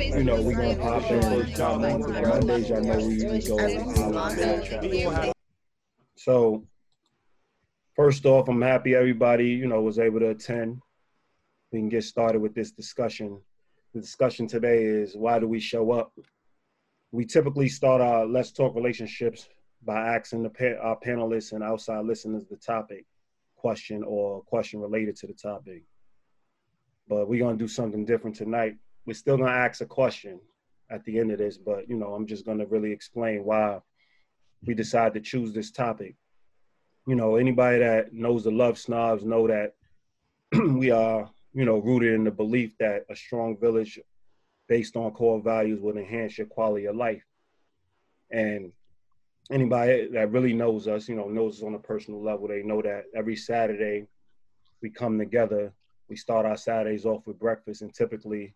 you 0.00 0.24
know, 0.24 0.40
we're 0.40 0.56
gonna 0.56 0.76
pop 0.76 1.10
in 1.10 1.20
Mondays. 2.28 2.68
Y'all 2.68 2.80
know 2.80 2.96
we, 2.96 3.24
we 3.26 3.42
go. 3.42 5.32
So, 6.16 6.64
first 7.94 8.24
off, 8.26 8.48
I'm 8.48 8.62
happy 8.62 8.94
everybody, 8.94 9.48
you 9.48 9.66
know, 9.66 9.82
was 9.82 9.98
able 9.98 10.20
to 10.20 10.30
attend. 10.30 10.80
We 11.72 11.80
can 11.80 11.88
get 11.88 12.04
started 12.04 12.40
with 12.40 12.54
this 12.54 12.72
discussion. 12.72 13.40
The 13.94 14.00
discussion 14.00 14.46
today 14.46 14.84
is 14.84 15.16
why 15.16 15.38
do 15.38 15.46
we 15.46 15.60
show 15.60 15.92
up? 15.92 16.12
We 17.12 17.26
typically 17.26 17.68
start 17.68 18.00
our 18.00 18.24
Let's 18.24 18.52
Talk 18.52 18.74
Relationships 18.74 19.48
by 19.82 20.14
asking 20.14 20.44
the 20.44 20.78
our 20.80 20.98
panelists 20.98 21.52
and 21.52 21.62
outside 21.62 22.04
listeners 22.04 22.44
the 22.48 22.56
topic 22.56 23.04
question 23.56 24.02
or 24.04 24.42
question 24.42 24.80
related 24.80 25.16
to 25.16 25.26
the 25.26 25.34
topic. 25.34 25.82
But 27.08 27.28
we're 27.28 27.44
gonna 27.44 27.58
do 27.58 27.68
something 27.68 28.04
different 28.04 28.36
tonight. 28.36 28.76
We're 29.10 29.14
still 29.14 29.38
gonna 29.38 29.50
ask 29.50 29.80
a 29.80 29.86
question 29.86 30.38
at 30.88 31.04
the 31.04 31.18
end 31.18 31.32
of 31.32 31.38
this, 31.38 31.58
but 31.58 31.88
you 31.88 31.96
know, 31.96 32.14
I'm 32.14 32.28
just 32.28 32.46
gonna 32.46 32.64
really 32.64 32.92
explain 32.92 33.42
why 33.42 33.80
we 34.64 34.72
decided 34.72 35.14
to 35.14 35.20
choose 35.28 35.52
this 35.52 35.72
topic. 35.72 36.14
You 37.08 37.16
know, 37.16 37.34
anybody 37.34 37.80
that 37.80 38.12
knows 38.12 38.44
the 38.44 38.52
love 38.52 38.78
snobs 38.78 39.24
know 39.24 39.48
that 39.48 39.72
we 40.76 40.92
are, 40.92 41.28
you 41.52 41.64
know, 41.64 41.78
rooted 41.78 42.14
in 42.14 42.22
the 42.22 42.30
belief 42.30 42.78
that 42.78 43.04
a 43.10 43.16
strong 43.16 43.58
village 43.58 43.98
based 44.68 44.94
on 44.94 45.10
core 45.10 45.42
values 45.42 45.80
will 45.80 45.98
enhance 45.98 46.38
your 46.38 46.46
quality 46.46 46.84
of 46.84 46.94
life. 46.94 47.24
And 48.30 48.70
anybody 49.50 50.06
that 50.12 50.30
really 50.30 50.52
knows 50.52 50.86
us, 50.86 51.08
you 51.08 51.16
know, 51.16 51.26
knows 51.26 51.56
us 51.56 51.64
on 51.64 51.74
a 51.74 51.80
personal 51.80 52.22
level, 52.22 52.46
they 52.46 52.62
know 52.62 52.80
that 52.82 53.06
every 53.12 53.34
Saturday 53.34 54.06
we 54.80 54.88
come 54.88 55.18
together. 55.18 55.72
We 56.08 56.14
start 56.14 56.46
our 56.46 56.56
Saturdays 56.56 57.04
off 57.04 57.26
with 57.26 57.40
breakfast, 57.40 57.82
and 57.82 57.92
typically 57.92 58.54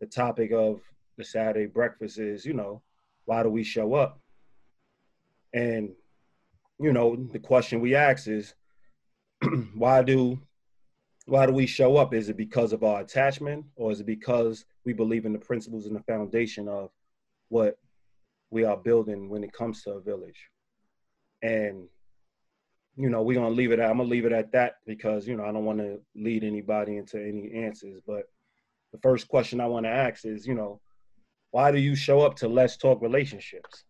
the 0.00 0.06
topic 0.06 0.52
of 0.52 0.80
the 1.16 1.24
Saturday 1.24 1.66
breakfast 1.66 2.18
is, 2.18 2.44
you 2.44 2.54
know, 2.54 2.82
why 3.26 3.42
do 3.42 3.50
we 3.50 3.62
show 3.62 3.94
up? 3.94 4.18
And, 5.52 5.90
you 6.78 6.92
know, 6.92 7.16
the 7.16 7.38
question 7.38 7.80
we 7.80 7.94
ask 7.94 8.26
is, 8.26 8.54
why 9.74 10.02
do 10.02 10.40
why 11.26 11.46
do 11.46 11.52
we 11.52 11.66
show 11.66 11.96
up? 11.96 12.12
Is 12.12 12.28
it 12.28 12.36
because 12.36 12.72
of 12.72 12.82
our 12.82 13.02
attachment, 13.02 13.64
or 13.76 13.92
is 13.92 14.00
it 14.00 14.06
because 14.06 14.64
we 14.84 14.92
believe 14.92 15.26
in 15.26 15.32
the 15.32 15.38
principles 15.38 15.86
and 15.86 15.94
the 15.94 16.02
foundation 16.02 16.66
of 16.66 16.90
what 17.50 17.78
we 18.50 18.64
are 18.64 18.76
building 18.76 19.28
when 19.28 19.44
it 19.44 19.52
comes 19.52 19.82
to 19.82 19.92
a 19.92 20.00
village. 20.00 20.48
And 21.42 21.86
you 22.96 23.08
know, 23.08 23.22
we're 23.22 23.36
gonna 23.36 23.50
leave 23.50 23.72
it 23.72 23.78
at 23.78 23.90
I'm 23.90 23.98
gonna 23.98 24.08
leave 24.08 24.24
it 24.24 24.32
at 24.32 24.52
that 24.52 24.76
because 24.86 25.26
you 25.26 25.36
know 25.36 25.44
I 25.44 25.52
don't 25.52 25.64
want 25.64 25.78
to 25.78 26.00
lead 26.14 26.44
anybody 26.44 26.96
into 26.96 27.18
any 27.18 27.52
answers. 27.54 28.00
But 28.06 28.24
the 28.92 28.98
first 28.98 29.28
question 29.28 29.60
I 29.60 29.66
want 29.66 29.86
to 29.86 29.90
ask 29.90 30.24
is, 30.24 30.46
you 30.46 30.54
know, 30.54 30.80
why 31.50 31.70
do 31.72 31.78
you 31.78 31.94
show 31.94 32.20
up 32.20 32.36
to 32.36 32.48
Let's 32.48 32.76
Talk 32.76 33.02
Relationships 33.02 33.84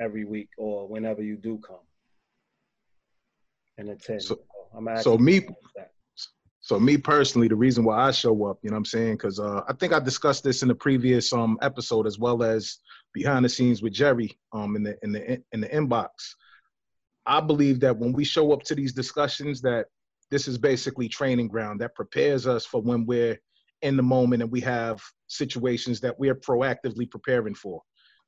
every 0.00 0.24
week 0.24 0.48
or 0.56 0.88
whenever 0.88 1.22
you 1.22 1.36
do 1.36 1.58
come 1.58 1.76
and 3.78 3.90
attend? 3.90 4.22
So, 4.22 4.38
so 5.00 5.18
me, 5.18 5.46
so 6.60 6.78
me 6.78 6.96
personally, 6.96 7.48
the 7.48 7.56
reason 7.56 7.84
why 7.84 7.98
I 7.98 8.10
show 8.10 8.46
up, 8.46 8.58
you 8.62 8.70
know 8.70 8.74
what 8.74 8.78
I'm 8.78 8.84
saying? 8.86 9.14
Because 9.14 9.38
uh, 9.38 9.62
I 9.68 9.72
think 9.74 9.92
I 9.92 10.00
discussed 10.00 10.44
this 10.44 10.62
in 10.62 10.68
the 10.68 10.74
previous 10.74 11.32
um, 11.32 11.58
episode 11.60 12.06
as 12.06 12.18
well 12.18 12.42
as 12.42 12.78
behind 13.12 13.44
the 13.44 13.48
scenes 13.48 13.82
with 13.82 13.92
Jerry 13.92 14.38
um, 14.52 14.76
in 14.76 14.82
the 14.82 14.96
in 15.02 15.12
the 15.12 15.42
in 15.52 15.60
the 15.60 15.68
inbox. 15.68 16.08
I 17.26 17.40
believe 17.40 17.80
that 17.80 17.96
when 17.96 18.12
we 18.12 18.24
show 18.24 18.52
up 18.52 18.62
to 18.64 18.74
these 18.74 18.92
discussions, 18.92 19.60
that 19.62 19.86
this 20.30 20.48
is 20.48 20.56
basically 20.56 21.08
training 21.08 21.48
ground 21.48 21.80
that 21.80 21.94
prepares 21.94 22.46
us 22.46 22.64
for 22.64 22.80
when 22.80 23.04
we're 23.06 23.38
in 23.82 23.96
the 23.96 24.02
moment 24.02 24.42
and 24.42 24.50
we 24.50 24.60
have 24.60 25.00
situations 25.28 26.00
that 26.00 26.18
we're 26.18 26.34
proactively 26.34 27.10
preparing 27.10 27.54
for. 27.54 27.80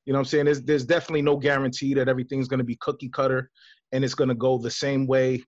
You 0.04 0.12
know 0.12 0.18
what 0.18 0.26
I'm 0.26 0.26
saying? 0.26 0.44
There's, 0.46 0.62
there's 0.62 0.84
definitely 0.84 1.22
no 1.22 1.36
guarantee 1.36 1.94
that 1.94 2.08
everything's 2.08 2.48
going 2.48 2.58
to 2.58 2.64
be 2.64 2.76
cookie 2.76 3.08
cutter 3.08 3.50
and 3.92 4.04
it's 4.04 4.14
going 4.14 4.28
to 4.28 4.34
go 4.34 4.58
the 4.58 4.70
same 4.70 5.06
way 5.06 5.42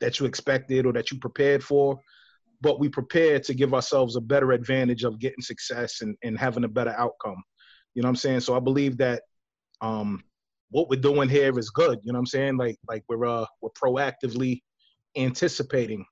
that 0.00 0.20
you 0.20 0.26
expected 0.26 0.84
or 0.84 0.92
that 0.92 1.10
you 1.10 1.18
prepared 1.18 1.62
for. 1.62 1.98
But 2.60 2.80
we 2.80 2.88
prepare 2.88 3.40
to 3.40 3.54
give 3.54 3.74
ourselves 3.74 4.16
a 4.16 4.20
better 4.20 4.52
advantage 4.52 5.04
of 5.04 5.18
getting 5.18 5.42
success 5.42 6.00
and, 6.02 6.16
and 6.22 6.38
having 6.38 6.64
a 6.64 6.68
better 6.68 6.94
outcome. 6.96 7.42
You 7.94 8.02
know 8.02 8.08
what 8.08 8.10
I'm 8.10 8.16
saying? 8.16 8.40
So 8.40 8.56
I 8.56 8.60
believe 8.60 8.96
that 8.98 9.22
um, 9.80 10.22
what 10.70 10.88
we're 10.88 11.00
doing 11.00 11.28
here 11.28 11.56
is 11.58 11.70
good. 11.70 12.00
You 12.02 12.12
know 12.12 12.16
what 12.16 12.22
I'm 12.22 12.26
saying? 12.26 12.56
Like 12.56 12.76
like 12.88 13.04
we're 13.08 13.24
uh, 13.24 13.46
we're 13.60 13.70
proactively 13.70 14.60
anticipating, 15.16 16.04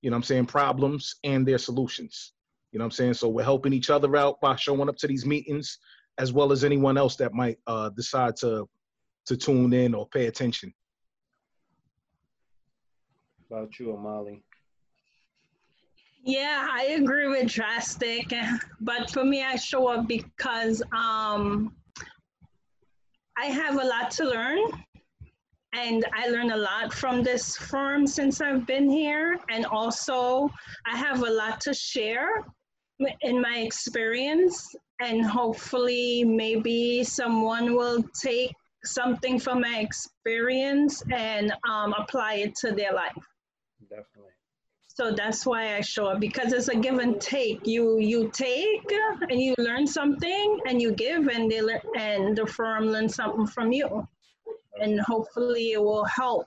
you 0.00 0.10
know 0.10 0.14
what 0.14 0.20
I'm 0.20 0.24
saying, 0.24 0.46
problems 0.46 1.16
and 1.24 1.46
their 1.46 1.58
solutions. 1.58 2.32
You 2.76 2.78
know 2.78 2.84
what 2.84 2.88
I'm 2.88 2.90
saying? 2.90 3.14
So 3.14 3.30
we're 3.30 3.42
helping 3.42 3.72
each 3.72 3.88
other 3.88 4.14
out 4.18 4.38
by 4.42 4.54
showing 4.54 4.90
up 4.90 4.98
to 4.98 5.06
these 5.06 5.24
meetings, 5.24 5.78
as 6.18 6.34
well 6.34 6.52
as 6.52 6.62
anyone 6.62 6.98
else 6.98 7.16
that 7.16 7.32
might 7.32 7.56
uh, 7.66 7.88
decide 7.88 8.36
to 8.40 8.68
to 9.24 9.34
tune 9.34 9.72
in 9.72 9.94
or 9.94 10.06
pay 10.08 10.26
attention. 10.26 10.74
About 13.50 13.78
you, 13.78 13.86
Amali. 13.86 14.42
Yeah, 16.22 16.68
I 16.70 16.98
agree 17.00 17.28
with 17.28 17.50
drastic, 17.50 18.30
but 18.82 19.10
for 19.10 19.24
me, 19.24 19.42
I 19.42 19.56
show 19.56 19.86
up 19.86 20.06
because 20.06 20.82
um, 20.94 21.72
I 23.38 23.46
have 23.46 23.76
a 23.76 23.86
lot 23.86 24.10
to 24.18 24.24
learn, 24.24 24.58
and 25.72 26.04
I 26.14 26.28
learn 26.28 26.50
a 26.50 26.58
lot 26.58 26.92
from 26.92 27.22
this 27.22 27.56
firm 27.56 28.06
since 28.06 28.42
I've 28.42 28.66
been 28.66 28.90
here, 28.90 29.38
and 29.48 29.64
also 29.64 30.50
I 30.84 30.94
have 30.98 31.22
a 31.22 31.30
lot 31.30 31.58
to 31.62 31.72
share 31.72 32.44
in 33.20 33.40
my 33.40 33.58
experience, 33.58 34.74
and 35.00 35.24
hopefully, 35.24 36.24
maybe 36.24 37.04
someone 37.04 37.74
will 37.74 38.02
take 38.22 38.52
something 38.84 39.38
from 39.38 39.60
my 39.60 39.78
experience 39.80 41.02
and 41.12 41.52
um, 41.68 41.92
apply 41.98 42.34
it 42.34 42.54
to 42.56 42.72
their 42.72 42.92
life. 42.92 43.12
Definitely. 43.88 44.32
So 44.86 45.12
that's 45.12 45.44
why 45.44 45.76
I 45.76 45.82
show 45.82 46.06
up 46.06 46.20
because 46.20 46.54
it's 46.54 46.68
a 46.68 46.74
give 46.76 46.98
and 46.98 47.20
take. 47.20 47.66
You 47.66 47.98
you 47.98 48.30
take 48.32 48.90
and 49.28 49.38
you 49.38 49.54
learn 49.58 49.86
something, 49.86 50.60
and 50.66 50.80
you 50.80 50.92
give, 50.92 51.28
and 51.28 51.50
they 51.50 51.60
learn, 51.60 51.80
and 51.96 52.34
the 52.34 52.46
firm 52.46 52.86
learns 52.86 53.14
something 53.14 53.46
from 53.46 53.72
you, 53.72 54.08
and 54.80 54.98
hopefully 55.00 55.72
it 55.72 55.82
will 55.82 56.06
help 56.06 56.46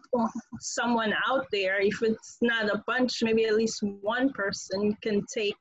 someone 0.59 1.13
out 1.27 1.45
there. 1.51 1.79
If 1.79 2.01
it's 2.01 2.37
not 2.41 2.73
a 2.73 2.83
bunch, 2.87 3.21
maybe 3.21 3.45
at 3.45 3.55
least 3.55 3.83
one 4.01 4.33
person 4.33 4.97
can 5.03 5.23
take 5.31 5.55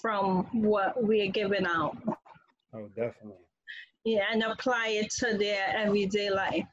from 0.00 0.44
what 0.52 1.02
we 1.02 1.22
are 1.22 1.30
giving 1.30 1.66
out. 1.66 1.96
Oh, 2.74 2.88
definitely. 2.96 3.44
Yeah, 4.04 4.24
and 4.32 4.42
apply 4.42 4.88
it 4.88 5.10
to 5.18 5.36
their 5.36 5.74
everyday 5.76 6.30
life. 6.30 6.66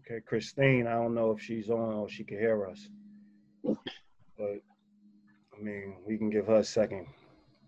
Okay, 0.00 0.20
Christine, 0.26 0.86
I 0.86 0.92
don't 0.92 1.14
know 1.14 1.30
if 1.32 1.40
she's 1.40 1.70
on 1.70 1.94
or 1.94 2.08
she 2.08 2.24
can 2.24 2.38
hear 2.38 2.66
us. 2.66 2.88
But 3.62 4.60
I 5.56 5.62
mean, 5.62 5.96
we 6.06 6.18
can 6.18 6.30
give 6.30 6.46
her 6.46 6.56
a 6.56 6.64
second. 6.64 7.06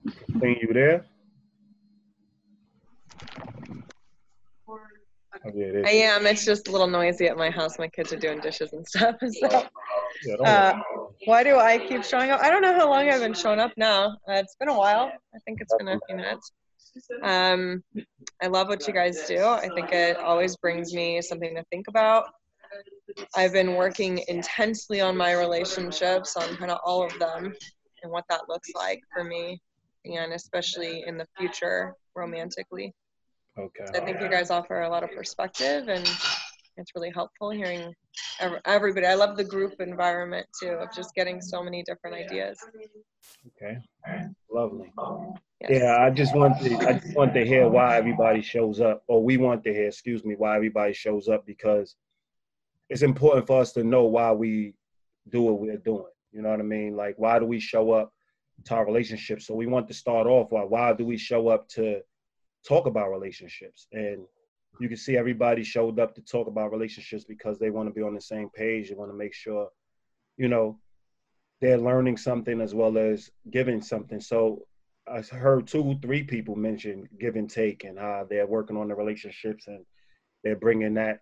Christine, 0.05 0.59
you 0.61 0.73
there? 0.73 1.07
Oh, 5.45 5.53
yeah, 5.55 5.83
I 5.85 5.91
am. 5.91 6.27
It's 6.27 6.45
just 6.45 6.69
a 6.69 6.73
little 6.73 6.87
noisy 6.87 7.27
at 7.27 7.37
my 7.37 7.51
house. 7.51 7.79
My 7.79 7.89
kids 7.89 8.13
are 8.13 8.19
doing 8.19 8.41
dishes 8.41 8.73
and 8.73 8.87
stuff. 8.87 9.17
So, 9.33 9.67
yeah, 10.25 10.35
uh, 10.45 10.81
why 11.25 11.43
do 11.43 11.57
I 11.59 11.79
keep 11.79 12.05
showing 12.05 12.31
up? 12.31 12.41
I 12.41 12.51
don't 12.51 12.63
know 12.63 12.75
how 12.75 12.89
long 12.89 13.09
I've 13.09 13.21
been 13.21 13.35
showing 13.35 13.61
up 13.61 13.73
now. 13.77 14.17
Uh, 14.29 14.35
it's 14.35 14.57
been 14.57 14.69
a 14.69 14.77
while. 14.77 15.11
I 15.35 15.39
think 15.45 15.61
it's 15.61 15.75
been 15.77 15.89
a 15.89 15.99
few 16.07 16.17
minutes. 16.17 16.53
Um, 17.23 17.83
I 18.43 18.47
love 18.47 18.69
what 18.69 18.87
you 18.87 18.95
guys 18.95 19.27
do. 19.27 19.45
I 19.45 19.69
think 19.75 19.93
it 19.93 20.17
always 20.19 20.57
brings 20.57 20.95
me 20.95 21.21
something 21.21 21.55
to 21.55 21.65
think 21.71 21.89
about. 21.89 22.27
I've 23.35 23.53
been 23.53 23.75
working 23.75 24.23
intensely 24.29 25.01
on 25.01 25.17
my 25.17 25.33
relationships, 25.33 26.37
on 26.37 26.57
kind 26.57 26.71
of 26.71 26.79
all 26.85 27.05
of 27.05 27.19
them, 27.19 27.55
and 28.03 28.13
what 28.13 28.25
that 28.29 28.49
looks 28.49 28.71
like 28.75 29.01
for 29.15 29.25
me, 29.25 29.61
and 30.05 30.33
especially 30.33 31.05
in 31.07 31.17
the 31.17 31.27
future 31.39 31.95
romantically. 32.15 32.95
Okay. 33.59 33.85
So 33.87 34.03
I 34.03 34.05
think 34.05 34.21
you 34.21 34.29
guys 34.29 34.51
offer 34.51 34.83
a 34.83 34.89
lot 34.89 35.03
of 35.03 35.13
perspective, 35.13 35.89
and 35.89 36.07
it's 36.77 36.93
really 36.95 37.11
helpful 37.11 37.51
hearing 37.51 37.93
everybody. 38.65 39.07
I 39.07 39.15
love 39.15 39.37
the 39.37 39.45
group 39.45 39.75
environment 39.81 40.47
too, 40.61 40.71
of 40.71 40.89
just 40.95 41.15
getting 41.15 41.41
so 41.41 41.63
many 41.63 41.83
different 41.83 42.17
ideas. 42.17 42.59
Okay, 43.49 43.79
lovely. 44.51 44.93
Yes. 45.61 45.71
Yeah, 45.83 45.97
I 46.01 46.11
just 46.11 46.35
want 46.35 46.61
to 46.63 46.77
I 46.87 46.95
just 46.95 47.17
want 47.17 47.35
to 47.35 47.45
hear 47.45 47.69
why 47.69 47.97
everybody 47.97 48.43
shows 48.43 48.81
up, 48.81 49.03
or 49.09 49.23
we 49.23 49.37
want 49.37 49.65
to 49.65 49.73
hear, 49.73 49.89
excuse 49.89 50.25
me, 50.25 50.35
why 50.37 50.57
everybody 50.57 50.93
shows 50.93 51.29
up 51.29 51.47
because 51.47 51.97
it's 52.89 53.03
important 53.03 53.47
for 53.47 53.61
us 53.61 53.73
to 53.73 53.85
know 53.85 54.05
why 54.05 54.33
we 54.33 54.75
do 55.29 55.43
what 55.43 55.61
we're 55.61 55.79
doing. 55.79 56.13
You 56.33 56.43
know 56.43 56.51
what 56.51 56.61
I 56.61 56.65
mean? 56.65 56.95
Like, 56.97 57.15
why 57.17 57.39
do 57.39 57.47
we 57.47 57.59
show 57.59 57.93
up 57.93 58.13
to 58.67 58.75
our 58.75 58.87
relationships? 58.87 59.47
So 59.47 59.55
we 59.55 59.67
want 59.67 59.89
to 59.89 59.95
start 59.95 60.27
off 60.27 60.53
why 60.53 60.63
why 60.63 60.93
do 60.93 61.05
we 61.05 61.17
show 61.17 61.49
up 61.49 61.69
to 61.71 62.01
talk 62.67 62.87
about 62.87 63.11
relationships? 63.11 63.87
And 63.93 64.27
you 64.79 64.89
can 64.89 64.97
see 64.97 65.17
everybody 65.17 65.65
showed 65.65 65.99
up 65.99 66.15
to 66.15 66.21
talk 66.21 66.49
about 66.49 66.73
relationships 66.73 67.25
because 67.25 67.59
they 67.59 67.71
want 67.71 67.89
to 67.89 67.95
be 67.95 68.03
on 68.03 68.15
the 68.15 68.21
same 68.21 68.51
page. 68.51 68.89
They 68.89 68.95
want 68.95 69.11
to 69.11 69.17
make 69.17 69.35
sure, 69.35 69.69
you 70.37 70.49
know, 70.49 70.79
they're 71.61 71.79
learning 71.79 72.19
something 72.19 72.61
as 72.61 72.75
well 72.75 72.99
as 72.99 73.31
giving 73.51 73.81
something. 73.81 74.21
So 74.21 74.67
I 75.09 75.21
heard 75.21 75.67
two, 75.67 75.99
three 76.03 76.23
people 76.23 76.57
mention 76.57 77.09
give 77.19 77.37
and 77.37 77.49
take 77.49 77.85
and 77.85 77.99
how 77.99 78.27
they're 78.29 78.47
working 78.47 78.77
on 78.77 78.89
the 78.89 78.95
relationships 78.95 79.67
and 79.67 79.85
they're 80.45 80.57
bringing 80.57 80.95
that 80.95 81.21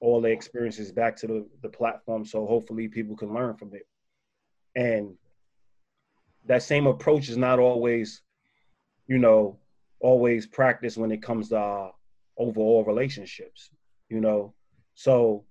all 0.00 0.20
their 0.20 0.32
experiences 0.32 0.90
back 0.90 1.16
to 1.16 1.26
the, 1.26 1.46
the 1.62 1.68
platform. 1.68 2.24
So 2.24 2.46
hopefully 2.46 2.88
people 2.88 3.16
can 3.16 3.32
learn 3.32 3.56
from 3.56 3.72
it. 3.74 3.86
And 4.74 5.14
that 6.46 6.62
same 6.62 6.86
approach 6.86 7.28
is 7.28 7.36
not 7.36 7.58
always, 7.58 8.22
you 9.06 9.18
know, 9.18 9.58
always 10.00 10.46
practiced 10.46 10.96
when 10.96 11.12
it 11.12 11.22
comes 11.22 11.50
to 11.50 11.58
uh, 11.58 11.90
overall 12.40 12.84
relationships, 12.84 13.70
you 14.08 14.20
know. 14.20 14.54
So 14.94 15.44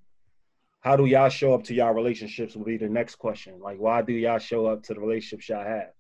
how 0.81 0.95
do 0.95 1.06
y'all 1.06 1.30
show 1.30 1.53
up 1.53 1.63
to 1.65 1.74
y'all 1.74 1.94
relationships 1.94 2.56
will 2.56 2.65
be 2.65 2.77
the 2.77 2.89
next 2.89 3.15
question. 3.15 3.59
Like 3.62 3.77
why 3.77 4.01
do 4.01 4.13
y'all 4.13 4.39
show 4.39 4.65
up 4.65 4.83
to 4.83 4.94
the 4.94 5.00
relationships 5.00 5.47
y'all 5.50 5.63
have? 5.63 5.91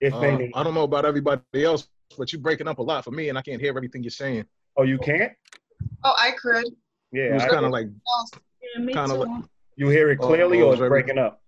If 0.00 0.14
uh, 0.14 0.20
any, 0.20 0.50
I 0.54 0.62
don't 0.62 0.74
know 0.74 0.82
about 0.82 1.04
everybody 1.04 1.64
else, 1.64 1.88
but 2.18 2.32
you're 2.32 2.42
breaking 2.42 2.68
up 2.68 2.78
a 2.78 2.82
lot 2.82 3.04
for 3.04 3.12
me, 3.12 3.28
and 3.28 3.38
I 3.38 3.42
can't 3.42 3.60
hear 3.60 3.70
everything 3.70 4.02
you're 4.02 4.10
saying. 4.10 4.44
Oh, 4.76 4.82
you 4.82 4.98
can't? 4.98 5.32
Oh, 6.04 6.14
I 6.18 6.32
could. 6.32 6.64
Yeah, 7.12 7.34
it's 7.34 7.44
kind 7.44 7.64
of 7.64 7.70
like, 7.70 7.86
yeah, 8.60 8.92
kind 8.92 9.12
of 9.12 9.18
like. 9.18 9.44
You 9.76 9.88
hear 9.88 10.10
it 10.10 10.18
clearly, 10.18 10.60
oh, 10.60 10.68
or 10.68 10.72
it's 10.72 10.80
breaking 10.80 11.18
up? 11.18 11.40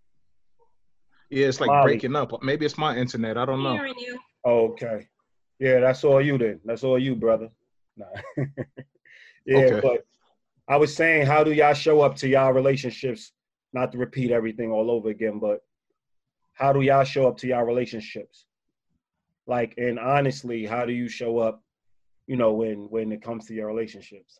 Yeah, 1.31 1.47
it's 1.47 1.61
like 1.61 1.69
Molly. 1.69 1.93
breaking 1.93 2.17
up. 2.17 2.43
Maybe 2.43 2.65
it's 2.65 2.79
my 2.79 2.97
internet. 2.97 3.37
I 3.37 3.45
don't 3.45 3.63
know. 3.63 3.75
Hearing 3.75 3.95
you. 3.99 4.19
Okay. 4.47 5.09
Yeah, 5.59 5.81
that's 5.81 6.05
all 6.05 6.23
you 6.23 6.39
then. 6.39 6.61
That's 6.65 6.85
all 6.85 6.99
you, 6.99 7.15
brother. 7.17 7.49
Nah. 7.97 8.07
yeah, 9.47 9.57
okay. 9.57 9.81
but 9.81 10.07
I 10.69 10.77
was 10.77 10.95
saying, 10.95 11.27
how 11.27 11.45
do 11.45 11.53
y'all 11.53 11.75
show 11.75 12.01
up 12.01 12.17
to 12.17 12.29
y'all 12.29 12.53
relationships? 12.53 13.33
Not 13.73 13.93
to 13.93 13.99
repeat 13.99 14.31
everything 14.31 14.71
all 14.71 14.91
over 14.91 15.11
again, 15.11 15.39
but 15.39 15.61
how 16.55 16.73
do 16.73 16.81
y'all 16.81 17.05
show 17.05 17.29
up 17.29 17.37
to 17.39 17.49
y'all 17.49 17.65
relationships? 17.65 18.47
Like, 19.47 19.75
and 19.77 19.99
honestly, 19.99 20.65
how 20.65 20.87
do 20.87 20.93
you 20.93 21.09
show 21.09 21.39
up, 21.39 21.63
you 22.27 22.37
know, 22.37 22.53
when 22.55 22.89
when 22.89 23.13
it 23.13 23.23
comes 23.23 23.47
to 23.47 23.55
your 23.55 23.67
relationships? 23.67 24.39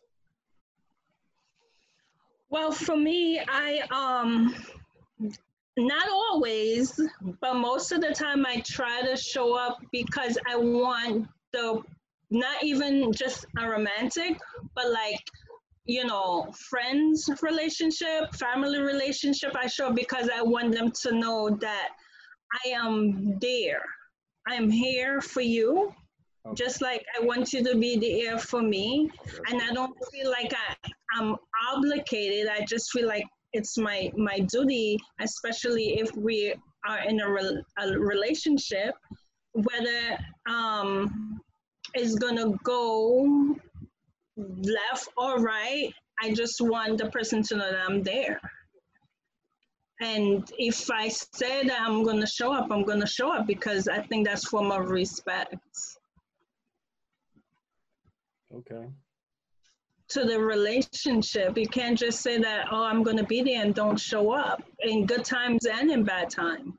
Well, 2.49 2.71
for 2.71 2.95
me, 2.95 3.41
I 3.47 3.81
um 3.91 4.55
not 5.77 6.07
always, 6.09 6.99
but 7.41 7.55
most 7.55 7.91
of 7.91 8.01
the 8.01 8.11
time 8.11 8.45
I 8.45 8.61
try 8.61 9.01
to 9.01 9.17
show 9.17 9.55
up 9.55 9.77
because 9.91 10.37
I 10.49 10.55
want 10.55 11.27
the 11.51 11.83
not 12.29 12.63
even 12.63 13.11
just 13.11 13.45
a 13.57 13.67
romantic, 13.67 14.37
but 14.75 14.91
like 14.91 15.21
you 15.85 16.03
know, 16.03 16.51
friends 16.57 17.29
relationship, 17.41 18.33
family 18.33 18.79
relationship. 18.79 19.55
I 19.55 19.67
show 19.67 19.91
because 19.91 20.29
I 20.35 20.41
want 20.41 20.73
them 20.73 20.91
to 21.03 21.11
know 21.11 21.55
that 21.61 21.89
I 22.65 22.69
am 22.69 23.37
there. 23.39 23.83
I'm 24.47 24.69
here 24.69 25.21
for 25.21 25.41
you, 25.41 25.93
okay. 26.45 26.55
just 26.55 26.81
like 26.81 27.05
I 27.19 27.23
want 27.23 27.53
you 27.53 27.63
to 27.63 27.77
be 27.77 27.97
there 27.97 28.37
for 28.37 28.61
me. 28.61 29.09
And 29.49 29.61
I 29.61 29.73
don't 29.73 29.95
feel 30.11 30.29
like 30.29 30.53
I, 30.53 30.91
I'm 31.17 31.35
obligated. 31.71 32.47
I 32.47 32.65
just 32.65 32.91
feel 32.91 33.07
like 33.07 33.25
it's 33.53 33.77
my 33.77 34.11
my 34.17 34.39
duty, 34.39 34.99
especially 35.19 35.99
if 35.99 36.15
we 36.15 36.53
are 36.87 36.99
in 36.99 37.19
a, 37.21 37.31
re, 37.31 37.63
a 37.79 37.97
relationship, 37.97 38.95
whether 39.53 40.17
um, 40.47 41.41
it's 41.95 42.15
gonna 42.15 42.51
go 42.63 43.55
left 44.37 45.09
or 45.17 45.41
right. 45.41 45.91
I 46.21 46.33
just 46.33 46.61
want 46.61 46.97
the 46.97 47.09
person 47.09 47.41
to 47.43 47.55
know 47.55 47.71
that 47.71 47.81
I'm 47.87 48.03
there. 48.03 48.39
And 50.01 50.49
if 50.57 50.91
I 50.91 51.07
say 51.07 51.63
that 51.63 51.81
I'm 51.81 52.03
to 52.19 52.27
show 52.27 52.53
up, 52.53 52.67
I'm 52.69 52.83
to 52.99 53.07
show 53.07 53.31
up 53.31 53.47
because 53.47 53.87
I 53.87 54.01
think 54.01 54.27
that's 54.27 54.47
form 54.47 54.71
of 54.71 54.89
respect. 54.89 55.55
Okay. 58.53 58.87
To 60.09 60.23
the 60.25 60.39
relationship, 60.39 61.57
you 61.57 61.67
can't 61.67 61.97
just 61.97 62.21
say 62.21 62.37
that, 62.39 62.67
oh, 62.71 62.83
I'm 62.83 63.03
to 63.17 63.23
be 63.23 63.41
there 63.41 63.61
and 63.63 63.73
don't 63.73 63.99
show 63.99 64.31
up 64.31 64.63
in 64.81 65.05
good 65.05 65.23
times 65.23 65.65
and 65.65 65.89
in 65.89 66.03
bad 66.03 66.29
times. 66.29 66.73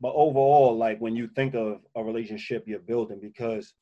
But 0.00 0.12
overall, 0.14 0.76
like 0.76 0.98
when 1.00 1.16
you 1.16 1.28
think 1.34 1.54
of 1.54 1.80
a 1.96 2.02
relationship 2.02 2.64
you're 2.66 2.78
building, 2.78 3.20
because 3.20 3.74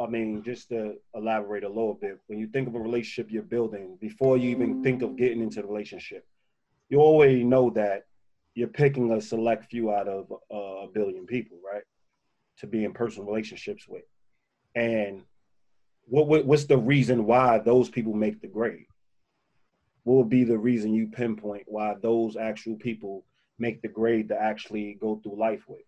I 0.00 0.06
mean, 0.06 0.42
just 0.42 0.70
to 0.70 0.94
elaborate 1.14 1.62
a 1.62 1.68
little 1.68 1.94
bit, 1.94 2.18
when 2.26 2.38
you 2.38 2.46
think 2.46 2.66
of 2.66 2.74
a 2.74 2.80
relationship 2.80 3.30
you're 3.30 3.42
building, 3.42 3.98
before 4.00 4.38
you 4.38 4.48
even 4.48 4.82
think 4.82 5.02
of 5.02 5.16
getting 5.16 5.42
into 5.42 5.60
the 5.60 5.68
relationship, 5.68 6.26
you 6.88 7.00
already 7.00 7.44
know 7.44 7.68
that 7.70 8.04
you're 8.54 8.68
picking 8.68 9.12
a 9.12 9.20
select 9.20 9.70
few 9.70 9.92
out 9.92 10.08
of 10.08 10.32
uh, 10.50 10.56
a 10.84 10.88
billion 10.88 11.26
people, 11.26 11.58
right? 11.62 11.82
To 12.60 12.66
be 12.66 12.84
in 12.84 12.92
personal 12.94 13.28
relationships 13.28 13.86
with. 13.86 14.04
And 14.74 15.22
what, 16.06 16.28
what 16.28 16.46
what's 16.46 16.64
the 16.64 16.78
reason 16.78 17.26
why 17.26 17.58
those 17.58 17.90
people 17.90 18.14
make 18.14 18.40
the 18.40 18.48
grade? 18.48 18.86
What 20.04 20.16
would 20.16 20.30
be 20.30 20.44
the 20.44 20.58
reason 20.58 20.94
you 20.94 21.08
pinpoint 21.08 21.64
why 21.66 21.94
those 22.00 22.36
actual 22.36 22.76
people 22.76 23.24
make 23.58 23.82
the 23.82 23.88
grade 23.88 24.28
to 24.28 24.40
actually 24.40 24.94
go 24.94 25.20
through 25.22 25.38
life 25.38 25.62
with? 25.68 25.82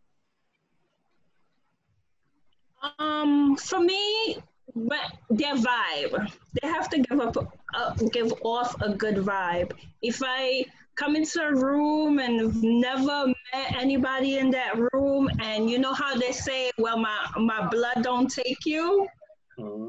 Um, 2.98 3.56
for 3.56 3.80
me, 3.80 4.38
but 4.74 5.12
their 5.30 5.54
vibe. 5.54 6.32
They 6.60 6.68
have 6.68 6.88
to 6.90 6.98
give 6.98 7.20
up, 7.20 7.36
uh, 7.74 7.94
give 8.12 8.32
off 8.42 8.80
a 8.80 8.94
good 8.94 9.16
vibe. 9.16 9.72
If 10.00 10.20
I 10.24 10.64
come 10.94 11.16
into 11.16 11.40
a 11.40 11.54
room 11.54 12.18
and 12.18 12.62
never 12.62 13.26
met 13.26 13.76
anybody 13.76 14.38
in 14.38 14.50
that 14.50 14.74
room 14.92 15.28
and 15.40 15.70
you 15.70 15.78
know 15.78 15.92
how 15.92 16.16
they 16.16 16.32
say 16.32 16.70
well 16.78 16.98
my 16.98 17.16
my 17.38 17.66
blood 17.68 18.02
don't 18.02 18.28
take 18.30 18.66
you 18.66 19.06
uh-huh. 19.58 19.88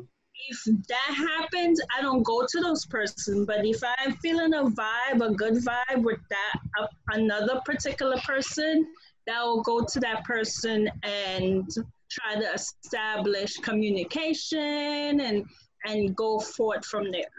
if 0.49 0.63
that 0.87 1.13
happens 1.13 1.81
i 1.97 2.01
don't 2.01 2.23
go 2.23 2.45
to 2.49 2.61
those 2.61 2.85
person 2.85 3.43
but 3.45 3.65
if 3.65 3.81
i'm 3.97 4.13
feeling 4.17 4.53
a 4.53 4.63
vibe 4.63 5.21
a 5.21 5.33
good 5.33 5.55
vibe 5.55 6.03
with 6.03 6.19
that 6.29 6.59
uh, 6.79 6.87
another 7.09 7.59
particular 7.65 8.17
person 8.19 8.85
that 9.27 9.41
will 9.41 9.61
go 9.61 9.83
to 9.83 9.99
that 9.99 10.23
person 10.23 10.89
and 11.03 11.69
try 12.15 12.36
to 12.36 12.48
establish 12.54 13.54
communication 13.57 15.19
and 15.27 15.45
and 15.86 16.15
go 16.15 16.39
forth 16.39 16.86
from 16.86 17.12
there 17.12 17.33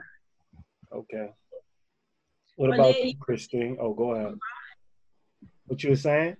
okay 0.92 1.28
what 2.56 2.70
but 2.70 2.78
about 2.78 3.04
you, 3.04 3.16
Christine? 3.18 3.76
Oh, 3.80 3.92
go 3.92 4.14
ahead. 4.14 4.34
What 5.66 5.82
you 5.82 5.90
were 5.90 5.96
saying? 5.96 6.36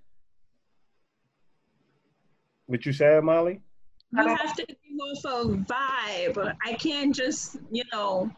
What 2.67 2.87
you 2.87 2.93
said, 2.93 3.23
Molly? 3.25 3.61
You 4.13 4.29
have 4.29 4.55
to 4.55 4.67
give 4.67 4.77
off 5.01 5.25
a 5.25 5.49
vibe. 5.49 6.55
I 6.65 6.75
can't 6.75 7.15
just, 7.15 7.57
you 7.71 7.83
know, 7.93 8.31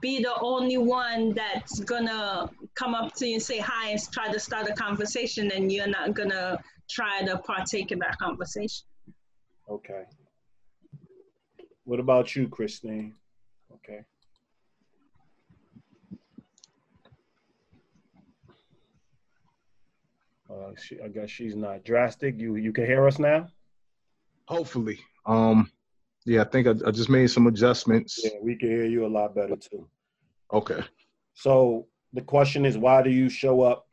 be 0.00 0.22
the 0.22 0.38
only 0.40 0.78
one 0.78 1.34
that's 1.34 1.80
gonna 1.80 2.48
come 2.76 2.94
up 2.94 3.14
to 3.16 3.26
you 3.26 3.34
and 3.34 3.42
say 3.42 3.58
hi 3.58 3.90
and 3.90 4.12
try 4.12 4.32
to 4.32 4.38
start 4.38 4.70
a 4.70 4.74
conversation, 4.74 5.50
and 5.50 5.72
you're 5.72 5.88
not 5.88 6.14
gonna 6.14 6.62
try 6.88 7.22
to 7.22 7.38
partake 7.38 7.90
in 7.90 7.98
that 7.98 8.16
conversation. 8.18 8.86
Okay. 9.68 10.04
What 11.84 12.00
about 12.00 12.34
you, 12.34 12.48
Christine? 12.48 13.14
Okay. 13.72 14.00
Uh, 20.48 20.70
she, 20.80 21.00
I 21.00 21.08
guess 21.08 21.30
she's 21.30 21.56
not 21.56 21.84
drastic. 21.84 22.38
You 22.38 22.56
you 22.56 22.72
can 22.72 22.86
hear 22.86 23.06
us 23.06 23.18
now. 23.18 23.48
Hopefully. 24.46 24.98
Um, 25.26 25.70
yeah, 26.24 26.42
I 26.42 26.44
think 26.44 26.66
I, 26.68 26.74
I 26.86 26.90
just 26.92 27.08
made 27.08 27.28
some 27.28 27.46
adjustments. 27.48 28.20
Yeah, 28.22 28.38
we 28.40 28.56
can 28.56 28.68
hear 28.68 28.84
you 28.84 29.06
a 29.06 29.08
lot 29.08 29.34
better 29.34 29.56
too. 29.56 29.88
Okay. 30.52 30.80
So 31.34 31.86
the 32.12 32.22
question 32.22 32.64
is, 32.64 32.78
why 32.78 33.02
do 33.02 33.10
you 33.10 33.28
show 33.28 33.62
up? 33.62 33.88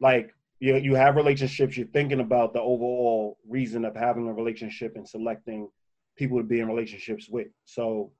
Like 0.00 0.34
you 0.64 0.76
you 0.76 0.94
have 0.94 1.16
relationships. 1.16 1.76
You're 1.76 1.86
thinking 1.88 2.20
about 2.20 2.52
the 2.52 2.60
overall 2.60 3.38
reason 3.48 3.84
of 3.84 3.94
having 3.94 4.28
a 4.28 4.32
relationship 4.32 4.96
and 4.96 5.08
selecting 5.08 5.68
people 6.16 6.38
to 6.38 6.44
be 6.44 6.60
in 6.60 6.68
relationships 6.68 7.28
with. 7.28 7.48
So 7.64 8.12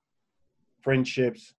friendships, 0.82 1.54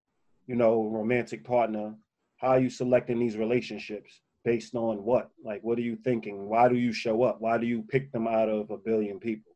you 0.47 0.55
know, 0.55 0.87
romantic 0.87 1.43
partner. 1.43 1.95
How 2.37 2.49
are 2.49 2.59
you 2.59 2.69
selecting 2.69 3.19
these 3.19 3.37
relationships? 3.37 4.21
based 4.45 4.75
on 4.75 5.03
what? 5.03 5.31
Like, 5.43 5.61
what 5.63 5.77
are 5.79 5.81
you 5.81 5.97
thinking? 5.97 6.47
Why 6.47 6.69
do 6.69 6.75
you 6.75 6.93
show 6.93 7.23
up? 7.23 7.41
Why 7.41 7.57
do 7.57 7.65
you 7.65 7.81
pick 7.81 8.11
them 8.11 8.27
out 8.27 8.47
of 8.47 8.69
a 8.69 8.77
billion 8.77 9.19
people? 9.19 9.51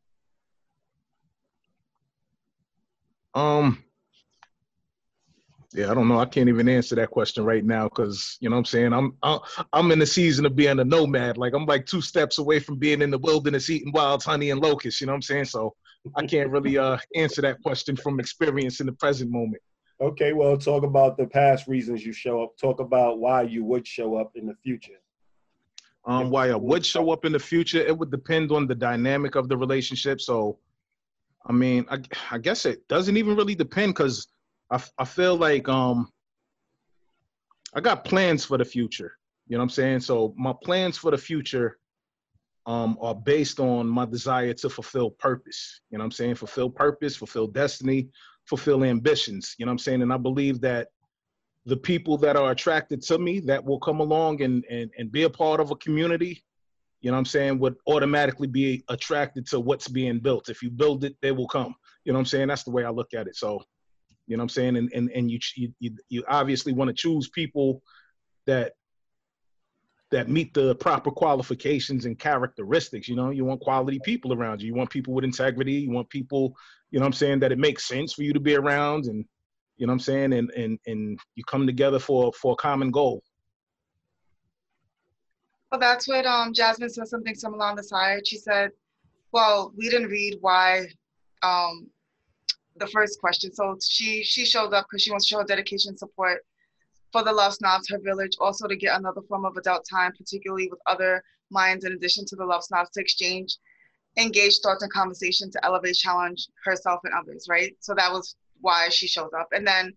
Um, 3.32 3.82
yeah, 5.72 5.90
I 5.90 5.94
don't 5.94 6.08
know. 6.08 6.18
I 6.18 6.26
can't 6.26 6.48
even 6.48 6.68
answer 6.68 6.96
that 6.96 7.10
question 7.10 7.44
right 7.44 7.64
now 7.64 7.84
because 7.84 8.36
you 8.40 8.50
know 8.50 8.56
what 8.56 8.60
I'm 8.60 8.64
saying. 8.64 8.92
I'm 8.92 9.16
I'm 9.72 9.92
in 9.92 10.00
the 10.00 10.06
season 10.06 10.44
of 10.44 10.56
being 10.56 10.80
a 10.80 10.84
nomad. 10.84 11.38
Like 11.38 11.54
I'm 11.54 11.64
like 11.64 11.86
two 11.86 12.00
steps 12.00 12.38
away 12.38 12.58
from 12.58 12.76
being 12.76 13.02
in 13.02 13.10
the 13.10 13.18
wilderness 13.18 13.70
eating 13.70 13.92
wild 13.92 14.24
honey 14.24 14.50
and 14.50 14.60
locusts. 14.60 15.00
You 15.00 15.06
know 15.06 15.12
what 15.12 15.18
I'm 15.18 15.22
saying? 15.22 15.44
So 15.44 15.74
I 16.16 16.26
can't 16.26 16.50
really 16.50 16.76
uh 16.76 16.98
answer 17.14 17.40
that 17.42 17.62
question 17.62 17.94
from 17.94 18.18
experience 18.18 18.80
in 18.80 18.86
the 18.86 18.92
present 18.92 19.30
moment. 19.30 19.62
Okay, 20.00 20.32
well, 20.32 20.56
talk 20.56 20.82
about 20.82 21.16
the 21.16 21.26
past 21.26 21.68
reasons 21.68 22.04
you 22.04 22.12
show 22.12 22.42
up. 22.42 22.56
Talk 22.56 22.80
about 22.80 23.18
why 23.18 23.42
you 23.42 23.64
would 23.64 23.86
show 23.86 24.16
up 24.16 24.32
in 24.34 24.46
the 24.46 24.54
future. 24.64 24.98
Um, 26.06 26.30
why 26.30 26.48
I 26.48 26.56
would 26.56 26.84
show 26.84 27.10
up 27.10 27.26
in 27.26 27.32
the 27.32 27.38
future, 27.38 27.80
it 27.80 27.96
would 27.96 28.10
depend 28.10 28.50
on 28.50 28.66
the 28.66 28.74
dynamic 28.74 29.34
of 29.34 29.50
the 29.50 29.56
relationship. 29.58 30.20
So, 30.20 30.58
I 31.44 31.52
mean, 31.52 31.84
I, 31.90 31.98
I 32.30 32.38
guess 32.38 32.64
it 32.64 32.88
doesn't 32.88 33.18
even 33.18 33.36
really 33.36 33.54
depend 33.54 33.94
because 33.94 34.28
I, 34.70 34.82
I 34.98 35.04
feel 35.04 35.36
like 35.36 35.68
um, 35.68 36.08
I 37.74 37.80
got 37.80 38.04
plans 38.04 38.44
for 38.44 38.58
the 38.58 38.64
future. 38.64 39.12
You 39.48 39.56
know 39.56 39.60
what 39.60 39.64
I'm 39.64 39.70
saying? 39.70 40.00
So 40.00 40.34
my 40.36 40.54
plans 40.62 40.96
for 40.96 41.10
the 41.10 41.18
future 41.18 41.78
um, 42.66 42.96
are 43.00 43.14
based 43.14 43.58
on 43.58 43.88
my 43.88 44.04
desire 44.04 44.52
to 44.54 44.70
fulfill 44.70 45.10
purpose. 45.10 45.80
You 45.90 45.98
know 45.98 46.02
what 46.02 46.06
I'm 46.06 46.12
saying? 46.12 46.36
Fulfill 46.36 46.70
purpose, 46.70 47.16
fulfill 47.16 47.48
destiny, 47.48 48.08
fulfill 48.46 48.84
ambitions. 48.84 49.54
You 49.58 49.66
know 49.66 49.70
what 49.70 49.74
I'm 49.74 49.78
saying? 49.78 50.02
And 50.02 50.12
I 50.12 50.18
believe 50.18 50.60
that 50.60 50.88
the 51.66 51.76
people 51.76 52.16
that 52.18 52.36
are 52.36 52.52
attracted 52.52 53.02
to 53.02 53.18
me 53.18 53.40
that 53.40 53.64
will 53.64 53.80
come 53.80 54.00
along 54.00 54.42
and, 54.42 54.64
and, 54.70 54.90
and 54.98 55.10
be 55.10 55.24
a 55.24 55.30
part 55.30 55.60
of 55.60 55.70
a 55.70 55.76
community, 55.76 56.42
you 57.00 57.10
know 57.10 57.14
what 57.14 57.20
I'm 57.20 57.26
saying, 57.26 57.58
would 57.58 57.76
automatically 57.86 58.46
be 58.46 58.84
attracted 58.88 59.46
to 59.48 59.60
what's 59.60 59.88
being 59.88 60.20
built. 60.20 60.48
If 60.48 60.62
you 60.62 60.70
build 60.70 61.04
it, 61.04 61.16
they 61.22 61.32
will 61.32 61.48
come. 61.48 61.74
You 62.04 62.12
know 62.12 62.18
what 62.18 62.20
I'm 62.20 62.26
saying? 62.26 62.48
That's 62.48 62.64
the 62.64 62.70
way 62.70 62.84
I 62.84 62.90
look 62.90 63.14
at 63.14 63.26
it. 63.26 63.36
So, 63.36 63.62
you 64.30 64.36
know 64.36 64.42
what 64.42 64.44
I'm 64.44 64.48
saying? 64.50 64.76
And 64.76 64.92
and, 64.94 65.10
and 65.10 65.28
you, 65.28 65.40
you 65.56 65.96
you 66.08 66.24
obviously 66.28 66.72
want 66.72 66.86
to 66.86 66.94
choose 66.94 67.28
people 67.28 67.82
that 68.46 68.74
that 70.12 70.28
meet 70.28 70.54
the 70.54 70.76
proper 70.76 71.10
qualifications 71.10 72.04
and 72.04 72.16
characteristics. 72.16 73.08
You 73.08 73.16
know, 73.16 73.30
you 73.30 73.44
want 73.44 73.60
quality 73.60 73.98
people 74.04 74.32
around 74.32 74.62
you. 74.62 74.68
You 74.68 74.74
want 74.74 74.88
people 74.88 75.14
with 75.14 75.24
integrity. 75.24 75.72
You 75.72 75.90
want 75.90 76.08
people, 76.10 76.54
you 76.92 77.00
know 77.00 77.04
what 77.04 77.08
I'm 77.08 77.12
saying, 77.14 77.40
that 77.40 77.50
it 77.50 77.58
makes 77.58 77.88
sense 77.88 78.12
for 78.12 78.22
you 78.22 78.32
to 78.32 78.38
be 78.38 78.54
around 78.54 79.06
and 79.06 79.24
you 79.78 79.86
know 79.86 79.92
what 79.92 79.94
I'm 79.94 80.00
saying, 80.00 80.32
and 80.34 80.50
and 80.52 80.78
and 80.86 81.18
you 81.34 81.42
come 81.42 81.66
together 81.66 81.98
for 81.98 82.32
for 82.34 82.52
a 82.52 82.56
common 82.56 82.92
goal. 82.92 83.24
Well, 85.72 85.80
that's 85.80 86.06
what 86.06 86.24
um 86.24 86.54
Jasmine 86.54 86.90
said 86.90 87.08
something 87.08 87.34
similar 87.34 87.64
on 87.64 87.74
the 87.74 87.82
side. 87.82 88.28
She 88.28 88.36
said, 88.36 88.70
Well, 89.32 89.72
we 89.76 89.88
didn't 89.88 90.08
read 90.08 90.36
why 90.40 90.86
um 91.42 91.90
the 92.76 92.86
first 92.86 93.20
question. 93.20 93.52
So 93.52 93.76
she 93.86 94.22
she 94.22 94.44
showed 94.44 94.72
up 94.72 94.86
because 94.88 95.02
she 95.02 95.10
wants 95.10 95.26
to 95.26 95.34
show 95.34 95.44
dedication 95.44 95.96
support 95.96 96.44
for 97.12 97.22
the 97.24 97.32
Love 97.32 97.54
Snobs, 97.54 97.88
her 97.88 97.98
village, 97.98 98.36
also 98.40 98.68
to 98.68 98.76
get 98.76 98.96
another 98.96 99.22
form 99.22 99.44
of 99.44 99.56
adult 99.56 99.84
time, 99.88 100.12
particularly 100.16 100.68
with 100.70 100.80
other 100.86 101.22
minds 101.50 101.84
in 101.84 101.92
addition 101.92 102.24
to 102.26 102.36
the 102.36 102.44
Love 102.44 102.62
Snobs, 102.62 102.90
to 102.90 103.00
exchange, 103.00 103.56
engage 104.16 104.60
thoughts 104.60 104.82
and 104.82 104.92
conversation 104.92 105.50
to 105.50 105.64
elevate, 105.64 105.96
challenge 105.96 106.48
herself 106.64 107.00
and 107.04 107.12
others, 107.14 107.46
right? 107.48 107.74
So 107.80 107.94
that 107.94 108.12
was 108.12 108.36
why 108.60 108.88
she 108.90 109.08
shows 109.08 109.30
up. 109.36 109.48
And 109.52 109.66
then 109.66 109.92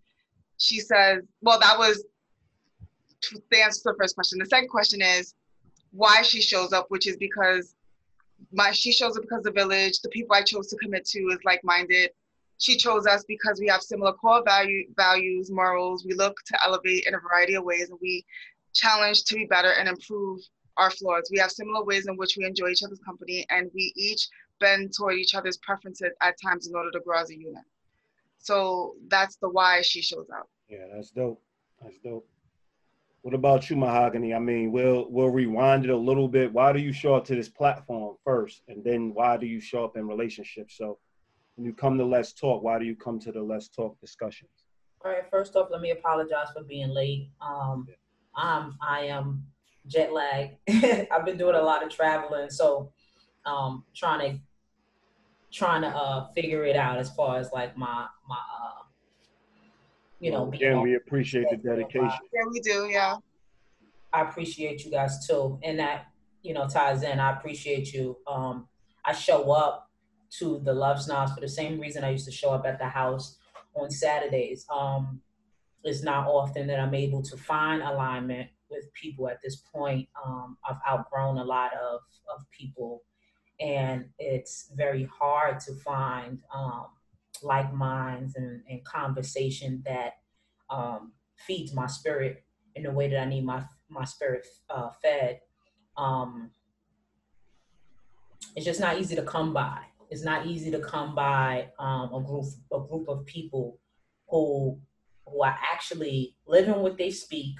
she 0.58 0.80
says, 0.80 1.22
well, 1.40 1.60
that 1.60 1.78
was 1.78 2.04
the 3.50 3.62
answer 3.62 3.80
to 3.82 3.92
the 3.92 3.96
first 3.98 4.14
question. 4.14 4.38
The 4.38 4.46
second 4.46 4.68
question 4.68 5.00
is 5.00 5.34
why 5.92 6.22
she 6.22 6.40
shows 6.40 6.72
up, 6.72 6.86
which 6.88 7.06
is 7.06 7.16
because 7.16 7.74
my 8.52 8.72
she 8.72 8.92
shows 8.92 9.16
up 9.16 9.22
because 9.22 9.44
the 9.44 9.52
village, 9.52 10.00
the 10.00 10.08
people 10.08 10.34
I 10.34 10.42
chose 10.42 10.68
to 10.68 10.76
commit 10.76 11.04
to 11.06 11.18
is 11.28 11.38
like-minded 11.44 12.10
she 12.58 12.76
chose 12.76 13.06
us 13.06 13.24
because 13.26 13.60
we 13.60 13.66
have 13.66 13.82
similar 13.82 14.12
core 14.12 14.42
value, 14.44 14.86
values, 14.96 15.50
morals. 15.50 16.04
We 16.04 16.14
look 16.14 16.36
to 16.46 16.58
elevate 16.64 17.04
in 17.06 17.14
a 17.14 17.18
variety 17.18 17.54
of 17.54 17.64
ways 17.64 17.90
and 17.90 17.98
we 18.00 18.24
challenge 18.72 19.24
to 19.24 19.34
be 19.34 19.46
better 19.46 19.72
and 19.72 19.88
improve 19.88 20.40
our 20.76 20.90
flaws. 20.90 21.28
We 21.30 21.38
have 21.38 21.50
similar 21.50 21.84
ways 21.84 22.06
in 22.06 22.16
which 22.16 22.36
we 22.36 22.44
enjoy 22.44 22.68
each 22.68 22.82
other's 22.82 23.00
company 23.00 23.46
and 23.50 23.70
we 23.74 23.92
each 23.96 24.28
bend 24.60 24.92
toward 24.96 25.14
each 25.14 25.34
other's 25.34 25.58
preferences 25.58 26.12
at 26.20 26.36
times 26.42 26.66
in 26.66 26.74
order 26.74 26.90
to 26.92 27.00
grow 27.00 27.20
as 27.20 27.30
a 27.30 27.38
unit. 27.38 27.64
So 28.38 28.94
that's 29.08 29.36
the 29.36 29.48
why 29.48 29.82
she 29.82 30.02
shows 30.02 30.26
up. 30.36 30.48
Yeah, 30.68 30.86
that's 30.92 31.10
dope. 31.10 31.42
That's 31.82 31.98
dope. 31.98 32.28
What 33.22 33.32
about 33.32 33.70
you, 33.70 33.76
Mahogany? 33.76 34.34
I 34.34 34.38
mean, 34.38 34.70
we'll 34.70 35.06
we'll 35.08 35.30
rewind 35.30 35.84
it 35.84 35.90
a 35.90 35.96
little 35.96 36.28
bit. 36.28 36.52
Why 36.52 36.74
do 36.74 36.78
you 36.78 36.92
show 36.92 37.14
up 37.14 37.24
to 37.26 37.34
this 37.34 37.48
platform 37.48 38.16
first, 38.22 38.62
and 38.68 38.84
then 38.84 39.14
why 39.14 39.38
do 39.38 39.46
you 39.46 39.60
show 39.60 39.82
up 39.82 39.96
in 39.96 40.06
relationships? 40.06 40.76
So 40.76 40.98
when 41.56 41.64
you 41.66 41.72
come 41.72 41.98
to 41.98 42.04
Let's 42.04 42.32
Talk, 42.32 42.62
why 42.62 42.78
do 42.78 42.84
you 42.84 42.96
come 42.96 43.18
to 43.20 43.32
the 43.32 43.42
Let's 43.42 43.68
Talk 43.68 43.98
discussions? 44.00 44.50
All 45.04 45.10
right, 45.10 45.28
first 45.30 45.54
off, 45.56 45.68
let 45.70 45.80
me 45.80 45.90
apologize 45.90 46.48
for 46.54 46.64
being 46.64 46.88
late. 46.88 47.28
Um, 47.40 47.86
I'm 48.36 48.74
I 48.80 49.02
am 49.02 49.44
jet 49.86 50.12
lagged. 50.12 50.56
I've 51.12 51.24
been 51.24 51.36
doing 51.36 51.54
a 51.54 51.62
lot 51.62 51.82
of 51.84 51.90
traveling, 51.90 52.50
so 52.50 52.90
um, 53.44 53.84
trying 53.94 54.20
to 54.32 54.40
trying 55.52 55.82
to 55.82 55.88
uh, 55.88 56.28
figure 56.32 56.64
it 56.64 56.74
out 56.74 56.98
as 56.98 57.10
far 57.10 57.38
as 57.38 57.52
like 57.52 57.76
my 57.76 58.06
my 58.28 58.36
uh, 58.36 58.82
you 60.20 60.30
know. 60.30 60.48
Again, 60.48 60.80
we 60.80 60.96
appreciate 60.96 61.46
the 61.50 61.56
dedication. 61.56 62.18
Yeah, 62.32 62.42
we 62.50 62.60
do. 62.60 62.88
Yeah. 62.90 63.16
I 64.12 64.22
appreciate 64.22 64.84
you 64.84 64.90
guys 64.90 65.26
too, 65.26 65.58
and 65.62 65.78
that 65.78 66.06
you 66.42 66.54
know 66.54 66.66
ties 66.66 67.02
in. 67.02 67.20
I 67.20 67.36
appreciate 67.36 67.92
you. 67.92 68.16
Um, 68.26 68.68
I 69.04 69.12
show 69.12 69.52
up 69.52 69.83
to 70.38 70.60
the 70.64 70.72
Love 70.72 71.00
Snobs 71.00 71.32
for 71.32 71.40
the 71.40 71.48
same 71.48 71.80
reason 71.80 72.04
I 72.04 72.10
used 72.10 72.26
to 72.26 72.32
show 72.32 72.50
up 72.50 72.66
at 72.66 72.78
the 72.78 72.88
house 72.88 73.38
on 73.74 73.90
Saturdays. 73.90 74.66
Um, 74.72 75.20
it's 75.82 76.02
not 76.02 76.26
often 76.26 76.66
that 76.68 76.80
I'm 76.80 76.94
able 76.94 77.22
to 77.22 77.36
find 77.36 77.82
alignment 77.82 78.48
with 78.70 78.92
people 78.94 79.28
at 79.28 79.40
this 79.42 79.56
point. 79.56 80.08
Um, 80.24 80.56
I've 80.68 80.78
outgrown 80.88 81.38
a 81.38 81.44
lot 81.44 81.72
of, 81.74 82.00
of 82.34 82.50
people, 82.50 83.02
and 83.60 84.06
it's 84.18 84.70
very 84.74 85.04
hard 85.04 85.60
to 85.60 85.74
find 85.74 86.40
um, 86.54 86.86
like 87.42 87.72
minds 87.72 88.36
and, 88.36 88.62
and 88.68 88.84
conversation 88.84 89.82
that 89.84 90.14
um, 90.70 91.12
feeds 91.36 91.74
my 91.74 91.86
spirit 91.86 92.44
in 92.74 92.84
the 92.84 92.90
way 92.90 93.08
that 93.08 93.20
I 93.20 93.24
need 93.26 93.44
my 93.44 93.62
my 93.88 94.04
spirit 94.04 94.46
uh, 94.70 94.90
fed. 95.02 95.40
Um, 95.96 96.50
it's 98.56 98.64
just 98.64 98.80
not 98.80 98.98
easy 98.98 99.14
to 99.16 99.22
come 99.22 99.52
by 99.52 99.78
it's 100.14 100.22
not 100.24 100.46
easy 100.46 100.70
to 100.70 100.78
come 100.78 101.12
by 101.12 101.66
um, 101.80 102.14
a 102.14 102.22
group 102.22 102.44
a 102.72 102.78
group 102.78 103.08
of 103.08 103.26
people 103.26 103.80
who 104.28 104.78
who 105.26 105.42
are 105.42 105.58
actually 105.72 106.36
living 106.46 106.76
what 106.76 106.96
they 106.96 107.10
speak, 107.10 107.56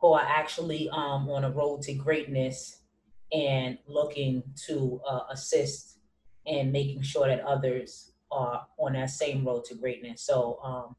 who 0.00 0.12
are 0.12 0.26
actually 0.26 0.88
um, 0.90 1.30
on 1.30 1.44
a 1.44 1.50
road 1.50 1.82
to 1.82 1.94
greatness 1.94 2.80
and 3.32 3.78
looking 3.86 4.42
to 4.66 5.00
uh, 5.08 5.20
assist 5.30 5.98
and 6.46 6.72
making 6.72 7.00
sure 7.00 7.28
that 7.28 7.40
others 7.42 8.12
are 8.32 8.66
on 8.78 8.94
that 8.94 9.10
same 9.10 9.44
road 9.44 9.64
to 9.64 9.76
greatness. 9.76 10.22
So 10.22 10.58
um, 10.64 10.96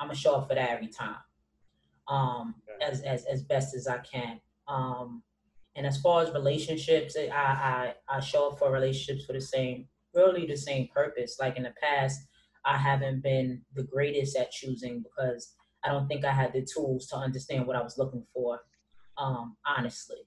I'm 0.00 0.08
gonna 0.08 0.18
show 0.18 0.34
up 0.34 0.48
for 0.48 0.56
that 0.56 0.70
every 0.70 0.88
time, 0.88 1.22
um, 2.08 2.56
as, 2.84 3.02
as 3.02 3.24
as 3.26 3.44
best 3.44 3.72
as 3.76 3.86
I 3.86 3.98
can. 3.98 4.40
Um, 4.66 5.22
and 5.76 5.86
as 5.86 6.00
far 6.00 6.22
as 6.22 6.32
relationships, 6.32 7.16
I, 7.16 7.28
I, 7.30 7.94
I 8.08 8.20
show 8.20 8.48
up 8.48 8.58
for 8.58 8.72
relationships 8.72 9.24
for 9.24 9.32
the 9.32 9.40
same, 9.40 9.86
really 10.14 10.46
the 10.46 10.56
same 10.56 10.88
purpose. 10.94 11.36
Like 11.40 11.56
in 11.56 11.64
the 11.64 11.74
past, 11.82 12.20
I 12.64 12.76
haven't 12.76 13.22
been 13.22 13.62
the 13.74 13.84
greatest 13.84 14.36
at 14.36 14.50
choosing 14.50 15.02
because 15.02 15.54
I 15.84 15.88
don't 15.88 16.06
think 16.06 16.24
I 16.24 16.32
had 16.32 16.52
the 16.52 16.64
tools 16.64 17.06
to 17.08 17.16
understand 17.16 17.66
what 17.66 17.76
I 17.76 17.82
was 17.82 17.98
looking 17.98 18.24
for, 18.32 18.60
um, 19.18 19.56
honestly. 19.66 20.18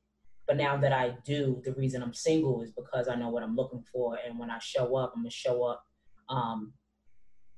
But 0.48 0.58
now 0.58 0.78
that 0.78 0.94
I 0.94 1.16
do, 1.26 1.62
the 1.64 1.74
reason 1.74 2.04
I'm 2.04 2.14
single 2.14 2.62
is 2.62 2.72
because 2.72 3.08
I 3.08 3.16
know 3.16 3.30
what 3.30 3.44
I'm 3.44 3.56
looking 3.56 3.84
for. 3.92 4.18
And 4.26 4.38
when 4.38 4.52
I 4.52 4.60
show 4.60 4.96
up, 4.96 5.14
I'm 5.16 5.24
going 5.24 5.30
to 5.30 5.36
show 5.36 5.64
up 5.64 5.84
um, 6.30 6.74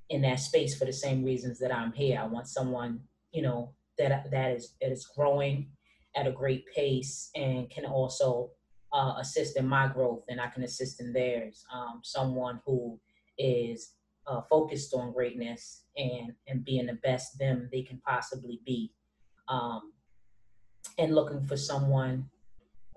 in 0.09 0.21
that 0.21 0.39
space 0.39 0.77
for 0.77 0.85
the 0.85 0.93
same 0.93 1.23
reasons 1.23 1.59
that 1.59 1.73
I'm 1.73 1.91
here. 1.91 2.19
I 2.21 2.27
want 2.27 2.47
someone, 2.47 3.01
you 3.31 3.41
know, 3.41 3.73
that, 3.97 4.31
that 4.31 4.51
is, 4.51 4.75
that 4.79 4.91
is 4.91 5.09
growing 5.15 5.69
at 6.15 6.27
a 6.27 6.31
great 6.31 6.65
pace 6.73 7.29
and 7.35 7.69
can 7.69 7.85
also 7.85 8.51
uh, 8.97 9.13
assist 9.19 9.57
in 9.57 9.67
my 9.67 9.87
growth 9.87 10.23
and 10.27 10.41
I 10.41 10.47
can 10.47 10.63
assist 10.63 10.99
in 10.99 11.13
theirs. 11.13 11.63
Um, 11.71 12.01
someone 12.03 12.59
who 12.65 12.99
is 13.37 13.93
uh, 14.25 14.41
focused 14.49 14.93
on 14.95 15.13
greatness 15.13 15.83
and 15.95 16.33
and 16.47 16.65
being 16.65 16.87
the 16.87 16.97
best 17.03 17.37
them 17.37 17.69
they 17.71 17.83
can 17.83 18.01
possibly 18.05 18.59
be, 18.65 18.91
um, 19.47 19.93
and 20.97 21.13
looking 21.13 21.45
for 21.45 21.55
someone 21.55 22.27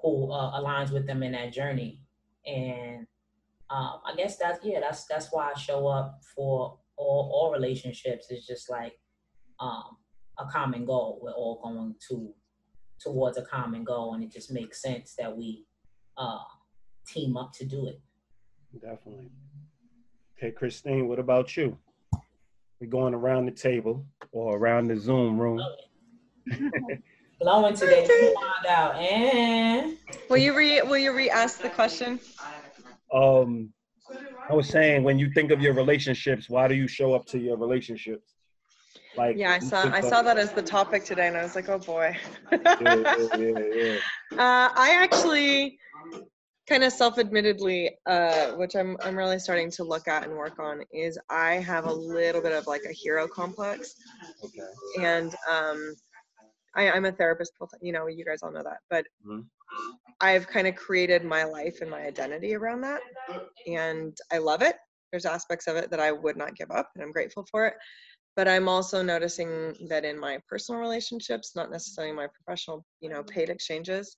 who 0.02 0.32
uh, 0.32 0.58
aligns 0.58 0.90
with 0.90 1.06
them 1.06 1.22
in 1.22 1.32
that 1.32 1.52
journey. 1.52 2.00
And 2.46 3.06
um, 3.68 4.00
I 4.06 4.14
guess 4.16 4.38
that's 4.38 4.64
yeah, 4.64 4.80
that's 4.80 5.04
that's 5.04 5.28
why 5.30 5.52
I 5.54 5.58
show 5.58 5.86
up 5.86 6.20
for 6.34 6.78
all 6.96 7.30
all 7.32 7.52
relationships. 7.52 8.28
It's 8.30 8.46
just 8.46 8.70
like 8.70 8.98
um, 9.60 9.98
a 10.38 10.46
common 10.46 10.86
goal. 10.86 11.20
We're 11.22 11.32
all 11.32 11.60
going 11.62 11.94
to 12.08 12.32
towards 12.98 13.36
a 13.36 13.42
common 13.42 13.84
goal, 13.84 14.14
and 14.14 14.24
it 14.24 14.32
just 14.32 14.50
makes 14.50 14.80
sense 14.80 15.14
that 15.18 15.36
we 15.36 15.66
uh, 16.20 16.38
team 17.06 17.36
up 17.36 17.52
to 17.54 17.64
do 17.64 17.86
it. 17.86 18.00
Definitely. 18.80 19.30
Okay, 20.38 20.52
Christine, 20.52 21.08
what 21.08 21.18
about 21.18 21.56
you? 21.56 21.76
We're 22.80 22.86
going 22.88 23.14
around 23.14 23.46
the 23.46 23.52
table 23.52 24.06
or 24.32 24.56
around 24.56 24.88
the 24.88 24.96
Zoom 24.96 25.38
room. 25.38 25.60
Blowing 27.40 27.74
today, 27.76 28.06
find 28.06 28.66
out. 28.68 28.96
And 28.96 29.96
will 30.28 30.38
you 30.38 30.56
re 30.56 30.80
will 30.82 30.98
you 30.98 31.12
re-ask 31.12 31.60
the 31.60 31.68
question? 31.68 32.20
Um, 33.12 33.72
I 34.48 34.54
was 34.54 34.68
saying 34.68 35.02
when 35.02 35.18
you 35.18 35.30
think 35.32 35.50
of 35.50 35.60
your 35.60 35.74
relationships, 35.74 36.48
why 36.48 36.68
do 36.68 36.74
you 36.74 36.88
show 36.88 37.12
up 37.12 37.26
to 37.26 37.38
your 37.38 37.56
relationships? 37.56 38.34
Like 39.16 39.36
yeah, 39.36 39.52
I 39.52 39.58
saw 39.58 39.90
I 39.92 40.00
saw 40.00 40.22
that 40.22 40.38
as 40.38 40.52
the 40.52 40.62
topic 40.62 41.04
today, 41.04 41.26
and 41.26 41.36
I 41.36 41.42
was 41.42 41.54
like, 41.54 41.68
oh 41.68 41.78
boy. 41.78 42.16
yeah, 42.52 42.58
yeah, 42.80 43.38
yeah, 43.38 43.52
yeah. 43.74 43.96
Uh, 44.32 44.70
I 44.74 44.96
actually 45.02 45.78
kind 46.68 46.84
of 46.84 46.92
self-admittedly, 46.92 47.90
uh, 48.06 48.52
which 48.52 48.76
I'm 48.76 48.96
I'm 49.02 49.16
really 49.16 49.38
starting 49.38 49.70
to 49.72 49.84
look 49.84 50.06
at 50.08 50.24
and 50.24 50.32
work 50.34 50.58
on, 50.58 50.82
is 50.92 51.18
I 51.28 51.54
have 51.54 51.84
a 51.86 51.92
little 51.92 52.40
bit 52.40 52.52
of 52.52 52.66
like 52.66 52.82
a 52.88 52.92
hero 52.92 53.26
complex, 53.26 53.94
Okay. 54.44 55.04
and 55.04 55.34
um, 55.50 55.94
I, 56.76 56.90
I'm 56.90 57.04
a 57.06 57.12
therapist. 57.12 57.52
You 57.82 57.92
know, 57.92 58.06
you 58.06 58.24
guys 58.24 58.42
all 58.42 58.52
know 58.52 58.62
that, 58.62 58.78
but 58.88 59.04
Mhm. 59.26 59.46
I've 60.20 60.46
kind 60.46 60.66
of 60.66 60.76
created 60.76 61.24
my 61.24 61.44
life 61.44 61.80
and 61.80 61.90
my 61.90 62.02
identity 62.02 62.54
around 62.54 62.82
that, 62.82 63.00
and 63.66 64.16
I 64.32 64.38
love 64.38 64.62
it. 64.62 64.76
There's 65.10 65.26
aspects 65.26 65.66
of 65.66 65.76
it 65.76 65.90
that 65.90 66.00
I 66.00 66.12
would 66.12 66.36
not 66.36 66.54
give 66.54 66.70
up, 66.70 66.90
and 66.94 67.02
I'm 67.02 67.10
grateful 67.12 67.46
for 67.50 67.66
it. 67.66 67.74
But 68.36 68.46
I'm 68.46 68.68
also 68.68 69.02
noticing 69.02 69.74
that 69.88 70.04
in 70.04 70.18
my 70.18 70.38
personal 70.48 70.80
relationships, 70.80 71.56
not 71.56 71.70
necessarily 71.70 72.14
my 72.14 72.28
professional, 72.28 72.84
you 73.00 73.10
know, 73.10 73.24
paid 73.24 73.50
exchanges, 73.50 74.16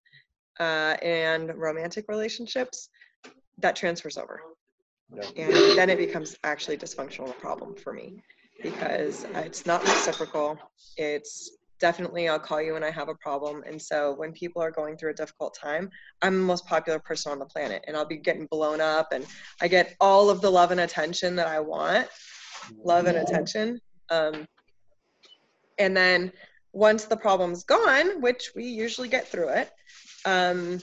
uh, 0.61 0.97
and 1.03 1.55
romantic 1.57 2.07
relationships, 2.09 2.89
that 3.59 3.77
transfers 3.77 4.17
over. 4.17 4.41
Yeah. 5.15 5.45
and 5.45 5.79
then 5.79 5.91
it 5.91 5.99
becomes 5.99 6.37
actually 6.43 6.79
dysfunctional 6.79 7.39
problem 7.39 7.75
for 7.75 7.93
me 7.93 8.23
because 8.63 9.25
it's 9.35 9.67
not 9.67 9.83
reciprocal. 9.83 10.59
It's 10.97 11.59
definitely 11.83 12.29
i'll 12.29 12.39
call 12.39 12.63
you 12.63 12.75
when 12.75 12.85
i 12.85 12.91
have 12.91 13.09
a 13.09 13.15
problem. 13.17 13.65
And 13.67 13.83
so 13.83 14.15
when 14.15 14.33
people 14.33 14.63
are 14.63 14.71
going 14.71 14.97
through 14.97 15.11
a 15.11 15.15
difficult 15.15 15.53
time 15.53 15.91
i'm 16.23 16.35
the 16.35 16.45
most 16.45 16.65
popular 16.65 17.01
person 17.01 17.33
on 17.33 17.41
the 17.41 17.45
planet 17.45 17.85
and 17.89 17.97
i'll 17.97 18.07
be 18.07 18.19
getting 18.19 18.47
blown 18.47 18.81
up 18.81 19.09
and 19.13 19.27
i 19.61 19.67
get 19.67 19.97
all 20.01 20.31
of 20.31 20.41
the 20.41 20.49
love 20.49 20.71
and 20.71 20.81
attention 20.81 21.35
that 21.35 21.49
i 21.49 21.59
want 21.59 22.07
love 22.85 23.07
and 23.07 23.19
attention. 23.19 23.81
Um, 24.11 24.47
and 25.79 25.97
then 25.97 26.33
once 26.73 27.07
the 27.07 27.17
problem's 27.17 27.65
gone 27.65 28.21
which 28.21 28.53
we 28.55 28.65
usually 28.65 29.09
get 29.09 29.27
through 29.27 29.49
it 29.49 29.71
um, 30.25 30.81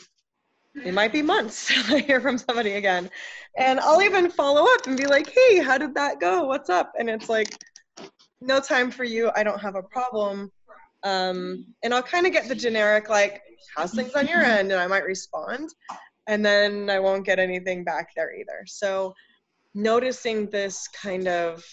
it 0.86 0.94
might 0.94 1.12
be 1.12 1.22
months 1.22 1.68
till 1.86 1.96
I 1.96 2.00
hear 2.00 2.22
from 2.22 2.38
somebody 2.38 2.74
again. 2.74 3.10
And 3.58 3.80
I'll 3.80 4.02
even 4.02 4.30
follow 4.30 4.66
up 4.74 4.88
and 4.88 4.98
be 4.98 5.08
like, 5.08 5.30
hey, 5.30 5.60
how 5.60 5.78
did 5.78 5.94
that 5.96 6.20
go? 6.20 6.46
What's 6.46 6.70
up? 6.70 6.92
And 6.98 7.10
it's 7.10 7.30
like, 7.30 7.58
no 8.42 8.60
time 8.60 8.92
for 8.92 9.04
you. 9.04 9.32
I 9.36 9.44
don't 9.44 9.60
have 9.60 9.76
a 9.76 9.84
problem. 9.84 10.52
Um, 11.04 11.66
and 11.84 11.94
I'll 11.94 12.04
kind 12.04 12.26
of 12.26 12.34
get 12.34 12.48
the 12.48 12.56
generic, 12.56 13.10
like, 13.10 13.42
how's 13.76 13.94
things 13.94 14.14
on 14.14 14.28
your 14.28 14.42
end? 14.42 14.72
And 14.72 14.80
I 14.80 14.88
might 14.88 15.04
respond. 15.04 15.70
And 16.28 16.46
then 16.46 16.90
I 16.90 17.00
won't 17.00 17.26
get 17.26 17.40
anything 17.40 17.84
back 17.84 18.10
there 18.16 18.34
either. 18.34 18.64
So 18.66 19.14
noticing 19.74 20.50
this 20.50 20.88
kind 20.90 21.28
of 21.28 21.66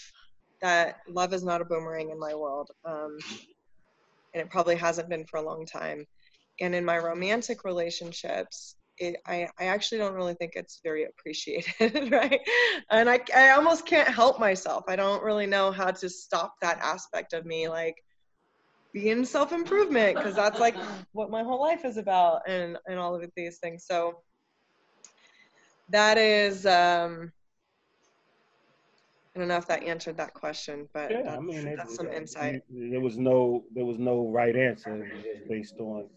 that 0.63 0.97
love 1.09 1.35
is 1.35 1.45
not 1.45 1.61
a 1.61 1.65
boomerang 1.65 2.11
in 2.11 2.19
my 2.19 2.35
world. 2.35 2.71
Um, 2.85 3.19
and 4.35 4.43
it 4.43 4.51
probably 4.51 4.77
hasn't 4.77 5.09
been 5.09 5.25
for 5.27 5.39
a 5.39 5.43
long 5.43 5.67
time. 5.67 6.07
And 6.61 6.75
in 6.75 6.85
my 6.85 6.99
romantic 6.99 7.65
relationships, 7.65 8.77
it, 8.99 9.17
I, 9.27 9.49
I 9.59 9.67
actually 9.67 9.99
don't 9.99 10.15
really 10.15 10.35
think 10.35 10.53
it's 10.55 10.81
very 10.83 11.05
appreciated, 11.05 12.11
right? 12.13 12.41
And 12.91 13.11
I, 13.11 13.21
I 13.35 13.51
almost 13.51 13.87
can't 13.87 14.09
help 14.09 14.39
myself. 14.41 14.85
I 14.89 14.97
don't 14.97 15.23
really 15.23 15.47
know 15.47 15.71
how 15.71 15.91
to 15.91 16.09
stop 16.09 16.55
that 16.63 16.79
aspect 16.79 17.33
of 17.35 17.45
me, 17.45 17.69
like 17.69 17.97
being 18.93 19.25
self 19.25 19.53
improvement, 19.53 20.17
because 20.17 20.35
that's 20.35 20.61
like 20.61 20.77
what 21.13 21.31
my 21.31 21.43
whole 21.43 21.61
life 21.61 21.85
is 21.85 21.97
about, 21.99 22.41
and 22.49 22.79
and 22.87 22.99
all 22.99 23.15
of 23.15 23.23
these 23.37 23.59
things. 23.59 23.85
So 23.87 24.15
that 25.91 26.19
is, 26.19 26.67
um, 26.67 27.33
I 29.35 29.39
don't 29.39 29.49
know 29.49 29.57
if 29.59 29.67
that 29.67 29.83
answered 29.83 30.17
that 30.17 30.35
question, 30.35 30.89
but 30.95 31.11
Yeah, 31.11 31.23
that's, 31.25 31.37
I 31.37 31.41
mean, 31.41 31.67
it, 31.69 31.77
that's 31.77 31.95
some 31.97 32.09
insight. 32.09 32.63
There 32.71 33.01
was 33.01 33.19
no, 33.19 33.65
there 33.75 33.85
was 33.85 33.99
no 33.99 34.29
right 34.29 34.57
answer. 34.57 34.95
It 34.97 35.15
was 35.15 35.25
just 35.25 35.49
based 35.49 35.79
on, 35.79 36.09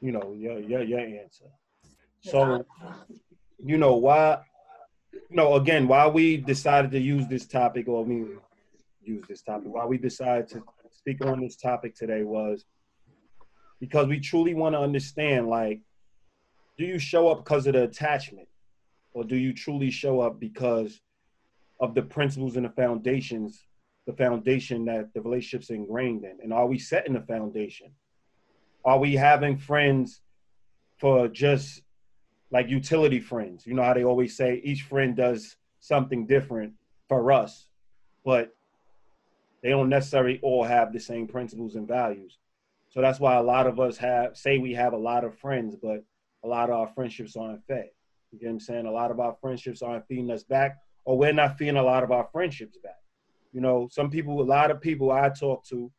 you 0.00 0.12
know, 0.12 0.34
your 0.36 0.58
your 0.60 0.82
your 0.82 1.00
answer. 1.00 1.46
So, 2.22 2.64
you 3.58 3.78
know, 3.78 3.96
why, 3.96 4.40
you 5.12 5.36
know, 5.36 5.54
again, 5.54 5.88
why 5.88 6.06
we 6.08 6.36
decided 6.36 6.90
to 6.92 7.00
use 7.00 7.26
this 7.28 7.46
topic, 7.46 7.88
or 7.88 8.04
I 8.04 8.08
mean, 8.08 8.38
use 9.02 9.24
this 9.28 9.42
topic, 9.42 9.68
why 9.68 9.86
we 9.86 9.98
decided 9.98 10.48
to 10.48 10.62
speak 10.90 11.24
on 11.24 11.40
this 11.40 11.56
topic 11.56 11.94
today 11.94 12.22
was 12.22 12.64
because 13.80 14.06
we 14.06 14.20
truly 14.20 14.54
want 14.54 14.74
to 14.74 14.80
understand, 14.80 15.48
like, 15.48 15.80
do 16.76 16.84
you 16.84 16.98
show 16.98 17.28
up 17.28 17.44
because 17.44 17.66
of 17.66 17.72
the 17.72 17.84
attachment, 17.84 18.48
or 19.12 19.24
do 19.24 19.36
you 19.36 19.52
truly 19.52 19.90
show 19.90 20.20
up 20.20 20.38
because 20.38 21.00
of 21.80 21.94
the 21.94 22.02
principles 22.02 22.56
and 22.56 22.66
the 22.66 22.70
foundations, 22.70 23.64
the 24.06 24.12
foundation 24.12 24.84
that 24.84 25.12
the 25.14 25.22
relationship's 25.22 25.70
ingrained 25.70 26.24
in? 26.24 26.38
And 26.42 26.52
are 26.52 26.66
we 26.66 26.78
setting 26.78 27.14
the 27.14 27.20
foundation? 27.20 27.92
Are 28.84 28.98
we 28.98 29.14
having 29.14 29.56
friends 29.56 30.20
for 30.98 31.28
just 31.28 31.82
like 32.50 32.68
utility 32.68 33.20
friends? 33.20 33.66
You 33.66 33.74
know 33.74 33.82
how 33.82 33.94
they 33.94 34.04
always 34.04 34.36
say 34.36 34.60
each 34.64 34.82
friend 34.82 35.16
does 35.16 35.56
something 35.80 36.26
different 36.26 36.74
for 37.08 37.32
us, 37.32 37.68
but 38.24 38.54
they 39.62 39.70
don't 39.70 39.88
necessarily 39.88 40.40
all 40.42 40.64
have 40.64 40.92
the 40.92 41.00
same 41.00 41.26
principles 41.26 41.74
and 41.74 41.86
values. 41.86 42.38
So 42.88 43.00
that's 43.00 43.20
why 43.20 43.36
a 43.36 43.42
lot 43.42 43.66
of 43.66 43.78
us 43.78 43.96
have 43.98 44.36
say 44.36 44.58
we 44.58 44.72
have 44.74 44.92
a 44.92 44.98
lot 44.98 45.24
of 45.24 45.38
friends, 45.38 45.76
but 45.80 46.04
a 46.42 46.48
lot 46.48 46.70
of 46.70 46.76
our 46.76 46.88
friendships 46.88 47.36
aren't 47.36 47.64
fed. 47.66 47.90
You 48.32 48.38
get 48.38 48.46
what 48.46 48.52
I'm 48.52 48.60
saying? 48.60 48.86
A 48.86 48.90
lot 48.90 49.10
of 49.10 49.20
our 49.20 49.36
friendships 49.40 49.82
aren't 49.82 50.06
feeding 50.06 50.30
us 50.30 50.42
back, 50.42 50.78
or 51.04 51.18
we're 51.18 51.32
not 51.32 51.58
feeding 51.58 51.76
a 51.76 51.82
lot 51.82 52.02
of 52.02 52.10
our 52.12 52.28
friendships 52.32 52.78
back. 52.78 52.98
You 53.52 53.60
know, 53.60 53.88
some 53.90 54.10
people, 54.10 54.40
a 54.40 54.44
lot 54.44 54.70
of 54.70 54.80
people 54.80 55.10
I 55.10 55.28
talk 55.28 55.64
to, 55.66 55.90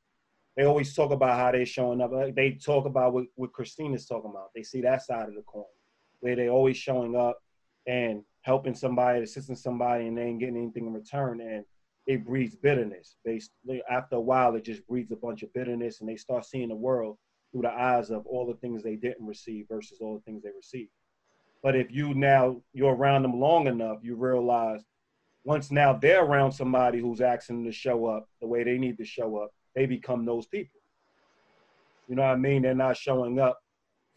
they 0.57 0.65
always 0.65 0.93
talk 0.93 1.11
about 1.11 1.37
how 1.37 1.51
they're 1.51 1.65
showing 1.65 2.01
up. 2.01 2.11
Uh, 2.13 2.27
they 2.35 2.51
talk 2.51 2.85
about 2.85 3.13
what, 3.13 3.25
what 3.35 3.53
Christina's 3.53 4.05
talking 4.05 4.31
about. 4.31 4.49
They 4.55 4.63
see 4.63 4.81
that 4.81 5.03
side 5.03 5.29
of 5.29 5.35
the 5.35 5.43
coin, 5.43 5.63
where 6.19 6.35
they're 6.35 6.49
always 6.49 6.77
showing 6.77 7.15
up 7.15 7.41
and 7.87 8.23
helping 8.41 8.75
somebody, 8.75 9.21
assisting 9.21 9.55
somebody, 9.55 10.07
and 10.07 10.17
they 10.17 10.23
ain't 10.23 10.39
getting 10.39 10.57
anything 10.57 10.87
in 10.87 10.93
return. 10.93 11.41
And 11.41 11.63
it 12.07 12.25
breeds 12.25 12.55
bitterness. 12.55 13.15
Based 13.23 13.51
after 13.89 14.15
a 14.15 14.21
while, 14.21 14.55
it 14.55 14.65
just 14.65 14.85
breeds 14.87 15.11
a 15.11 15.15
bunch 15.15 15.43
of 15.43 15.53
bitterness, 15.53 16.01
and 16.01 16.09
they 16.09 16.17
start 16.17 16.45
seeing 16.45 16.69
the 16.69 16.75
world 16.75 17.17
through 17.51 17.61
the 17.61 17.71
eyes 17.71 18.11
of 18.11 18.25
all 18.25 18.45
the 18.45 18.55
things 18.55 18.81
they 18.81 18.95
didn't 18.95 19.25
receive 19.25 19.65
versus 19.69 19.99
all 20.01 20.15
the 20.15 20.21
things 20.21 20.43
they 20.43 20.49
received. 20.55 20.91
But 21.63 21.75
if 21.75 21.91
you 21.91 22.13
now 22.13 22.61
you're 22.73 22.95
around 22.95 23.21
them 23.21 23.39
long 23.39 23.67
enough, 23.67 23.99
you 24.01 24.15
realize 24.15 24.81
once 25.43 25.71
now 25.71 25.93
they're 25.93 26.23
around 26.23 26.51
somebody 26.51 26.99
who's 26.99 27.21
asking 27.21 27.57
them 27.57 27.65
to 27.65 27.71
show 27.71 28.05
up 28.05 28.29
the 28.41 28.47
way 28.47 28.63
they 28.63 28.77
need 28.77 28.97
to 28.97 29.05
show 29.05 29.37
up, 29.37 29.53
they 29.75 29.85
become 29.85 30.25
those 30.25 30.47
people. 30.47 30.79
You 32.07 32.15
know 32.15 32.23
what 32.23 32.31
I 32.31 32.35
mean? 32.35 32.61
They're 32.61 32.75
not 32.75 32.97
showing 32.97 33.39
up 33.39 33.59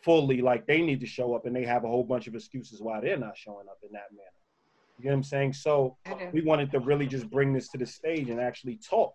fully 0.03 0.43
like 0.43 0.67
they 0.67 0.83
need 0.83 1.01
to 1.01 1.07
show 1.07 1.35
up, 1.35 1.47
and 1.47 1.55
they 1.55 1.65
have 1.65 1.85
a 1.85 1.89
whole 1.89 2.05
bunch 2.05 2.27
of 2.27 2.35
excuses 2.35 2.83
why 2.83 3.01
they're 3.01 3.17
not 3.17 3.37
showing 3.37 3.67
up 3.69 3.79
in 3.83 3.93
that 3.93 4.11
manner. 4.13 4.31
You 4.99 5.07
know 5.07 5.11
what 5.13 5.17
I'm 5.17 5.23
saying? 5.25 5.53
So 5.55 5.97
we 6.33 6.43
wanted 6.43 6.71
to 6.73 6.81
really 6.81 7.07
just 7.07 7.29
bring 7.31 7.53
this 7.53 7.69
to 7.69 7.79
the 7.79 7.87
stage 7.87 8.29
and 8.31 8.41
actually 8.41 8.79
talk, 8.89 9.15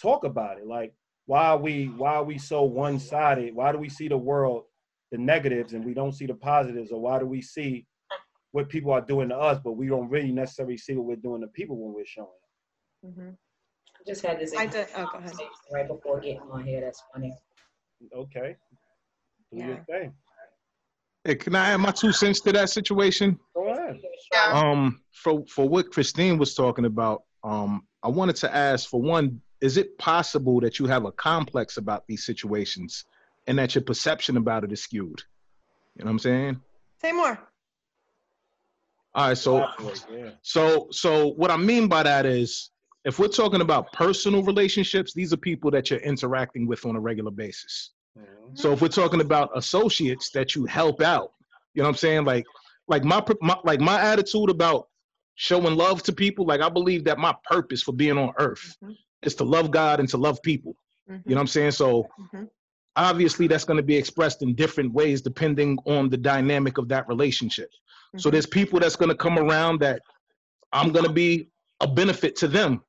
talk 0.00 0.24
about 0.24 0.58
it. 0.58 0.66
Like, 0.66 0.94
why 1.26 1.46
are 1.48 1.58
we 1.58 1.86
why 1.86 2.14
are 2.14 2.24
we 2.24 2.38
so 2.38 2.62
one 2.62 2.98
sided? 2.98 3.54
Why 3.54 3.72
do 3.72 3.78
we 3.78 3.88
see 3.88 4.08
the 4.08 4.16
world 4.16 4.64
the 5.10 5.18
negatives 5.18 5.72
and 5.72 5.84
we 5.84 5.92
don't 5.92 6.12
see 6.12 6.26
the 6.26 6.34
positives, 6.34 6.92
or 6.92 7.00
why 7.00 7.18
do 7.18 7.26
we 7.26 7.42
see 7.42 7.86
what 8.52 8.68
people 8.68 8.92
are 8.92 9.00
doing 9.00 9.28
to 9.28 9.36
us, 9.36 9.60
but 9.62 9.72
we 9.72 9.86
don't 9.86 10.08
really 10.08 10.32
necessarily 10.32 10.76
see 10.76 10.94
what 10.94 11.06
we're 11.06 11.16
doing 11.16 11.40
to 11.40 11.46
people 11.48 11.76
when 11.76 11.94
we're 11.94 12.04
showing 12.06 12.28
up? 12.28 13.10
Mm-hmm. 13.10 13.30
I 14.00 14.02
just 14.06 14.22
had 14.24 14.40
this 14.40 14.54
I 14.56 14.66
did. 14.66 14.86
Oh, 14.96 15.06
go 15.12 15.18
ahead. 15.18 15.32
right 15.72 15.86
before 15.86 16.20
getting 16.20 16.40
on 16.50 16.64
here. 16.64 16.80
That's 16.80 17.02
funny. 17.12 17.36
Okay, 18.14 18.56
do 19.52 19.58
Yeah. 19.58 19.66
your 19.66 19.84
thing. 19.84 20.14
Hey, 21.24 21.34
can 21.34 21.54
I 21.54 21.70
add 21.72 21.76
my 21.78 21.90
two 21.90 22.12
cents 22.12 22.40
to 22.40 22.52
that 22.52 22.70
situation? 22.70 23.38
Go 23.54 23.68
ahead. 23.68 24.00
Yeah. 24.32 24.52
Um, 24.54 25.02
for 25.12 25.44
for 25.46 25.68
what 25.68 25.92
Christine 25.92 26.38
was 26.38 26.54
talking 26.54 26.86
about, 26.86 27.24
um, 27.44 27.86
I 28.02 28.08
wanted 28.08 28.36
to 28.36 28.54
ask 28.54 28.88
for 28.88 29.00
one: 29.02 29.42
Is 29.60 29.76
it 29.76 29.98
possible 29.98 30.60
that 30.60 30.78
you 30.78 30.86
have 30.86 31.04
a 31.04 31.12
complex 31.12 31.76
about 31.76 32.06
these 32.06 32.24
situations, 32.24 33.04
and 33.46 33.58
that 33.58 33.74
your 33.74 33.82
perception 33.84 34.38
about 34.38 34.64
it 34.64 34.72
is 34.72 34.82
skewed? 34.82 35.22
You 35.96 36.04
know 36.04 36.06
what 36.06 36.12
I'm 36.12 36.18
saying? 36.20 36.60
Say 37.02 37.12
more. 37.12 37.38
All 39.14 39.28
right, 39.28 39.36
so 39.36 39.66
yeah. 40.10 40.30
so 40.40 40.88
so 40.90 41.28
what 41.32 41.50
I 41.50 41.56
mean 41.58 41.88
by 41.88 42.02
that 42.04 42.24
is, 42.24 42.70
if 43.04 43.18
we're 43.18 43.28
talking 43.28 43.60
about 43.62 43.92
personal 43.92 44.42
relationships, 44.42 45.14
these 45.14 45.32
are 45.32 45.36
people 45.38 45.70
that 45.70 45.90
you're 45.90 46.00
interacting 46.00 46.66
with 46.66 46.84
on 46.84 46.96
a 46.96 47.00
regular 47.00 47.30
basis. 47.30 47.92
Mhm. 48.18 48.58
So 48.58 48.72
if 48.72 48.82
we're 48.82 48.88
talking 48.88 49.20
about 49.20 49.50
associates 49.56 50.30
that 50.32 50.54
you 50.54 50.66
help 50.66 51.00
out, 51.00 51.32
you 51.74 51.82
know 51.82 51.88
what 51.88 51.94
I'm 51.94 51.96
saying? 51.96 52.24
Like 52.24 52.44
like 52.88 53.04
my, 53.04 53.24
my 53.40 53.56
like 53.64 53.80
my 53.80 54.00
attitude 54.00 54.50
about 54.50 54.88
showing 55.36 55.76
love 55.76 56.02
to 56.02 56.12
people, 56.12 56.44
like 56.44 56.60
I 56.60 56.68
believe 56.68 57.04
that 57.04 57.18
my 57.18 57.34
purpose 57.44 57.82
for 57.82 57.92
being 57.92 58.18
on 58.18 58.32
earth 58.38 58.76
Mhm. 58.82 58.96
is 59.22 59.34
to 59.36 59.44
love 59.44 59.70
God 59.70 60.00
and 60.00 60.08
to 60.10 60.16
love 60.18 60.42
people. 60.42 60.74
Mhm. 61.08 61.22
You 61.24 61.30
know 61.30 61.36
what 61.36 61.40
I'm 61.42 61.46
saying? 61.46 61.70
So 61.70 62.08
Mhm. 62.18 62.50
obviously 62.96 63.46
that's 63.46 63.64
going 63.64 63.76
to 63.76 63.82
be 63.82 63.96
expressed 63.96 64.42
in 64.42 64.54
different 64.54 64.92
ways 64.92 65.22
depending 65.22 65.78
on 65.86 66.10
the 66.10 66.16
dynamic 66.16 66.76
of 66.78 66.88
that 66.88 67.06
relationship. 67.08 67.70
So 68.18 68.28
Mhm. 68.28 68.32
there's 68.32 68.46
people 68.46 68.80
that's 68.80 68.96
going 68.96 69.08
to 69.08 69.14
come 69.14 69.38
around 69.38 69.80
that 69.80 70.02
I'm 70.72 70.90
going 70.92 71.06
to 71.06 71.12
be 71.12 71.48
a 71.80 71.86
benefit 71.86 72.36
to 72.36 72.48
them 72.48 72.82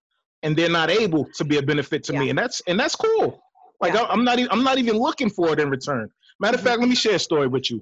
and 0.43 0.55
they're 0.55 0.69
not 0.69 0.89
able 0.89 1.25
to 1.35 1.43
be 1.43 1.57
a 1.57 1.61
benefit 1.61 2.03
to 2.05 2.13
yeah. 2.13 2.19
me, 2.19 2.29
and 2.29 2.37
that's 2.37 2.61
and 2.67 2.79
that's 2.79 2.95
cool. 2.95 3.41
Like 3.79 3.93
yeah. 3.93 4.03
I, 4.03 4.13
am 4.13 4.23
not 4.23 4.39
even 4.39 4.51
I'm 4.51 4.63
not 4.63 4.77
even 4.77 4.97
looking 4.97 5.29
for 5.29 5.51
it 5.53 5.59
in 5.59 5.69
return. 5.69 6.09
Matter 6.39 6.55
of 6.55 6.61
mm-hmm. 6.61 6.69
fact, 6.69 6.79
let 6.79 6.89
me 6.89 6.95
share 6.95 7.15
a 7.15 7.19
story 7.19 7.47
with 7.47 7.69
you. 7.69 7.81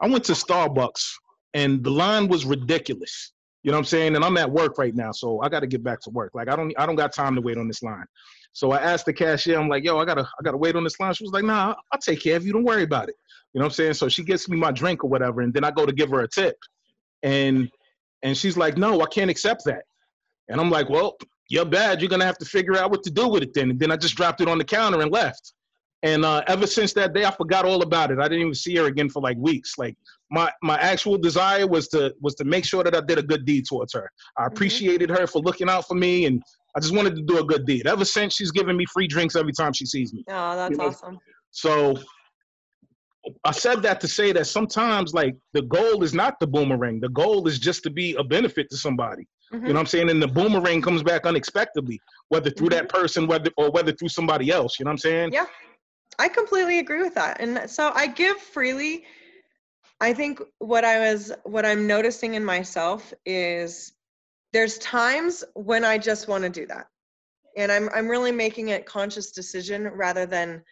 I 0.00 0.08
went 0.08 0.24
to 0.24 0.32
Starbucks 0.32 1.12
and 1.54 1.82
the 1.82 1.90
line 1.90 2.28
was 2.28 2.44
ridiculous. 2.44 3.32
You 3.62 3.70
know 3.70 3.78
what 3.78 3.82
I'm 3.82 3.86
saying? 3.86 4.16
And 4.16 4.24
I'm 4.24 4.36
at 4.36 4.50
work 4.50 4.76
right 4.76 4.94
now, 4.94 5.10
so 5.12 5.40
I 5.40 5.48
got 5.48 5.60
to 5.60 5.66
get 5.66 5.82
back 5.82 6.00
to 6.02 6.10
work. 6.10 6.32
Like 6.34 6.48
I 6.48 6.56
don't 6.56 6.74
I 6.78 6.86
don't 6.86 6.96
got 6.96 7.12
time 7.12 7.34
to 7.34 7.40
wait 7.40 7.56
on 7.56 7.68
this 7.68 7.82
line. 7.82 8.04
So 8.52 8.70
I 8.70 8.78
asked 8.78 9.06
the 9.06 9.12
cashier, 9.12 9.58
I'm 9.58 9.68
like, 9.68 9.84
yo, 9.84 9.98
I 9.98 10.04
gotta 10.04 10.22
I 10.22 10.42
gotta 10.42 10.56
wait 10.56 10.76
on 10.76 10.84
this 10.84 11.00
line. 11.00 11.14
She 11.14 11.24
was 11.24 11.32
like, 11.32 11.44
nah, 11.44 11.74
I'll 11.92 12.00
take 12.00 12.20
care 12.20 12.36
of 12.36 12.46
you. 12.46 12.52
Don't 12.52 12.64
worry 12.64 12.82
about 12.82 13.08
it. 13.08 13.16
You 13.52 13.60
know 13.60 13.66
what 13.66 13.72
I'm 13.72 13.74
saying? 13.74 13.94
So 13.94 14.08
she 14.08 14.22
gets 14.22 14.48
me 14.48 14.56
my 14.56 14.70
drink 14.70 15.04
or 15.04 15.10
whatever, 15.10 15.40
and 15.40 15.52
then 15.52 15.64
I 15.64 15.70
go 15.70 15.86
to 15.86 15.92
give 15.92 16.10
her 16.10 16.20
a 16.20 16.28
tip. 16.28 16.56
And 17.22 17.70
and 18.22 18.36
she's 18.36 18.56
like, 18.56 18.76
no, 18.76 19.00
I 19.00 19.06
can't 19.06 19.30
accept 19.30 19.64
that. 19.66 19.84
And 20.48 20.60
I'm 20.60 20.70
like, 20.70 20.88
well, 20.88 21.16
you're 21.48 21.64
bad. 21.64 22.00
You're 22.00 22.10
gonna 22.10 22.24
have 22.24 22.38
to 22.38 22.44
figure 22.44 22.76
out 22.76 22.90
what 22.90 23.02
to 23.04 23.10
do 23.10 23.28
with 23.28 23.42
it 23.42 23.54
then. 23.54 23.70
And 23.70 23.78
then 23.78 23.90
I 23.90 23.96
just 23.96 24.16
dropped 24.16 24.40
it 24.40 24.48
on 24.48 24.58
the 24.58 24.64
counter 24.64 25.00
and 25.00 25.10
left. 25.10 25.52
And 26.02 26.22
uh, 26.22 26.42
ever 26.48 26.66
since 26.66 26.92
that 26.92 27.14
day, 27.14 27.24
I 27.24 27.30
forgot 27.30 27.64
all 27.64 27.82
about 27.82 28.10
it. 28.10 28.18
I 28.18 28.24
didn't 28.24 28.40
even 28.40 28.54
see 28.54 28.76
her 28.76 28.84
again 28.84 29.08
for 29.08 29.22
like 29.22 29.38
weeks. 29.38 29.78
Like 29.78 29.96
my 30.30 30.50
my 30.62 30.78
actual 30.78 31.16
desire 31.16 31.66
was 31.66 31.88
to 31.88 32.14
was 32.20 32.34
to 32.36 32.44
make 32.44 32.64
sure 32.66 32.84
that 32.84 32.94
I 32.94 33.00
did 33.00 33.18
a 33.18 33.22
good 33.22 33.46
deed 33.46 33.64
towards 33.66 33.94
her. 33.94 34.10
I 34.36 34.42
mm-hmm. 34.42 34.52
appreciated 34.52 35.08
mm-hmm. 35.08 35.22
her 35.22 35.26
for 35.26 35.40
looking 35.40 35.70
out 35.70 35.88
for 35.88 35.94
me, 35.94 36.26
and 36.26 36.42
I 36.76 36.80
just 36.80 36.94
wanted 36.94 37.16
to 37.16 37.22
do 37.22 37.38
a 37.38 37.44
good 37.44 37.64
deed. 37.64 37.86
Ever 37.86 38.04
since, 38.04 38.34
she's 38.34 38.50
giving 38.50 38.76
me 38.76 38.84
free 38.92 39.06
drinks 39.06 39.34
every 39.34 39.52
time 39.52 39.72
she 39.72 39.86
sees 39.86 40.12
me. 40.12 40.24
Oh, 40.28 40.56
that's 40.56 40.72
you 40.72 40.76
know? 40.76 40.88
awesome. 40.88 41.18
So 41.52 41.98
I 43.44 43.52
said 43.52 43.80
that 43.82 44.00
to 44.02 44.08
say 44.08 44.32
that 44.32 44.46
sometimes 44.46 45.14
like 45.14 45.36
the 45.52 45.62
goal 45.62 46.02
is 46.02 46.12
not 46.12 46.38
the 46.38 46.46
boomerang. 46.46 47.00
The 47.00 47.08
goal 47.08 47.48
is 47.48 47.58
just 47.58 47.82
to 47.84 47.90
be 47.90 48.14
a 48.16 48.24
benefit 48.24 48.68
to 48.70 48.76
somebody. 48.76 49.26
Mm-hmm. 49.54 49.66
You 49.66 49.72
know 49.72 49.78
what 49.78 49.80
I'm 49.80 49.86
saying? 49.86 50.10
And 50.10 50.20
the 50.20 50.28
boomerang 50.28 50.82
comes 50.82 51.02
back 51.02 51.26
unexpectedly, 51.26 52.00
whether 52.28 52.50
through 52.50 52.68
mm-hmm. 52.68 52.86
that 52.86 52.88
person, 52.88 53.26
whether 53.26 53.50
or 53.56 53.70
whether 53.70 53.92
through 53.92 54.08
somebody 54.08 54.50
else. 54.50 54.78
You 54.78 54.84
know 54.84 54.88
what 54.88 54.94
I'm 54.94 54.98
saying? 54.98 55.32
Yeah. 55.32 55.46
I 56.18 56.28
completely 56.28 56.78
agree 56.78 57.02
with 57.02 57.14
that. 57.14 57.40
And 57.40 57.68
so 57.68 57.90
I 57.94 58.06
give 58.06 58.38
freely. 58.38 59.04
I 60.00 60.12
think 60.12 60.40
what 60.58 60.84
I 60.84 60.98
was 60.98 61.32
what 61.44 61.64
I'm 61.64 61.86
noticing 61.86 62.34
in 62.34 62.44
myself 62.44 63.12
is 63.24 63.92
there's 64.52 64.78
times 64.78 65.44
when 65.54 65.84
I 65.84 65.98
just 65.98 66.28
want 66.28 66.44
to 66.44 66.50
do 66.50 66.66
that. 66.66 66.86
And 67.56 67.70
I'm 67.70 67.88
I'm 67.94 68.08
really 68.08 68.32
making 68.32 68.68
it 68.68 68.86
conscious 68.86 69.30
decision 69.30 69.88
rather 69.88 70.26
than 70.26 70.62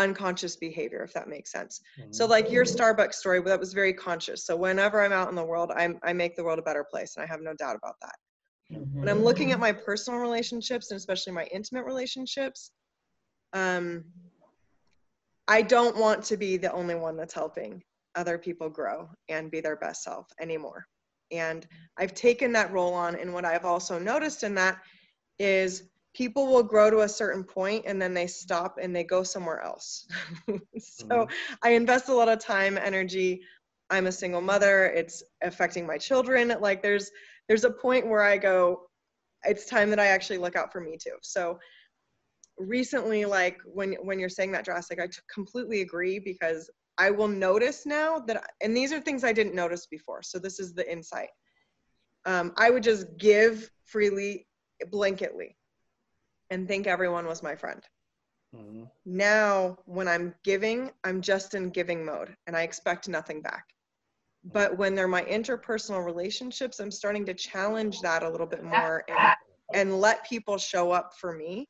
unconscious 0.00 0.56
behavior 0.56 1.02
if 1.02 1.12
that 1.12 1.28
makes 1.28 1.52
sense. 1.52 1.80
So 2.10 2.26
like 2.26 2.50
your 2.50 2.64
mm-hmm. 2.64 2.80
starbucks 2.80 3.14
story 3.14 3.40
that 3.42 3.60
was 3.60 3.74
very 3.74 3.92
conscious. 3.92 4.46
So 4.46 4.56
whenever 4.56 5.02
i'm 5.02 5.12
out 5.12 5.28
in 5.28 5.34
the 5.34 5.44
world 5.44 5.70
I'm, 5.76 5.98
i 6.02 6.12
make 6.12 6.36
the 6.36 6.44
world 6.44 6.58
a 6.58 6.62
better 6.62 6.84
place 6.90 7.16
and 7.16 7.24
i 7.24 7.26
have 7.26 7.42
no 7.42 7.54
doubt 7.54 7.76
about 7.76 7.96
that. 8.00 8.16
When 8.92 9.08
i'm 9.08 9.22
looking 9.22 9.52
at 9.52 9.60
my 9.60 9.72
personal 9.72 10.20
relationships 10.20 10.90
and 10.90 10.96
especially 10.96 11.32
my 11.32 11.44
intimate 11.52 11.84
relationships 11.84 12.70
um, 13.52 14.04
i 15.48 15.60
don't 15.60 15.96
want 15.96 16.22
to 16.24 16.36
be 16.36 16.56
the 16.56 16.72
only 16.72 16.94
one 16.94 17.16
that's 17.16 17.34
helping 17.34 17.82
other 18.14 18.38
people 18.38 18.68
grow 18.68 19.08
and 19.28 19.50
be 19.50 19.60
their 19.60 19.76
best 19.76 20.02
self 20.02 20.26
anymore. 20.40 20.86
And 21.30 21.66
i've 21.98 22.14
taken 22.14 22.52
that 22.52 22.72
role 22.72 22.94
on 22.94 23.16
and 23.16 23.32
what 23.34 23.44
i've 23.44 23.64
also 23.64 23.98
noticed 23.98 24.42
in 24.42 24.54
that 24.54 24.78
is 25.38 25.89
people 26.14 26.46
will 26.46 26.62
grow 26.62 26.90
to 26.90 27.00
a 27.00 27.08
certain 27.08 27.44
point 27.44 27.84
and 27.86 28.00
then 28.00 28.14
they 28.14 28.26
stop 28.26 28.78
and 28.80 28.94
they 28.94 29.04
go 29.04 29.22
somewhere 29.22 29.60
else. 29.62 30.06
so 30.78 31.06
mm-hmm. 31.06 31.32
I 31.62 31.70
invest 31.70 32.08
a 32.08 32.14
lot 32.14 32.28
of 32.28 32.38
time, 32.40 32.78
energy. 32.78 33.40
I'm 33.90 34.06
a 34.06 34.12
single 34.12 34.40
mother. 34.40 34.86
It's 34.86 35.22
affecting 35.42 35.86
my 35.86 35.98
children. 35.98 36.54
Like 36.60 36.82
there's 36.82 37.10
there's 37.48 37.64
a 37.64 37.70
point 37.70 38.06
where 38.06 38.22
I 38.22 38.38
go, 38.38 38.82
it's 39.44 39.66
time 39.66 39.90
that 39.90 39.98
I 39.98 40.06
actually 40.06 40.38
look 40.38 40.56
out 40.56 40.72
for 40.72 40.80
me 40.80 40.96
too. 40.96 41.16
So 41.22 41.58
recently, 42.58 43.24
like 43.24 43.58
when 43.64 43.94
when 44.02 44.18
you're 44.18 44.28
saying 44.28 44.52
that 44.52 44.64
drastic, 44.64 45.00
I 45.00 45.06
t- 45.06 45.18
completely 45.32 45.80
agree 45.80 46.18
because 46.18 46.70
I 46.98 47.10
will 47.10 47.28
notice 47.28 47.86
now 47.86 48.18
that, 48.26 48.44
and 48.60 48.76
these 48.76 48.92
are 48.92 49.00
things 49.00 49.24
I 49.24 49.32
didn't 49.32 49.54
notice 49.54 49.86
before. 49.86 50.22
So 50.22 50.38
this 50.38 50.60
is 50.60 50.74
the 50.74 50.90
insight. 50.90 51.30
Um, 52.26 52.52
I 52.58 52.70
would 52.70 52.82
just 52.82 53.06
give 53.16 53.70
freely, 53.86 54.46
blanketly 54.92 55.54
and 56.50 56.66
think 56.66 56.86
everyone 56.86 57.26
was 57.26 57.42
my 57.42 57.54
friend. 57.54 57.82
Mm-hmm. 58.54 58.84
Now, 59.06 59.78
when 59.84 60.08
I'm 60.08 60.34
giving, 60.44 60.90
I'm 61.04 61.20
just 61.20 61.54
in 61.54 61.70
giving 61.70 62.04
mode 62.04 62.34
and 62.46 62.56
I 62.56 62.62
expect 62.62 63.08
nothing 63.08 63.40
back. 63.42 63.64
But 64.42 64.76
when 64.76 64.94
they're 64.94 65.06
my 65.06 65.22
interpersonal 65.22 66.04
relationships, 66.04 66.80
I'm 66.80 66.90
starting 66.90 67.26
to 67.26 67.34
challenge 67.34 68.00
that 68.00 68.22
a 68.22 68.28
little 68.28 68.46
bit 68.46 68.64
more 68.64 69.04
and, 69.08 69.34
and 69.74 70.00
let 70.00 70.28
people 70.28 70.56
show 70.58 70.90
up 70.90 71.12
for 71.20 71.36
me 71.36 71.68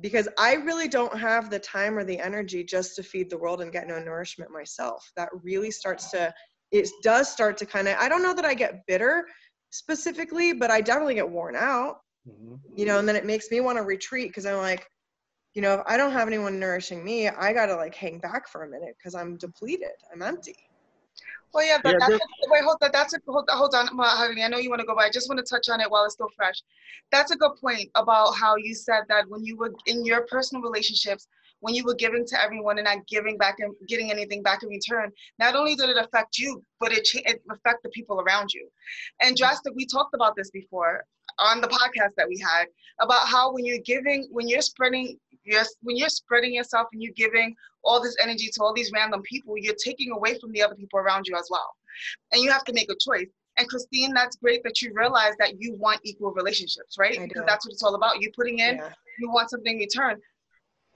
because 0.00 0.28
I 0.38 0.54
really 0.54 0.86
don't 0.86 1.18
have 1.18 1.50
the 1.50 1.58
time 1.58 1.98
or 1.98 2.04
the 2.04 2.20
energy 2.20 2.62
just 2.62 2.94
to 2.96 3.02
feed 3.02 3.30
the 3.30 3.38
world 3.38 3.62
and 3.62 3.72
get 3.72 3.88
no 3.88 3.98
nourishment 3.98 4.52
myself. 4.52 5.10
That 5.16 5.30
really 5.42 5.70
starts 5.70 6.10
to, 6.12 6.32
it 6.70 6.88
does 7.02 7.32
start 7.32 7.56
to 7.56 7.66
kind 7.66 7.88
of, 7.88 7.96
I 7.98 8.08
don't 8.08 8.22
know 8.22 8.34
that 8.34 8.44
I 8.44 8.54
get 8.54 8.86
bitter 8.86 9.26
specifically, 9.70 10.52
but 10.52 10.70
I 10.70 10.80
definitely 10.80 11.14
get 11.14 11.28
worn 11.28 11.56
out 11.56 11.96
mm-hmm. 12.28 12.54
you 12.76 12.86
know, 12.86 12.98
and 12.98 13.08
then 13.08 13.16
it 13.16 13.26
makes 13.26 13.50
me 13.50 13.60
want 13.60 13.78
to 13.78 13.82
retreat 13.82 14.28
because 14.28 14.46
I'm 14.46 14.58
like, 14.58 14.86
you 15.54 15.62
know, 15.62 15.74
if 15.74 15.80
I 15.86 15.96
don't 15.96 16.12
have 16.12 16.28
anyone 16.28 16.60
nourishing 16.60 17.04
me, 17.04 17.28
I 17.28 17.52
got 17.52 17.66
to 17.66 17.76
like 17.76 17.94
hang 17.94 18.18
back 18.18 18.48
for 18.48 18.64
a 18.64 18.70
minute 18.70 18.94
because 18.98 19.14
I'm 19.14 19.36
depleted. 19.36 19.88
I'm 20.12 20.22
empty. 20.22 20.56
Well, 21.54 21.66
yeah, 21.66 21.78
but 21.82 21.92
yeah, 21.92 21.98
that's 22.00 22.14
a, 22.14 22.18
wait, 22.50 22.62
hold 22.62 22.76
on. 22.82 22.90
That's 22.92 23.14
a 23.14 23.18
hold, 23.26 23.48
hold 23.50 23.74
on, 23.74 23.88
Mahogany. 23.92 24.42
I 24.42 24.48
know 24.48 24.58
you 24.58 24.68
want 24.70 24.80
to 24.80 24.86
go, 24.86 24.94
but 24.94 25.04
I 25.04 25.10
just 25.10 25.28
want 25.28 25.44
to 25.44 25.44
touch 25.44 25.68
on 25.68 25.80
it 25.80 25.90
while 25.90 26.04
it's 26.04 26.14
still 26.14 26.28
fresh. 26.36 26.62
That's 27.10 27.30
a 27.30 27.36
good 27.36 27.52
point 27.60 27.90
about 27.94 28.34
how 28.34 28.56
you 28.56 28.74
said 28.74 29.04
that 29.08 29.28
when 29.28 29.44
you 29.44 29.56
were 29.56 29.72
in 29.86 30.04
your 30.04 30.26
personal 30.30 30.62
relationships, 30.62 31.26
when 31.60 31.74
you 31.74 31.84
were 31.84 31.94
giving 31.94 32.24
to 32.26 32.40
everyone 32.40 32.78
and 32.78 32.84
not 32.84 33.06
giving 33.06 33.36
back 33.36 33.56
and 33.58 33.74
getting 33.88 34.10
anything 34.10 34.42
back 34.42 34.62
in 34.62 34.68
return, 34.68 35.10
not 35.38 35.56
only 35.56 35.74
did 35.74 35.90
it 35.90 35.96
affect 35.96 36.38
you, 36.38 36.62
but 36.80 36.92
it, 36.92 37.08
it 37.14 37.42
affect 37.50 37.82
the 37.82 37.88
people 37.90 38.20
around 38.20 38.52
you. 38.52 38.68
And 39.20 39.36
drastic, 39.36 39.72
we 39.74 39.86
talked 39.86 40.14
about 40.14 40.36
this 40.36 40.50
before 40.50 41.04
on 41.38 41.60
the 41.60 41.68
podcast 41.68 42.14
that 42.16 42.28
we 42.28 42.38
had 42.38 42.66
about 43.00 43.26
how 43.26 43.52
when 43.52 43.64
you're 43.64 43.78
giving, 43.84 44.28
when 44.30 44.48
you're 44.48 44.60
spreading, 44.60 45.16
yes, 45.44 45.74
when 45.82 45.96
you're 45.96 46.08
spreading 46.08 46.54
yourself 46.54 46.88
and 46.92 47.02
you're 47.02 47.12
giving 47.14 47.54
all 47.84 48.02
this 48.02 48.16
energy 48.22 48.48
to 48.52 48.62
all 48.62 48.74
these 48.74 48.90
random 48.92 49.22
people, 49.22 49.54
you're 49.56 49.74
taking 49.82 50.12
away 50.12 50.38
from 50.38 50.52
the 50.52 50.62
other 50.62 50.74
people 50.74 50.98
around 50.98 51.26
you 51.26 51.36
as 51.36 51.48
well. 51.50 51.70
And 52.32 52.42
you 52.42 52.50
have 52.50 52.64
to 52.64 52.72
make 52.72 52.90
a 52.90 52.96
choice. 53.00 53.28
And 53.56 53.68
Christine, 53.68 54.14
that's 54.14 54.36
great 54.36 54.62
that 54.64 54.82
you 54.82 54.92
realize 54.94 55.34
that 55.38 55.60
you 55.60 55.74
want 55.74 56.00
equal 56.04 56.32
relationships, 56.32 56.96
right? 56.98 57.18
Because 57.20 57.42
that's 57.46 57.66
what 57.66 57.72
it's 57.72 57.82
all 57.82 57.96
about. 57.96 58.20
You 58.20 58.30
putting 58.36 58.60
in, 58.60 58.76
yeah. 58.76 58.90
you 59.18 59.30
want 59.30 59.50
something 59.50 59.74
in 59.74 59.80
return 59.80 60.20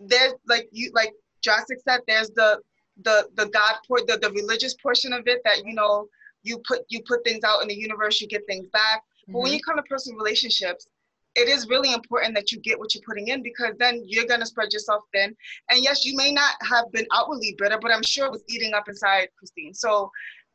there's 0.06 0.34
like 0.46 0.68
you 0.72 0.90
like 0.94 1.12
Drastic 1.42 1.78
said, 1.86 2.00
there's 2.06 2.30
the 2.30 2.60
the 3.02 3.28
the 3.34 3.46
God 3.46 3.74
part, 3.88 4.06
the, 4.06 4.18
the 4.18 4.30
religious 4.30 4.74
portion 4.74 5.12
of 5.12 5.26
it 5.26 5.40
that 5.44 5.64
you 5.64 5.74
know 5.74 6.06
you 6.42 6.60
put 6.66 6.82
you 6.88 7.00
put 7.06 7.24
things 7.24 7.44
out 7.44 7.62
in 7.62 7.68
the 7.68 7.74
universe, 7.76 8.20
you 8.20 8.28
get 8.28 8.46
things 8.46 8.66
back. 8.68 9.00
Mm-hmm. 9.00 9.32
But 9.32 9.38
when 9.38 9.48
mm-hmm. 9.48 9.54
you 9.54 9.60
come 9.62 9.76
to 9.76 9.82
personal 9.82 10.18
relationships, 10.18 10.86
it 11.34 11.48
is 11.48 11.68
really 11.68 11.92
important 11.92 12.34
that 12.34 12.52
you 12.52 12.60
get 12.60 12.78
what 12.78 12.94
you're 12.94 13.02
putting 13.06 13.28
in 13.28 13.42
because 13.42 13.74
then 13.78 14.02
you're 14.06 14.26
gonna 14.26 14.46
spread 14.46 14.72
yourself 14.72 15.02
thin. 15.14 15.34
And 15.70 15.82
yes, 15.82 16.04
you 16.04 16.16
may 16.16 16.32
not 16.32 16.54
have 16.68 16.90
been 16.92 17.06
outwardly 17.12 17.54
bitter, 17.58 17.78
but 17.80 17.90
I'm 17.90 18.02
sure 18.02 18.26
it 18.26 18.32
was 18.32 18.44
eating 18.48 18.74
up 18.74 18.88
inside 18.88 19.28
Christine. 19.38 19.72
So 19.74 20.10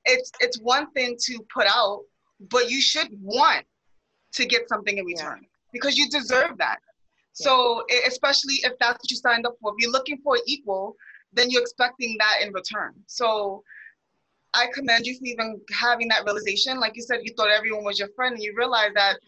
it's 0.05 0.31
it's 0.39 0.59
one 0.59 0.91
thing 0.91 1.17
to 1.25 1.39
put 1.53 1.65
out, 1.67 2.01
but 2.51 2.69
you 2.69 2.81
should 2.81 3.09
want 3.21 3.65
to 4.33 4.45
get 4.45 4.69
something 4.69 4.97
in 4.97 5.05
return 5.05 5.39
yeah. 5.41 5.47
because 5.73 5.97
you 5.97 6.09
deserve 6.09 6.57
that. 6.57 6.79
So 7.33 7.83
especially 8.07 8.55
if 8.63 8.73
that's 8.79 8.97
what 8.97 9.11
you 9.11 9.17
signed 9.17 9.45
up 9.45 9.55
for, 9.61 9.71
if 9.71 9.75
you're 9.79 9.91
looking 9.91 10.17
for 10.23 10.39
equal, 10.47 10.95
then 11.33 11.51
you're 11.51 11.61
expecting 11.61 12.15
that 12.19 12.39
in 12.41 12.51
return. 12.51 12.93
So 13.05 13.63
I 14.53 14.67
commend 14.73 15.05
you 15.05 15.15
for 15.17 15.25
even 15.25 15.61
having 15.71 16.07
that 16.07 16.25
realization. 16.25 16.79
Like 16.79 16.95
you 16.95 17.03
said, 17.03 17.19
you 17.23 17.33
thought 17.35 17.49
everyone 17.51 17.83
was 17.83 17.99
your 17.99 18.09
friend, 18.15 18.33
and 18.33 18.43
you 18.43 18.55
realize 18.57 18.91
that 18.95 19.19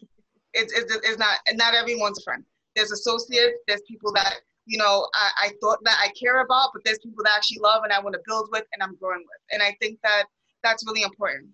it's, 0.53 0.73
it's, 0.73 0.93
it's 0.95 1.17
not 1.17 1.38
not 1.53 1.73
everyone's 1.73 2.19
a 2.19 2.23
friend. 2.23 2.43
There's 2.75 2.91
associates, 2.91 3.57
there's 3.67 3.81
people 3.88 4.12
that 4.13 4.35
you 4.65 4.77
know 4.77 5.07
I, 5.13 5.47
I 5.47 5.51
thought 5.62 5.79
that 5.83 5.97
I 6.01 6.09
care 6.09 6.41
about, 6.41 6.69
but 6.73 6.83
there's 6.85 6.99
people 6.99 7.23
that 7.23 7.31
I 7.33 7.38
actually 7.38 7.59
love 7.59 7.83
and 7.83 7.93
I 7.93 7.99
want 7.99 8.13
to 8.13 8.21
build 8.25 8.49
with 8.51 8.65
and 8.73 8.83
I'm 8.83 8.95
growing 8.95 9.19
with. 9.21 9.41
And 9.51 9.62
I 9.62 9.75
think 9.81 9.99
that 10.03 10.25
that's 10.63 10.85
really 10.85 11.03
important. 11.03 11.49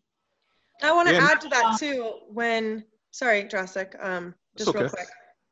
I 0.81 0.91
want 0.91 1.07
to 1.07 1.15
yeah. 1.15 1.29
add 1.31 1.41
to 1.41 1.49
that 1.49 1.77
too. 1.79 2.13
When 2.29 2.83
sorry, 3.11 3.43
Drastic, 3.43 3.95
um, 3.99 4.35
just 4.57 4.69
okay. 4.69 4.81
real 4.81 4.89
quick. 4.89 5.07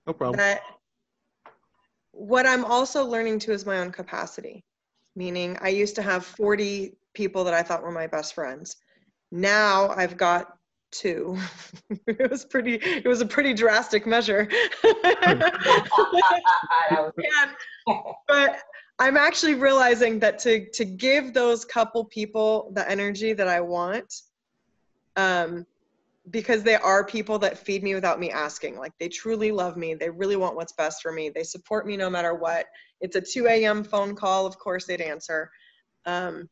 No 0.05 0.13
problem. 0.13 0.37
That 0.37 0.61
what 2.11 2.45
I'm 2.45 2.65
also 2.65 3.05
learning 3.05 3.39
to 3.39 3.51
is 3.51 3.65
my 3.65 3.79
own 3.79 3.91
capacity, 3.91 4.63
meaning 5.15 5.57
I 5.61 5.69
used 5.69 5.95
to 5.95 6.01
have 6.01 6.25
40 6.25 6.95
people 7.13 7.43
that 7.43 7.53
I 7.53 7.63
thought 7.63 7.81
were 7.81 7.91
my 7.91 8.07
best 8.07 8.33
friends. 8.33 8.77
Now 9.31 9.89
I've 9.89 10.17
got 10.17 10.57
two. 10.93 11.37
it 12.07 12.31
was 12.31 12.45
pretty, 12.45 12.75
it 12.75 13.05
was 13.05 13.21
a 13.21 13.25
pretty 13.25 13.53
drastic 13.53 14.05
measure. 14.05 14.47
but 18.27 18.59
I'm 18.99 19.17
actually 19.17 19.55
realizing 19.55 20.19
that 20.19 20.39
to, 20.39 20.69
to 20.71 20.85
give 20.85 21.33
those 21.33 21.65
couple 21.65 22.05
people 22.05 22.71
the 22.75 22.89
energy 22.89 23.33
that 23.33 23.47
I 23.47 23.59
want, 23.59 24.13
um, 25.15 25.65
because 26.29 26.63
they 26.63 26.75
are 26.75 27.05
people 27.05 27.37
that 27.39 27.57
feed 27.57 27.83
me 27.83 27.95
without 27.95 28.19
me 28.19 28.31
asking. 28.31 28.77
Like 28.77 28.93
they 28.99 29.09
truly 29.09 29.51
love 29.51 29.75
me. 29.75 29.93
They 29.93 30.09
really 30.09 30.37
want 30.37 30.55
what's 30.55 30.73
best 30.73 31.01
for 31.01 31.11
me. 31.11 31.29
They 31.29 31.43
support 31.43 31.85
me 31.85 31.97
no 31.97 32.09
matter 32.09 32.33
what. 32.33 32.67
It's 33.01 33.17
a 33.17 33.21
2 33.21 33.47
a.m. 33.47 33.83
phone 33.83 34.15
call. 34.15 34.45
Of 34.45 34.57
course, 34.57 34.85
they'd 34.85 35.01
answer. 35.01 35.51
Um, 36.05 36.47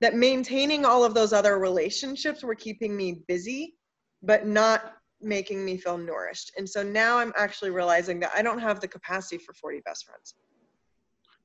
that 0.00 0.14
maintaining 0.14 0.84
all 0.84 1.04
of 1.04 1.14
those 1.14 1.32
other 1.32 1.58
relationships 1.58 2.42
were 2.42 2.54
keeping 2.54 2.96
me 2.96 3.22
busy, 3.26 3.74
but 4.22 4.46
not 4.46 4.94
making 5.20 5.64
me 5.64 5.76
feel 5.76 5.96
nourished. 5.96 6.52
And 6.58 6.68
so 6.68 6.82
now 6.82 7.18
I'm 7.18 7.32
actually 7.36 7.70
realizing 7.70 8.20
that 8.20 8.32
I 8.34 8.42
don't 8.42 8.58
have 8.58 8.80
the 8.80 8.88
capacity 8.88 9.38
for 9.38 9.54
40 9.54 9.80
best 9.84 10.04
friends. 10.06 10.34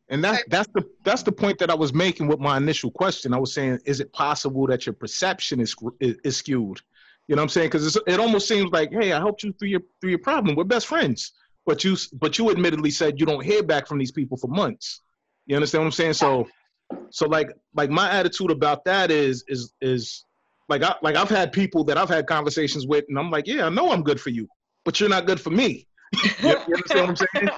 And 0.10 0.24
that's 0.24 0.44
that's 0.48 0.68
the 0.74 0.84
that's 1.04 1.22
the 1.22 1.32
point 1.32 1.60
that 1.60 1.70
I 1.70 1.76
was 1.76 1.94
making 1.94 2.28
with 2.28 2.40
my 2.40 2.58
initial 2.58 2.90
question. 2.90 3.32
I 3.32 3.38
was 3.38 3.54
saying, 3.54 3.80
is 3.86 4.00
it 4.00 4.12
possible 4.12 4.66
that 4.68 4.88
your 4.88 4.94
perception 4.94 5.60
is 5.60 5.76
is, 6.00 6.16
is 6.24 6.38
skewed? 6.38 6.82
You 7.28 7.36
know 7.36 7.42
what 7.42 7.44
I'm 7.44 7.50
saying? 7.50 7.68
Because 7.68 7.96
it 7.96 8.20
almost 8.20 8.48
seems 8.48 8.72
like, 8.72 8.92
hey, 8.92 9.14
I 9.14 9.20
helped 9.20 9.44
you 9.44 9.54
through 9.54 9.68
your 9.68 9.82
through 10.02 10.10
your 10.10 10.20
problem. 10.20 10.56
We're 10.56 10.64
best 10.64 10.88
friends, 10.88 11.34
but 11.64 11.84
you 11.84 11.96
but 12.14 12.40
you 12.40 12.50
admittedly 12.50 12.90
said 12.90 13.20
you 13.20 13.28
don't 13.28 13.46
hear 13.46 13.62
back 13.62 13.86
from 13.86 14.00
these 14.00 14.12
people 14.12 14.36
for 14.36 14.48
months. 14.48 15.02
You 15.46 15.56
understand 15.56 15.84
what 15.84 15.88
I'm 15.88 15.92
saying? 15.92 16.14
So, 16.14 16.48
so 17.10 17.28
like 17.28 17.52
like 17.75 17.89
my 17.89 18.12
attitude 18.12 18.52
about 18.52 18.86
that 18.86 19.12
is 19.12 19.43
is 19.47 19.73
is 19.82 20.25
like 20.67 20.84
I 20.84 20.95
like 21.02 21.15
I've 21.15 21.30
had 21.30 21.52
people 21.52 21.84
that 21.86 21.97
I've 21.97 22.10
had 22.10 22.28
conversations 22.28 22.88
with, 22.88 23.06
and 23.10 23.17
I'm 23.17 23.32
like, 23.32 23.47
yeah, 23.47 23.65
I 23.65 23.69
know 23.69 23.91
I'm 23.91 24.04
good 24.04 24.19
for 24.19 24.30
you, 24.30 24.47
but 24.86 24.99
you're 24.99 25.10
not 25.10 25.25
good 25.25 25.39
for 25.39 25.49
me. 25.49 25.88
you, 26.23 26.30
you 26.67 26.75
understand 26.75 27.08
what 27.08 27.10
I'm 27.10 27.15
saying? 27.15 27.49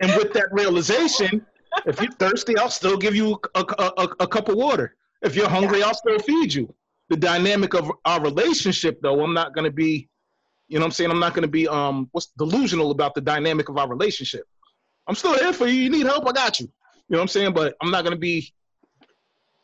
and 0.00 0.16
with 0.16 0.32
that 0.32 0.48
realization, 0.52 1.44
if 1.86 2.00
you're 2.00 2.12
thirsty, 2.12 2.56
I'll 2.56 2.70
still 2.70 2.96
give 2.96 3.14
you 3.14 3.38
a, 3.54 3.64
a, 3.78 4.08
a, 4.20 4.26
cup 4.26 4.48
of 4.48 4.56
water. 4.56 4.96
If 5.22 5.36
you're 5.36 5.48
hungry, 5.48 5.82
I'll 5.82 5.94
still 5.94 6.18
feed 6.18 6.52
you 6.52 6.74
the 7.12 7.16
dynamic 7.18 7.74
of 7.74 7.92
our 8.06 8.22
relationship 8.22 8.98
though 9.02 9.22
i'm 9.22 9.34
not 9.34 9.54
going 9.54 9.66
to 9.66 9.70
be 9.70 10.08
you 10.68 10.78
know 10.78 10.84
i'm 10.86 10.90
saying 10.90 11.10
i'm 11.10 11.20
not 11.20 11.34
going 11.34 11.42
to 11.42 11.48
be 11.48 11.68
um 11.68 12.08
what's 12.12 12.28
delusional 12.38 12.90
about 12.90 13.14
the 13.14 13.20
dynamic 13.20 13.68
of 13.68 13.76
our 13.76 13.86
relationship 13.86 14.44
i'm 15.06 15.14
still 15.14 15.36
here 15.38 15.52
for 15.52 15.66
you 15.66 15.74
you 15.74 15.90
need 15.90 16.06
help 16.06 16.26
i 16.26 16.32
got 16.32 16.58
you 16.58 16.72
know 17.08 17.18
what 17.18 17.22
i'm 17.22 17.28
saying 17.28 17.52
but 17.52 17.74
i'm 17.82 17.90
not 17.90 18.02
going 18.02 18.14
to 18.14 18.20
be 18.20 18.52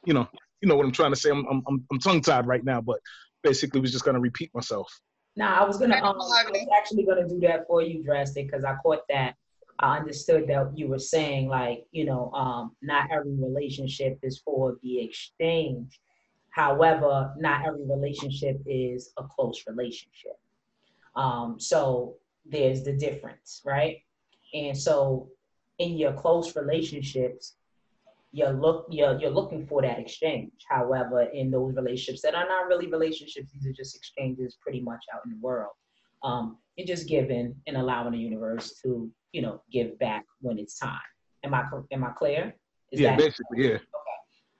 you 0.05 0.15
know 0.15 0.29
you 0.61 0.69
know 0.69 0.77
what 0.77 0.85
i'm 0.85 0.93
trying 0.93 1.13
to 1.13 1.17
say 1.19 1.31
i'm 1.31 1.47
i'm, 1.49 1.63
I'm 1.91 1.99
tongue 1.99 2.21
tied 2.21 2.47
right 2.47 2.65
now 2.65 2.81
but 2.81 2.99
basically 3.43 3.81
was 3.81 3.93
just 3.93 4.05
going 4.05 4.15
to 4.15 4.21
repeat 4.21 4.51
myself 4.55 4.93
now 5.37 5.55
i 5.63 5.67
was 5.67 5.79
going 5.79 5.91
to 5.91 5.97
um, 5.99 6.05
i 6.05 6.17
was 6.17 6.67
actually 6.79 7.05
going 7.05 7.23
to 7.23 7.29
do 7.29 7.41
that 7.47 7.67
for 7.67 7.83
you 7.83 8.03
drastic 8.03 8.51
because 8.51 8.65
i 8.65 8.75
caught 8.83 9.03
that 9.09 9.35
I 9.81 9.97
understood 9.99 10.49
that 10.49 10.73
you 10.77 10.89
were 10.89 10.99
saying 10.99 11.49
like, 11.49 11.85
you 11.93 12.05
know, 12.05 12.33
um, 12.33 12.73
not 12.83 13.11
every 13.13 13.35
relationship 13.35 14.19
is 14.23 14.39
for 14.39 14.77
the 14.83 15.01
exchange. 15.01 16.01
However, 16.51 17.33
not 17.39 17.65
every 17.65 17.85
relationship 17.87 18.61
is 18.67 19.13
a 19.19 19.23
close 19.23 19.65
relationship. 19.69 20.37
Um, 21.15 21.61
so 21.61 22.17
there's 22.45 22.83
the 22.83 22.93
difference, 22.93 23.63
right? 23.65 23.99
And 24.53 24.77
so 24.77 25.29
in 25.79 25.97
your 25.97 26.13
close 26.13 26.57
relationships, 26.57 27.55
you're 28.33 28.53
look 28.53 28.87
you're 28.91 29.19
you're 29.21 29.31
looking 29.31 29.67
for 29.67 29.81
that 29.83 29.99
exchange. 29.99 30.53
However, 30.69 31.23
in 31.23 31.51
those 31.51 31.75
relationships 31.75 32.23
that 32.23 32.35
are 32.35 32.47
not 32.47 32.67
really 32.69 32.87
relationships, 32.87 33.51
these 33.53 33.67
are 33.67 33.73
just 33.73 33.97
exchanges 33.97 34.57
pretty 34.63 34.81
much 34.81 35.05
out 35.15 35.23
in 35.25 35.31
the 35.33 35.39
world. 35.41 35.73
Um, 36.23 36.59
you're 36.77 36.87
just 36.87 37.09
giving 37.09 37.55
and 37.67 37.77
allowing 37.77 38.13
the 38.13 38.19
universe 38.19 38.75
to, 38.83 39.11
you 39.33 39.43
know, 39.43 39.63
give 39.73 39.99
back 39.99 40.25
when 40.41 40.59
it's 40.59 40.79
time. 40.79 40.99
Am 41.45 41.55
I 41.55 41.65
am 41.93 42.05
I 42.05 42.11
clear? 42.11 42.55
Is 42.93 43.01
yeah, 43.01 43.11
that, 43.11 43.19
basically, 43.19 43.63
yeah. 43.65 43.75
Okay. 43.75 43.83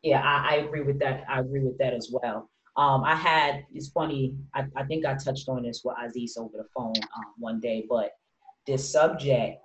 Yeah, 0.03 0.23
I, 0.23 0.51
I 0.51 0.55
agree 0.57 0.83
with 0.83 0.99
that. 1.01 1.25
I 1.29 1.41
agree 1.41 1.65
with 1.65 1.77
that 1.79 1.93
as 1.93 2.11
well. 2.13 2.49
Um, 2.77 3.03
I 3.03 3.17
had, 3.17 3.65
it's 3.75 3.89
funny, 3.89 4.37
I, 4.55 4.65
I 4.77 4.85
think 4.85 5.05
I 5.05 5.15
touched 5.17 5.49
on 5.49 5.65
this 5.65 5.83
with 5.85 5.97
Aziz 6.01 6.37
over 6.37 6.57
the 6.57 6.67
phone 6.73 6.95
um, 7.17 7.25
one 7.37 7.59
day, 7.59 7.85
but 7.89 8.13
this 8.69 8.89
subject, 8.89 9.59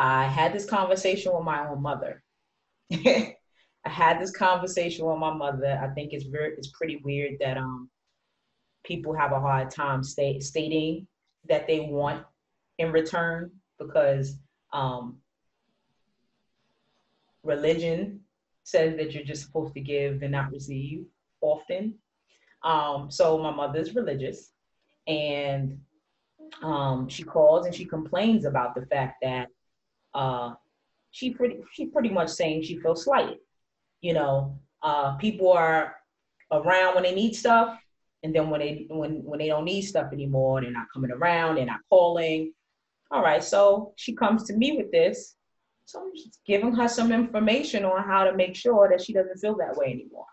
I 0.00 0.24
had 0.24 0.54
this 0.54 0.64
conversation 0.64 1.30
with 1.34 1.44
my 1.44 1.68
own 1.68 1.82
mother. 1.82 2.22
I 2.90 3.36
had 3.84 4.18
this 4.18 4.30
conversation 4.30 5.04
with 5.04 5.18
my 5.18 5.30
mother. 5.30 5.78
I 5.82 5.88
think 5.88 6.14
it's 6.14 6.24
very, 6.24 6.54
it's 6.56 6.68
pretty 6.68 7.02
weird 7.04 7.34
that 7.40 7.58
um, 7.58 7.90
people 8.82 9.14
have 9.14 9.32
a 9.32 9.40
hard 9.40 9.70
time 9.70 10.02
stating 10.02 11.06
that 11.50 11.66
they 11.66 11.80
want 11.80 12.24
in 12.78 12.92
return 12.92 13.50
because 13.78 14.38
um, 14.72 15.18
religion 17.42 18.20
says 18.64 18.96
that 18.96 19.12
you're 19.12 19.22
just 19.22 19.44
supposed 19.44 19.74
to 19.74 19.80
give 19.82 20.22
and 20.22 20.32
not 20.32 20.50
receive 20.50 21.04
often. 21.42 21.94
Um, 22.62 23.10
so 23.10 23.36
my 23.36 23.50
mother's 23.50 23.94
religious, 23.94 24.52
and 25.06 25.78
um, 26.62 27.06
she 27.10 27.22
calls 27.22 27.66
and 27.66 27.74
she 27.74 27.84
complains 27.84 28.46
about 28.46 28.74
the 28.74 28.86
fact 28.86 29.16
that 29.20 29.48
uh, 30.14 30.54
she 31.10 31.30
pretty 31.30 31.58
she 31.72 31.86
pretty 31.86 32.08
much 32.08 32.28
saying 32.28 32.62
she 32.62 32.78
feels 32.78 33.04
slighted. 33.04 33.38
You 34.00 34.14
know, 34.14 34.58
uh, 34.82 35.16
people 35.16 35.52
are 35.52 35.96
around 36.50 36.94
when 36.94 37.04
they 37.04 37.14
need 37.14 37.34
stuff, 37.34 37.78
and 38.22 38.34
then 38.34 38.50
when 38.50 38.60
they 38.60 38.86
when 38.88 39.24
when 39.24 39.38
they 39.38 39.48
don't 39.48 39.64
need 39.64 39.82
stuff 39.82 40.12
anymore, 40.12 40.60
they're 40.60 40.70
not 40.70 40.86
coming 40.92 41.10
around, 41.10 41.56
they're 41.56 41.66
not 41.66 41.80
calling. 41.88 42.52
All 43.10 43.22
right, 43.22 43.42
so 43.42 43.92
she 43.96 44.14
comes 44.14 44.44
to 44.44 44.56
me 44.56 44.76
with 44.76 44.92
this, 44.92 45.34
so 45.84 46.00
I'm 46.00 46.12
just 46.14 46.38
giving 46.46 46.72
her 46.74 46.86
some 46.86 47.10
information 47.10 47.84
on 47.84 48.04
how 48.04 48.22
to 48.24 48.36
make 48.36 48.54
sure 48.54 48.88
that 48.88 49.00
she 49.00 49.12
doesn't 49.12 49.38
feel 49.38 49.56
that 49.56 49.76
way 49.76 49.86
anymore. 49.86 50.26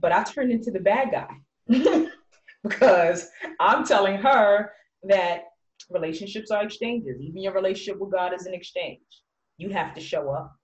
But 0.00 0.10
I 0.10 0.24
turned 0.24 0.50
into 0.50 0.72
the 0.72 0.80
bad 0.80 1.10
guy 1.12 2.08
because 2.62 3.28
I'm 3.60 3.86
telling 3.86 4.16
her 4.16 4.72
that 5.04 5.44
relationships 5.90 6.50
are 6.50 6.64
exchanges. 6.64 7.20
Even 7.20 7.42
your 7.42 7.54
relationship 7.54 8.00
with 8.00 8.12
God 8.12 8.34
is 8.34 8.46
an 8.46 8.54
exchange. 8.54 9.00
You 9.58 9.70
have 9.70 9.94
to 9.94 10.00
show 10.00 10.30
up 10.30 10.54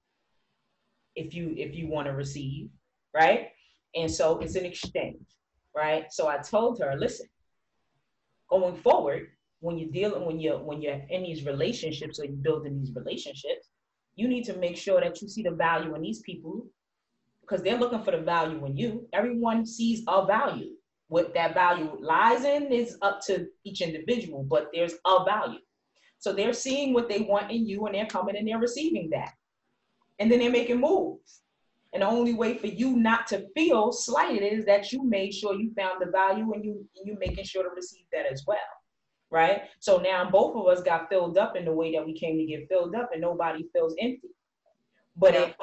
if 1.14 1.34
you 1.34 1.54
if 1.56 1.74
you 1.74 1.88
want 1.88 2.06
to 2.06 2.12
receive, 2.12 2.68
right? 3.14 3.48
And 3.94 4.10
so 4.10 4.38
it's 4.38 4.56
an 4.56 4.64
exchange, 4.64 5.26
right? 5.76 6.06
So 6.10 6.28
I 6.28 6.38
told 6.38 6.80
her, 6.80 6.96
listen, 6.98 7.26
going 8.48 8.76
forward, 8.76 9.28
when 9.62 9.78
you're 9.78 9.90
dealing 9.90 10.26
when 10.26 10.40
you're 10.40 10.58
when 10.58 10.82
you're 10.82 11.00
in 11.08 11.22
these 11.22 11.44
relationships 11.44 12.18
or 12.18 12.24
you're 12.24 12.34
building 12.48 12.78
these 12.78 12.94
relationships 12.94 13.68
you 14.16 14.28
need 14.28 14.44
to 14.44 14.56
make 14.58 14.76
sure 14.76 15.00
that 15.00 15.22
you 15.22 15.28
see 15.28 15.42
the 15.42 15.52
value 15.52 15.94
in 15.94 16.02
these 16.02 16.20
people 16.20 16.66
because 17.40 17.62
they're 17.62 17.78
looking 17.78 18.02
for 18.02 18.10
the 18.10 18.18
value 18.18 18.64
in 18.66 18.76
you 18.76 19.06
everyone 19.12 19.64
sees 19.64 20.02
a 20.08 20.26
value 20.26 20.72
what 21.12 21.34
that 21.34 21.54
value 21.54 21.96
lies 22.00 22.44
in 22.44 22.72
is 22.72 22.96
up 23.02 23.20
to 23.20 23.46
each 23.64 23.80
individual 23.80 24.42
but 24.48 24.70
there's 24.72 24.94
a 25.06 25.24
value 25.24 25.60
so 26.18 26.32
they're 26.32 26.52
seeing 26.52 26.92
what 26.92 27.08
they 27.08 27.20
want 27.20 27.50
in 27.50 27.66
you 27.66 27.86
and 27.86 27.94
they're 27.94 28.06
coming 28.06 28.36
and 28.36 28.46
they're 28.46 28.58
receiving 28.58 29.08
that 29.10 29.32
and 30.18 30.30
then 30.30 30.38
they're 30.38 30.50
making 30.50 30.80
moves 30.80 31.40
and 31.92 32.02
the 32.02 32.06
only 32.06 32.32
way 32.32 32.56
for 32.56 32.68
you 32.68 32.96
not 32.96 33.26
to 33.26 33.46
feel 33.54 33.92
slighted 33.92 34.42
is 34.42 34.64
that 34.64 34.92
you 34.92 35.04
made 35.04 35.34
sure 35.34 35.54
you 35.54 35.72
found 35.74 36.00
the 36.00 36.10
value 36.10 36.52
and 36.52 36.64
you 36.64 36.84
you 37.04 37.16
making 37.18 37.44
sure 37.44 37.62
to 37.62 37.70
receive 37.70 38.04
that 38.12 38.26
as 38.30 38.44
well 38.46 38.58
right? 39.32 39.62
So 39.80 39.96
now 39.98 40.30
both 40.30 40.54
of 40.54 40.66
us 40.68 40.84
got 40.84 41.08
filled 41.08 41.38
up 41.38 41.56
in 41.56 41.64
the 41.64 41.72
way 41.72 41.90
that 41.92 42.06
we 42.06 42.12
came 42.12 42.36
to 42.38 42.44
get 42.44 42.68
filled 42.68 42.94
up, 42.94 43.10
and 43.12 43.20
nobody 43.20 43.64
feels 43.72 43.96
empty. 43.98 44.28
But 45.16 45.34
if 45.34 45.54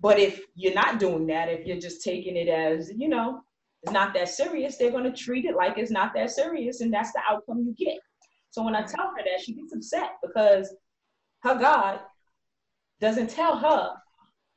but 0.00 0.18
if 0.18 0.40
you're 0.54 0.74
not 0.74 0.98
doing 0.98 1.26
that, 1.26 1.50
if 1.50 1.66
you're 1.66 1.78
just 1.78 2.02
taking 2.02 2.36
it 2.36 2.48
as 2.48 2.90
you 2.96 3.08
know, 3.08 3.42
it's 3.82 3.92
not 3.92 4.14
that 4.14 4.28
serious, 4.28 4.76
they're 4.76 4.90
gonna 4.90 5.14
treat 5.14 5.44
it 5.44 5.56
like 5.56 5.78
it's 5.78 5.90
not 5.90 6.12
that 6.14 6.30
serious, 6.30 6.80
and 6.80 6.92
that's 6.92 7.12
the 7.12 7.20
outcome 7.28 7.64
you 7.66 7.74
get. 7.86 7.98
So 8.50 8.62
when 8.62 8.74
I 8.74 8.82
tell 8.82 9.08
her 9.16 9.22
that, 9.24 9.42
she 9.42 9.54
gets 9.54 9.72
upset 9.74 10.16
because 10.22 10.74
her 11.42 11.54
God 11.56 12.00
doesn't 13.00 13.30
tell 13.30 13.56
her 13.56 13.92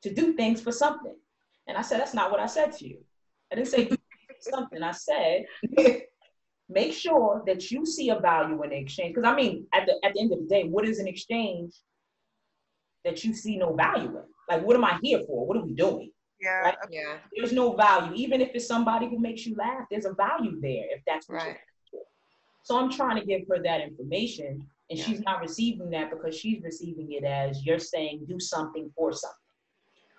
to 0.01 0.13
do 0.13 0.33
things 0.33 0.61
for 0.61 0.71
something. 0.71 1.15
And 1.67 1.77
I 1.77 1.81
said, 1.81 2.01
that's 2.01 2.13
not 2.13 2.31
what 2.31 2.41
I 2.41 2.45
said 2.45 2.73
to 2.73 2.87
you. 2.87 2.97
I 3.51 3.55
didn't 3.55 3.69
say 3.69 3.89
something. 4.41 4.83
I 4.83 4.91
said 4.91 5.45
make 6.69 6.93
sure 6.93 7.43
that 7.45 7.71
you 7.71 7.85
see 7.85 8.09
a 8.09 8.19
value 8.19 8.61
in 8.63 8.69
the 8.69 8.77
exchange. 8.77 9.15
Because 9.15 9.29
I 9.29 9.35
mean, 9.35 9.67
at 9.73 9.85
the 9.85 9.93
at 10.03 10.13
the 10.13 10.21
end 10.21 10.33
of 10.33 10.39
the 10.39 10.45
day, 10.45 10.63
what 10.63 10.87
is 10.87 10.99
an 10.99 11.07
exchange 11.07 11.73
that 13.05 13.23
you 13.23 13.33
see 13.33 13.57
no 13.57 13.73
value 13.73 14.09
in? 14.09 14.23
Like, 14.49 14.65
what 14.65 14.75
am 14.75 14.83
I 14.83 14.99
here 15.01 15.21
for? 15.27 15.45
What 15.45 15.57
are 15.57 15.65
we 15.65 15.73
doing? 15.73 16.11
Yeah. 16.43 16.59
Right? 16.59 16.75
Yeah. 16.89 17.17
There's 17.35 17.53
no 17.53 17.73
value. 17.73 18.13
Even 18.15 18.41
if 18.41 18.49
it's 18.53 18.67
somebody 18.67 19.07
who 19.07 19.19
makes 19.19 19.45
you 19.45 19.55
laugh, 19.55 19.85
there's 19.89 20.05
a 20.05 20.13
value 20.13 20.59
there 20.59 20.85
if 20.89 21.01
that's 21.07 21.29
what 21.29 21.35
you're 21.41 21.49
looking 21.49 21.61
for. 21.91 21.97
right. 21.97 22.05
So 22.63 22.77
I'm 22.77 22.91
trying 22.91 23.19
to 23.19 23.25
give 23.25 23.41
her 23.49 23.61
that 23.63 23.81
information, 23.81 24.65
and 24.89 24.99
yeah. 24.99 25.05
she's 25.05 25.21
not 25.21 25.41
receiving 25.41 25.89
that 25.91 26.09
because 26.09 26.37
she's 26.37 26.61
receiving 26.63 27.11
it 27.13 27.23
as 27.23 27.65
you're 27.65 27.79
saying 27.79 28.25
do 28.27 28.39
something 28.39 28.91
for 28.95 29.13
something. 29.13 29.37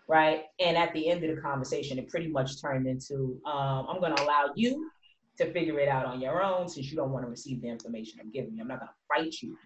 Right. 0.08 0.44
And 0.60 0.76
at 0.76 0.92
the 0.92 1.08
end 1.08 1.24
of 1.24 1.34
the 1.34 1.40
conversation, 1.40 1.98
it 1.98 2.08
pretty 2.08 2.28
much 2.28 2.60
turned 2.60 2.86
into 2.86 3.40
um, 3.46 3.86
I'm 3.88 4.00
going 4.00 4.14
to 4.14 4.22
allow 4.22 4.50
you 4.54 4.90
to 5.38 5.50
figure 5.52 5.78
it 5.80 5.88
out 5.88 6.06
on 6.06 6.20
your 6.20 6.42
own 6.42 6.68
since 6.68 6.90
you 6.90 6.96
don't 6.96 7.10
want 7.10 7.24
to 7.24 7.30
receive 7.30 7.62
the 7.62 7.68
information 7.68 8.20
I'm 8.20 8.30
giving 8.30 8.54
you. 8.54 8.62
I'm 8.62 8.68
not 8.68 8.80
going 8.80 8.88
to 8.88 9.22
fight 9.22 9.34
you 9.42 9.56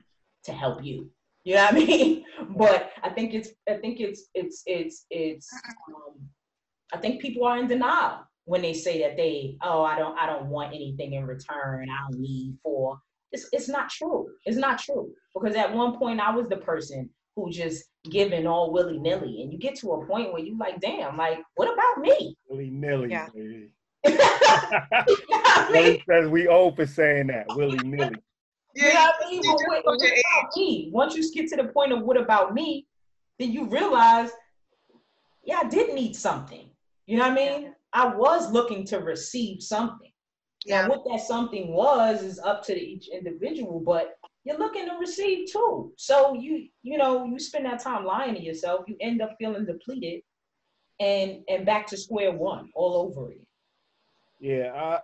to 0.44 0.52
help 0.52 0.84
you. 0.84 1.10
You 1.44 1.54
know 1.54 1.64
what 1.64 1.74
I 1.74 1.76
mean? 1.76 2.24
But 2.56 2.90
I 3.02 3.10
think 3.10 3.34
it's 3.34 3.50
I 3.68 3.74
think 3.74 4.00
it's 4.00 4.28
it's 4.34 4.62
it's 4.66 5.06
it's 5.10 5.48
um, 5.88 6.28
I 6.92 6.98
think 6.98 7.20
people 7.20 7.44
are 7.44 7.58
in 7.58 7.66
denial 7.66 8.24
when 8.44 8.62
they 8.62 8.72
say 8.72 9.00
that 9.02 9.16
they 9.16 9.56
oh 9.62 9.82
I 9.82 9.98
don't 9.98 10.18
I 10.18 10.26
don't 10.26 10.46
want 10.46 10.74
anything 10.74 11.12
in 11.14 11.26
return. 11.26 11.88
I 11.90 12.10
don't 12.10 12.20
need 12.20 12.56
for 12.62 12.98
it's 13.32 13.48
it's 13.52 13.68
not 13.68 13.90
true. 13.90 14.28
It's 14.44 14.56
not 14.56 14.78
true 14.78 15.12
because 15.34 15.54
at 15.54 15.72
one 15.72 15.98
point 15.98 16.20
I 16.20 16.34
was 16.34 16.48
the 16.48 16.56
person 16.56 17.10
who 17.36 17.50
just 17.50 17.84
giving 18.10 18.46
all 18.46 18.72
willy 18.72 18.98
nilly, 18.98 19.42
and 19.42 19.52
you 19.52 19.58
get 19.58 19.76
to 19.76 19.92
a 19.92 20.06
point 20.06 20.32
where 20.32 20.42
you 20.42 20.58
like, 20.58 20.80
damn, 20.80 21.16
like 21.16 21.38
what 21.54 21.72
about 21.72 22.00
me? 22.00 22.36
Willy 22.48 22.70
nilly. 22.70 23.10
Yeah. 23.10 23.28
I 24.06 25.70
mean? 25.72 26.02
says 26.08 26.28
we 26.28 26.48
owe 26.48 26.70
for 26.70 26.86
saying 26.86 27.26
that 27.28 27.46
willy 27.50 27.78
nilly. 27.84 28.14
Yeah, 28.74 29.10
you 29.30 29.40
know 29.42 29.52
what 29.52 29.68
I 29.68 29.74
mean? 29.74 29.82
What, 29.84 29.84
what 29.84 29.96
about 29.96 30.56
me? 30.56 30.90
Once 30.92 31.16
you 31.16 31.32
get 31.32 31.48
to 31.50 31.56
the 31.56 31.68
point 31.68 31.92
of 31.92 32.02
what 32.02 32.16
about 32.16 32.54
me, 32.54 32.86
then 33.38 33.52
you 33.52 33.66
realize, 33.66 34.30
yeah, 35.44 35.60
I 35.64 35.68
did 35.68 35.94
need 35.94 36.14
something. 36.14 36.70
You 37.08 37.16
know 37.16 37.22
what 37.22 37.32
I 37.32 37.34
mean? 37.34 37.62
Yeah. 37.62 37.70
I 37.94 38.14
was 38.14 38.52
looking 38.52 38.84
to 38.88 38.98
receive 38.98 39.62
something. 39.62 40.12
Yeah. 40.66 40.82
Now, 40.82 40.90
what 40.90 41.04
that 41.06 41.26
something 41.26 41.72
was 41.72 42.22
is 42.22 42.38
up 42.38 42.62
to 42.66 42.78
each 42.78 43.08
individual, 43.08 43.80
but 43.80 44.18
you're 44.44 44.58
looking 44.58 44.86
to 44.86 44.96
receive 45.00 45.50
too. 45.50 45.90
So 45.96 46.34
you, 46.34 46.68
you 46.82 46.98
know, 46.98 47.24
you 47.24 47.38
spend 47.38 47.64
that 47.64 47.82
time 47.82 48.04
lying 48.04 48.34
to 48.34 48.42
yourself, 48.42 48.84
you 48.86 48.96
end 49.00 49.22
up 49.22 49.36
feeling 49.38 49.64
depleted 49.64 50.20
and 51.00 51.42
and 51.48 51.64
back 51.64 51.86
to 51.86 51.96
square 51.96 52.32
one 52.32 52.68
all 52.74 52.96
over 52.96 53.30
again. 53.30 53.46
Yeah, 54.38 54.72
I, 54.74 55.00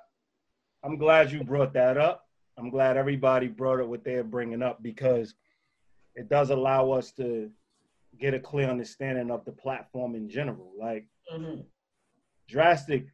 I'm 0.86 0.98
glad 0.98 1.32
you 1.32 1.42
brought 1.42 1.72
that 1.72 1.96
up. 1.96 2.26
I'm 2.58 2.68
glad 2.68 2.98
everybody 2.98 3.48
brought 3.48 3.80
up 3.80 3.86
what 3.86 4.04
they're 4.04 4.24
bringing 4.24 4.62
up 4.62 4.82
because 4.82 5.34
it 6.14 6.28
does 6.28 6.50
allow 6.50 6.90
us 6.90 7.12
to 7.12 7.50
get 8.20 8.34
a 8.34 8.38
clear 8.38 8.68
understanding 8.68 9.30
of 9.30 9.42
the 9.46 9.52
platform 9.52 10.14
in 10.14 10.28
general. 10.28 10.70
Like 10.78 11.06
mm-hmm. 11.32 11.62
Drastic 12.48 13.06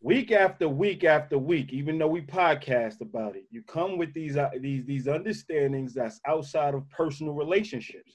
week 0.00 0.32
after 0.32 0.68
week 0.68 1.04
after 1.04 1.38
week, 1.38 1.72
even 1.72 1.98
though 1.98 2.08
we 2.08 2.20
podcast 2.20 3.00
about 3.00 3.36
it, 3.36 3.44
you 3.50 3.62
come 3.62 3.96
with 3.98 4.12
these 4.12 4.36
uh, 4.36 4.50
these 4.60 4.84
these 4.84 5.06
understandings 5.06 5.94
that's 5.94 6.20
outside 6.26 6.74
of 6.74 6.88
personal 6.90 7.34
relationships. 7.34 8.12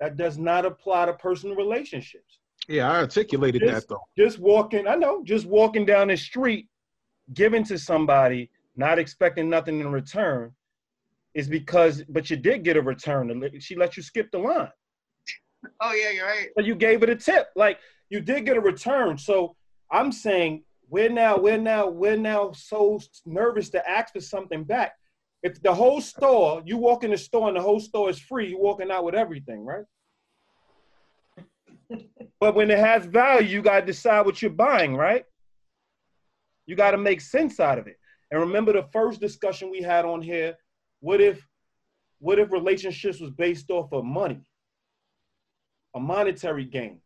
That 0.00 0.16
does 0.16 0.38
not 0.38 0.66
apply 0.66 1.06
to 1.06 1.14
personal 1.14 1.56
relationships. 1.56 2.38
Yeah, 2.68 2.90
I 2.90 2.96
articulated 2.96 3.62
just, 3.62 3.72
that 3.72 3.88
though. 3.88 4.02
Just 4.16 4.38
walking, 4.38 4.88
I 4.88 4.96
know, 4.96 5.22
just 5.24 5.46
walking 5.46 5.86
down 5.86 6.08
the 6.08 6.16
street, 6.16 6.68
giving 7.32 7.64
to 7.64 7.78
somebody, 7.78 8.50
not 8.76 8.98
expecting 8.98 9.48
nothing 9.48 9.80
in 9.80 9.90
return, 9.92 10.52
is 11.34 11.48
because, 11.48 12.02
but 12.08 12.30
you 12.30 12.36
did 12.36 12.64
get 12.64 12.76
a 12.76 12.82
return. 12.82 13.48
She 13.60 13.76
let 13.76 13.96
you 13.96 14.02
skip 14.02 14.30
the 14.30 14.38
line. 14.38 14.68
Oh 15.80 15.92
yeah, 15.92 16.10
you're 16.10 16.26
right. 16.26 16.48
But 16.56 16.64
you 16.64 16.74
gave 16.74 17.02
it 17.02 17.08
a 17.08 17.16
tip. 17.16 17.48
Like 17.56 17.78
you 18.10 18.20
did 18.20 18.46
get 18.46 18.56
a 18.56 18.60
return. 18.60 19.16
So 19.16 19.56
I'm 19.94 20.10
saying 20.10 20.64
we're 20.88 21.08
now, 21.08 21.38
we're 21.38 21.56
now, 21.56 21.86
we're 21.86 22.16
now 22.16 22.50
so 22.50 23.00
nervous 23.24 23.70
to 23.70 23.88
ask 23.88 24.12
for 24.12 24.20
something 24.20 24.64
back. 24.64 24.94
If 25.44 25.62
the 25.62 25.72
whole 25.72 26.00
store, 26.00 26.62
you 26.66 26.76
walk 26.76 27.04
in 27.04 27.12
the 27.12 27.16
store 27.16 27.46
and 27.46 27.56
the 27.56 27.62
whole 27.62 27.78
store 27.78 28.10
is 28.10 28.18
free, 28.18 28.48
you're 28.48 28.60
walking 28.60 28.90
out 28.90 29.04
with 29.04 29.14
everything, 29.14 29.64
right? 29.64 29.84
but 32.40 32.56
when 32.56 32.72
it 32.72 32.78
has 32.78 33.06
value, 33.06 33.48
you 33.48 33.62
got 33.62 33.80
to 33.80 33.86
decide 33.86 34.26
what 34.26 34.42
you're 34.42 34.50
buying, 34.50 34.96
right? 34.96 35.24
You 36.66 36.74
got 36.74 36.90
to 36.90 36.98
make 36.98 37.20
sense 37.20 37.60
out 37.60 37.78
of 37.78 37.86
it. 37.86 37.96
And 38.32 38.40
remember 38.40 38.72
the 38.72 38.88
first 38.92 39.20
discussion 39.20 39.70
we 39.70 39.80
had 39.80 40.04
on 40.04 40.22
here, 40.22 40.56
what 41.00 41.20
if 41.20 41.46
what 42.18 42.38
if 42.38 42.50
relationships 42.50 43.20
was 43.20 43.30
based 43.30 43.70
off 43.70 43.92
of 43.92 44.04
money? 44.04 44.40
A 45.94 46.00
monetary 46.00 46.64
gain. 46.64 47.00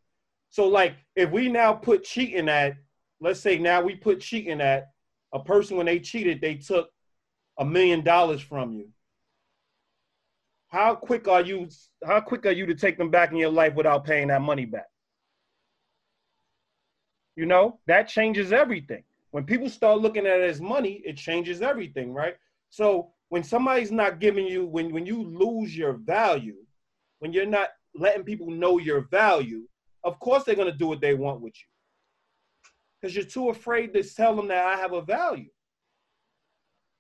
So 0.51 0.67
like 0.69 0.95
if 1.15 1.31
we 1.31 1.49
now 1.49 1.73
put 1.75 2.05
cheating 2.05 2.49
at, 2.49 2.77
let's 3.21 3.41
say 3.41 3.59
now 3.59 3.83
we 3.83 3.97
put 3.97 4.21
cheating 4.21 4.61
at 4.61 4.89
a 5.33 5.41
person 5.41 5.77
when 5.77 5.87
they 5.87 6.01
cheated, 6.01 6.41
they 6.41 6.55
took 6.57 6.91
a 7.59 7.65
million 7.65 8.03
dollars 8.03 8.41
from 8.41 8.73
you. 8.73 8.89
How 10.69 10.95
quick 10.95 11.29
are 11.29 11.41
you 11.43 11.69
how 12.05 12.21
quick 12.21 12.47
are 12.47 12.53
you 12.53 12.67
to 12.67 12.75
take 12.75 12.99
them 12.99 13.11
back 13.11 13.31
in 13.31 13.39
your 13.39 13.51
life 13.51 13.75
without 13.75 14.05
paying 14.05 14.29
that 14.29 14.43
money 14.43 14.67
back? 14.67 14.87
You 17.37 17.47
know, 17.47 17.79
that 17.87 18.09
changes 18.09 18.53
everything. 18.53 19.05
When 19.31 19.45
people 19.45 19.69
start 19.69 20.01
looking 20.01 20.27
at 20.27 20.41
it 20.41 20.49
as 20.49 20.61
money, 20.61 21.03
it 21.05 21.17
changes 21.17 21.63
everything, 21.63 22.13
right? 22.13 22.37
So 22.71 23.13
when 23.29 23.45
somebody's 23.45 23.93
not 23.93 24.21
giving 24.21 24.47
you, 24.47 24.67
when 24.67 24.93
when 24.93 25.07
you 25.07 25.23
lose 25.23 25.77
your 25.77 25.95
value, 25.95 26.57
when 27.21 27.33
you're 27.33 27.47
not 27.47 27.71
letting 27.95 28.25
people 28.25 28.51
know 28.51 28.79
your 28.79 29.03
value, 29.11 29.65
of 30.05 30.19
course 30.21 30.45
they're 30.45 30.55
gonna 30.55 30.73
do 30.73 30.87
what 30.87 31.01
they 31.01 31.15
want 31.15 31.41
with 31.41 31.55
you. 31.55 31.67
Because 33.01 33.15
you're 33.15 33.25
too 33.25 33.51
afraid 33.51 33.93
to 33.95 34.03
tell 34.03 34.35
them 34.35 34.49
that 34.49 34.67
I 34.67 34.77
have 34.77 34.93
a 34.93 35.03
value. 35.03 35.51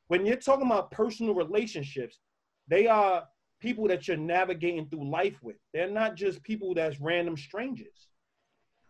When 0.08 0.24
you're 0.24 0.36
talking 0.36 0.66
about 0.66 0.90
personal 0.90 1.34
relationships, 1.34 2.20
they 2.68 2.86
are 2.86 3.24
people 3.60 3.88
that 3.88 4.06
you're 4.06 4.16
navigating 4.16 4.88
through 4.88 5.10
life 5.10 5.38
with. 5.42 5.56
They're 5.74 5.90
not 5.90 6.14
just 6.14 6.42
people 6.42 6.74
that's 6.74 7.00
random 7.00 7.36
strangers. 7.36 8.08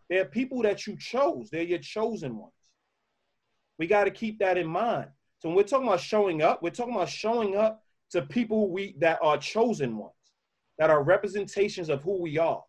They're 0.09 0.25
people 0.25 0.61
that 0.63 0.87
you 0.87 0.97
chose. 0.97 1.49
They're 1.51 1.63
your 1.63 1.79
chosen 1.79 2.37
ones. 2.37 2.53
We 3.77 3.87
got 3.87 4.05
to 4.05 4.11
keep 4.11 4.39
that 4.39 4.57
in 4.57 4.67
mind. 4.67 5.09
So 5.39 5.49
when 5.49 5.55
we're 5.55 5.63
talking 5.63 5.87
about 5.87 6.01
showing 6.01 6.41
up, 6.41 6.61
we're 6.61 6.69
talking 6.71 6.95
about 6.95 7.09
showing 7.09 7.55
up 7.55 7.83
to 8.11 8.21
people 8.23 8.71
we 8.71 8.95
that 8.99 9.19
are 9.21 9.37
chosen 9.37 9.97
ones, 9.97 10.13
that 10.77 10.89
are 10.89 11.03
representations 11.03 11.89
of 11.89 12.03
who 12.03 12.21
we 12.21 12.37
are. 12.37 12.63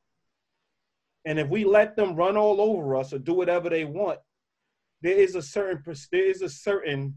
And 1.26 1.38
if 1.38 1.48
we 1.48 1.64
let 1.64 1.96
them 1.96 2.14
run 2.14 2.36
all 2.36 2.60
over 2.60 2.96
us 2.96 3.12
or 3.12 3.18
do 3.18 3.34
whatever 3.34 3.68
they 3.68 3.84
want, 3.84 4.18
there 5.02 5.16
is 5.16 5.34
a 5.34 5.42
certain 5.42 5.82
there 6.12 6.24
is 6.24 6.42
a 6.42 6.48
certain 6.48 7.16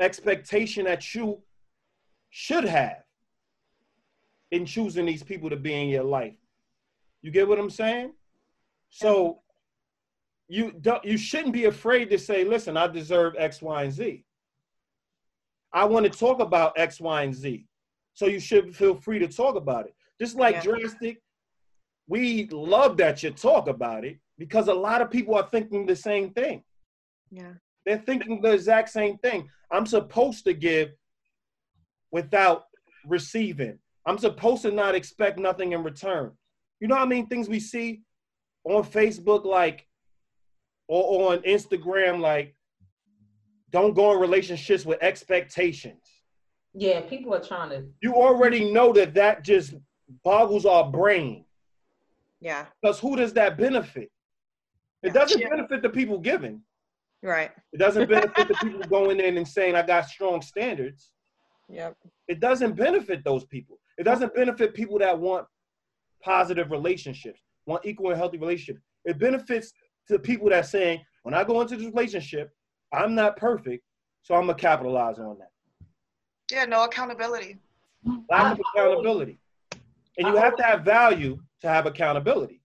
expectation 0.00 0.84
that 0.84 1.14
you 1.14 1.42
should 2.30 2.64
have 2.64 3.02
in 4.50 4.66
choosing 4.66 5.06
these 5.06 5.22
people 5.22 5.50
to 5.50 5.56
be 5.56 5.72
in 5.72 5.88
your 5.88 6.04
life. 6.04 6.36
You 7.22 7.30
get 7.30 7.48
what 7.48 7.58
I'm 7.58 7.70
saying? 7.70 8.12
So 8.90 9.40
you 10.48 10.72
don't 10.80 11.04
you 11.04 11.16
shouldn't 11.16 11.52
be 11.52 11.64
afraid 11.64 12.10
to 12.10 12.18
say, 12.18 12.44
listen, 12.44 12.76
I 12.76 12.86
deserve 12.86 13.34
X, 13.38 13.60
Y, 13.60 13.82
and 13.82 13.92
Z. 13.92 14.24
I 15.72 15.84
want 15.84 16.10
to 16.10 16.18
talk 16.18 16.40
about 16.40 16.78
X, 16.78 17.00
Y, 17.00 17.22
and 17.22 17.34
Z. 17.34 17.66
So 18.14 18.26
you 18.26 18.40
should 18.40 18.74
feel 18.74 18.94
free 18.94 19.18
to 19.18 19.28
talk 19.28 19.56
about 19.56 19.86
it. 19.86 19.94
Just 20.20 20.36
like 20.36 20.56
yeah. 20.56 20.62
Drastic, 20.62 21.22
we 22.08 22.48
love 22.50 22.96
that 22.98 23.22
you 23.22 23.30
talk 23.30 23.68
about 23.68 24.04
it 24.04 24.18
because 24.38 24.68
a 24.68 24.74
lot 24.74 25.02
of 25.02 25.10
people 25.10 25.34
are 25.34 25.48
thinking 25.50 25.86
the 25.86 25.96
same 25.96 26.30
thing. 26.30 26.62
Yeah. 27.30 27.52
They're 27.84 28.02
thinking 28.06 28.40
the 28.40 28.52
exact 28.52 28.90
same 28.90 29.18
thing. 29.18 29.48
I'm 29.70 29.86
supposed 29.86 30.44
to 30.44 30.54
give 30.54 30.90
without 32.12 32.66
receiving. 33.06 33.78
I'm 34.06 34.18
supposed 34.18 34.62
to 34.62 34.70
not 34.70 34.94
expect 34.94 35.38
nothing 35.38 35.72
in 35.72 35.82
return. 35.82 36.32
You 36.80 36.88
know 36.88 36.96
what 36.96 37.02
I 37.02 37.06
mean? 37.06 37.26
Things 37.26 37.48
we 37.48 37.60
see 37.60 38.02
on 38.64 38.84
Facebook, 38.84 39.44
like, 39.44 39.86
or 40.88 41.32
on 41.32 41.38
Instagram, 41.38 42.20
like, 42.20 42.54
don't 43.70 43.94
go 43.94 44.12
in 44.12 44.20
relationships 44.20 44.86
with 44.86 45.02
expectations. 45.02 46.02
Yeah, 46.72 47.00
people 47.00 47.34
are 47.34 47.42
trying 47.42 47.70
to. 47.70 47.84
You 48.02 48.14
already 48.14 48.70
know 48.70 48.92
that 48.92 49.14
that 49.14 49.42
just 49.42 49.74
boggles 50.22 50.66
our 50.66 50.88
brain. 50.90 51.45
Yeah. 52.46 52.66
Because 52.80 53.00
who 53.00 53.16
does 53.16 53.32
that 53.32 53.58
benefit? 53.58 54.08
It 55.02 55.12
doesn't 55.12 55.42
benefit 55.50 55.82
the 55.82 55.90
people 55.90 56.20
giving. 56.20 56.62
Right. 57.20 57.50
It 57.72 57.78
doesn't 57.78 58.08
benefit 58.16 58.46
the 58.46 58.54
people 58.54 58.82
going 58.82 59.18
in 59.18 59.36
and 59.36 59.48
saying, 59.48 59.74
I 59.74 59.82
got 59.82 60.08
strong 60.08 60.40
standards. 60.40 61.10
Yep. 61.68 61.96
It 62.28 62.38
doesn't 62.38 62.76
benefit 62.76 63.24
those 63.24 63.44
people. 63.46 63.80
It 63.98 64.04
doesn't 64.04 64.32
benefit 64.32 64.74
people 64.74 64.96
that 65.00 65.18
want 65.18 65.44
positive 66.22 66.70
relationships, 66.70 67.40
want 67.66 67.84
equal 67.84 68.10
and 68.10 68.16
healthy 68.16 68.38
relationships. 68.38 68.80
It 69.04 69.18
benefits 69.18 69.72
to 70.06 70.16
people 70.16 70.48
that 70.50 70.66
saying, 70.66 71.00
when 71.24 71.34
I 71.34 71.42
go 71.42 71.60
into 71.60 71.76
this 71.76 71.86
relationship, 71.86 72.52
I'm 72.92 73.16
not 73.16 73.36
perfect, 73.36 73.82
so 74.22 74.36
I'm 74.36 74.42
gonna 74.42 74.54
capitalize 74.54 75.18
on 75.18 75.36
that. 75.38 75.50
Yeah, 76.52 76.64
no 76.66 76.84
accountability. 76.84 77.58
Lack 78.30 78.52
of 78.52 78.60
accountability. 78.72 79.40
And 80.16 80.28
you 80.28 80.36
have 80.36 80.54
to 80.56 80.62
have 80.62 80.84
value 80.84 81.40
to 81.60 81.68
have 81.68 81.86
accountability. 81.86 82.60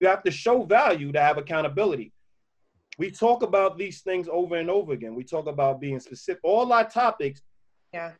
You 0.00 0.08
have 0.08 0.22
to 0.24 0.30
show 0.30 0.64
value 0.64 1.12
to 1.12 1.20
have 1.20 1.38
accountability. 1.38 2.12
We 2.98 3.10
talk 3.10 3.42
about 3.42 3.78
these 3.78 4.00
things 4.00 4.28
over 4.30 4.56
and 4.56 4.70
over 4.70 4.92
again. 4.92 5.14
We 5.14 5.24
talk 5.24 5.46
about 5.46 5.80
being 5.80 6.00
specific. 6.00 6.40
All 6.42 6.72
our 6.72 6.88
topics 6.88 7.40
yeah. 7.92 8.12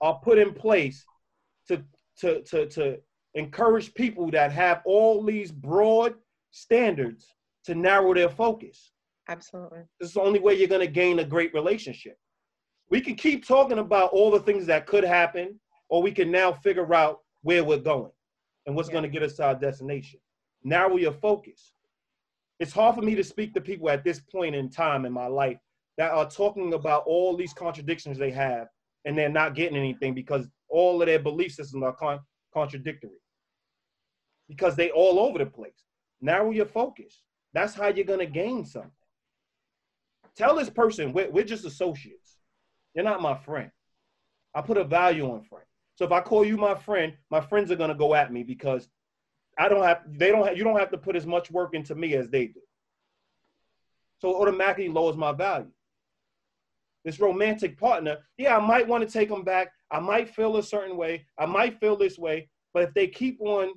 are 0.00 0.20
put 0.22 0.38
in 0.38 0.52
place 0.52 1.04
to 1.68 1.82
to 2.20 2.42
to 2.42 2.66
to 2.66 2.98
encourage 3.34 3.94
people 3.94 4.30
that 4.30 4.52
have 4.52 4.82
all 4.84 5.24
these 5.24 5.50
broad 5.50 6.14
standards 6.50 7.26
to 7.64 7.74
narrow 7.74 8.14
their 8.14 8.28
focus. 8.28 8.92
Absolutely. 9.28 9.80
This 10.00 10.08
is 10.08 10.14
the 10.14 10.22
only 10.22 10.40
way 10.40 10.54
you're 10.54 10.68
going 10.68 10.86
to 10.86 10.92
gain 10.92 11.18
a 11.18 11.24
great 11.24 11.52
relationship. 11.52 12.16
We 12.90 13.00
can 13.00 13.14
keep 13.14 13.46
talking 13.46 13.78
about 13.78 14.10
all 14.10 14.30
the 14.30 14.40
things 14.40 14.64
that 14.66 14.86
could 14.86 15.04
happen, 15.04 15.60
or 15.90 16.02
we 16.02 16.10
can 16.10 16.30
now 16.30 16.52
figure 16.52 16.94
out 16.94 17.18
where 17.42 17.62
we're 17.62 17.78
going 17.78 18.10
and 18.68 18.76
what's 18.76 18.88
yeah. 18.88 18.92
going 18.92 19.02
to 19.02 19.08
get 19.08 19.22
us 19.22 19.32
to 19.34 19.44
our 19.44 19.54
destination. 19.54 20.20
Narrow 20.62 20.96
your 20.98 21.12
focus. 21.12 21.72
it's 22.60 22.72
hard 22.72 22.94
for 22.94 23.02
me 23.02 23.14
to 23.14 23.24
speak 23.24 23.54
to 23.54 23.60
people 23.60 23.88
at 23.88 24.04
this 24.04 24.20
point 24.20 24.54
in 24.54 24.68
time 24.68 25.06
in 25.06 25.12
my 25.12 25.26
life 25.26 25.58
that 25.96 26.12
are 26.12 26.28
talking 26.30 26.74
about 26.74 27.02
all 27.06 27.36
these 27.36 27.54
contradictions 27.54 28.18
they 28.18 28.30
have 28.30 28.68
and 29.04 29.16
they're 29.16 29.28
not 29.28 29.54
getting 29.54 29.76
anything 29.76 30.14
because 30.14 30.46
all 30.68 31.00
of 31.00 31.06
their 31.06 31.18
belief 31.18 31.52
systems 31.52 31.82
are 31.82 31.94
con- 31.94 32.20
contradictory. 32.52 33.20
Because 34.48 34.76
they 34.76 34.90
all 34.90 35.18
over 35.18 35.38
the 35.38 35.46
place. 35.46 35.84
Narrow 36.20 36.50
your 36.50 36.66
focus 36.66 37.22
that's 37.54 37.74
how 37.74 37.88
you're 37.88 38.04
going 38.04 38.18
to 38.18 38.26
gain 38.26 38.64
something. 38.64 38.90
Tell 40.36 40.54
this 40.54 40.70
person 40.70 41.12
we're, 41.12 41.30
we're 41.30 41.44
just 41.44 41.64
associates. 41.64 42.36
You're 42.94 43.04
not 43.04 43.22
my 43.22 43.34
friend. 43.34 43.70
I 44.54 44.60
put 44.60 44.76
a 44.76 44.84
value 44.84 45.30
on 45.30 45.42
friend 45.42 45.64
so 45.98 46.04
if 46.04 46.12
i 46.12 46.20
call 46.20 46.44
you 46.44 46.56
my 46.56 46.76
friend 46.76 47.12
my 47.28 47.40
friends 47.40 47.72
are 47.72 47.76
going 47.76 47.90
to 47.90 47.96
go 47.96 48.14
at 48.14 48.32
me 48.32 48.44
because 48.44 48.88
I 49.58 49.68
don't 49.68 49.82
have 49.82 50.02
they 50.06 50.30
don't 50.30 50.46
have 50.46 50.56
you 50.56 50.62
don't 50.62 50.78
have 50.78 50.90
to 50.92 50.98
put 50.98 51.16
as 51.16 51.26
much 51.26 51.50
work 51.50 51.74
into 51.74 51.94
me 51.94 52.14
as 52.14 52.28
they 52.28 52.46
do. 52.46 52.60
So 54.20 54.30
it 54.30 54.40
automatically 54.40 54.88
lowers 54.88 55.16
my 55.16 55.32
value. 55.32 55.70
This 57.04 57.18
romantic 57.18 57.78
partner, 57.78 58.18
yeah, 58.36 58.56
I 58.56 58.60
might 58.60 58.86
want 58.86 59.06
to 59.06 59.12
take 59.12 59.28
them 59.28 59.42
back. 59.42 59.68
I 59.90 59.98
might 59.98 60.34
feel 60.34 60.56
a 60.56 60.62
certain 60.62 60.96
way. 60.96 61.26
I 61.38 61.46
might 61.46 61.80
feel 61.80 61.96
this 61.96 62.18
way. 62.18 62.48
But 62.72 62.84
if 62.84 62.94
they 62.94 63.08
keep 63.08 63.40
on 63.40 63.72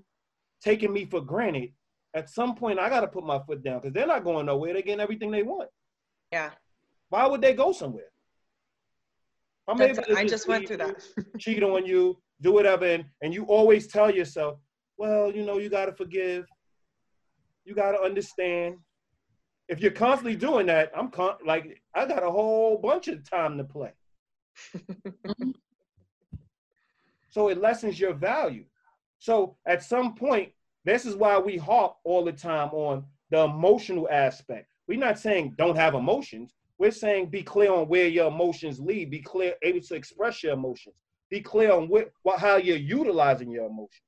taking 0.62 0.94
me 0.94 1.06
for 1.06 1.22
granted, 1.22 1.72
at 2.14 2.30
some 2.30 2.56
point 2.56 2.80
I 2.80 2.90
gotta 2.90 3.08
put 3.08 3.26
my 3.26 3.40
foot 3.40 3.64
down 3.64 3.80
because 3.80 3.94
they're 3.94 4.06
not 4.06 4.24
going 4.24 4.46
nowhere. 4.46 4.74
They're 4.74 4.84
getting 4.84 5.00
everything 5.00 5.32
they 5.32 5.44
want. 5.44 5.70
Yeah. 6.32 6.52
Why 7.10 7.26
would 7.26 7.42
they 7.42 7.54
go 7.54 7.72
somewhere? 7.72 8.11
I'm 9.68 9.82
able 9.82 10.04
to 10.04 10.18
I 10.18 10.26
just 10.26 10.48
went 10.48 10.68
through 10.68 10.78
that. 10.78 10.96
cheat 11.40 11.64
on 11.64 11.86
you, 11.86 12.18
do 12.42 12.52
whatever, 12.52 12.86
and, 12.86 13.06
and 13.22 13.34
you 13.34 13.44
always 13.46 13.88
tell 13.88 14.14
yourself, 14.14 14.58
well, 14.98 15.32
you 15.32 15.46
know, 15.46 15.58
you 15.58 15.70
got 15.70 15.86
to 15.86 15.94
forgive. 15.94 16.46
You 17.66 17.76
got 17.76 17.92
to 17.92 18.02
understand. 18.02 18.76
If 19.70 19.80
you're 19.80 19.92
constantly 19.92 20.36
doing 20.36 20.66
that, 20.68 20.92
I'm 20.96 21.10
con- 21.10 21.38
like, 21.46 21.82
I 21.96 22.06
got 22.06 22.24
a 22.24 22.32
whole 22.32 22.78
bunch 22.78 23.08
of 23.08 23.28
time 23.30 23.58
to 23.58 23.64
play. 23.64 23.94
so 27.30 27.50
it 27.50 27.62
lessens 27.62 28.00
your 28.00 28.14
value. 28.14 28.66
So 29.20 29.56
at 29.68 29.84
some 29.84 30.16
point, 30.16 30.52
this 30.84 31.06
is 31.06 31.16
why 31.16 31.38
we 31.38 31.58
harp 31.58 31.96
all 32.04 32.26
the 32.26 32.32
time 32.32 32.70
on 32.70 33.06
the 33.30 33.42
emotional 33.42 34.10
aspect. 34.12 34.68
We're 34.88 35.00
not 35.00 35.20
saying 35.20 35.56
don't 35.58 35.78
have 35.78 35.94
emotions. 35.94 36.54
We're 36.82 36.90
saying 36.90 37.28
be 37.28 37.44
clear 37.44 37.72
on 37.72 37.88
where 37.90 38.08
your 38.08 38.30
emotions 38.30 38.80
lead. 38.80 39.12
Be 39.12 39.20
clear, 39.20 39.54
able 39.62 39.82
to 39.82 39.94
express 39.94 40.42
your 40.42 40.54
emotions. 40.54 40.96
Be 41.30 41.40
clear 41.40 41.72
on 41.72 41.88
what, 41.88 42.10
what 42.24 42.40
how 42.40 42.56
you're 42.56 42.76
utilizing 42.76 43.52
your 43.52 43.68
emotions. 43.68 44.02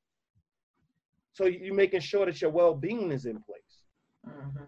So 1.33 1.45
you're 1.45 1.75
making 1.75 1.99
sure 1.99 2.25
that 2.25 2.41
your 2.41 2.49
well-being 2.49 3.11
is 3.11 3.27
in 3.27 3.39
place. 3.43 3.61
Mm-hmm. 4.27 4.63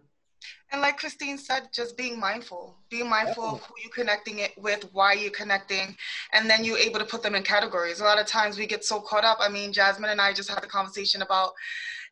And 0.72 0.82
like 0.82 0.98
Christine 0.98 1.40
said, 1.40 1.70
just 1.74 1.98
being 1.98 2.20
mindful, 2.20 2.78
being 2.92 3.10
mindful 3.10 3.44
Definitely. 3.44 3.60
of 3.60 3.66
who 3.66 3.74
you're 3.82 3.92
connecting 3.92 4.38
it 4.38 4.52
with, 4.56 4.88
why 4.94 5.14
you're 5.14 5.32
connecting, 5.32 5.98
and 6.34 6.48
then 6.48 6.64
you're 6.64 6.78
able 6.78 7.00
to 7.00 7.06
put 7.06 7.24
them 7.24 7.34
in 7.34 7.42
categories. 7.42 8.02
A 8.02 8.04
lot 8.04 8.22
of 8.22 8.28
times 8.28 8.60
we 8.60 8.68
get 8.68 8.86
so 8.86 9.00
caught 9.00 9.26
up. 9.26 9.40
I 9.42 9.50
mean, 9.50 9.74
Jasmine 9.74 10.12
and 10.12 10.22
I 10.22 10.32
just 10.32 10.52
had 10.52 10.64
a 10.64 10.68
conversation 10.68 11.24
about 11.24 11.54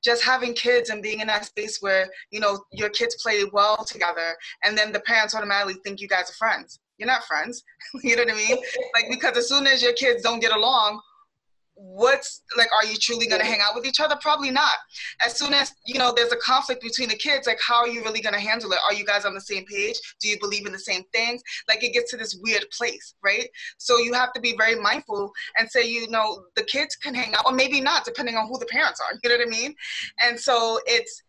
just 0.03 0.23
having 0.23 0.53
kids 0.53 0.89
and 0.89 1.01
being 1.01 1.19
in 1.19 1.27
that 1.27 1.45
space 1.45 1.77
where 1.81 2.09
you 2.31 2.39
know 2.39 2.63
your 2.71 2.89
kids 2.89 3.15
play 3.21 3.43
well 3.51 3.83
together, 3.85 4.35
and 4.63 4.77
then 4.77 4.91
the 4.91 4.99
parents 5.01 5.35
automatically 5.35 5.75
think 5.83 6.01
you 6.01 6.07
guys 6.07 6.29
are 6.29 6.33
friends. 6.33 6.79
You're 6.97 7.07
not 7.07 7.23
friends. 7.25 7.63
you 8.03 8.15
know 8.15 8.23
what 8.23 8.33
I 8.33 8.35
mean? 8.35 8.57
like 8.93 9.05
because 9.09 9.37
as 9.37 9.49
soon 9.49 9.67
as 9.67 9.81
your 9.81 9.93
kids 9.93 10.23
don't 10.23 10.39
get 10.39 10.55
along, 10.55 11.01
what's 11.75 12.41
like 12.57 12.69
are 12.73 12.85
you 12.85 12.95
truly 12.97 13.27
going 13.27 13.41
to 13.41 13.47
hang 13.47 13.59
out 13.61 13.75
with 13.75 13.85
each 13.85 13.99
other? 13.99 14.15
Probably 14.21 14.51
not. 14.51 14.73
As 15.25 15.37
soon 15.37 15.53
as 15.53 15.73
you 15.85 15.97
know 15.97 16.13
there's 16.15 16.31
a 16.31 16.37
conflict 16.37 16.81
between 16.81 17.09
the 17.09 17.15
kids 17.15 17.47
like 17.47 17.59
how 17.65 17.77
are 17.77 17.87
you 17.87 18.03
really 18.03 18.21
going 18.21 18.33
to 18.33 18.39
handle 18.39 18.71
it? 18.71 18.79
Are 18.85 18.93
you 18.93 19.05
guys 19.05 19.25
on 19.25 19.33
the 19.33 19.41
same 19.41 19.65
page? 19.65 19.99
Do 20.21 20.29
you 20.29 20.39
believe 20.39 20.65
in 20.65 20.71
the 20.71 20.79
same 20.79 21.03
things? 21.13 21.41
Like 21.67 21.83
it 21.83 21.93
gets 21.93 22.11
to 22.11 22.17
this 22.17 22.37
weird 22.41 22.65
place 22.77 23.15
right? 23.23 23.47
So 23.77 23.97
you 23.97 24.13
have 24.13 24.33
to 24.33 24.41
be 24.41 24.55
very 24.57 24.75
mindful 24.75 25.31
and 25.57 25.69
say 25.69 25.87
you 25.87 26.09
know 26.09 26.45
the 26.55 26.63
kids 26.63 26.95
can 26.95 27.13
hang 27.13 27.33
out 27.33 27.45
or 27.45 27.53
maybe 27.53 27.81
not 27.81 28.05
depending 28.05 28.35
on 28.35 28.47
who 28.47 28.59
the 28.59 28.65
parents 28.65 28.99
are 28.99 29.19
you 29.23 29.29
know 29.29 29.37
what 29.37 29.47
i 29.47 29.49
mean? 29.49 29.75
And 30.21 30.39
so 30.39 30.79
it's 30.85 31.23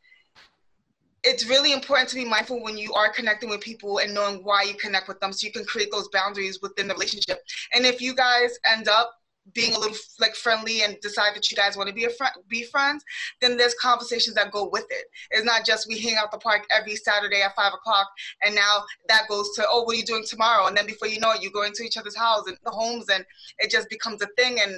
it's 1.24 1.48
really 1.48 1.72
important 1.72 2.08
to 2.10 2.16
be 2.16 2.24
mindful 2.24 2.62
when 2.62 2.76
you 2.76 2.92
are 2.92 3.10
connecting 3.10 3.48
with 3.48 3.60
people 3.62 3.98
and 3.98 4.12
knowing 4.12 4.44
why 4.44 4.62
you 4.62 4.74
connect 4.74 5.08
with 5.08 5.18
them 5.20 5.32
so 5.32 5.46
you 5.46 5.52
can 5.52 5.64
create 5.64 5.90
those 5.90 6.08
boundaries 6.08 6.58
within 6.60 6.86
the 6.86 6.92
relationship. 6.92 7.38
And 7.72 7.86
if 7.86 8.02
you 8.02 8.14
guys 8.14 8.58
end 8.70 8.88
up 8.88 9.10
being 9.52 9.74
a 9.74 9.78
little 9.78 9.96
like 10.20 10.34
friendly 10.34 10.82
and 10.82 10.98
decide 11.00 11.34
that 11.34 11.50
you 11.50 11.56
guys 11.56 11.76
want 11.76 11.88
to 11.88 11.94
be 11.94 12.04
a 12.04 12.10
friend 12.10 12.32
be 12.48 12.64
friends 12.64 13.04
then 13.40 13.56
there's 13.56 13.74
conversations 13.74 14.34
that 14.34 14.50
go 14.50 14.68
with 14.72 14.86
it. 14.90 15.04
It's 15.30 15.44
not 15.44 15.66
just 15.66 15.86
we 15.86 15.98
hang 15.98 16.16
out 16.16 16.32
the 16.32 16.38
park 16.38 16.66
every 16.70 16.96
saturday 16.96 17.42
at 17.42 17.54
five 17.54 17.74
o'clock 17.74 18.08
and 18.42 18.54
now 18.54 18.84
that 19.08 19.28
goes 19.28 19.50
to 19.56 19.64
oh 19.68 19.82
what 19.82 19.94
are 19.94 19.98
you 19.98 20.04
doing 20.04 20.24
tomorrow? 20.26 20.66
And 20.66 20.76
then 20.76 20.86
before 20.86 21.08
you 21.08 21.20
know 21.20 21.32
it 21.32 21.42
you 21.42 21.50
go 21.50 21.64
into 21.64 21.82
each 21.82 21.96
other's 21.96 22.16
house 22.16 22.44
and 22.46 22.56
the 22.64 22.70
homes 22.70 23.08
and 23.10 23.24
it 23.58 23.70
just 23.70 23.90
becomes 23.90 24.22
a 24.22 24.28
thing 24.38 24.60
and 24.60 24.76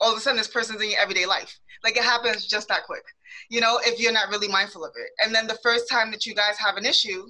all 0.00 0.10
of 0.10 0.18
a 0.18 0.20
sudden 0.20 0.38
this 0.38 0.48
person's 0.48 0.80
in 0.82 0.90
your 0.90 1.00
everyday 1.00 1.26
life. 1.26 1.58
Like 1.82 1.96
it 1.96 2.04
happens 2.04 2.46
just 2.46 2.68
that 2.68 2.84
quick 2.84 3.04
you 3.50 3.60
know 3.60 3.78
if 3.82 4.00
you're 4.00 4.12
not 4.12 4.30
really 4.30 4.48
mindful 4.48 4.84
of 4.84 4.92
it. 4.96 5.10
And 5.22 5.34
then 5.34 5.46
the 5.46 5.58
first 5.62 5.90
time 5.90 6.10
that 6.12 6.24
you 6.24 6.34
guys 6.34 6.56
have 6.58 6.76
an 6.76 6.86
issue 6.86 7.26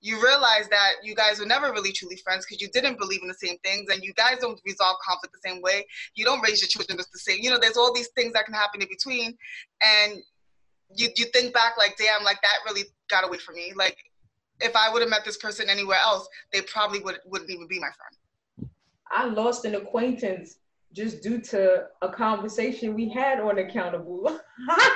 you 0.00 0.22
realize 0.22 0.68
that 0.68 0.92
you 1.02 1.14
guys 1.14 1.40
were 1.40 1.46
never 1.46 1.72
really 1.72 1.92
truly 1.92 2.16
friends 2.16 2.46
because 2.46 2.62
you 2.62 2.68
didn't 2.68 2.98
believe 2.98 3.20
in 3.22 3.28
the 3.28 3.34
same 3.34 3.58
things 3.64 3.90
and 3.90 4.02
you 4.02 4.12
guys 4.14 4.38
don't 4.40 4.60
resolve 4.64 4.96
conflict 5.06 5.34
the 5.34 5.48
same 5.48 5.60
way. 5.60 5.84
You 6.14 6.24
don't 6.24 6.40
raise 6.40 6.60
your 6.60 6.68
children 6.68 6.96
the 6.96 7.18
same. 7.18 7.38
You 7.40 7.50
know, 7.50 7.58
there's 7.58 7.76
all 7.76 7.92
these 7.92 8.08
things 8.16 8.32
that 8.34 8.44
can 8.44 8.54
happen 8.54 8.80
in 8.80 8.88
between. 8.88 9.36
And 9.82 10.18
you, 10.94 11.08
you 11.16 11.26
think 11.26 11.52
back 11.52 11.76
like, 11.76 11.96
damn, 11.96 12.22
like 12.22 12.40
that 12.42 12.54
really 12.64 12.84
got 13.10 13.24
away 13.24 13.38
from 13.38 13.56
me. 13.56 13.72
Like 13.74 13.96
if 14.60 14.76
I 14.76 14.92
would 14.92 15.02
have 15.02 15.10
met 15.10 15.24
this 15.24 15.36
person 15.36 15.68
anywhere 15.68 15.98
else, 16.00 16.28
they 16.52 16.62
probably 16.62 17.00
would, 17.00 17.18
wouldn't 17.26 17.50
even 17.50 17.66
be 17.66 17.80
my 17.80 17.88
friend. 17.88 18.70
I 19.10 19.26
lost 19.26 19.64
an 19.64 19.74
acquaintance 19.74 20.58
just 20.92 21.22
due 21.22 21.40
to 21.40 21.86
a 22.02 22.08
conversation 22.08 22.94
we 22.94 23.08
had 23.08 23.40
on 23.40 23.58
accountable. 23.58 24.38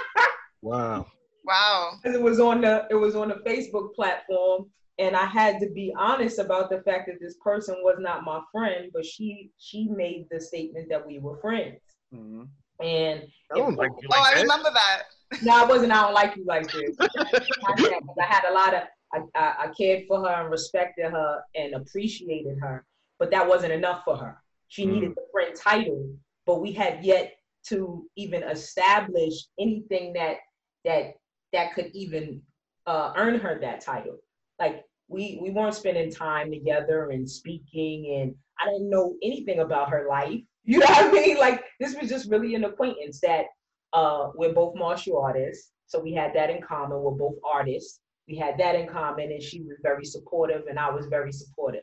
wow. 0.63 1.07
Wow. 1.45 1.99
It 2.05 2.21
was 2.21 2.39
on 2.39 2.61
the 2.61 2.87
it 2.89 2.95
was 2.95 3.17
on 3.17 3.29
the 3.29 3.43
Facebook 3.47 3.95
platform 3.95 4.71
and 4.99 5.17
I 5.17 5.25
had 5.25 5.59
to 5.61 5.71
be 5.71 5.93
honest 5.97 6.39
about 6.39 6.71
the 6.71 6.81
fact 6.83 7.09
that 7.09 7.21
this 7.21 7.37
person 7.43 7.77
was 7.83 7.97
not 7.99 8.25
my 8.25 8.41
friend, 8.53 8.91
but 8.93 9.05
she 9.05 9.51
she 9.59 9.89
made 9.89 10.27
the 10.31 10.41
statement 10.41 10.89
that 10.91 11.07
we 11.07 11.19
were 11.19 11.39
friends. 11.39 11.81
Mm-hmm. 12.15 12.43
And 12.85 13.23
I 13.53 13.59
don't 13.59 13.77
like 13.77 13.91
you 14.01 14.09
like 14.09 14.21
oh. 14.21 14.37
I 14.37 14.41
remember 14.41 14.71
that. 14.73 15.03
No, 15.43 15.63
I 15.63 15.65
wasn't. 15.65 15.93
I 15.93 16.03
don't 16.03 16.13
like 16.13 16.37
you 16.37 16.45
like 16.45 16.71
this. 16.71 16.95
I, 17.01 17.81
had, 17.81 18.03
I 18.21 18.27
had 18.27 18.45
a 18.51 18.53
lot 18.53 18.75
of. 18.75 18.83
I, 19.15 19.21
I, 19.35 19.55
I 19.61 19.69
cared 19.69 20.05
for 20.07 20.21
her 20.21 20.43
and 20.43 20.51
respected 20.51 21.11
her 21.11 21.41
and 21.55 21.75
appreciated 21.75 22.59
her, 22.61 22.85
but 23.19 23.31
that 23.31 23.49
wasn't 23.49 23.73
enough 23.73 24.03
for 24.05 24.19
her. 24.19 24.37
She 24.69 24.85
mm-hmm. 24.85 24.93
needed 24.93 25.11
the 25.17 25.25
friend 25.33 25.57
title, 25.57 26.15
but 26.45 26.61
we 26.61 26.73
had 26.73 27.03
yet 27.03 27.33
to 27.69 28.05
even 28.17 28.43
establish 28.43 29.33
anything 29.59 30.13
that 30.13 30.37
that 30.85 31.15
that 31.55 31.73
could 31.75 31.91
even 31.95 32.43
uh, 32.87 33.15
earn 33.17 33.39
her 33.39 33.59
that 33.59 33.81
title 33.81 34.19
like 34.63 34.85
we 35.09 35.39
we 35.43 35.51
weren't 35.51 35.75
spending 35.75 36.11
time 36.11 36.51
together 36.51 37.11
and 37.11 37.29
speaking 37.29 38.21
and 38.21 38.35
I 38.61 38.71
didn't 38.71 38.91
know 38.91 39.17
anything 39.23 39.59
about 39.61 39.91
her 39.91 40.07
life. 40.09 40.41
You 40.65 40.79
know 40.79 40.87
what 40.87 41.09
I 41.09 41.11
mean? 41.11 41.39
Like 41.39 41.65
this 41.81 41.97
was 42.01 42.09
just 42.09 42.31
really 42.31 42.55
an 42.55 42.63
acquaintance 42.63 43.19
that 43.23 43.47
uh 43.93 44.29
we're 44.37 44.53
both 44.53 44.77
martial 44.77 45.19
artists. 45.19 45.73
So 45.87 45.99
we 45.99 46.13
had 46.15 46.33
that 46.37 46.51
in 46.51 46.63
common. 46.63 47.03
We're 47.03 47.23
both 47.27 47.35
artists. 47.45 47.99
We 48.29 48.37
had 48.37 48.57
that 48.59 48.77
in 48.77 48.87
common 48.87 49.33
and 49.33 49.43
she 49.43 49.63
was 49.63 49.79
very 49.83 50.05
supportive 50.05 50.63
and 50.71 50.79
I 50.79 50.89
was 50.89 51.07
very 51.07 51.33
supportive. 51.33 51.83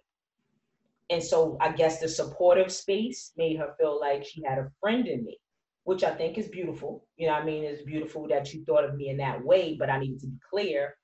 And 1.09 1.21
so 1.21 1.57
I 1.59 1.73
guess 1.73 1.99
the 1.99 2.07
supportive 2.07 2.71
space 2.71 3.33
made 3.35 3.57
her 3.57 3.75
feel 3.77 3.99
like 3.99 4.23
she 4.23 4.41
had 4.47 4.59
a 4.59 4.71
friend 4.79 5.05
in 5.05 5.25
me, 5.25 5.37
which 5.83 6.05
I 6.05 6.11
think 6.15 6.37
is 6.37 6.47
beautiful. 6.47 7.05
You 7.17 7.27
know 7.27 7.33
I 7.33 7.43
mean? 7.43 7.65
It's 7.65 7.83
beautiful 7.83 8.29
that 8.29 8.53
you 8.53 8.63
thought 8.63 8.85
of 8.85 8.95
me 8.95 9.09
in 9.09 9.17
that 9.17 9.43
way, 9.43 9.75
but 9.77 9.89
I 9.89 9.99
needed 9.99 10.21
to 10.21 10.27
be 10.27 10.39
clear 10.49 10.95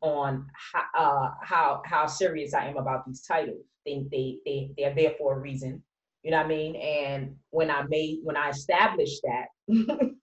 on 0.00 0.46
how, 0.72 0.82
uh, 0.98 1.30
how 1.42 1.82
how 1.84 2.06
serious 2.06 2.54
I 2.54 2.66
am 2.66 2.76
about 2.76 3.06
these 3.06 3.22
titles. 3.22 3.64
They 3.84 4.04
they 4.10 4.38
they 4.44 4.70
they're 4.76 4.94
there 4.94 5.14
for 5.18 5.36
a 5.36 5.40
reason. 5.40 5.82
You 6.22 6.32
know 6.32 6.38
what 6.38 6.46
I 6.46 6.48
mean? 6.48 6.76
And 6.76 7.36
when 7.50 7.70
I 7.70 7.82
made 7.88 8.20
when 8.22 8.36
I 8.36 8.50
established 8.50 9.22
that, 9.24 9.46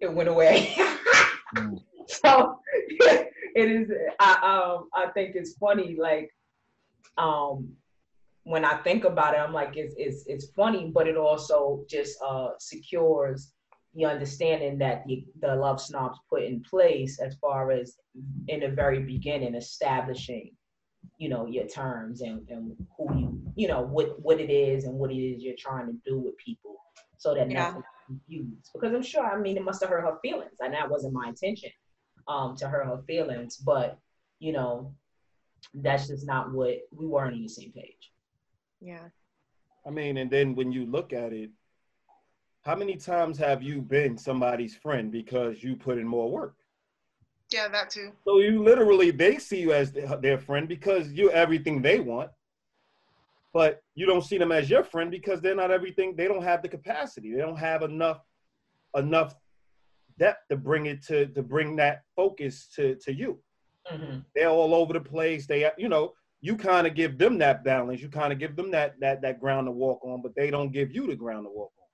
it 0.00 0.12
went 0.12 0.28
away. 0.28 0.74
mm. 1.56 1.78
so 2.08 2.58
it 3.00 3.70
is. 3.70 3.90
I 4.20 4.32
um 4.42 4.88
I 4.94 5.08
think 5.12 5.34
it's 5.36 5.54
funny. 5.54 5.96
Like 6.00 6.30
um 7.18 7.72
when 8.44 8.64
I 8.64 8.76
think 8.78 9.04
about 9.04 9.34
it, 9.34 9.38
I'm 9.38 9.52
like 9.52 9.76
it's 9.76 9.94
it's 9.98 10.24
it's 10.26 10.50
funny, 10.50 10.90
but 10.94 11.08
it 11.08 11.16
also 11.16 11.84
just 11.88 12.16
uh 12.22 12.50
secures 12.58 13.52
the 13.96 14.04
understanding 14.04 14.78
that 14.78 15.04
the, 15.06 15.24
the 15.40 15.54
love 15.54 15.80
snobs 15.80 16.18
put 16.30 16.42
in 16.42 16.62
place 16.62 17.18
as 17.20 17.34
far 17.36 17.70
as 17.70 17.96
in 18.48 18.60
the 18.60 18.68
very 18.68 19.00
beginning 19.00 19.54
establishing 19.54 20.50
you 21.18 21.28
know 21.28 21.46
your 21.46 21.66
terms 21.66 22.20
and, 22.20 22.46
and 22.50 22.76
who 22.96 23.18
you 23.18 23.40
you 23.54 23.68
know 23.68 23.80
what 23.80 24.20
what 24.20 24.40
it 24.40 24.50
is 24.50 24.84
and 24.84 24.94
what 24.94 25.10
it 25.10 25.16
is 25.16 25.42
you're 25.42 25.54
trying 25.58 25.86
to 25.86 25.96
do 26.04 26.18
with 26.18 26.36
people 26.36 26.76
so 27.16 27.34
that 27.34 27.50
yeah. 27.50 27.68
nothing 27.68 27.82
confused 28.06 28.70
because 28.74 28.92
i'm 28.94 29.02
sure 29.02 29.24
i 29.24 29.38
mean 29.38 29.56
it 29.56 29.64
must 29.64 29.80
have 29.80 29.88
hurt 29.88 30.02
her 30.02 30.18
feelings 30.20 30.56
and 30.60 30.74
that 30.74 30.90
wasn't 30.90 31.12
my 31.12 31.28
intention 31.28 31.70
um, 32.28 32.56
to 32.56 32.68
hurt 32.68 32.86
her 32.86 33.02
feelings. 33.06 33.56
But 33.56 33.98
you 34.38 34.52
know, 34.52 34.94
that's 35.74 36.08
just 36.08 36.26
not 36.26 36.52
what 36.52 36.78
we 36.90 37.06
weren't 37.06 37.34
on 37.34 37.42
the 37.42 37.48
same 37.48 37.72
page. 37.72 38.12
Yeah. 38.80 39.08
I 39.86 39.90
mean, 39.90 40.16
and 40.16 40.30
then 40.30 40.54
when 40.54 40.72
you 40.72 40.84
look 40.84 41.12
at 41.12 41.32
it, 41.32 41.50
how 42.66 42.74
many 42.74 42.96
times 42.96 43.38
have 43.38 43.62
you 43.62 43.80
been 43.80 44.18
somebody's 44.18 44.74
friend 44.74 45.12
because 45.12 45.62
you 45.62 45.76
put 45.76 45.98
in 45.98 46.06
more 46.06 46.28
work? 46.28 46.56
Yeah, 47.52 47.68
that 47.68 47.90
too. 47.90 48.10
So 48.24 48.40
you 48.40 48.60
literally 48.60 49.12
they 49.12 49.38
see 49.38 49.60
you 49.60 49.72
as 49.72 49.92
their 49.92 50.36
friend 50.36 50.68
because 50.68 51.12
you're 51.12 51.30
everything 51.30 51.80
they 51.80 52.00
want, 52.00 52.30
but 53.54 53.82
you 53.94 54.04
don't 54.04 54.24
see 54.24 54.36
them 54.36 54.50
as 54.50 54.68
your 54.68 54.82
friend 54.82 55.12
because 55.12 55.40
they're 55.40 55.54
not 55.54 55.70
everything. 55.70 56.16
They 56.16 56.26
don't 56.26 56.42
have 56.42 56.60
the 56.60 56.68
capacity. 56.68 57.32
They 57.32 57.40
don't 57.40 57.56
have 57.56 57.82
enough 57.82 58.20
enough 58.96 59.36
depth 60.18 60.48
to 60.50 60.56
bring 60.56 60.86
it 60.86 61.02
to 61.06 61.26
to 61.26 61.42
bring 61.44 61.76
that 61.76 62.02
focus 62.16 62.66
to 62.74 62.96
to 62.96 63.14
you. 63.14 63.38
Mm-hmm. 63.92 64.18
They're 64.34 64.48
all 64.48 64.74
over 64.74 64.92
the 64.92 65.00
place. 65.00 65.46
They 65.46 65.70
you 65.78 65.88
know 65.88 66.14
you 66.40 66.56
kind 66.56 66.88
of 66.88 66.96
give 66.96 67.16
them 67.16 67.38
that 67.38 67.62
balance. 67.62 68.02
You 68.02 68.08
kind 68.08 68.32
of 68.32 68.40
give 68.40 68.56
them 68.56 68.72
that 68.72 68.98
that 68.98 69.22
that 69.22 69.38
ground 69.38 69.68
to 69.68 69.70
walk 69.70 70.04
on, 70.04 70.20
but 70.20 70.34
they 70.34 70.50
don't 70.50 70.72
give 70.72 70.90
you 70.90 71.06
the 71.06 71.14
ground 71.14 71.46
to 71.46 71.50
walk 71.50 71.70
on. 71.80 71.85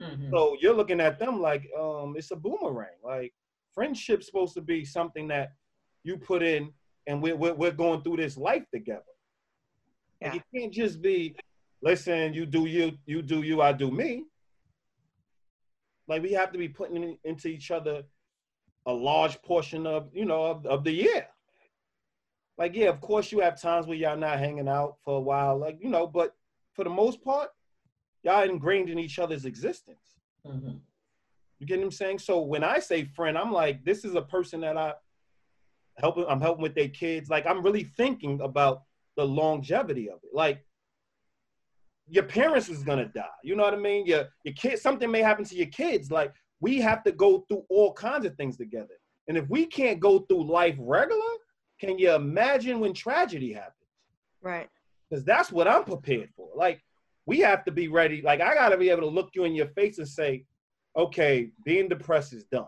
Mm-hmm. 0.00 0.30
So 0.30 0.56
you're 0.60 0.74
looking 0.74 1.00
at 1.00 1.18
them 1.18 1.40
like 1.40 1.68
um 1.78 2.14
it's 2.16 2.30
a 2.30 2.36
boomerang. 2.36 2.98
Like 3.04 3.32
friendship's 3.74 4.26
supposed 4.26 4.54
to 4.54 4.60
be 4.60 4.84
something 4.84 5.28
that 5.28 5.52
you 6.02 6.16
put 6.16 6.42
in 6.42 6.72
and 7.06 7.22
we're, 7.22 7.36
we're, 7.36 7.54
we're 7.54 7.70
going 7.70 8.02
through 8.02 8.16
this 8.16 8.36
life 8.36 8.64
together. 8.72 9.02
Yeah. 10.20 10.32
Like 10.32 10.40
it 10.40 10.58
can't 10.58 10.72
just 10.72 11.00
be, 11.02 11.34
listen, 11.82 12.34
you 12.34 12.46
do 12.46 12.66
you, 12.66 12.92
you 13.06 13.22
do 13.22 13.42
you, 13.42 13.62
I 13.62 13.72
do 13.72 13.90
me. 13.90 14.24
Like 16.08 16.22
we 16.22 16.32
have 16.32 16.52
to 16.52 16.58
be 16.58 16.68
putting 16.68 17.16
into 17.24 17.48
each 17.48 17.70
other 17.70 18.02
a 18.86 18.92
large 18.92 19.40
portion 19.42 19.86
of, 19.86 20.08
you 20.12 20.24
know, 20.24 20.44
of, 20.44 20.66
of 20.66 20.84
the 20.84 20.92
year. 20.92 21.26
Like, 22.58 22.74
yeah, 22.74 22.88
of 22.88 23.00
course 23.00 23.32
you 23.32 23.40
have 23.40 23.60
times 23.60 23.86
where 23.86 23.96
y'all 23.96 24.16
not 24.16 24.38
hanging 24.38 24.68
out 24.68 24.96
for 25.04 25.16
a 25.16 25.20
while, 25.20 25.56
like, 25.56 25.78
you 25.80 25.88
know, 25.88 26.06
but 26.06 26.34
for 26.74 26.84
the 26.84 26.90
most 26.90 27.22
part, 27.22 27.50
y'all 28.22 28.48
ingrained 28.48 28.90
in 28.90 28.98
each 28.98 29.18
other's 29.18 29.44
existence. 29.44 30.18
Mm-hmm. 30.46 30.76
You 31.58 31.66
get 31.66 31.78
what 31.78 31.84
I'm 31.84 31.90
saying? 31.90 32.18
So 32.20 32.40
when 32.40 32.64
I 32.64 32.78
say 32.78 33.04
friend, 33.04 33.36
I'm 33.36 33.52
like, 33.52 33.84
this 33.84 34.04
is 34.04 34.14
a 34.14 34.22
person 34.22 34.60
that 34.62 34.76
I 34.76 34.94
helping. 35.98 36.24
I'm 36.28 36.40
helping 36.40 36.62
with 36.62 36.74
their 36.74 36.88
kids. 36.88 37.28
Like 37.28 37.46
I'm 37.46 37.62
really 37.62 37.84
thinking 37.84 38.40
about 38.40 38.82
the 39.16 39.26
longevity 39.26 40.08
of 40.08 40.18
it. 40.22 40.30
Like 40.32 40.64
your 42.08 42.24
parents 42.24 42.68
is 42.68 42.82
gonna 42.82 43.06
die. 43.06 43.26
You 43.44 43.56
know 43.56 43.62
what 43.62 43.74
I 43.74 43.78
mean? 43.78 44.06
Your 44.06 44.28
your 44.44 44.54
kids, 44.54 44.82
something 44.82 45.10
may 45.10 45.20
happen 45.20 45.44
to 45.44 45.54
your 45.54 45.66
kids. 45.66 46.10
Like 46.10 46.32
we 46.60 46.78
have 46.80 47.02
to 47.04 47.12
go 47.12 47.44
through 47.48 47.64
all 47.68 47.92
kinds 47.92 48.26
of 48.26 48.34
things 48.36 48.56
together. 48.56 48.98
And 49.28 49.36
if 49.36 49.48
we 49.48 49.66
can't 49.66 50.00
go 50.00 50.20
through 50.20 50.50
life 50.50 50.76
regular, 50.78 51.20
can 51.78 51.98
you 51.98 52.14
imagine 52.14 52.80
when 52.80 52.92
tragedy 52.92 53.52
happens? 53.52 53.74
Right. 54.42 54.68
Because 55.08 55.24
that's 55.24 55.52
what 55.52 55.68
I'm 55.68 55.84
prepared 55.84 56.30
for. 56.36 56.48
Like 56.54 56.82
we 57.26 57.40
have 57.40 57.64
to 57.64 57.70
be 57.70 57.88
ready. 57.88 58.22
Like 58.22 58.40
I 58.40 58.54
gotta 58.54 58.76
be 58.76 58.90
able 58.90 59.02
to 59.02 59.08
look 59.08 59.30
you 59.34 59.44
in 59.44 59.54
your 59.54 59.68
face 59.68 59.98
and 59.98 60.08
say, 60.08 60.44
okay, 60.96 61.50
being 61.64 61.88
depressed 61.88 62.32
is 62.32 62.44
done. 62.44 62.66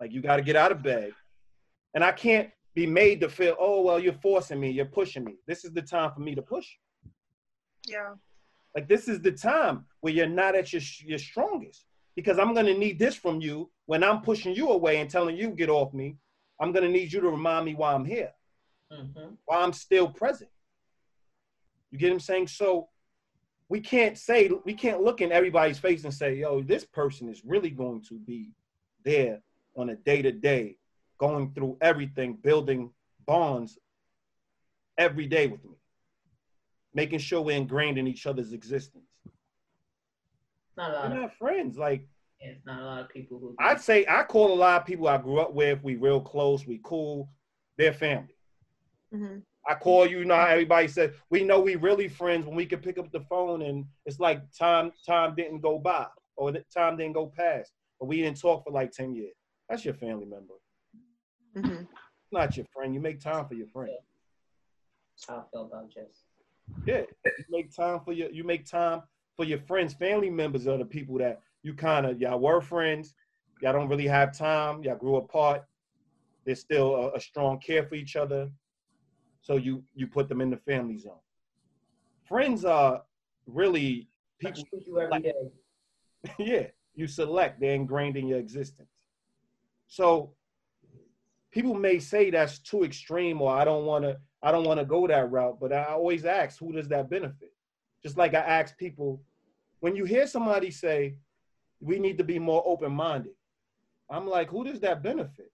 Like 0.00 0.12
you 0.12 0.20
got 0.20 0.36
to 0.36 0.42
get 0.42 0.56
out 0.56 0.72
of 0.72 0.82
bed. 0.82 1.12
And 1.94 2.04
I 2.04 2.12
can't 2.12 2.50
be 2.74 2.86
made 2.86 3.20
to 3.20 3.28
feel, 3.28 3.56
oh, 3.58 3.80
well, 3.82 3.98
you're 3.98 4.12
forcing 4.12 4.60
me, 4.60 4.70
you're 4.70 4.84
pushing 4.84 5.24
me. 5.24 5.36
This 5.46 5.64
is 5.64 5.72
the 5.72 5.82
time 5.82 6.12
for 6.12 6.20
me 6.20 6.34
to 6.34 6.42
push. 6.42 6.66
Yeah. 7.86 8.14
Like 8.74 8.88
this 8.88 9.08
is 9.08 9.22
the 9.22 9.32
time 9.32 9.86
where 10.00 10.12
you're 10.12 10.28
not 10.28 10.54
at 10.54 10.72
your, 10.72 10.82
your 11.04 11.18
strongest 11.18 11.86
because 12.14 12.38
I'm 12.38 12.52
going 12.52 12.66
to 12.66 12.76
need 12.76 12.98
this 12.98 13.14
from 13.14 13.40
you 13.40 13.70
when 13.86 14.04
I'm 14.04 14.20
pushing 14.20 14.54
you 14.54 14.70
away 14.70 15.00
and 15.00 15.08
telling 15.08 15.36
you, 15.36 15.50
get 15.50 15.70
off 15.70 15.94
me. 15.94 16.16
I'm 16.60 16.72
going 16.72 16.84
to 16.84 16.90
need 16.90 17.12
you 17.12 17.20
to 17.20 17.30
remind 17.30 17.64
me 17.64 17.74
why 17.74 17.94
I'm 17.94 18.04
here, 18.04 18.32
mm-hmm. 18.92 19.34
why 19.44 19.58
I'm 19.58 19.72
still 19.72 20.08
present. 20.08 20.50
You 21.90 21.98
get 21.98 22.08
what 22.08 22.14
I'm 22.14 22.20
saying? 22.20 22.48
So 22.48 22.88
we 23.68 23.80
can't 23.80 24.16
say 24.16 24.50
we 24.64 24.74
can't 24.74 25.02
look 25.02 25.20
in 25.20 25.32
everybody's 25.32 25.78
face 25.78 26.04
and 26.04 26.14
say, 26.14 26.34
yo, 26.34 26.62
this 26.62 26.84
person 26.84 27.28
is 27.28 27.44
really 27.44 27.70
going 27.70 28.02
to 28.08 28.18
be 28.18 28.50
there 29.04 29.40
on 29.76 29.90
a 29.90 29.96
day 29.96 30.22
to 30.22 30.32
day, 30.32 30.76
going 31.18 31.52
through 31.52 31.76
everything, 31.80 32.34
building 32.34 32.90
bonds 33.26 33.78
every 34.98 35.26
day 35.26 35.46
with 35.48 35.64
me, 35.64 35.76
making 36.94 37.18
sure 37.18 37.40
we're 37.40 37.56
ingrained 37.56 37.98
in 37.98 38.06
each 38.06 38.26
other's 38.26 38.52
existence. 38.52 39.04
Not 40.76 40.90
a 40.90 40.94
lot. 40.94 41.10
We're 41.10 41.20
not 41.20 41.34
friends. 41.34 41.76
Like 41.76 42.06
yeah, 42.40 42.50
it's 42.50 42.66
not 42.66 42.80
a 42.80 42.84
lot 42.84 43.00
of 43.00 43.08
people 43.08 43.38
who. 43.38 43.54
I'd 43.58 43.80
say 43.80 44.06
I 44.08 44.22
call 44.22 44.52
a 44.52 44.54
lot 44.54 44.80
of 44.80 44.86
people 44.86 45.08
I 45.08 45.18
grew 45.18 45.40
up 45.40 45.52
with. 45.52 45.82
We 45.82 45.96
real 45.96 46.20
close. 46.20 46.66
We 46.66 46.80
cool. 46.84 47.30
They're 47.78 47.92
family. 47.92 48.34
Mm-hmm. 49.12 49.38
I 49.68 49.74
call 49.74 50.06
you, 50.06 50.20
you 50.20 50.24
know 50.24 50.36
how 50.36 50.46
everybody 50.46 50.86
said 50.86 51.14
we 51.30 51.42
know 51.42 51.60
we 51.60 51.74
really 51.76 52.08
friends 52.08 52.46
when 52.46 52.54
we 52.54 52.66
can 52.66 52.78
pick 52.78 52.98
up 52.98 53.10
the 53.10 53.20
phone 53.20 53.62
and 53.62 53.84
it's 54.04 54.20
like 54.20 54.40
time 54.56 54.92
time 55.04 55.34
didn't 55.34 55.60
go 55.60 55.78
by 55.78 56.06
or 56.36 56.52
time 56.72 56.96
didn't 56.96 57.14
go 57.14 57.32
past, 57.36 57.72
but 57.98 58.06
we 58.06 58.18
didn't 58.18 58.40
talk 58.40 58.64
for 58.64 58.70
like 58.70 58.92
10 58.92 59.14
years. 59.14 59.34
That's 59.68 59.84
your 59.84 59.94
family 59.94 60.26
member. 60.26 60.54
Mm-hmm. 61.56 61.84
Not 62.30 62.56
your 62.56 62.66
friend. 62.72 62.94
You 62.94 63.00
make 63.00 63.20
time 63.20 63.46
for 63.46 63.54
your 63.54 63.66
friend. 63.66 63.96
I 65.28 65.40
feel 65.50 65.64
about 65.64 65.90
Jess. 65.90 66.24
Yeah, 66.84 67.02
you 67.24 67.44
make 67.48 67.74
time 67.74 68.00
for 68.04 68.12
your 68.12 68.30
you 68.30 68.44
make 68.44 68.66
time 68.66 69.02
for 69.36 69.44
your 69.44 69.58
friends. 69.60 69.94
Family 69.94 70.30
members 70.30 70.66
are 70.66 70.78
the 70.78 70.84
people 70.84 71.18
that 71.18 71.40
you 71.62 71.74
kind 71.74 72.06
of 72.06 72.20
y'all 72.20 72.38
were 72.38 72.60
friends. 72.60 73.14
Y'all 73.62 73.72
don't 73.72 73.88
really 73.88 74.06
have 74.06 74.36
time. 74.36 74.82
Y'all 74.82 74.96
grew 74.96 75.16
apart. 75.16 75.64
There's 76.44 76.60
still 76.60 76.94
a, 76.94 77.16
a 77.16 77.20
strong 77.20 77.58
care 77.58 77.84
for 77.84 77.94
each 77.94 78.14
other 78.14 78.50
so 79.46 79.56
you 79.56 79.84
you 79.94 80.08
put 80.08 80.28
them 80.28 80.40
in 80.40 80.50
the 80.50 80.56
family 80.56 80.98
zone. 80.98 81.22
Friends 82.28 82.64
are 82.64 83.02
really 83.46 84.08
people 84.40 84.64
you 84.84 85.00
every 85.00 85.10
like, 85.10 85.22
day. 85.22 86.34
yeah, 86.38 86.66
you 86.96 87.06
select, 87.06 87.60
they're 87.60 87.74
ingrained 87.74 88.16
in 88.16 88.26
your 88.26 88.40
existence. 88.40 88.88
So 89.86 90.32
people 91.52 91.74
may 91.74 92.00
say 92.00 92.28
that's 92.30 92.58
too 92.58 92.82
extreme 92.82 93.40
or 93.40 93.56
I 93.56 93.64
don't 93.64 93.84
want 93.84 94.02
to 94.04 94.18
I 94.42 94.50
don't 94.50 94.64
want 94.64 94.80
to 94.80 94.84
go 94.84 95.06
that 95.06 95.30
route, 95.30 95.60
but 95.60 95.72
I 95.72 95.84
always 95.84 96.24
ask 96.24 96.58
who 96.58 96.72
does 96.72 96.88
that 96.88 97.08
benefit? 97.08 97.52
Just 98.02 98.18
like 98.18 98.34
I 98.34 98.40
ask 98.40 98.76
people 98.76 99.22
when 99.78 99.94
you 99.94 100.04
hear 100.04 100.26
somebody 100.26 100.72
say 100.72 101.18
we 101.80 102.00
need 102.00 102.18
to 102.18 102.24
be 102.24 102.40
more 102.40 102.64
open-minded. 102.66 103.34
I'm 104.10 104.26
like, 104.26 104.48
who 104.48 104.64
does 104.64 104.80
that 104.80 105.04
benefit? 105.04 105.52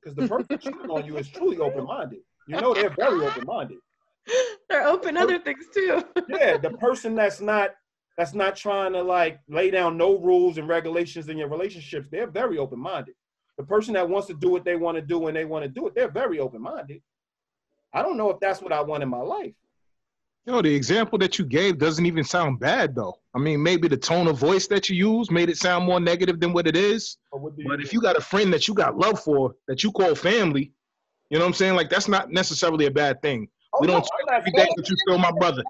Because 0.00 0.14
the 0.16 0.26
person 0.28 0.58
cheating 0.60 0.88
on 0.88 1.04
you 1.04 1.18
is 1.18 1.28
truly 1.28 1.58
open-minded. 1.58 2.20
You 2.48 2.60
know 2.60 2.74
they're 2.74 2.90
very 2.90 3.24
open-minded. 3.24 3.78
They're 4.68 4.86
open 4.86 5.16
other 5.16 5.38
things 5.40 5.64
too. 5.74 6.02
yeah, 6.28 6.56
the 6.56 6.70
person 6.70 7.16
that's 7.16 7.40
not 7.40 7.70
that's 8.16 8.34
not 8.34 8.54
trying 8.56 8.92
to 8.92 9.02
like 9.02 9.40
lay 9.48 9.70
down 9.70 9.96
no 9.96 10.16
rules 10.16 10.58
and 10.58 10.68
regulations 10.68 11.28
in 11.28 11.36
your 11.36 11.48
relationships, 11.48 12.08
they're 12.10 12.30
very 12.30 12.56
open-minded. 12.56 13.14
The 13.58 13.64
person 13.64 13.94
that 13.94 14.08
wants 14.08 14.28
to 14.28 14.34
do 14.34 14.48
what 14.48 14.64
they 14.64 14.76
want 14.76 14.96
to 14.96 15.02
do 15.02 15.18
when 15.18 15.34
they 15.34 15.44
want 15.44 15.64
to 15.64 15.68
do 15.68 15.88
it, 15.88 15.94
they're 15.94 16.10
very 16.10 16.38
open-minded. 16.38 17.02
I 17.92 18.02
don't 18.02 18.16
know 18.16 18.30
if 18.30 18.40
that's 18.40 18.62
what 18.62 18.72
I 18.72 18.80
want 18.80 19.02
in 19.02 19.08
my 19.08 19.20
life. 19.20 19.54
You 20.46 20.52
know, 20.52 20.62
the 20.62 20.74
example 20.74 21.18
that 21.18 21.38
you 21.38 21.44
gave 21.44 21.78
doesn't 21.78 22.04
even 22.04 22.24
sound 22.24 22.58
bad 22.58 22.94
though. 22.94 23.18
I 23.34 23.38
mean, 23.38 23.62
maybe 23.62 23.88
the 23.88 23.96
tone 23.96 24.26
of 24.26 24.38
voice 24.38 24.66
that 24.68 24.88
you 24.88 24.96
use 24.96 25.30
made 25.30 25.48
it 25.48 25.56
sound 25.56 25.84
more 25.84 26.00
negative 26.00 26.40
than 26.40 26.52
what 26.52 26.66
it 26.66 26.76
is. 26.76 27.16
But 27.32 27.80
if 27.80 27.92
you 27.92 28.00
got 28.00 28.16
a 28.16 28.20
friend 28.20 28.52
that 28.52 28.66
you 28.66 28.74
got 28.74 28.96
love 28.96 29.20
for, 29.20 29.54
that 29.68 29.84
you 29.84 29.92
call 29.92 30.14
family, 30.14 30.72
you 31.32 31.38
know 31.38 31.44
what 31.44 31.48
I'm 31.48 31.54
saying? 31.54 31.76
Like 31.76 31.88
that's 31.88 32.08
not 32.08 32.30
necessarily 32.30 32.84
a 32.84 32.90
bad 32.90 33.22
thing. 33.22 33.48
Oh, 33.72 33.78
we 33.80 33.86
don't 33.86 34.06
no, 34.28 34.34
every 34.36 34.52
day 34.52 34.68
that 34.76 34.86
you 34.86 34.96
still 34.98 35.16
my 35.16 35.32
brother. 35.32 35.62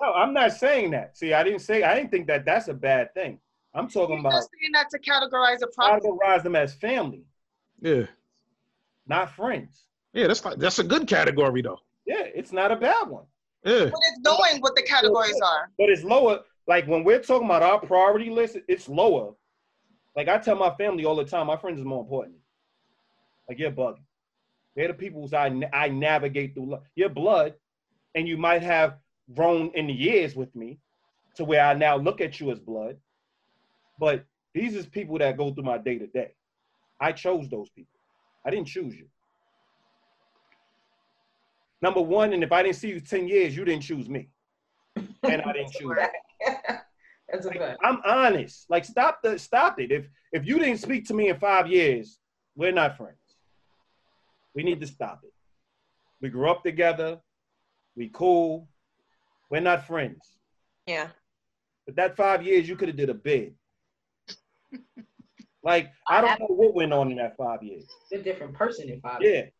No, 0.00 0.12
I'm 0.12 0.32
not 0.32 0.52
saying 0.52 0.92
that. 0.92 1.18
See, 1.18 1.32
I 1.32 1.42
didn't 1.42 1.58
say 1.58 1.82
I 1.82 1.96
didn't 1.96 2.12
think 2.12 2.28
that 2.28 2.44
that's 2.44 2.68
a 2.68 2.74
bad 2.74 3.12
thing. 3.14 3.40
I'm 3.74 3.88
talking 3.88 4.20
You're 4.20 4.28
about 4.28 4.44
saying 4.60 4.72
that 4.74 4.90
to 4.90 4.98
categorize 5.00 5.60
a 5.60 5.66
problem. 5.74 6.18
Categorize 6.18 6.44
them 6.44 6.54
as 6.54 6.72
family. 6.74 7.24
Yeah. 7.80 8.04
Not 9.08 9.34
friends. 9.34 9.86
Yeah, 10.12 10.28
that's 10.28 10.44
like 10.44 10.58
that's 10.58 10.78
a 10.78 10.84
good 10.84 11.08
category 11.08 11.62
though. 11.62 11.80
Yeah, 12.06 12.22
it's 12.22 12.52
not 12.52 12.70
a 12.70 12.76
bad 12.76 13.08
one. 13.08 13.24
Yeah. 13.64 13.86
But 13.86 14.00
it's 14.10 14.20
knowing 14.20 14.60
what 14.60 14.76
the 14.76 14.82
categories 14.82 15.40
are. 15.44 15.68
But 15.78 15.88
it's 15.88 16.04
lower. 16.04 16.42
Like 16.68 16.86
when 16.86 17.02
we're 17.02 17.22
talking 17.22 17.46
about 17.48 17.64
our 17.64 17.80
priority 17.80 18.30
list, 18.30 18.56
it's 18.68 18.88
lower. 18.88 19.32
Like 20.14 20.28
I 20.28 20.38
tell 20.38 20.54
my 20.54 20.70
family 20.76 21.04
all 21.04 21.16
the 21.16 21.24
time, 21.24 21.48
my 21.48 21.56
friends 21.56 21.80
is 21.80 21.84
more 21.84 22.02
important. 22.02 22.36
Like 23.48 23.58
you're 23.58 23.72
bugging. 23.72 24.04
They're 24.78 24.86
the 24.86 24.94
peoples 24.94 25.32
I, 25.34 25.50
I 25.72 25.88
navigate 25.88 26.54
through 26.54 26.78
your 26.94 27.08
blood, 27.08 27.54
and 28.14 28.28
you 28.28 28.36
might 28.36 28.62
have 28.62 28.98
grown 29.34 29.72
in 29.74 29.88
the 29.88 29.92
years 29.92 30.36
with 30.36 30.54
me 30.54 30.78
to 31.34 31.44
where 31.44 31.64
I 31.64 31.74
now 31.74 31.96
look 31.96 32.20
at 32.20 32.38
you 32.38 32.52
as 32.52 32.60
blood. 32.60 32.96
But 33.98 34.24
these 34.54 34.76
is 34.76 34.86
people 34.86 35.18
that 35.18 35.36
go 35.36 35.52
through 35.52 35.64
my 35.64 35.78
day 35.78 35.98
to 35.98 36.06
day. 36.06 36.30
I 37.00 37.10
chose 37.10 37.48
those 37.48 37.68
people. 37.70 37.98
I 38.46 38.50
didn't 38.50 38.68
choose 38.68 38.94
you. 38.94 39.06
Number 41.82 42.00
one, 42.00 42.32
and 42.32 42.44
if 42.44 42.52
I 42.52 42.62
didn't 42.62 42.76
see 42.76 42.90
you 42.90 43.00
10 43.00 43.26
years, 43.26 43.56
you 43.56 43.64
didn't 43.64 43.82
choose 43.82 44.08
me. 44.08 44.28
And 44.94 45.42
I 45.42 45.52
didn't 45.54 45.72
choose 45.72 45.90
you. 45.90 45.96
That's 47.28 47.46
a 47.46 47.48
like, 47.48 47.76
I'm 47.82 47.98
honest. 48.06 48.70
Like 48.70 48.84
stop 48.84 49.22
the 49.24 49.40
stop 49.40 49.80
it. 49.80 49.90
If 49.90 50.08
if 50.32 50.46
you 50.46 50.60
didn't 50.60 50.78
speak 50.78 51.04
to 51.08 51.14
me 51.14 51.30
in 51.30 51.38
five 51.40 51.66
years, 51.66 52.20
we're 52.54 52.70
not 52.70 52.96
friends. 52.96 53.18
We 54.54 54.62
need 54.62 54.80
to 54.80 54.86
stop 54.86 55.20
it. 55.24 55.32
We 56.20 56.28
grew 56.30 56.50
up 56.50 56.62
together. 56.64 57.18
We 57.96 58.10
cool. 58.12 58.68
We're 59.50 59.60
not 59.60 59.86
friends. 59.86 60.38
Yeah. 60.86 61.08
But 61.86 61.96
that 61.96 62.16
five 62.16 62.42
years, 62.42 62.68
you 62.68 62.76
could 62.76 62.88
have 62.88 62.96
did 62.96 63.10
a 63.10 63.14
bid. 63.14 63.54
like 65.62 65.90
I 66.06 66.20
don't 66.20 66.40
know 66.40 66.46
what 66.48 66.74
went 66.74 66.92
on 66.92 67.10
in 67.10 67.16
that 67.18 67.36
five 67.36 67.62
years. 67.62 67.84
A 68.12 68.18
different 68.18 68.54
person 68.54 68.88
in 68.88 69.00
five. 69.00 69.20
Yeah. 69.20 69.28
Years. 69.28 69.52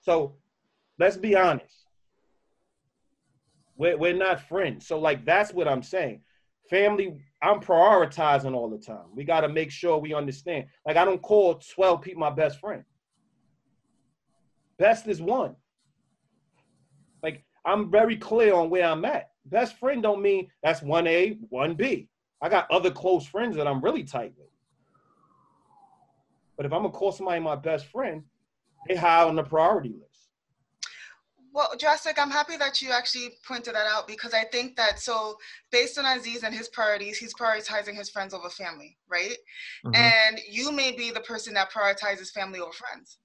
So 0.00 0.36
let's 0.98 1.16
be 1.16 1.36
honest. 1.36 1.86
We're, 3.76 3.96
we're 3.96 4.16
not 4.16 4.46
friends. 4.48 4.86
So 4.86 4.98
like 4.98 5.24
that's 5.24 5.52
what 5.52 5.68
I'm 5.68 5.82
saying. 5.82 6.22
Family, 6.68 7.16
I'm 7.42 7.60
prioritizing 7.60 8.54
all 8.54 8.68
the 8.68 8.78
time. 8.78 9.06
We 9.14 9.24
got 9.24 9.40
to 9.40 9.48
make 9.48 9.70
sure 9.70 9.98
we 9.98 10.14
understand. 10.14 10.66
Like 10.86 10.96
I 10.96 11.04
don't 11.04 11.22
call 11.22 11.54
12 11.74 12.02
people 12.02 12.20
my 12.20 12.30
best 12.30 12.60
friend. 12.60 12.84
Best 14.80 15.06
is 15.06 15.20
one. 15.20 15.54
Like 17.22 17.44
I'm 17.66 17.90
very 17.90 18.16
clear 18.16 18.54
on 18.54 18.70
where 18.70 18.86
I'm 18.86 19.04
at. 19.04 19.28
Best 19.44 19.76
friend 19.76 20.02
don't 20.02 20.22
mean 20.22 20.48
that's 20.62 20.80
one 20.80 21.06
A, 21.06 21.38
one 21.50 21.74
B. 21.74 22.08
I 22.40 22.48
got 22.48 22.68
other 22.70 22.90
close 22.90 23.26
friends 23.26 23.54
that 23.56 23.68
I'm 23.68 23.82
really 23.82 24.04
tight 24.04 24.32
with. 24.38 24.48
But 26.56 26.64
if 26.64 26.72
I'm 26.72 26.80
gonna 26.80 26.94
call 26.94 27.12
somebody 27.12 27.40
my 27.40 27.56
best 27.56 27.86
friend, 27.86 28.22
they 28.88 28.96
high 28.96 29.24
on 29.24 29.36
the 29.36 29.42
priority 29.42 29.90
list. 29.90 30.06
Well, 31.52 31.72
Drastic, 31.78 32.18
I'm 32.18 32.30
happy 32.30 32.56
that 32.56 32.80
you 32.80 32.90
actually 32.90 33.32
pointed 33.46 33.74
that 33.74 33.86
out 33.86 34.08
because 34.08 34.32
I 34.32 34.44
think 34.44 34.76
that 34.76 34.98
so 34.98 35.36
based 35.70 35.98
on 35.98 36.06
Aziz 36.06 36.42
and 36.42 36.54
his 36.54 36.68
priorities, 36.68 37.18
he's 37.18 37.34
prioritizing 37.34 37.96
his 37.96 38.08
friends 38.08 38.32
over 38.32 38.48
family, 38.48 38.96
right? 39.10 39.36
Mm-hmm. 39.84 39.94
And 39.94 40.40
you 40.48 40.72
may 40.72 40.92
be 40.92 41.10
the 41.10 41.20
person 41.20 41.52
that 41.54 41.70
prioritizes 41.70 42.30
family 42.30 42.60
over 42.60 42.72
friends 42.72 43.18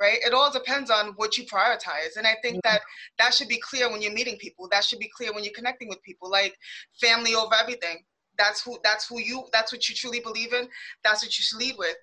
right? 0.00 0.18
It 0.24 0.32
all 0.32 0.50
depends 0.50 0.90
on 0.90 1.08
what 1.16 1.36
you 1.36 1.44
prioritize. 1.44 2.16
And 2.16 2.26
I 2.26 2.36
think 2.42 2.56
mm-hmm. 2.56 2.72
that 2.72 2.80
that 3.18 3.34
should 3.34 3.48
be 3.48 3.58
clear 3.58 3.90
when 3.90 4.00
you're 4.00 4.12
meeting 4.12 4.36
people. 4.38 4.68
That 4.70 4.84
should 4.84 4.98
be 4.98 5.10
clear 5.14 5.32
when 5.32 5.44
you're 5.44 5.52
connecting 5.54 5.88
with 5.88 6.02
people. 6.02 6.30
Like 6.30 6.56
family 7.00 7.34
over 7.34 7.54
everything. 7.54 8.02
That's 8.38 8.62
who 8.62 8.78
that's 8.82 9.06
who 9.06 9.20
you 9.20 9.44
that's 9.52 9.72
what 9.72 9.88
you 9.88 9.94
truly 9.94 10.20
believe 10.20 10.52
in. 10.54 10.68
That's 11.04 11.22
what 11.22 11.38
you 11.38 11.44
should 11.44 11.58
lead 11.58 11.74
with. 11.78 11.96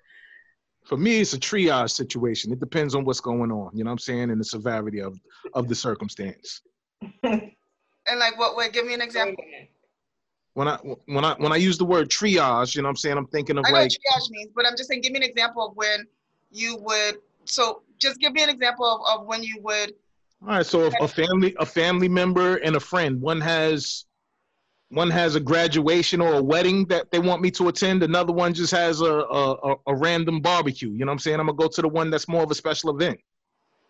For 0.84 0.96
me, 0.96 1.20
it's 1.20 1.34
a 1.34 1.38
triage 1.38 1.90
situation. 1.90 2.50
It 2.52 2.60
depends 2.60 2.94
on 2.94 3.04
what's 3.04 3.20
going 3.20 3.52
on, 3.52 3.76
you 3.76 3.84
know 3.84 3.88
what 3.88 3.92
I'm 3.92 3.98
saying, 3.98 4.30
and 4.30 4.40
the 4.40 4.44
severity 4.44 5.00
of 5.00 5.18
of 5.54 5.68
the 5.68 5.74
circumstance. 5.74 6.62
and 7.22 7.52
like 8.16 8.38
what 8.38 8.56
way? 8.56 8.70
Give 8.70 8.86
me 8.86 8.94
an 8.94 9.02
example. 9.02 9.44
When 10.54 10.68
I 10.68 10.76
when 11.06 11.24
I 11.24 11.34
when 11.34 11.52
I 11.52 11.56
use 11.56 11.76
the 11.76 11.84
word 11.84 12.08
triage, 12.08 12.74
you 12.74 12.82
know 12.82 12.86
what 12.86 12.90
I'm 12.90 12.96
saying, 12.96 13.18
I'm 13.18 13.26
thinking 13.26 13.58
of 13.58 13.64
I 13.66 13.70
know 13.70 13.78
like 13.78 13.90
triage 13.90 14.30
means, 14.30 14.50
but 14.54 14.66
I'm 14.66 14.76
just 14.76 14.88
saying 14.88 15.02
give 15.02 15.12
me 15.12 15.18
an 15.18 15.24
example 15.24 15.66
of 15.66 15.76
when 15.76 16.06
you 16.50 16.76
would 16.80 17.16
so 17.50 17.82
just 17.98 18.18
give 18.20 18.32
me 18.32 18.42
an 18.42 18.48
example 18.48 18.86
of, 18.86 19.20
of 19.20 19.26
when 19.26 19.42
you 19.42 19.60
would 19.62 19.92
all 20.42 20.48
right 20.48 20.66
so 20.66 20.84
if 20.84 20.94
a 21.00 21.08
family 21.08 21.54
a 21.58 21.66
family 21.66 22.08
member 22.08 22.56
and 22.56 22.76
a 22.76 22.80
friend 22.80 23.20
one 23.20 23.40
has 23.40 24.04
one 24.90 25.10
has 25.10 25.34
a 25.34 25.40
graduation 25.40 26.20
or 26.20 26.34
a 26.34 26.42
wedding 26.42 26.86
that 26.86 27.10
they 27.10 27.18
want 27.18 27.42
me 27.42 27.50
to 27.50 27.68
attend 27.68 28.02
another 28.02 28.32
one 28.32 28.54
just 28.54 28.72
has 28.72 29.00
a 29.00 29.12
a, 29.12 29.74
a 29.86 29.94
random 29.94 30.40
barbecue 30.40 30.90
you 30.90 31.00
know 31.00 31.06
what 31.06 31.12
i'm 31.12 31.18
saying? 31.18 31.40
I'm 31.40 31.46
gonna 31.46 31.56
go 31.56 31.68
to 31.68 31.82
the 31.82 31.88
one 31.88 32.10
that's 32.10 32.28
more 32.28 32.42
of 32.42 32.50
a 32.50 32.54
special 32.54 32.94
event 32.94 33.18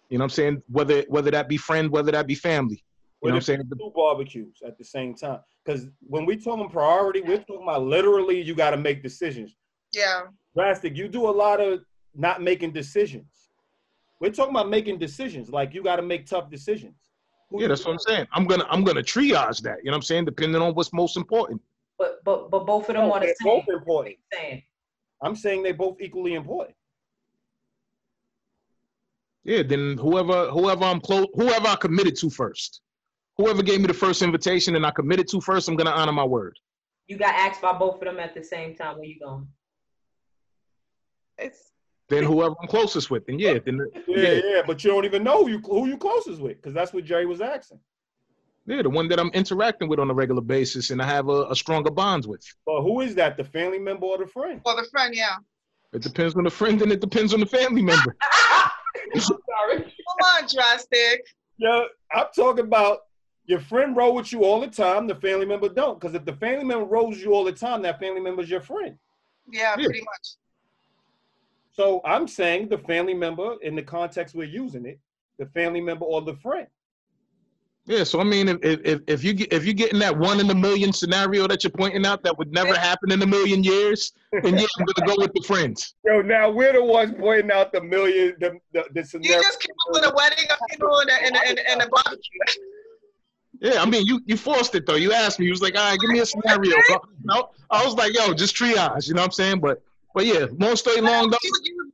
you 0.08 0.18
know 0.18 0.22
what 0.22 0.26
i'm 0.26 0.30
saying? 0.30 0.62
Whether 0.70 1.02
whether 1.08 1.30
that 1.30 1.48
be 1.48 1.56
friend 1.56 1.90
whether 1.90 2.12
that 2.12 2.26
be 2.26 2.34
family 2.34 2.82
you 3.22 3.28
know 3.28 3.34
what 3.34 3.36
i'm 3.36 3.42
saying? 3.42 3.62
two 3.78 3.92
barbecues 3.94 4.62
at 4.64 4.78
the 4.78 4.84
same 4.84 5.14
time? 5.14 5.40
Because 5.64 5.86
when 6.00 6.24
we 6.24 6.36
talking 6.36 6.68
priority 6.68 7.20
we're 7.20 7.38
talking 7.38 7.62
about 7.62 7.82
literally 7.82 8.40
you 8.40 8.54
got 8.54 8.70
to 8.70 8.76
make 8.76 9.02
decisions. 9.02 9.54
Yeah. 9.92 10.22
Drastic 10.54 10.96
you 10.96 11.08
do 11.08 11.28
a 11.28 11.30
lot 11.30 11.60
of 11.60 11.80
not 12.14 12.42
making 12.42 12.72
decisions 12.72 13.37
we're 14.20 14.30
talking 14.30 14.54
about 14.54 14.68
making 14.68 14.98
decisions. 14.98 15.50
Like 15.50 15.74
you 15.74 15.82
got 15.82 15.96
to 15.96 16.02
make 16.02 16.26
tough 16.26 16.50
decisions. 16.50 16.96
Who 17.50 17.62
yeah, 17.62 17.68
that's 17.68 17.84
what 17.84 17.92
I'm 17.92 17.98
saying. 17.98 18.26
I'm 18.32 18.44
gonna 18.44 18.66
I'm 18.68 18.84
gonna 18.84 19.02
triage 19.02 19.62
that. 19.62 19.78
You 19.78 19.86
know 19.86 19.92
what 19.92 19.96
I'm 19.96 20.02
saying? 20.02 20.26
Depending 20.26 20.60
on 20.60 20.74
what's 20.74 20.92
most 20.92 21.16
important. 21.16 21.62
But 21.98 22.22
but 22.24 22.50
but 22.50 22.66
both 22.66 22.88
of 22.88 22.94
them 22.94 23.06
no, 23.06 23.12
are 23.14 23.20
the 23.20 23.26
same. 23.26 23.34
Both 23.44 23.68
important. 23.68 24.16
Saying. 24.32 24.62
I'm 25.22 25.34
saying 25.34 25.62
they're 25.62 25.74
both 25.74 26.00
equally 26.00 26.34
important. 26.34 26.76
Yeah, 29.44 29.62
then 29.62 29.96
whoever 29.96 30.50
whoever 30.50 30.84
I'm 30.84 31.00
close 31.00 31.26
whoever 31.34 31.68
I 31.68 31.76
committed 31.76 32.16
to 32.16 32.28
first. 32.28 32.82
Whoever 33.38 33.62
gave 33.62 33.80
me 33.80 33.86
the 33.86 33.94
first 33.94 34.20
invitation 34.20 34.74
and 34.74 34.84
I 34.84 34.90
committed 34.90 35.28
to 35.28 35.40
first, 35.40 35.68
I'm 35.68 35.76
gonna 35.76 35.90
honor 35.90 36.12
my 36.12 36.24
word. 36.24 36.58
You 37.06 37.16
got 37.16 37.34
asked 37.34 37.62
by 37.62 37.72
both 37.72 37.94
of 37.94 38.00
them 38.00 38.18
at 38.18 38.34
the 38.34 38.42
same 38.42 38.74
time. 38.74 38.96
Where 38.96 39.06
you 39.06 39.18
going? 39.18 39.48
It's 41.38 41.70
then 42.08 42.24
whoever 42.24 42.54
I'm 42.60 42.68
closest 42.68 43.10
with, 43.10 43.26
then 43.26 43.38
yeah, 43.38 43.58
then 43.64 43.80
yeah, 44.06 44.16
yeah, 44.16 44.40
yeah. 44.44 44.62
But 44.66 44.82
you 44.82 44.90
don't 44.90 45.04
even 45.04 45.22
know 45.22 45.44
who 45.44 45.50
you 45.50 45.58
who 45.58 45.86
you 45.86 45.98
closest 45.98 46.40
with, 46.40 46.56
because 46.56 46.74
that's 46.74 46.92
what 46.92 47.04
Jerry 47.04 47.26
was 47.26 47.40
asking. 47.40 47.80
Yeah, 48.66 48.82
the 48.82 48.90
one 48.90 49.08
that 49.08 49.18
I'm 49.18 49.30
interacting 49.30 49.88
with 49.88 49.98
on 49.98 50.10
a 50.10 50.14
regular 50.14 50.42
basis, 50.42 50.90
and 50.90 51.00
I 51.00 51.06
have 51.06 51.28
a, 51.28 51.46
a 51.48 51.56
stronger 51.56 51.90
bonds 51.90 52.26
with. 52.26 52.42
But 52.66 52.82
who 52.82 53.00
is 53.00 53.14
that? 53.14 53.38
The 53.38 53.44
family 53.44 53.78
member 53.78 54.06
or 54.06 54.18
the 54.18 54.26
friend? 54.26 54.60
Or 54.64 54.76
the 54.76 54.86
friend, 54.90 55.14
yeah. 55.14 55.36
It 55.94 56.02
depends 56.02 56.36
on 56.36 56.44
the 56.44 56.50
friend, 56.50 56.80
and 56.82 56.92
it 56.92 57.00
depends 57.00 57.32
on 57.32 57.40
the 57.40 57.46
family 57.46 57.80
member. 57.80 58.14
sorry. 59.18 59.78
Come 59.78 60.34
on, 60.34 60.48
Drastic. 60.52 61.26
Yeah, 61.56 61.84
I'm 62.12 62.26
talking 62.36 62.64
about 62.64 63.00
your 63.46 63.60
friend 63.60 63.96
roll 63.96 64.14
with 64.14 64.32
you 64.32 64.44
all 64.44 64.60
the 64.60 64.68
time. 64.68 65.06
The 65.06 65.14
family 65.14 65.46
member 65.46 65.70
don't, 65.70 65.98
because 65.98 66.14
if 66.14 66.26
the 66.26 66.34
family 66.34 66.64
member 66.64 66.84
rolls 66.84 67.18
you 67.18 67.32
all 67.32 67.44
the 67.44 67.52
time, 67.52 67.80
that 67.82 67.98
family 67.98 68.20
member's 68.20 68.50
your 68.50 68.60
friend. 68.60 68.98
Yeah, 69.50 69.74
yeah. 69.78 69.86
pretty 69.86 70.00
much. 70.00 70.36
So 71.78 72.00
I'm 72.04 72.26
saying 72.26 72.70
the 72.70 72.78
family 72.78 73.14
member 73.14 73.54
in 73.62 73.76
the 73.76 73.84
context 73.84 74.34
we're 74.34 74.48
using 74.48 74.84
it, 74.84 74.98
the 75.38 75.46
family 75.46 75.80
member 75.80 76.04
or 76.04 76.20
the 76.20 76.34
friend. 76.34 76.66
Yeah, 77.86 78.02
so 78.02 78.18
I 78.18 78.24
mean, 78.24 78.48
if 78.48 78.58
if 78.62 79.00
if 79.06 79.22
you 79.22 79.32
get, 79.32 79.52
if 79.52 79.64
you're 79.64 79.74
getting 79.74 80.00
that 80.00 80.18
one 80.18 80.40
in 80.40 80.50
a 80.50 80.54
million 80.56 80.92
scenario 80.92 81.46
that 81.46 81.62
you're 81.62 81.70
pointing 81.70 82.04
out 82.04 82.24
that 82.24 82.36
would 82.36 82.52
never 82.52 82.74
happen 82.74 83.12
in 83.12 83.22
a 83.22 83.26
million 83.26 83.62
years, 83.62 84.12
then 84.32 84.58
yeah, 84.58 84.66
I'm 84.76 84.86
gonna 84.86 85.06
go 85.06 85.22
with 85.22 85.32
the 85.34 85.42
friends. 85.46 85.94
Yo, 86.04 86.20
now 86.20 86.50
we're 86.50 86.72
the 86.72 86.82
ones 86.82 87.14
pointing 87.16 87.52
out 87.52 87.72
the 87.72 87.80
million 87.80 88.34
the 88.40 88.58
the, 88.72 88.84
the 88.92 89.04
scenario. 89.04 89.36
You 89.36 89.42
just 89.44 89.60
came 89.60 89.76
up 89.86 89.94
with 89.94 90.10
a 90.10 90.14
wedding, 90.16 90.46
you 90.72 90.78
know, 90.80 90.98
and 90.98 91.10
a, 91.10 91.26
and 91.26 91.36
a, 91.36 91.48
and 91.48 91.58
a, 91.58 91.70
and 91.70 91.82
a 91.82 91.88
barbecue. 91.88 92.40
Yeah, 93.60 93.80
I 93.80 93.86
mean, 93.86 94.04
you 94.04 94.20
you 94.26 94.36
forced 94.36 94.74
it 94.74 94.84
though. 94.84 94.96
You 94.96 95.12
asked 95.12 95.38
me. 95.38 95.46
You 95.46 95.52
was 95.52 95.62
like, 95.62 95.76
all 95.76 95.90
right, 95.90 95.98
give 96.00 96.10
me 96.10 96.18
a 96.18 96.26
scenario. 96.26 96.74
no, 97.22 97.50
I 97.70 97.84
was 97.84 97.94
like, 97.94 98.18
yo, 98.18 98.34
just 98.34 98.56
triage. 98.56 99.06
You 99.06 99.14
know 99.14 99.22
what 99.22 99.26
I'm 99.26 99.32
saying? 99.32 99.60
But 99.60 99.80
but 100.18 100.26
yeah, 100.26 100.46
long 100.58 100.74
story 100.74 101.00
long. 101.00 101.32
You, 101.44 101.52
you, 101.62 101.92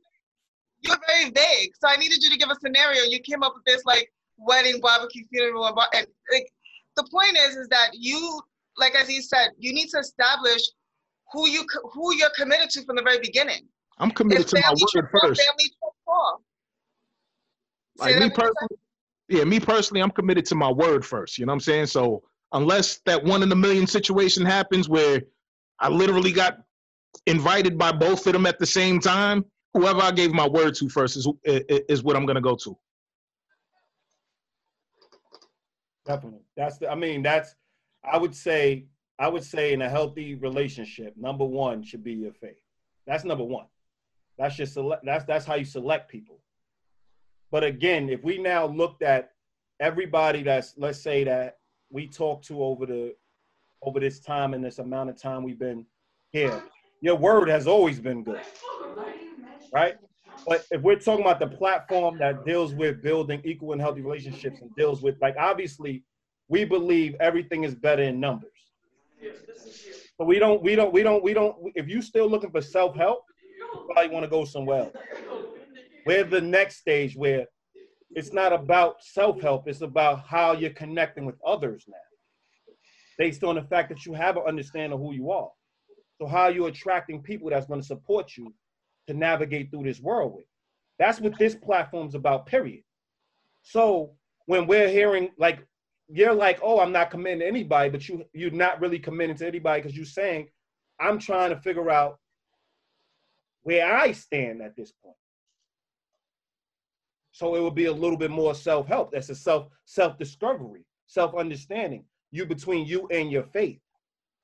you're 0.81 0.97
very 1.07 1.29
vague. 1.29 1.69
So 1.79 1.87
I 1.87 1.95
needed 1.95 2.23
you 2.23 2.31
to 2.31 2.37
give 2.37 2.49
a 2.49 2.55
scenario. 2.55 3.03
You 3.03 3.19
came 3.19 3.43
up 3.43 3.53
with 3.53 3.63
this 3.65 3.85
like 3.85 4.11
wedding, 4.39 4.81
barbecue, 4.81 5.25
funeral, 5.31 5.67
and, 5.67 5.75
bar- 5.75 5.89
and 5.93 6.07
like 6.33 6.51
the 6.95 7.03
point 7.11 7.37
is, 7.37 7.55
is 7.55 7.67
that 7.67 7.89
you, 7.93 8.41
like 8.77 8.95
as 8.95 9.07
he 9.07 9.21
said, 9.21 9.49
you 9.59 9.73
need 9.73 9.89
to 9.89 9.99
establish 9.99 10.63
who 11.33 11.47
you 11.47 11.67
who 11.93 12.15
you're 12.15 12.31
committed 12.35 12.71
to 12.71 12.83
from 12.83 12.95
the 12.95 13.03
very 13.03 13.19
beginning. 13.19 13.67
I'm 13.99 14.09
committed 14.09 14.47
to 14.47 14.59
my 14.59 14.71
word 14.71 15.07
first. 15.11 15.39
Family 15.39 15.71
like 17.99 18.17
me 18.17 18.29
personally, 18.31 18.79
yeah, 19.29 19.43
me 19.43 19.59
personally, 19.59 20.01
I'm 20.01 20.09
committed 20.09 20.47
to 20.47 20.55
my 20.55 20.71
word 20.71 21.05
first. 21.05 21.37
You 21.37 21.45
know 21.45 21.51
what 21.51 21.57
I'm 21.57 21.59
saying? 21.59 21.85
So 21.85 22.23
unless 22.53 23.01
that 23.05 23.23
one 23.23 23.43
in 23.43 23.51
a 23.51 23.55
million 23.55 23.85
situation 23.85 24.43
happens 24.47 24.89
where 24.89 25.21
I 25.79 25.89
literally 25.89 26.31
got 26.31 26.64
invited 27.25 27.77
by 27.77 27.91
both 27.91 28.25
of 28.27 28.33
them 28.33 28.45
at 28.45 28.59
the 28.59 28.65
same 28.65 28.99
time, 28.99 29.45
whoever 29.73 30.01
I 30.01 30.11
gave 30.11 30.31
my 30.31 30.47
word 30.47 30.75
to 30.75 30.89
first 30.89 31.17
is 31.17 31.27
is 31.43 32.03
what 32.03 32.15
I'm 32.15 32.25
gonna 32.25 32.41
go 32.41 32.55
to. 32.55 32.77
Definitely, 36.05 36.45
that's 36.55 36.77
the. 36.77 36.91
I 36.91 36.95
mean, 36.95 37.21
that's. 37.21 37.55
I 38.03 38.17
would 38.17 38.35
say. 38.35 38.85
I 39.17 39.29
would 39.29 39.45
say 39.45 39.71
in 39.71 39.81
a 39.81 39.89
healthy 39.89 40.35
relationship, 40.35 41.15
number 41.15 41.45
one 41.45 41.83
should 41.83 42.03
be 42.03 42.11
your 42.11 42.33
faith. 42.33 42.59
That's 43.07 43.23
number 43.23 43.45
one. 43.45 43.67
That's 44.37 44.55
just 44.55 44.73
select. 44.73 45.05
That's 45.05 45.23
that's 45.25 45.45
how 45.45 45.55
you 45.55 45.65
select 45.65 46.11
people. 46.11 46.39
But 47.51 47.63
again, 47.63 48.09
if 48.09 48.23
we 48.23 48.37
now 48.37 48.65
looked 48.65 49.01
at 49.01 49.31
everybody 49.79 50.43
that's 50.43 50.73
let's 50.77 50.99
say 50.99 51.23
that 51.23 51.57
we 51.89 52.07
talked 52.07 52.45
to 52.47 52.63
over 52.63 52.85
the 52.85 53.15
over 53.81 53.99
this 53.99 54.19
time 54.19 54.53
and 54.53 54.63
this 54.63 54.79
amount 54.79 55.09
of 55.09 55.21
time 55.21 55.43
we've 55.43 55.59
been 55.59 55.85
here, 56.31 56.61
your 57.01 57.15
word 57.15 57.49
has 57.49 57.67
always 57.67 57.99
been 57.99 58.23
good, 58.23 58.41
right? 59.73 59.95
But 60.47 60.65
if 60.71 60.81
we're 60.81 60.99
talking 60.99 61.25
about 61.25 61.39
the 61.39 61.47
platform 61.47 62.17
that 62.19 62.45
deals 62.45 62.73
with 62.73 63.01
building 63.01 63.41
equal 63.45 63.71
and 63.71 63.81
healthy 63.81 64.01
relationships 64.01 64.61
and 64.61 64.69
deals 64.75 65.01
with, 65.01 65.15
like, 65.21 65.35
obviously, 65.39 66.03
we 66.47 66.65
believe 66.65 67.15
everything 67.19 67.63
is 67.63 67.73
better 67.73 68.03
in 68.03 68.19
numbers. 68.19 68.51
But 70.17 70.25
we 70.25 70.39
don't, 70.39 70.61
we 70.61 70.75
don't, 70.75 70.93
we 70.93 71.03
don't, 71.03 71.23
we 71.23 71.33
don't. 71.33 71.55
If 71.75 71.87
you're 71.87 72.01
still 72.01 72.29
looking 72.29 72.51
for 72.51 72.61
self 72.61 72.95
help, 72.95 73.23
you 73.59 73.87
probably 73.91 74.13
want 74.13 74.23
to 74.23 74.29
go 74.29 74.45
somewhere 74.45 74.83
else. 74.83 74.95
We're 76.05 76.23
the 76.23 76.41
next 76.41 76.77
stage 76.77 77.15
where 77.15 77.45
it's 78.11 78.31
not 78.31 78.53
about 78.53 79.03
self 79.03 79.41
help, 79.41 79.67
it's 79.67 79.81
about 79.81 80.25
how 80.27 80.53
you're 80.53 80.69
connecting 80.69 81.25
with 81.25 81.35
others 81.45 81.85
now, 81.87 82.73
based 83.17 83.43
on 83.43 83.55
the 83.55 83.63
fact 83.63 83.89
that 83.89 84.05
you 84.05 84.13
have 84.13 84.37
an 84.37 84.43
understanding 84.47 84.93
of 84.93 84.99
who 84.99 85.13
you 85.13 85.31
are. 85.31 85.49
So 86.19 86.27
how 86.27 86.43
are 86.43 86.51
you 86.51 86.67
attracting 86.67 87.21
people 87.21 87.49
that's 87.49 87.67
going 87.67 87.81
to 87.81 87.85
support 87.85 88.37
you 88.37 88.53
to 89.07 89.13
navigate 89.13 89.69
through 89.69 89.83
this 89.83 89.99
world 89.99 90.33
with? 90.35 90.45
That's 90.97 91.19
what 91.19 91.37
this 91.37 91.55
platform's 91.55 92.15
about, 92.15 92.45
period. 92.45 92.83
So 93.63 94.11
when 94.45 94.67
we're 94.67 94.89
hearing 94.89 95.31
like 95.37 95.65
you're 96.07 96.33
like, 96.33 96.59
oh, 96.61 96.79
I'm 96.79 96.91
not 96.91 97.09
committing 97.09 97.39
to 97.39 97.47
anybody, 97.47 97.89
but 97.89 98.07
you 98.07 98.23
you're 98.33 98.51
not 98.51 98.79
really 98.79 98.99
committing 98.99 99.35
to 99.37 99.47
anybody 99.47 99.81
because 99.81 99.97
you're 99.97 100.05
saying, 100.05 100.47
I'm 100.99 101.19
trying 101.19 101.49
to 101.49 101.57
figure 101.57 101.89
out 101.89 102.19
where 103.63 103.91
I 103.93 104.11
stand 104.11 104.61
at 104.61 104.75
this 104.75 104.91
point. 105.03 105.17
So 107.31 107.55
it 107.55 107.61
would 107.61 107.75
be 107.75 107.85
a 107.85 107.91
little 107.91 108.17
bit 108.17 108.31
more 108.31 108.55
self-help. 108.55 109.11
That's 109.11 109.29
a 109.29 109.35
self 109.35 109.67
self-discovery, 109.85 110.85
self-understanding. 111.07 112.05
You 112.31 112.45
between 112.45 112.85
you 112.85 113.07
and 113.11 113.31
your 113.31 113.43
faith, 113.43 113.79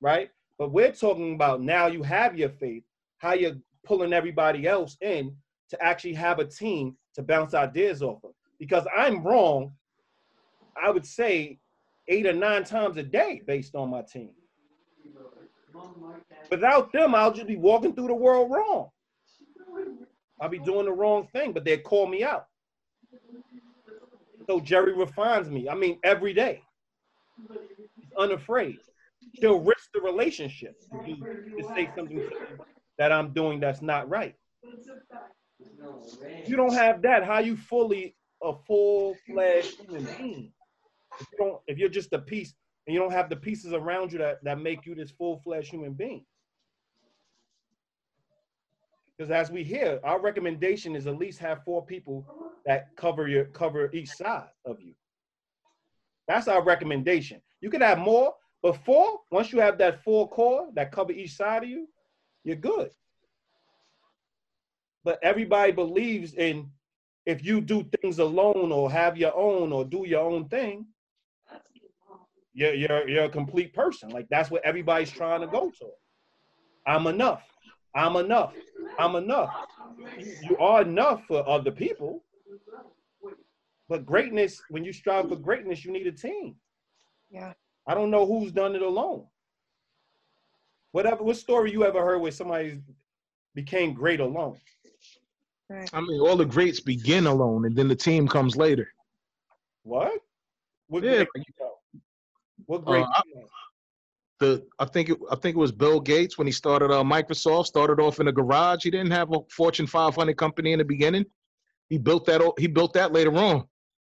right? 0.00 0.30
But 0.62 0.70
we're 0.70 0.92
talking 0.92 1.34
about 1.34 1.60
now 1.60 1.88
you 1.88 2.04
have 2.04 2.38
your 2.38 2.48
faith, 2.48 2.84
how 3.18 3.32
you're 3.32 3.56
pulling 3.84 4.12
everybody 4.12 4.68
else 4.68 4.96
in 5.00 5.34
to 5.70 5.82
actually 5.82 6.14
have 6.14 6.38
a 6.38 6.44
team 6.44 6.96
to 7.16 7.22
bounce 7.24 7.52
ideas 7.52 8.00
off 8.00 8.22
of. 8.22 8.30
Because 8.60 8.86
I'm 8.96 9.24
wrong, 9.24 9.72
I 10.80 10.90
would 10.90 11.04
say 11.04 11.58
eight 12.06 12.28
or 12.28 12.32
nine 12.32 12.62
times 12.62 12.96
a 12.96 13.02
day 13.02 13.42
based 13.44 13.74
on 13.74 13.90
my 13.90 14.02
team. 14.02 14.30
Without 16.48 16.92
them, 16.92 17.12
I'll 17.16 17.32
just 17.32 17.48
be 17.48 17.56
walking 17.56 17.92
through 17.92 18.06
the 18.06 18.14
world 18.14 18.52
wrong. 18.52 18.88
I'll 20.40 20.48
be 20.48 20.60
doing 20.60 20.86
the 20.86 20.92
wrong 20.92 21.26
thing, 21.32 21.52
but 21.52 21.64
they 21.64 21.76
call 21.78 22.06
me 22.06 22.22
out. 22.22 22.46
So 24.46 24.60
Jerry 24.60 24.92
refines 24.92 25.50
me. 25.50 25.68
I 25.68 25.74
mean, 25.74 25.98
every 26.04 26.32
day. 26.32 26.62
He's 27.96 28.12
unafraid. 28.16 28.78
He'll 29.32 29.60
risk 29.60 29.90
the 29.94 30.00
relationship 30.00 30.80
to, 30.80 30.98
to 30.98 31.74
say 31.74 31.90
something 31.96 32.28
that 32.98 33.12
I'm 33.12 33.32
doing 33.32 33.60
that's 33.60 33.82
not 33.82 34.08
right. 34.08 34.34
If 34.62 36.48
you 36.48 36.56
don't 36.56 36.74
have 36.74 37.02
that, 37.02 37.24
how 37.24 37.38
you 37.38 37.56
fully 37.56 38.14
a 38.42 38.52
full-fledged 38.66 39.80
human 39.80 40.04
being? 40.18 40.52
If 41.20 41.26
you 41.32 41.38
don't, 41.38 41.60
if 41.66 41.78
you're 41.78 41.88
just 41.88 42.12
a 42.12 42.18
piece 42.18 42.54
and 42.86 42.94
you 42.94 43.00
don't 43.00 43.12
have 43.12 43.30
the 43.30 43.36
pieces 43.36 43.72
around 43.72 44.12
you 44.12 44.18
that, 44.18 44.42
that 44.44 44.60
make 44.60 44.84
you 44.86 44.94
this 44.94 45.10
full-fledged 45.10 45.70
human 45.70 45.92
being. 45.92 46.24
Because 49.16 49.30
as 49.30 49.50
we 49.50 49.62
hear, 49.62 50.00
our 50.02 50.20
recommendation 50.20 50.96
is 50.96 51.06
at 51.06 51.16
least 51.16 51.38
have 51.38 51.64
four 51.64 51.84
people 51.84 52.26
that 52.66 52.88
cover 52.96 53.28
your 53.28 53.44
cover 53.46 53.90
each 53.92 54.10
side 54.10 54.48
of 54.64 54.80
you. 54.80 54.94
That's 56.26 56.48
our 56.48 56.62
recommendation. 56.62 57.40
You 57.60 57.70
can 57.70 57.82
have 57.82 57.98
more, 57.98 58.34
but 58.62 58.84
four, 58.84 59.20
once 59.30 59.52
you 59.52 59.60
have 59.60 59.78
that 59.78 60.02
four 60.04 60.28
core 60.28 60.68
that 60.74 60.92
cover 60.92 61.12
each 61.12 61.34
side 61.34 61.64
of 61.64 61.68
you, 61.68 61.88
you're 62.44 62.56
good. 62.56 62.90
But 65.04 65.18
everybody 65.22 65.72
believes 65.72 66.34
in 66.34 66.70
if 67.26 67.44
you 67.44 67.60
do 67.60 67.84
things 68.00 68.18
alone 68.18 68.72
or 68.72 68.90
have 68.90 69.16
your 69.16 69.36
own 69.36 69.72
or 69.72 69.84
do 69.84 70.04
your 70.06 70.20
own 70.20 70.48
thing, 70.48 70.86
you're 72.54 72.74
you're 72.74 73.08
you're 73.08 73.24
a 73.24 73.30
complete 73.30 73.74
person. 73.74 74.10
Like 74.10 74.26
that's 74.30 74.50
what 74.50 74.64
everybody's 74.64 75.10
trying 75.10 75.40
to 75.40 75.46
go 75.46 75.70
to. 75.70 75.88
I'm 76.86 77.06
enough. 77.06 77.42
I'm 77.94 78.16
enough. 78.16 78.54
I'm 78.98 79.16
enough. 79.16 79.54
You 80.42 80.56
are 80.58 80.82
enough 80.82 81.24
for 81.26 81.46
other 81.48 81.70
people. 81.70 82.24
But 83.88 84.06
greatness, 84.06 84.60
when 84.70 84.84
you 84.84 84.92
strive 84.92 85.28
for 85.28 85.36
greatness, 85.36 85.84
you 85.84 85.92
need 85.92 86.06
a 86.06 86.12
team. 86.12 86.56
Yeah. 87.30 87.52
I 87.86 87.94
don't 87.94 88.10
know 88.10 88.26
who's 88.26 88.52
done 88.52 88.74
it 88.74 88.82
alone. 88.82 89.26
Whatever, 90.92 91.24
what 91.24 91.36
story 91.36 91.72
you 91.72 91.84
ever 91.84 92.04
heard 92.04 92.20
where 92.20 92.30
somebody 92.30 92.80
became 93.54 93.94
great 93.94 94.20
alone? 94.20 94.58
Right. 95.68 95.88
I 95.92 96.00
mean, 96.00 96.20
all 96.20 96.36
the 96.36 96.44
greats 96.44 96.80
begin 96.80 97.26
alone, 97.26 97.64
and 97.64 97.74
then 97.74 97.88
the 97.88 97.96
team 97.96 98.28
comes 98.28 98.56
later. 98.56 98.88
What? 99.84 100.12
What 100.88 101.02
yeah. 101.02 101.24
great? 101.34 101.46
What 102.66 102.84
great? 102.84 103.04
Uh, 103.04 103.22
the 104.38 104.66
I 104.78 104.84
think 104.84 105.08
it, 105.08 105.18
I 105.30 105.36
think 105.36 105.56
it 105.56 105.58
was 105.58 105.72
Bill 105.72 105.98
Gates 105.98 106.36
when 106.36 106.46
he 106.46 106.52
started 106.52 106.90
uh, 106.90 107.02
Microsoft. 107.02 107.66
Started 107.66 108.00
off 108.00 108.20
in 108.20 108.28
a 108.28 108.32
garage. 108.32 108.84
He 108.84 108.90
didn't 108.90 109.12
have 109.12 109.32
a 109.32 109.38
Fortune 109.50 109.86
500 109.86 110.36
company 110.36 110.72
in 110.72 110.78
the 110.78 110.84
beginning. 110.84 111.24
He 111.88 111.96
built 111.96 112.26
that. 112.26 112.42
He 112.58 112.66
built 112.66 112.92
that 112.92 113.12
later 113.12 113.34
on. 113.34 113.64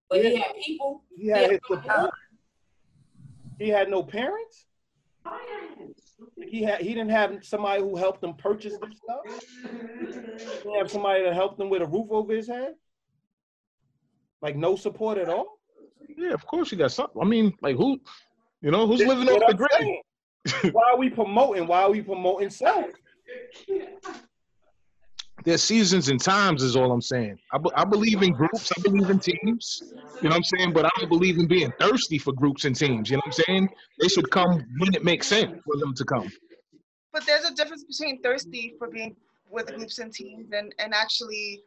But 0.09 0.25
he 0.25 0.35
had 0.35 0.53
people. 0.63 1.03
He 1.15 1.27
had 1.27 1.51
his 1.51 1.59
support. 1.67 2.11
He 3.59 3.69
had 3.69 3.89
no 3.89 4.03
parents. 4.03 4.65
He 6.37 6.63
had. 6.63 6.81
He 6.81 6.89
didn't 6.89 7.11
have 7.11 7.43
somebody 7.43 7.81
who 7.81 7.95
helped 7.95 8.23
him 8.23 8.33
purchase 8.33 8.73
this 8.73 8.97
stuff. 8.97 9.43
He 9.61 9.67
didn't 9.67 10.77
have 10.77 10.91
somebody 10.91 11.23
that 11.23 11.33
helped 11.33 11.59
him 11.59 11.69
with 11.69 11.81
a 11.81 11.85
roof 11.85 12.07
over 12.09 12.33
his 12.33 12.47
head. 12.47 12.73
Like 14.41 14.55
no 14.55 14.75
support 14.75 15.17
at 15.17 15.29
all. 15.29 15.59
Yeah, 16.17 16.33
of 16.33 16.45
course 16.45 16.71
you 16.71 16.77
got 16.77 16.91
something. 16.91 17.21
I 17.21 17.25
mean, 17.25 17.53
like 17.61 17.77
who, 17.77 17.99
you 18.61 18.71
know, 18.71 18.85
who's 18.85 18.99
living 18.99 19.29
off 19.29 19.47
the 19.47 19.55
grid? 19.55 20.73
why 20.73 20.83
are 20.91 20.97
we 20.97 21.09
promoting? 21.09 21.65
Why 21.67 21.83
are 21.83 21.91
we 21.91 22.01
promoting 22.01 22.49
self? 22.49 22.85
There's 25.43 25.63
seasons 25.63 26.07
and 26.09 26.19
times, 26.21 26.63
is 26.63 26.75
all 26.75 26.91
I'm 26.91 27.01
saying. 27.01 27.37
I, 27.51 27.57
be, 27.57 27.69
I 27.75 27.83
believe 27.83 28.21
in 28.21 28.31
groups. 28.31 28.71
I 28.77 28.81
believe 28.81 29.09
in 29.09 29.19
teams. 29.19 29.83
You 30.21 30.29
know 30.29 30.29
what 30.29 30.35
I'm 30.35 30.43
saying? 30.43 30.73
But 30.73 30.85
I 30.85 30.89
don't 30.97 31.09
believe 31.09 31.37
in 31.37 31.47
being 31.47 31.71
thirsty 31.79 32.17
for 32.17 32.31
groups 32.31 32.65
and 32.65 32.75
teams. 32.75 33.09
You 33.09 33.17
know 33.17 33.21
what 33.25 33.37
I'm 33.37 33.43
saying? 33.45 33.69
They 33.99 34.07
should 34.07 34.29
come 34.31 34.63
when 34.79 34.93
it 34.93 35.03
makes 35.03 35.27
sense 35.27 35.51
for 35.65 35.77
them 35.77 35.93
to 35.95 36.05
come. 36.05 36.31
But 37.11 37.25
there's 37.25 37.45
a 37.45 37.53
difference 37.53 37.83
between 37.83 38.21
thirsty 38.21 38.73
for 38.79 38.89
being 38.89 39.15
with 39.49 39.67
groups 39.75 39.99
and 39.99 40.13
teams 40.13 40.51
and, 40.53 40.73
and 40.79 40.93
actually 40.93 41.61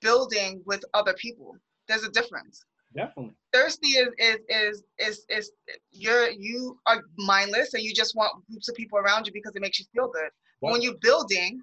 building 0.00 0.62
with 0.66 0.84
other 0.92 1.14
people. 1.14 1.56
There's 1.88 2.04
a 2.04 2.10
difference. 2.10 2.64
Definitely. 2.94 3.34
Thirsty 3.52 3.88
is 3.88 4.08
is 4.18 4.38
is 4.48 4.82
is 4.98 5.24
is 5.30 5.52
you're 5.92 6.28
you 6.30 6.78
are 6.86 7.02
mindless 7.16 7.72
and 7.72 7.82
you 7.82 7.94
just 7.94 8.14
want 8.14 8.44
groups 8.50 8.68
of 8.68 8.74
people 8.74 8.98
around 8.98 9.26
you 9.26 9.32
because 9.32 9.52
it 9.56 9.62
makes 9.62 9.78
you 9.78 9.86
feel 9.94 10.08
good. 10.08 10.30
But 10.60 10.72
when 10.72 10.82
you're 10.82 10.98
building, 11.00 11.62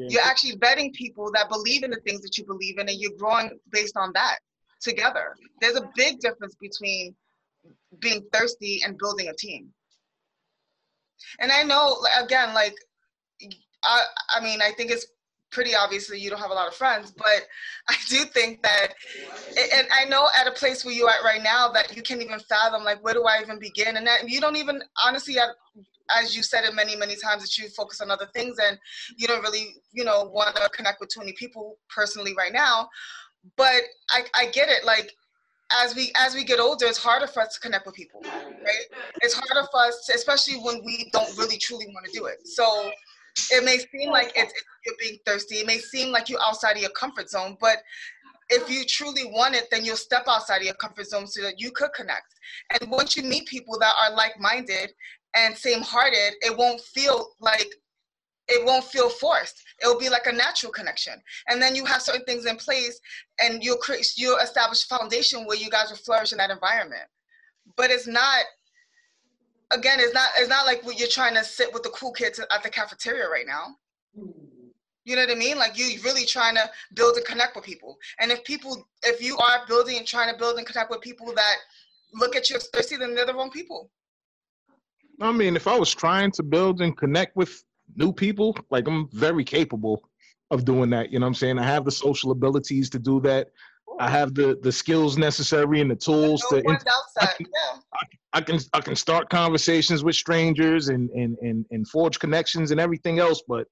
yeah. 0.00 0.08
you're 0.10 0.22
actually 0.22 0.56
vetting 0.56 0.92
people 0.92 1.30
that 1.32 1.48
believe 1.48 1.82
in 1.82 1.90
the 1.90 2.00
things 2.00 2.20
that 2.22 2.36
you 2.38 2.44
believe 2.44 2.78
in 2.78 2.88
and 2.88 2.98
you're 2.98 3.16
growing 3.18 3.58
based 3.70 3.96
on 3.96 4.12
that 4.14 4.38
together. 4.80 5.36
There's 5.60 5.76
a 5.76 5.88
big 5.94 6.20
difference 6.20 6.56
between 6.60 7.14
being 7.98 8.22
thirsty 8.32 8.80
and 8.84 8.98
building 8.98 9.28
a 9.28 9.34
team. 9.34 9.68
And 11.38 11.52
I 11.52 11.62
know 11.62 11.96
again, 12.22 12.54
like 12.54 12.74
I 13.84 14.02
I 14.36 14.42
mean 14.42 14.60
I 14.62 14.72
think 14.72 14.90
it's 14.90 15.06
pretty 15.50 15.74
obviously 15.74 16.18
you 16.18 16.30
don't 16.30 16.38
have 16.38 16.50
a 16.50 16.54
lot 16.54 16.68
of 16.68 16.74
friends, 16.74 17.10
but 17.10 17.46
I 17.88 17.94
do 18.08 18.24
think 18.24 18.62
that, 18.62 18.94
and 19.74 19.86
I 19.92 20.04
know 20.08 20.28
at 20.38 20.46
a 20.46 20.52
place 20.52 20.84
where 20.84 20.94
you're 20.94 21.10
at 21.10 21.22
right 21.24 21.42
now 21.42 21.68
that 21.72 21.96
you 21.96 22.02
can't 22.02 22.22
even 22.22 22.38
fathom, 22.40 22.84
like, 22.84 23.02
where 23.04 23.14
do 23.14 23.24
I 23.24 23.40
even 23.42 23.58
begin? 23.58 23.96
And 23.96 24.06
that 24.06 24.28
you 24.28 24.40
don't 24.40 24.56
even, 24.56 24.82
honestly, 25.04 25.36
as 26.16 26.36
you 26.36 26.42
said 26.42 26.64
it 26.64 26.74
many, 26.74 26.96
many 26.96 27.16
times, 27.16 27.42
that 27.42 27.58
you 27.58 27.68
focus 27.68 28.00
on 28.00 28.10
other 28.10 28.28
things 28.34 28.56
and 28.62 28.78
you 29.16 29.26
don't 29.26 29.42
really, 29.42 29.76
you 29.92 30.04
know, 30.04 30.24
want 30.24 30.54
to 30.56 30.68
connect 30.70 31.00
with 31.00 31.08
too 31.10 31.20
many 31.20 31.32
people 31.32 31.78
personally 31.94 32.34
right 32.36 32.52
now. 32.52 32.88
But 33.56 33.82
I, 34.10 34.24
I 34.34 34.46
get 34.46 34.68
it. 34.68 34.84
Like, 34.84 35.12
as 35.72 35.94
we 35.94 36.12
as 36.16 36.34
we 36.34 36.44
get 36.44 36.58
older, 36.58 36.86
it's 36.86 36.98
harder 36.98 37.26
for 37.26 37.40
us 37.42 37.54
to 37.54 37.60
connect 37.60 37.86
with 37.86 37.94
people, 37.94 38.20
right? 38.24 38.86
It's 39.22 39.34
harder 39.34 39.68
for 39.70 39.82
us, 39.82 40.04
to, 40.06 40.14
especially 40.14 40.54
when 40.54 40.82
we 40.84 41.08
don't 41.12 41.36
really 41.38 41.58
truly 41.58 41.86
want 41.86 42.06
to 42.06 42.12
do 42.12 42.26
it. 42.26 42.38
So 42.44 42.90
it 43.52 43.64
may 43.64 43.78
seem 43.78 44.10
like 44.10 44.32
it's, 44.34 44.52
you're 44.84 44.96
being 44.98 45.18
thirsty. 45.24 45.56
It 45.56 45.66
may 45.66 45.78
seem 45.78 46.10
like 46.10 46.28
you're 46.28 46.42
outside 46.42 46.72
of 46.72 46.82
your 46.82 46.90
comfort 46.90 47.30
zone, 47.30 47.56
but 47.60 47.78
if 48.48 48.68
you 48.68 48.84
truly 48.84 49.26
want 49.26 49.54
it, 49.54 49.68
then 49.70 49.84
you'll 49.84 49.96
step 49.96 50.24
outside 50.26 50.56
of 50.56 50.64
your 50.64 50.74
comfort 50.74 51.06
zone 51.06 51.28
so 51.28 51.40
that 51.42 51.60
you 51.60 51.70
could 51.70 51.92
connect. 51.94 52.34
And 52.80 52.90
once 52.90 53.16
you 53.16 53.22
meet 53.22 53.46
people 53.46 53.78
that 53.78 53.94
are 54.02 54.14
like-minded 54.16 54.92
and 55.34 55.56
same-hearted, 55.56 56.34
it 56.42 56.56
won't 56.56 56.80
feel 56.80 57.30
like 57.40 57.68
it 58.50 58.66
won't 58.66 58.84
feel 58.84 59.08
forced. 59.08 59.62
It'll 59.80 59.98
be 59.98 60.08
like 60.08 60.26
a 60.26 60.32
natural 60.32 60.72
connection. 60.72 61.14
And 61.48 61.62
then 61.62 61.74
you 61.74 61.84
have 61.84 62.02
certain 62.02 62.24
things 62.24 62.46
in 62.46 62.56
place 62.56 63.00
and 63.42 63.62
you'll 63.62 63.76
create 63.76 64.06
you'll 64.16 64.38
establish 64.38 64.84
a 64.84 64.98
foundation 64.98 65.46
where 65.46 65.56
you 65.56 65.70
guys 65.70 65.90
will 65.90 65.96
flourish 65.96 66.32
in 66.32 66.38
that 66.38 66.50
environment. 66.50 67.04
But 67.76 67.90
it's 67.90 68.08
not 68.08 68.44
again, 69.70 70.00
it's 70.00 70.14
not 70.14 70.30
it's 70.36 70.48
not 70.48 70.66
like 70.66 70.82
you're 70.96 71.08
trying 71.08 71.34
to 71.34 71.44
sit 71.44 71.72
with 71.72 71.84
the 71.84 71.90
cool 71.90 72.12
kids 72.12 72.40
at 72.40 72.62
the 72.62 72.70
cafeteria 72.70 73.28
right 73.28 73.46
now. 73.46 73.76
You 75.04 75.16
know 75.16 75.22
what 75.22 75.30
I 75.30 75.38
mean? 75.38 75.56
Like 75.56 75.78
you 75.78 75.98
really 76.04 76.26
trying 76.26 76.56
to 76.56 76.68
build 76.94 77.16
and 77.16 77.24
connect 77.24 77.56
with 77.56 77.64
people. 77.64 77.96
And 78.18 78.30
if 78.30 78.44
people, 78.44 78.86
if 79.02 79.22
you 79.22 79.38
are 79.38 79.66
building 79.66 79.96
and 79.96 80.06
trying 80.06 80.30
to 80.30 80.38
build 80.38 80.58
and 80.58 80.66
connect 80.66 80.90
with 80.90 81.00
people 81.00 81.32
that 81.34 81.56
look 82.14 82.36
at 82.36 82.50
you 82.50 82.56
as 82.56 82.68
thirsty, 82.68 82.96
then 82.96 83.14
they're 83.14 83.26
the 83.26 83.34
wrong 83.34 83.50
people. 83.50 83.90
I 85.20 85.32
mean, 85.32 85.56
if 85.56 85.66
I 85.66 85.78
was 85.78 85.94
trying 85.94 86.30
to 86.32 86.42
build 86.42 86.80
and 86.80 86.96
connect 86.96 87.36
with 87.36 87.62
new 87.96 88.12
people, 88.12 88.56
like 88.70 88.88
I'm 88.88 89.08
very 89.12 89.44
capable 89.44 90.08
of 90.50 90.64
doing 90.64 90.90
that. 90.90 91.12
You 91.12 91.18
know 91.18 91.26
what 91.26 91.28
I'm 91.28 91.34
saying? 91.34 91.58
I 91.58 91.64
have 91.64 91.84
the 91.84 91.90
social 91.90 92.30
abilities 92.30 92.90
to 92.90 92.98
do 92.98 93.20
that. 93.20 93.48
I 93.98 94.08
have 94.08 94.34
the 94.34 94.58
the 94.62 94.72
skills 94.72 95.18
necessary 95.18 95.80
and 95.80 95.90
the 95.90 95.96
tools 95.96 96.42
no 96.50 96.60
to. 96.60 96.68
Inter- 96.68 96.84
I, 97.20 97.26
can, 97.26 97.46
yeah. 97.46 97.80
I, 97.92 97.98
I, 98.38 98.40
can 98.40 98.58
I 98.72 98.80
can 98.80 98.96
start 98.96 99.28
conversations 99.28 100.02
with 100.02 100.14
strangers 100.14 100.88
and, 100.88 101.10
and 101.10 101.36
and 101.42 101.66
and 101.70 101.86
forge 101.86 102.18
connections 102.18 102.70
and 102.70 102.80
everything 102.80 103.18
else, 103.18 103.42
but 103.46 103.66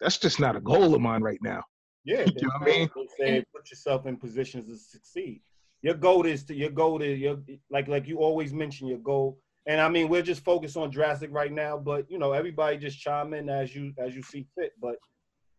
that's 0.00 0.18
just 0.18 0.38
not 0.38 0.56
a 0.56 0.60
goal 0.60 0.94
of 0.94 1.00
mine 1.00 1.22
right 1.22 1.40
now. 1.42 1.62
Yeah, 2.04 2.20
you 2.26 2.42
know 2.42 2.50
what 2.58 2.62
I 2.62 2.64
mean. 2.64 2.90
Say 3.18 3.44
put 3.54 3.68
yourself 3.70 4.06
in 4.06 4.16
positions 4.16 4.68
to 4.68 4.76
succeed. 4.76 5.40
Your 5.82 5.94
goal 5.94 6.26
is 6.26 6.44
to 6.44 6.54
your 6.54 6.70
goal 6.70 7.00
to 7.00 7.06
your 7.06 7.38
like 7.70 7.88
like 7.88 8.06
you 8.06 8.18
always 8.18 8.52
mention 8.52 8.86
your 8.86 8.98
goal. 8.98 9.38
And 9.66 9.80
I 9.80 9.88
mean, 9.88 10.08
we're 10.08 10.22
just 10.22 10.44
focused 10.44 10.76
on 10.76 10.90
Drastic 10.90 11.30
right 11.32 11.52
now, 11.52 11.76
but 11.76 12.08
you 12.10 12.18
know, 12.18 12.32
everybody 12.32 12.76
just 12.76 13.00
chime 13.00 13.34
in 13.34 13.48
as 13.48 13.74
you 13.74 13.92
as 13.98 14.14
you 14.14 14.22
see 14.22 14.46
fit. 14.56 14.72
But 14.80 14.96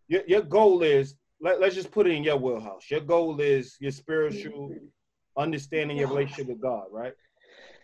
your 0.08 0.22
your 0.28 0.42
goal 0.42 0.82
is 0.82 1.16
let, 1.42 1.60
let's 1.60 1.76
just 1.76 1.92
put 1.92 2.08
it 2.08 2.12
in 2.12 2.24
your 2.24 2.38
wheelhouse. 2.38 2.90
Your 2.90 3.02
goal 3.02 3.40
is 3.42 3.76
your 3.80 3.92
spiritual 3.92 4.74
understanding 5.38 5.98
your 5.98 6.08
relationship 6.08 6.48
with 6.48 6.62
God, 6.62 6.86
right? 6.92 7.14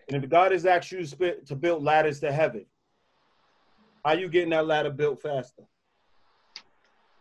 And 0.10 0.24
if 0.24 0.30
God 0.30 0.52
has 0.52 0.66
asked 0.66 0.92
you 0.92 1.06
to 1.06 1.56
build 1.56 1.84
ladders 1.84 2.20
to 2.22 2.32
heaven, 2.32 2.66
how 4.04 4.14
you 4.14 4.28
getting 4.28 4.50
that 4.50 4.66
ladder 4.66 4.90
built 4.90 5.22
faster? 5.22 5.64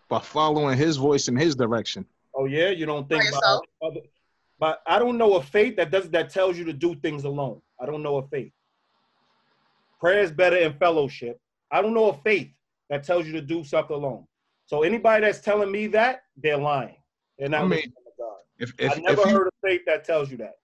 By 0.09 0.21
following 0.21 0.77
His 0.79 0.97
voice 0.97 1.29
in 1.29 1.37
His 1.37 1.55
direction. 1.55 2.07
Oh 2.35 2.47
yeah, 2.47 2.71
you 2.71 2.87
don't 2.87 3.09
think 3.09 3.25
about 3.29 3.65
other, 3.83 4.01
but 4.59 4.81
I 4.87 4.99
don't 4.99 5.19
know 5.19 5.35
a 5.35 5.43
faith 5.43 5.77
that 5.77 5.91
does 5.91 6.09
that 6.11 6.31
tells 6.31 6.57
you 6.57 6.65
to 6.65 6.73
do 6.73 6.95
things 6.95 7.25
alone. 7.25 7.61
I 7.81 7.87
don't 7.87 8.03
know 8.03 8.17
a 8.17 8.29
faith. 8.29 8.53
Prayer 10.03 10.21
is 10.21 10.33
better 10.33 10.57
in 10.57 10.73
fellowship. 10.75 11.39
I 11.71 11.81
don't 11.81 11.95
know 11.95 12.11
a 12.11 12.15
faith 12.15 12.51
that 12.91 13.05
tells 13.05 13.25
you 13.25 13.33
to 13.35 13.41
do 13.41 13.63
something 13.63 13.95
alone. 13.95 14.27
So 14.67 14.83
anybody 14.83 15.25
that's 15.25 15.41
telling 15.41 15.71
me 15.71 15.87
that, 15.89 16.23
they're 16.37 16.59
lying. 16.59 16.97
They're 17.39 17.49
not 17.49 17.63
I 17.63 17.69
mean, 17.69 17.93
God. 18.19 18.35
If, 18.59 18.73
if, 18.79 18.93
I 18.93 18.97
never 18.97 19.29
heard 19.29 19.47
a 19.47 19.67
faith 19.67 19.83
that 19.87 20.05
tells 20.05 20.29
you 20.29 20.37
that 20.39 20.55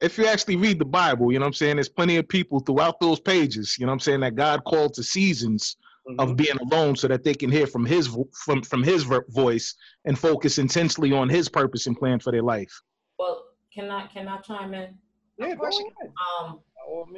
if 0.00 0.18
you 0.18 0.26
actually 0.26 0.56
read 0.56 0.80
the 0.80 0.84
Bible, 0.84 1.32
you 1.32 1.38
know 1.38 1.44
what 1.44 1.48
I'm 1.48 1.54
saying, 1.54 1.76
there's 1.76 1.88
plenty 1.88 2.16
of 2.16 2.28
people 2.28 2.58
throughout 2.58 2.98
those 3.00 3.20
pages, 3.20 3.76
you 3.78 3.86
know 3.86 3.90
what 3.90 3.94
I'm 3.94 4.00
saying, 4.00 4.20
that 4.20 4.34
God 4.34 4.64
called 4.64 4.94
to 4.94 5.04
seasons 5.04 5.76
mm-hmm. 6.08 6.18
of 6.18 6.36
being 6.36 6.56
alone 6.58 6.96
so 6.96 7.06
that 7.08 7.22
they 7.22 7.34
can 7.34 7.50
hear 7.52 7.66
from 7.68 7.84
his 7.84 8.08
from 8.32 8.62
from 8.62 8.82
his 8.82 9.04
voice 9.28 9.74
and 10.04 10.18
focus 10.18 10.58
intensely 10.58 11.12
on 11.12 11.28
his 11.28 11.48
purpose 11.48 11.86
and 11.86 11.96
plan 11.96 12.18
for 12.18 12.32
their 12.32 12.42
life. 12.42 12.72
Well, 13.20 13.44
can 13.72 13.88
I 13.90 14.08
can 14.08 14.26
I 14.26 14.38
chime 14.38 14.74
in? 14.74 14.94
Yeah, 15.38 15.54
go 15.54 15.68
ahead. 15.68 16.12
Um 16.40 16.60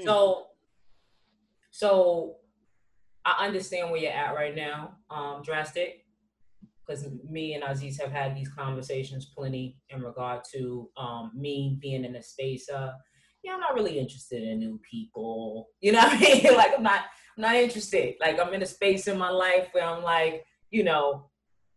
so 0.04 0.46
so 1.70 2.36
I 3.24 3.46
understand 3.46 3.90
where 3.90 4.00
you're 4.00 4.12
at 4.12 4.34
right 4.34 4.54
now, 4.54 4.96
um, 5.10 5.42
Drastic 5.44 6.04
because 6.90 7.06
me 7.28 7.54
and 7.54 7.62
Aziz 7.62 8.00
have 8.00 8.10
had 8.10 8.34
these 8.36 8.48
conversations 8.48 9.30
plenty 9.36 9.76
in 9.90 10.02
regard 10.02 10.42
to 10.52 10.88
um, 10.96 11.30
me 11.34 11.78
being 11.80 12.04
in 12.04 12.16
a 12.16 12.22
space 12.22 12.68
of, 12.68 12.90
yeah 13.42 13.54
i'm 13.54 13.60
not 13.60 13.74
really 13.74 13.98
interested 13.98 14.42
in 14.42 14.58
new 14.58 14.78
people. 14.88 15.68
You 15.80 15.92
know 15.92 16.00
what 16.00 16.12
i 16.14 16.18
mean? 16.42 16.56
Like 16.56 16.72
i'm 16.76 16.82
not 16.82 17.04
i'm 17.36 17.42
not 17.42 17.54
interested. 17.54 18.14
Like 18.20 18.38
i'm 18.38 18.52
in 18.52 18.62
a 18.62 18.66
space 18.66 19.06
in 19.06 19.16
my 19.16 19.30
life 19.30 19.68
where 19.72 19.84
i'm 19.84 20.02
like 20.02 20.44
you 20.70 20.84
know 20.84 21.30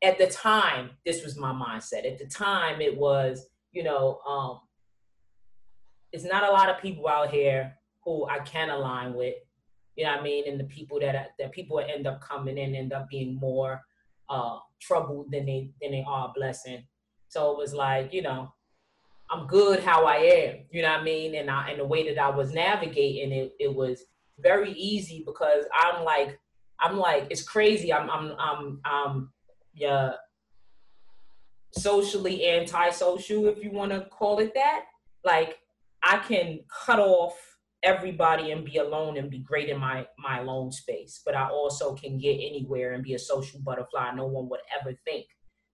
at 0.04 0.18
the 0.18 0.28
time 0.28 0.92
this 1.06 1.24
was 1.24 1.38
my 1.38 1.54
mindset. 1.54 2.06
At 2.06 2.20
the 2.20 2.28
time 2.28 2.82
it 2.82 2.98
was 2.98 3.46
you 3.72 3.84
know 3.84 4.20
um 4.28 4.60
it's 6.12 6.26
not 6.26 6.44
a 6.44 6.52
lot 6.52 6.70
of 6.70 6.82
people 6.82 7.08
out 7.08 7.30
here 7.32 7.74
who 8.04 8.28
i 8.28 8.40
can 8.40 8.70
align 8.70 9.14
with 9.14 9.36
you 9.96 10.04
know 10.04 10.12
what 10.12 10.22
i 10.22 10.24
mean 10.24 10.48
and 10.48 10.60
the 10.60 10.66
people 10.66 11.00
that 11.00 11.32
that 11.38 11.52
people 11.52 11.80
end 11.80 12.08
up 12.08 12.22
coming 12.22 12.58
in 12.58 12.76
end 12.76 12.94
up 12.94 13.08
being 13.10 13.36
more 13.36 13.82
uh, 14.30 14.58
trouble 14.82 15.26
than 15.30 15.46
they 15.46 15.70
than 15.82 15.92
they 15.92 16.04
are 16.08 16.30
a 16.30 16.34
blessing. 16.34 16.84
So 17.28 17.52
it 17.52 17.58
was 17.58 17.74
like, 17.74 18.14
you 18.14 18.22
know, 18.22 18.54
I'm 19.30 19.48
good 19.48 19.80
how 19.80 20.06
I 20.06 20.16
am, 20.18 20.56
you 20.72 20.82
know 20.82 20.92
what 20.92 21.02
I 21.02 21.04
mean? 21.04 21.36
And 21.36 21.50
I 21.50 21.70
and 21.70 21.80
the 21.80 21.86
way 21.86 22.08
that 22.14 22.22
I 22.22 22.30
was 22.30 22.54
navigating 22.54 23.32
it, 23.32 23.54
it 23.60 23.74
was 23.74 24.04
very 24.40 24.72
easy 24.74 25.24
because 25.26 25.66
I'm 25.74 26.04
like, 26.04 26.40
I'm 26.80 26.98
like, 26.98 27.28
it's 27.30 27.44
crazy. 27.44 27.94
I'm 27.94 28.10
I'm 28.10 28.36
I'm 28.40 28.82
um 28.86 29.30
yeah 29.74 30.14
socially 31.76 32.48
antisocial, 32.48 33.48
if 33.48 33.64
you 33.64 33.72
want 33.72 33.92
to 33.92 34.02
call 34.02 34.40
it 34.40 34.54
that. 34.54 34.86
Like 35.24 35.58
I 36.04 36.18
can 36.18 36.60
cut 36.86 37.00
off 37.00 37.36
everybody 37.84 38.52
and 38.52 38.64
be 38.64 38.78
alone 38.78 39.18
and 39.18 39.30
be 39.30 39.40
great 39.40 39.70
in 39.70 39.80
my 39.80 40.08
my 40.18 40.40
alone 40.40 40.72
space 40.72 41.22
but 41.26 41.36
i 41.36 41.48
also 41.50 41.94
can 41.94 42.18
get 42.18 42.36
anywhere 42.36 42.94
and 42.94 43.04
be 43.04 43.14
a 43.14 43.20
social 43.20 43.60
butterfly. 43.60 44.12
No 44.12 44.26
one 44.26 44.48
would 44.50 44.62
ever 44.80 44.98
think 45.06 45.26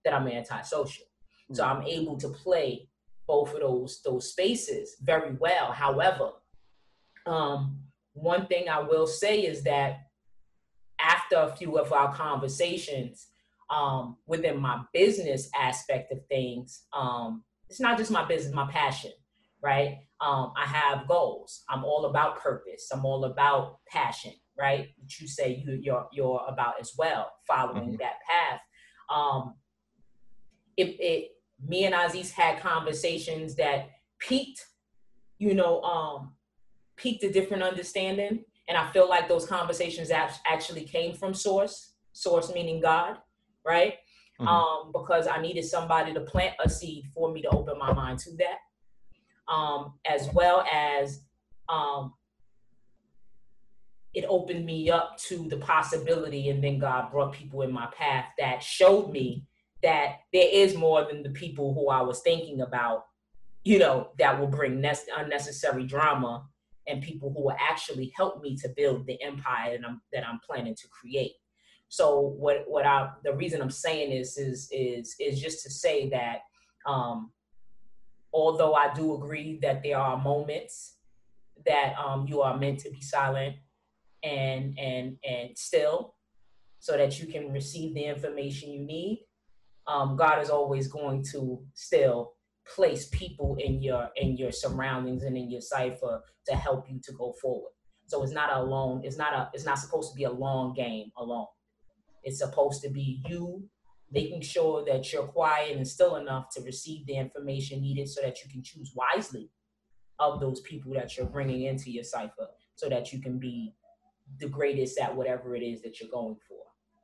that 0.03 0.13
i'm 0.13 0.27
antisocial. 0.27 1.05
Mm-hmm. 1.05 1.55
so 1.55 1.63
i'm 1.63 1.83
able 1.83 2.17
to 2.17 2.29
play 2.29 2.89
both 3.27 3.53
of 3.53 3.59
those 3.59 4.01
those 4.03 4.31
spaces 4.31 4.95
very 5.01 5.35
well. 5.39 5.71
However 5.71 6.31
um, 7.27 7.77
one 8.13 8.47
thing 8.47 8.67
i 8.69 8.79
will 8.79 9.07
say 9.07 9.41
is 9.41 9.63
that 9.63 9.99
after 10.99 11.35
a 11.35 11.55
few 11.55 11.77
of 11.77 11.93
our 11.93 12.13
conversations 12.13 13.27
um, 13.69 14.17
within 14.25 14.59
my 14.59 14.81
business 14.93 15.47
aspect 15.57 16.11
of 16.11 16.25
things 16.27 16.85
um, 16.91 17.43
it's 17.69 17.79
not 17.79 17.99
just 17.99 18.09
my 18.09 18.25
business 18.25 18.53
my 18.53 18.69
passion 18.71 19.11
right 19.61 19.99
um, 20.21 20.51
I 20.57 20.65
have 20.65 21.07
goals. 21.07 21.63
I'm 21.69 21.85
all 21.85 22.05
about 22.05 22.39
purpose. 22.39 22.89
I'm 22.91 23.05
all 23.05 23.23
about 23.25 23.79
passion, 23.87 24.33
right? 24.57 24.87
Which 25.01 25.21
you 25.21 25.27
say 25.27 25.63
you, 25.65 25.79
you're 25.81 26.07
you're 26.11 26.43
about 26.47 26.75
as 26.79 26.93
well, 26.97 27.31
following 27.47 27.83
mm-hmm. 27.83 27.95
that 28.01 28.15
path. 28.29 28.59
Um, 29.09 29.55
it, 30.75 30.97
it 30.99 31.31
me 31.65 31.85
and 31.85 31.95
Aziz 31.95 32.31
had 32.31 32.59
conversations 32.59 33.55
that 33.55 33.89
peaked, 34.19 34.65
you 35.37 35.53
know, 35.53 35.81
um, 35.83 36.33
peaked 36.97 37.23
a 37.23 37.31
different 37.31 37.63
understanding, 37.63 38.43
and 38.67 38.77
I 38.77 38.91
feel 38.91 39.07
like 39.07 39.29
those 39.29 39.45
conversations 39.45 40.11
actually 40.11 40.83
came 40.83 41.15
from 41.15 41.33
source. 41.33 41.93
Source 42.11 42.51
meaning 42.53 42.81
God, 42.81 43.17
right? 43.65 43.93
Mm-hmm. 44.41 44.47
Um, 44.47 44.91
because 44.91 45.27
I 45.27 45.41
needed 45.41 45.63
somebody 45.63 46.13
to 46.13 46.21
plant 46.21 46.55
a 46.63 46.69
seed 46.69 47.05
for 47.13 47.31
me 47.31 47.41
to 47.43 47.49
open 47.49 47.77
my 47.77 47.93
mind 47.93 48.19
to 48.19 48.35
that 48.37 48.57
um, 49.49 49.93
as 50.05 50.29
well 50.33 50.65
as 50.71 51.21
um, 51.67 52.13
it 54.13 54.25
opened 54.27 54.65
me 54.65 54.89
up 54.89 55.17
to 55.17 55.47
the 55.47 55.57
possibility. 55.57 56.49
And 56.49 56.63
then 56.63 56.79
God 56.79 57.11
brought 57.11 57.33
people 57.33 57.61
in 57.61 57.71
my 57.71 57.87
path 57.97 58.25
that 58.37 58.63
showed 58.63 59.11
me 59.11 59.45
that 59.81 60.17
there 60.33 60.49
is 60.51 60.75
more 60.75 61.05
than 61.05 61.23
the 61.23 61.29
people 61.29 61.73
who 61.73 61.89
I 61.89 62.01
was 62.01 62.21
thinking 62.21 62.61
about, 62.61 63.05
you 63.63 63.79
know, 63.79 64.09
that 64.17 64.39
will 64.39 64.47
bring 64.47 64.81
ne- 64.81 64.93
unnecessary 65.17 65.85
drama 65.85 66.45
and 66.87 67.03
people 67.03 67.31
who 67.31 67.43
will 67.43 67.57
actually 67.59 68.11
help 68.15 68.41
me 68.41 68.57
to 68.57 68.69
build 68.69 69.05
the 69.05 69.21
empire 69.21 69.77
that 69.77 69.87
I'm, 69.87 70.01
that 70.11 70.27
I'm 70.27 70.39
planning 70.45 70.75
to 70.75 70.87
create. 70.89 71.33
So 71.89 72.19
what 72.19 72.65
what 72.67 72.85
I 72.85 73.09
the 73.23 73.33
reason 73.33 73.61
I'm 73.61 73.71
saying 73.71 74.11
this 74.11 74.37
is 74.37 74.69
is 74.71 75.15
is 75.19 75.41
just 75.41 75.63
to 75.63 75.71
say 75.71 76.07
that 76.09 76.41
um, 76.85 77.31
although 78.33 78.73
I 78.73 78.93
do 78.93 79.15
agree 79.15 79.59
that 79.61 79.83
there 79.83 79.97
are 79.97 80.17
moments 80.17 80.97
that 81.65 81.95
um, 81.97 82.27
you 82.27 82.41
are 82.41 82.57
meant 82.57 82.79
to 82.79 82.89
be 82.89 83.01
silent 83.01 83.55
and 84.23 84.77
and 84.77 85.17
and 85.23 85.57
still 85.57 86.15
so 86.79 86.97
that 86.97 87.19
you 87.19 87.27
can 87.27 87.51
receive 87.51 87.93
the 87.93 88.05
information 88.05 88.71
you 88.71 88.81
need. 88.81 89.25
Um, 89.87 90.15
god 90.15 90.41
is 90.41 90.49
always 90.49 90.87
going 90.87 91.23
to 91.31 91.61
still 91.73 92.33
place 92.75 93.07
people 93.11 93.57
in 93.59 93.81
your 93.81 94.09
in 94.15 94.37
your 94.37 94.51
surroundings 94.51 95.23
and 95.23 95.35
in 95.35 95.49
your 95.49 95.61
cipher 95.61 96.21
to 96.47 96.55
help 96.55 96.89
you 96.89 96.99
to 97.03 97.11
go 97.13 97.33
forward. 97.41 97.71
So 98.07 98.23
it's 98.23 98.33
not 98.33 98.51
a 98.51 98.61
long 98.61 99.01
it's 99.03 99.17
not 99.17 99.33
a 99.33 99.49
it's 99.53 99.65
not 99.65 99.79
supposed 99.79 100.11
to 100.11 100.15
be 100.15 100.25
a 100.25 100.31
long 100.31 100.73
game 100.73 101.11
alone. 101.17 101.47
It's 102.23 102.39
supposed 102.39 102.81
to 102.83 102.89
be 102.89 103.21
you 103.27 103.63
making 104.11 104.41
sure 104.41 104.83
that 104.85 105.11
you're 105.11 105.23
quiet 105.23 105.77
and 105.77 105.87
still 105.87 106.15
enough 106.15 106.49
to 106.49 106.61
receive 106.61 107.05
the 107.05 107.15
information 107.15 107.81
needed 107.81 108.07
so 108.09 108.21
that 108.21 108.43
you 108.43 108.49
can 108.49 108.63
choose 108.63 108.93
wisely 108.95 109.49
of 110.19 110.39
those 110.39 110.61
people 110.61 110.93
that 110.93 111.15
you're 111.15 111.27
bringing 111.27 111.63
into 111.63 111.91
your 111.91 112.03
cipher 112.03 112.47
so 112.75 112.89
that 112.89 113.13
you 113.13 113.21
can 113.21 113.39
be 113.39 113.73
the 114.39 114.47
greatest 114.47 114.99
at 114.99 115.15
whatever 115.15 115.55
it 115.55 115.61
is 115.61 115.81
that 115.81 115.99
you're 115.99 116.09
going 116.09 116.35
for 116.47 116.57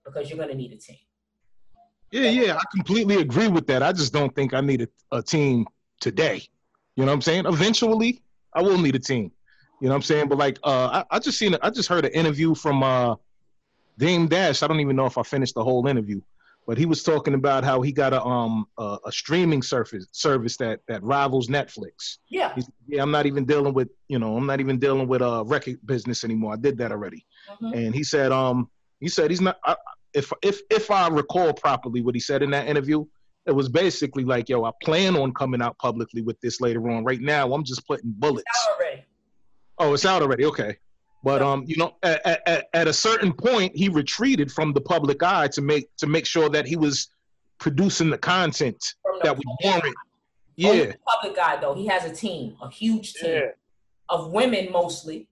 because 0.06 0.30
you're 0.30 0.38
going 0.38 0.50
to 0.50 0.56
need 0.56 0.72
a 0.72 0.78
team. 0.78 0.98
Yeah, 2.12 2.30
yeah, 2.30 2.56
I 2.56 2.62
completely 2.74 3.18
agree 3.18 3.48
with 3.48 3.68
that. 3.68 3.84
I 3.84 3.92
just 3.92 4.14
don't 4.14 4.34
think 4.36 4.54
I 4.54 4.62
need 4.62 4.82
a, 4.82 5.18
a 5.18 5.22
team 5.22 5.66
today. 6.00 6.44
You 6.96 7.04
know 7.04 7.12
what 7.12 7.16
I'm 7.16 7.22
saying? 7.22 7.46
Eventually, 7.46 8.22
I 8.54 8.62
will 8.62 8.78
need 8.78 8.96
a 8.96 9.00
team. 9.00 9.32
You 9.82 9.88
know 9.88 9.94
what 9.94 9.98
I'm 9.98 10.02
saying? 10.04 10.30
But 10.30 10.38
like, 10.38 10.60
uh, 10.64 11.04
I, 11.12 11.16
I 11.16 11.20
just 11.20 11.38
seen, 11.38 11.58
I 11.62 11.70
just 11.70 11.90
heard 11.90 12.06
an 12.06 12.12
interview 12.12 12.56
from 12.56 12.84
uh, 12.84 13.16
Dame 13.98 14.28
Dash. 14.28 14.64
I 14.64 14.68
don't 14.68 14.80
even 14.80 14.96
know 14.96 15.06
if 15.06 15.18
I 15.18 15.24
finished 15.24 15.56
the 15.56 15.64
whole 15.64 15.86
interview, 15.88 16.22
but 16.68 16.78
he 16.78 16.86
was 16.86 17.04
talking 17.04 17.34
about 17.34 17.64
how 17.64 17.82
he 17.82 17.92
got 17.92 18.14
a 18.14 18.24
um 18.24 18.66
a, 18.78 18.98
a 19.06 19.12
streaming 19.12 19.62
service 19.62 20.08
service 20.12 20.58
that 20.58 20.80
that 20.88 21.04
rivals 21.04 21.48
Netflix. 21.48 22.18
Yeah. 22.30 22.54
He's, 22.56 22.70
yeah, 22.88 23.02
I'm 23.02 23.12
not 23.12 23.26
even 23.26 23.46
dealing 23.46 23.74
with 23.74 23.90
you 24.08 24.20
know 24.20 24.36
I'm 24.38 24.46
not 24.46 24.60
even 24.60 24.80
dealing 24.80 25.08
with 25.08 25.22
a 25.22 25.44
record 25.46 25.80
business 25.86 26.24
anymore. 26.24 26.54
I 26.54 26.58
did 26.58 26.78
that 26.80 26.92
already. 26.92 27.26
Mm-hmm. 27.50 27.74
And 27.74 27.96
he 27.96 28.04
said 28.04 28.32
um 28.32 28.70
he 29.00 29.08
said 29.08 29.30
he's 29.30 29.42
not 29.42 29.58
I, 29.64 29.76
if 30.14 30.32
if 30.42 30.62
if 30.70 30.92
I 30.92 31.08
recall 31.10 31.54
properly 31.54 32.02
what 32.02 32.16
he 32.16 32.22
said 32.22 32.44
in 32.44 32.52
that 32.52 32.68
interview. 32.68 33.06
It 33.48 33.54
was 33.54 33.70
basically 33.70 34.24
like, 34.24 34.50
yo, 34.50 34.64
I 34.64 34.72
plan 34.82 35.16
on 35.16 35.32
coming 35.32 35.62
out 35.62 35.78
publicly 35.78 36.24
with 36.24 36.42
this 36.42 36.62
later 36.62 36.90
on. 36.90 37.04
Right 37.04 37.22
now, 37.22 37.54
I'm 37.54 37.64
just 37.64 37.86
putting 37.86 38.12
bullets. 38.18 38.44
It's 38.48 38.68
out 38.68 38.74
already. 38.74 39.04
Oh, 39.78 39.94
it's 39.94 40.04
out 40.04 40.22
already. 40.24 40.46
Okay. 40.46 40.78
But 41.26 41.42
um, 41.42 41.64
you 41.66 41.76
know, 41.76 41.96
at, 42.04 42.48
at, 42.48 42.70
at, 42.72 42.88
a 42.88 42.94
certain 42.94 43.34
point, 43.34 43.76
he 43.76 43.90
retreated 43.90 44.52
from 44.52 44.74
the 44.74 44.80
public 44.80 45.24
eye 45.24 45.48
to 45.50 45.62
make 45.62 45.90
to 45.98 46.06
make 46.06 46.28
sure 46.28 46.50
that 46.50 46.68
he 46.68 46.76
was 46.76 47.10
producing 47.58 48.12
the 48.12 48.18
content 48.20 48.94
the 49.04 49.20
that 49.24 49.36
we 49.36 49.44
warrant. 49.64 49.96
Yeah. 50.56 50.92
Public 51.08 51.36
guy 51.36 51.60
though, 51.60 51.74
he 51.74 51.88
has 51.88 52.06
a 52.06 52.14
team, 52.14 52.56
a 52.62 52.70
huge 52.70 53.16
team 53.16 53.32
yeah. 53.32 53.48
of 54.08 54.32
women 54.32 54.72
mostly. 54.72 55.28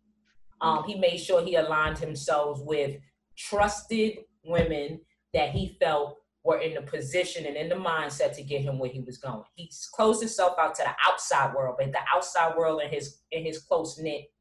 Um, 0.62 0.84
he 0.86 0.96
made 0.96 1.18
sure 1.18 1.46
he 1.46 1.56
aligned 1.56 2.00
himself 2.00 2.60
with 2.64 3.00
trusted 3.38 4.18
women 4.44 5.00
that 5.36 5.52
he 5.52 5.78
felt 5.80 6.18
were 6.44 6.58
in 6.58 6.74
the 6.74 6.82
position 6.82 7.46
and 7.46 7.56
in 7.56 7.70
the 7.70 7.76
mindset 7.76 8.36
to 8.38 8.42
get 8.42 8.62
him 8.62 8.80
where 8.80 8.90
he 8.90 9.02
was 9.02 9.20
going. 9.20 9.44
He 9.54 9.70
closed 9.94 10.22
himself 10.22 10.56
out 10.58 10.74
to 10.76 10.84
the 10.84 10.96
outside 11.08 11.54
world, 11.54 11.76
but 11.78 11.92
the 11.92 12.00
outside 12.12 12.58
world 12.58 12.82
and 12.82 12.92
his 12.92 13.20
and 13.32 13.46
his 13.46 13.60
close 13.60 14.00
knit 14.00 14.32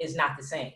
is 0.00 0.16
not 0.16 0.36
the 0.36 0.42
same. 0.42 0.72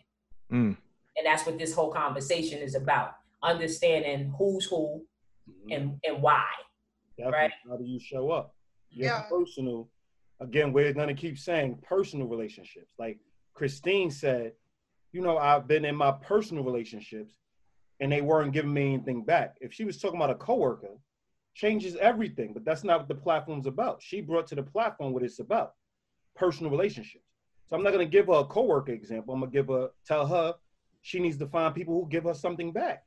Mm. 0.51 0.77
And 1.17 1.25
that's 1.25 1.45
what 1.45 1.57
this 1.57 1.73
whole 1.73 1.91
conversation 1.91 2.59
is 2.59 2.75
about: 2.75 3.15
understanding 3.43 4.33
who's 4.37 4.65
who 4.65 5.03
mm-hmm. 5.49 5.71
and 5.71 5.99
and 6.03 6.21
why. 6.21 6.45
Definitely. 7.17 7.39
Right? 7.39 7.51
How 7.69 7.77
do 7.77 7.85
you 7.85 7.99
show 7.99 8.31
up? 8.31 8.55
Your 8.89 9.07
yeah. 9.07 9.21
personal. 9.29 9.89
Again, 10.39 10.73
we're 10.73 10.93
gonna 10.93 11.13
keep 11.13 11.37
saying 11.37 11.79
personal 11.83 12.27
relationships. 12.27 12.93
Like 12.97 13.19
Christine 13.53 14.09
said, 14.09 14.53
you 15.11 15.21
know, 15.21 15.37
I've 15.37 15.67
been 15.67 15.85
in 15.85 15.95
my 15.95 16.11
personal 16.11 16.63
relationships 16.63 17.33
and 17.99 18.11
they 18.11 18.21
weren't 18.21 18.53
giving 18.53 18.73
me 18.73 18.93
anything 18.95 19.23
back. 19.23 19.57
If 19.61 19.73
she 19.73 19.85
was 19.85 19.99
talking 19.99 20.17
about 20.17 20.31
a 20.31 20.35
coworker, 20.35 20.97
changes 21.53 21.95
everything, 21.97 22.53
but 22.53 22.65
that's 22.65 22.83
not 22.83 22.99
what 22.99 23.07
the 23.07 23.15
platform's 23.15 23.67
about. 23.67 24.01
She 24.01 24.21
brought 24.21 24.47
to 24.47 24.55
the 24.55 24.63
platform 24.63 25.13
what 25.13 25.23
it's 25.23 25.39
about, 25.39 25.73
personal 26.35 26.71
relationships. 26.71 27.25
So 27.71 27.77
I'm 27.77 27.83
not 27.83 27.93
gonna 27.93 28.05
give 28.05 28.27
her 28.27 28.33
a 28.33 28.43
coworker 28.43 28.91
example. 28.91 29.33
I'm 29.33 29.39
gonna 29.39 29.51
give 29.51 29.67
her 29.69 29.91
tell 30.05 30.27
her 30.27 30.55
she 31.03 31.19
needs 31.19 31.37
to 31.37 31.47
find 31.47 31.73
people 31.73 31.93
who 31.93 32.09
give 32.09 32.25
her 32.25 32.33
something 32.33 32.73
back. 32.73 33.05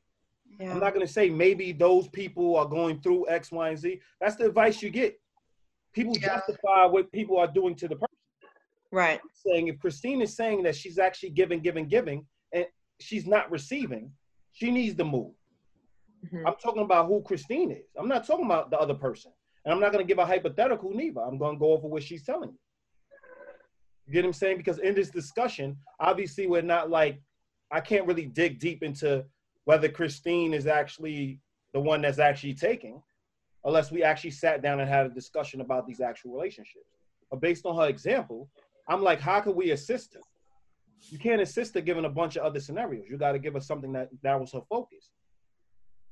Yeah. 0.59 0.71
I'm 0.71 0.79
not 0.79 0.93
gonna 0.93 1.05
say 1.05 1.29
maybe 1.29 1.71
those 1.71 2.07
people 2.07 2.55
are 2.55 2.65
going 2.65 2.99
through 3.01 3.29
X, 3.29 3.51
Y, 3.51 3.69
and 3.69 3.77
Z. 3.77 4.01
That's 4.19 4.37
the 4.37 4.47
advice 4.47 4.81
you 4.81 4.89
get. 4.89 5.19
People 5.93 6.17
yeah. 6.17 6.37
justify 6.37 6.85
what 6.85 7.11
people 7.11 7.37
are 7.37 7.45
doing 7.45 7.75
to 7.75 7.87
the 7.87 7.95
person. 7.95 8.07
Right. 8.91 9.19
saying 9.33 9.67
if 9.67 9.77
Christine 9.77 10.21
is 10.21 10.35
saying 10.35 10.63
that 10.63 10.75
she's 10.75 10.97
actually 10.97 11.31
giving, 11.31 11.59
giving, 11.59 11.87
giving, 11.87 12.25
and 12.51 12.65
she's 12.99 13.27
not 13.27 13.51
receiving, 13.51 14.11
she 14.51 14.71
needs 14.71 14.95
to 14.95 15.03
move. 15.03 15.33
Mm-hmm. 16.25 16.47
I'm 16.47 16.55
talking 16.63 16.81
about 16.81 17.07
who 17.07 17.21
Christine 17.21 17.71
is. 17.71 17.85
I'm 17.99 18.07
not 18.07 18.25
talking 18.25 18.45
about 18.45 18.71
the 18.71 18.79
other 18.79 18.93
person. 18.93 19.31
And 19.63 19.73
I'm 19.73 19.79
not 19.79 19.91
going 19.91 20.03
to 20.03 20.07
give 20.07 20.17
a 20.17 20.25
hypothetical 20.25 20.91
neither. 20.91 21.21
I'm 21.21 21.37
going 21.37 21.55
to 21.55 21.59
go 21.59 21.73
over 21.73 21.87
what 21.87 22.03
she's 22.03 22.23
telling 22.23 22.51
me. 22.51 22.57
You 24.07 24.13
get 24.13 24.23
what 24.23 24.27
I'm 24.29 24.33
saying? 24.33 24.57
Because 24.57 24.79
in 24.79 24.93
this 24.95 25.09
discussion, 25.09 25.77
obviously, 25.99 26.47
we're 26.47 26.61
not 26.61 26.89
like, 26.89 27.21
I 27.71 27.79
can't 27.81 28.05
really 28.05 28.27
dig 28.27 28.59
deep 28.59 28.83
into 28.83 29.25
whether 29.65 29.89
Christine 29.89 30.53
is 30.53 30.67
actually 30.67 31.39
the 31.73 31.79
one 31.79 32.01
that's 32.01 32.19
actually 32.19 32.53
taking, 32.53 33.01
unless 33.63 33.91
we 33.91 34.03
actually 34.03 34.31
sat 34.31 34.61
down 34.61 34.79
and 34.79 34.87
had 34.87 35.07
a 35.07 35.09
discussion 35.09 35.61
about 35.61 35.87
these 35.87 36.01
actual 36.01 36.33
relationships. 36.33 36.85
But 37.31 37.41
based 37.41 37.65
on 37.65 37.75
her 37.75 37.87
example, 37.87 38.49
I'm 38.87 39.01
like, 39.01 39.19
how 39.19 39.39
can 39.41 39.55
we 39.55 39.71
assist 39.71 40.13
her? 40.13 40.21
You 41.09 41.17
can't 41.17 41.41
assist 41.41 41.73
her 41.73 41.81
given 41.81 42.05
a 42.05 42.09
bunch 42.09 42.35
of 42.35 42.43
other 42.43 42.59
scenarios. 42.59 43.05
You 43.09 43.17
got 43.17 43.31
to 43.31 43.39
give 43.39 43.55
her 43.55 43.59
something 43.59 43.91
that 43.93 44.09
that 44.21 44.39
was 44.39 44.51
her 44.53 44.61
focus. 44.69 45.09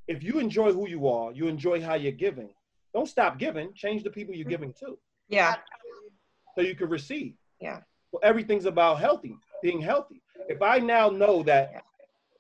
If 0.08 0.24
you 0.24 0.40
enjoy 0.40 0.74
who 0.74 0.90
you 0.90 1.08
are, 1.08 1.32
you 1.32 1.48
enjoy 1.48 1.82
how 1.82 1.94
you're 1.94 2.12
giving. 2.12 2.50
Don't 2.94 3.08
stop 3.08 3.38
giving. 3.40 3.74
Change 3.74 4.04
the 4.04 4.10
people 4.10 4.34
you're 4.34 4.44
mm-hmm. 4.44 4.50
giving 4.50 4.74
to. 4.82 4.98
Yeah. 5.30 5.56
So 6.56 6.62
you 6.62 6.76
can 6.76 6.90
receive. 6.90 7.36
Yeah. 7.64 7.80
Well, 8.12 8.20
everything's 8.24 8.66
about 8.66 9.00
healthy, 9.00 9.38
being 9.62 9.82
healthy. 9.82 10.22
If 10.50 10.62
I 10.62 10.80
now 10.80 11.10
know 11.10 11.44
that 11.44 11.70
yeah. 11.72 11.80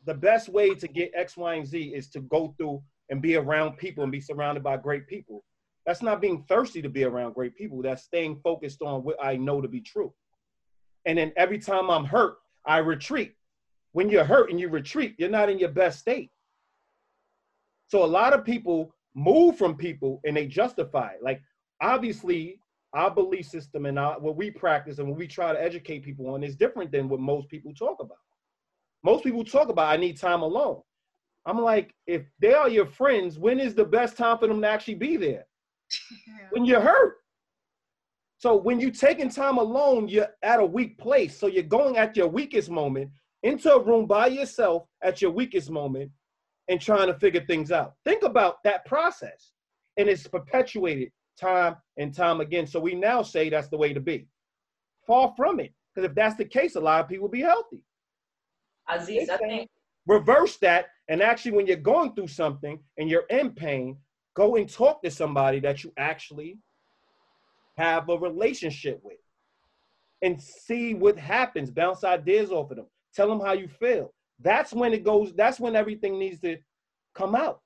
the 0.05 0.13
best 0.13 0.49
way 0.49 0.76
to 0.76 0.88
get 0.88 1.13
X, 1.15 1.38
Y, 1.38 1.53
and 1.55 1.65
Z 1.65 1.80
is 1.95 2.09
to 2.09 2.19
go 2.19 2.53
through 2.57 2.84
and 3.09 3.21
be 3.21 3.38
around 3.38 3.78
people 3.78 4.03
and 4.03 4.11
be 4.11 4.19
surrounded 4.19 4.63
by 4.63 4.76
great 4.76 5.07
people, 5.07 5.45
that's 5.86 6.01
not 6.01 6.19
being 6.19 6.43
thirsty 6.49 6.82
to 6.82 6.89
be 6.89 7.05
around 7.05 7.36
great 7.36 7.55
people. 7.55 7.82
That's 7.82 8.03
staying 8.03 8.41
focused 8.43 8.82
on 8.82 9.03
what 9.03 9.15
I 9.24 9.38
know 9.38 9.61
to 9.61 9.67
be 9.69 9.80
true. 9.80 10.13
And 11.05 11.17
then 11.17 11.32
every 11.38 11.59
time 11.59 11.89
I'm 11.89 12.05
hurt, 12.05 12.36
I 12.65 12.80
retreat. 12.80 13.34
When 13.93 14.09
you're 14.09 14.26
hurt 14.26 14.49
and 14.49 14.59
you 14.59 14.67
retreat, 14.67 15.15
you're 15.17 15.30
not 15.30 15.49
in 15.49 15.57
your 15.57 15.69
best 15.69 15.99
state. 15.99 16.32
So 17.88 18.03
a 18.03 18.05
lot 18.05 18.34
of 18.34 18.43
people 18.43 18.93
move 19.15 19.57
from 19.57 19.76
people 19.78 20.19
and 20.26 20.36
they 20.36 20.47
justify 20.47 21.11
it. 21.11 21.24
Like 21.24 21.41
obviously, 21.82 22.59
our 22.94 23.10
belief 23.10 23.48
system 23.48 23.86
and 23.86 23.98
our, 23.98 24.20
what 24.20 24.36
we 24.36 24.52
practice 24.52 25.00
and 25.00 25.08
what 25.08 25.18
we 25.18 25.28
try 25.28 25.52
to 25.52 25.62
educate 25.62 26.04
people 26.04 26.28
on 26.30 26.44
is 26.44 26.56
different 26.56 26.91
than 26.91 27.10
what 27.10 27.20
most 27.20 27.50
people 27.50 27.74
talk 27.74 27.98
about. 28.00 28.18
Most 29.04 29.24
people 29.24 29.44
talk 29.44 29.70
about 29.70 29.91
I 29.91 29.98
need 29.98 30.18
time 30.18 30.41
alone. 30.41 30.82
I'm 31.46 31.60
like, 31.60 31.94
if 32.08 32.24
they 32.39 32.54
are 32.54 32.70
your 32.70 32.86
friends, 32.86 33.38
when 33.38 33.60
is 33.60 33.76
the 33.76 33.84
best 33.84 34.16
time 34.16 34.38
for 34.38 34.48
them 34.48 34.62
to 34.62 34.68
actually 34.68 34.96
be 34.96 35.18
there? 35.18 35.46
Yeah. 36.28 36.48
When 36.52 36.66
you're 36.66 36.82
hurt. 36.82 37.16
So 38.38 38.56
when 38.56 38.80
you're 38.80 38.91
taking 38.91 39.30
time 39.30 39.58
alone, 39.58 40.08
you're 40.08 40.28
at 40.44 40.60
a 40.60 40.66
weak 40.66 40.98
place. 40.98 41.38
So 41.38 41.48
you're 41.48 41.64
going 41.64 41.98
at 41.98 42.16
your 42.16 42.28
weakest 42.28 42.70
moment 42.70 43.10
into 43.41 43.74
a 43.74 43.84
room 43.84 44.06
by 44.06 44.28
yourself 44.28 44.84
at 45.02 45.22
your 45.22 45.32
weakest 45.32 45.72
moment 45.72 46.12
and 46.68 46.80
trying 46.80 47.08
to 47.08 47.14
figure 47.20 47.44
things 47.46 47.72
out. 47.72 47.94
Think 48.06 48.24
about 48.24 48.64
that 48.64 48.86
process. 48.86 49.52
And 49.98 50.10
it's 50.10 50.28
perpetuated 50.28 51.12
time 51.39 51.75
and 51.97 52.13
time 52.13 52.41
again. 52.41 52.67
So 52.67 52.79
we 52.79 52.95
now 52.95 53.21
say 53.21 53.49
that's 53.49 53.69
the 53.69 53.77
way 53.77 53.93
to 53.93 53.99
be. 53.99 54.27
Far 55.05 55.34
from 55.36 55.59
it. 55.59 55.73
Because 55.93 56.09
if 56.09 56.15
that's 56.15 56.36
the 56.36 56.45
case, 56.45 56.75
a 56.75 56.79
lot 56.79 57.01
of 57.01 57.07
people 57.07 57.23
will 57.23 57.31
be 57.31 57.41
healthy. 57.41 57.81
Aziz, 58.89 59.29
I 59.29 59.38
think 59.38 59.69
reverse 60.07 60.57
that. 60.57 60.88
And 61.07 61.21
actually, 61.21 61.51
when 61.51 61.67
you're 61.67 61.77
going 61.77 62.13
through 62.13 62.27
something 62.27 62.79
and 62.97 63.09
you're 63.09 63.25
in 63.29 63.51
pain, 63.51 63.97
go 64.36 64.55
and 64.55 64.69
talk 64.69 65.03
to 65.03 65.11
somebody 65.11 65.59
that 65.59 65.84
you 65.84 65.93
actually 65.97 66.57
have 67.77 68.09
a 68.09 68.17
relationship 68.17 68.99
with 69.03 69.17
and 70.21 70.41
see 70.41 70.93
what 70.93 71.17
happens. 71.17 71.69
Bounce 71.69 72.03
ideas 72.03 72.51
off 72.51 72.71
of 72.71 72.77
them. 72.77 72.88
Tell 73.13 73.27
them 73.27 73.39
how 73.39 73.53
you 73.53 73.67
feel. 73.67 74.13
That's 74.39 74.73
when 74.73 74.93
it 74.93 75.03
goes, 75.03 75.34
that's 75.34 75.59
when 75.59 75.75
everything 75.75 76.17
needs 76.17 76.39
to 76.41 76.57
come 77.13 77.36
out. 77.36 77.61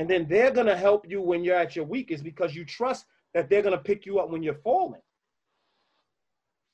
And 0.00 0.08
then 0.08 0.26
they're 0.26 0.50
going 0.50 0.66
to 0.66 0.76
help 0.76 1.04
you 1.06 1.20
when 1.20 1.44
you're 1.44 1.58
at 1.58 1.76
your 1.76 1.84
weakest 1.84 2.24
because 2.24 2.54
you 2.54 2.64
trust 2.64 3.04
that 3.34 3.50
they're 3.50 3.60
going 3.60 3.76
to 3.76 3.84
pick 3.84 4.06
you 4.06 4.18
up 4.18 4.30
when 4.30 4.42
you're 4.42 4.54
falling. 4.54 5.02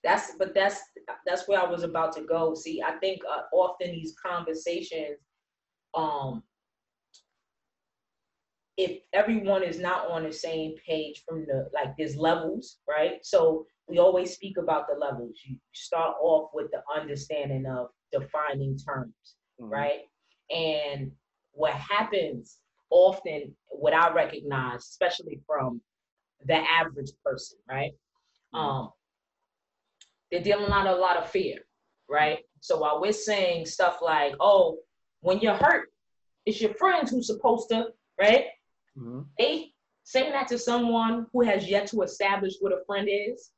That's, 0.05 0.37
but 0.39 0.55
that's, 0.55 0.81
that's 1.27 1.49
where 1.49 1.61
I 1.61 1.69
was 1.69 1.83
about 1.83 2.15
to 2.15 2.23
go. 2.23 2.55
See, 2.55 2.81
I 2.81 2.93
think 2.99 3.23
uh, 3.29 3.41
often 3.53 3.91
these 3.91 4.15
conversations, 4.25 5.19
um, 5.95 6.45
if 8.77 9.01
everyone 9.13 9.65
is 9.65 9.81
not 9.81 10.09
on 10.09 10.23
the 10.23 10.33
same 10.33 10.77
page 10.87 11.25
from 11.29 11.47
the 11.47 11.69
like 11.73 11.97
there's 11.97 12.15
levels 12.15 12.77
right 12.87 13.25
so 13.25 13.65
we 13.89 13.99
always 13.99 14.35
speak 14.35 14.59
about 14.59 14.87
the 14.87 14.95
levels 14.95 15.33
you 15.47 15.57
start 15.73 16.15
off 16.21 16.51
with 16.53 16.71
the 16.73 16.83
understanding 16.95 17.65
of 17.65 17.87
defining 18.13 18.77
terms 18.77 19.15
mm-hmm. 19.59 19.73
right 19.73 20.01
and 20.51 21.11
what 21.53 21.73
happens 21.73 22.59
often 22.91 23.55
what 23.69 23.95
i 23.95 24.13
recognize 24.13 24.81
especially 24.81 25.41
from 25.47 25.81
the 26.47 26.55
average 26.55 27.11
person 27.25 27.59
right 27.69 27.93
mm-hmm. 28.55 28.59
um 28.59 28.91
they're 30.31 30.43
dealing 30.43 30.71
out 30.71 30.87
a 30.87 30.95
lot 30.95 31.17
of 31.17 31.31
fear 31.31 31.59
right 32.09 32.41
so 32.61 32.79
while 32.79 33.01
we're 33.01 33.13
saying 33.13 33.67
stuff 33.67 33.99
like 34.03 34.35
oh 34.41 34.79
when 35.21 35.39
you're 35.41 35.55
hurt 35.55 35.89
it's 36.45 36.61
your 36.61 36.75
friends 36.75 37.11
who's 37.11 37.27
supposed 37.27 37.69
to 37.69 37.87
right 38.21 38.47
Mm-hmm. 38.99 39.21
They 39.39 39.73
saying 40.05 40.33
that 40.33 40.49
to 40.49 40.59
someone 40.59 41.27
who 41.33 41.43
has 41.43 41.69
yet 41.69 41.87
to 41.89 42.03
establish 42.03 42.55
what 42.61 42.73
a 42.73 42.85
friend 42.87 43.09
is, 43.11 43.51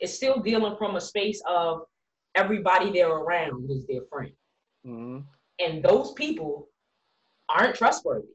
is 0.00 0.14
still 0.14 0.40
dealing 0.40 0.76
from 0.76 0.96
a 0.96 1.00
space 1.00 1.42
of 1.46 1.82
everybody 2.34 2.90
they're 2.90 3.10
around 3.10 3.70
is 3.70 3.86
their 3.86 4.02
friend. 4.10 4.32
Mm-hmm. 4.86 5.18
And 5.58 5.82
those 5.82 6.12
people 6.12 6.68
aren't 7.56 7.74
trustworthy. 7.74 8.28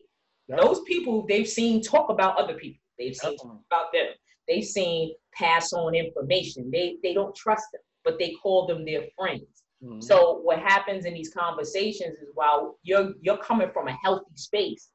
Yep. 0.47 0.59
Those 0.61 0.81
people 0.81 1.25
they've 1.27 1.47
seen 1.47 1.81
talk 1.81 2.09
about 2.09 2.37
other 2.37 2.55
people. 2.55 2.81
They've 2.97 3.15
seen 3.15 3.37
talk 3.37 3.59
about 3.71 3.91
them. 3.93 4.07
They've 4.47 4.63
seen 4.63 5.13
pass 5.33 5.73
on 5.73 5.95
information. 5.95 6.69
They 6.71 6.97
they 7.03 7.13
don't 7.13 7.35
trust 7.35 7.65
them, 7.71 7.81
but 8.03 8.19
they 8.19 8.33
call 8.41 8.67
them 8.67 8.85
their 8.85 9.03
friends. 9.17 9.63
Mm-hmm. 9.83 10.01
So 10.01 10.39
what 10.43 10.59
happens 10.59 11.05
in 11.05 11.13
these 11.13 11.33
conversations 11.33 12.17
is 12.19 12.29
while 12.33 12.77
you're 12.83 13.13
you're 13.21 13.37
coming 13.37 13.69
from 13.73 13.87
a 13.87 13.97
healthy 14.03 14.35
space, 14.35 14.89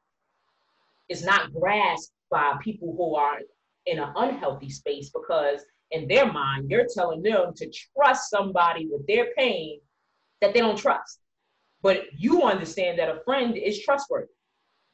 it's 1.08 1.24
not 1.24 1.52
grasped 1.52 2.12
by 2.30 2.54
people 2.62 2.94
who 2.96 3.16
are 3.16 3.38
in 3.86 3.98
an 3.98 4.12
unhealthy 4.16 4.70
space 4.70 5.10
because 5.10 5.64
in 5.90 6.06
their 6.06 6.32
mind 6.32 6.70
you're 6.70 6.86
telling 6.94 7.22
them 7.22 7.52
to 7.56 7.70
trust 7.96 8.30
somebody 8.30 8.86
with 8.90 9.04
their 9.06 9.28
pain 9.36 9.80
that 10.40 10.54
they 10.54 10.60
don't 10.60 10.78
trust 10.78 11.18
but 11.82 12.04
you 12.16 12.42
understand 12.42 12.98
that 12.98 13.08
a 13.08 13.20
friend 13.24 13.56
is 13.56 13.82
trustworthy. 13.82 14.28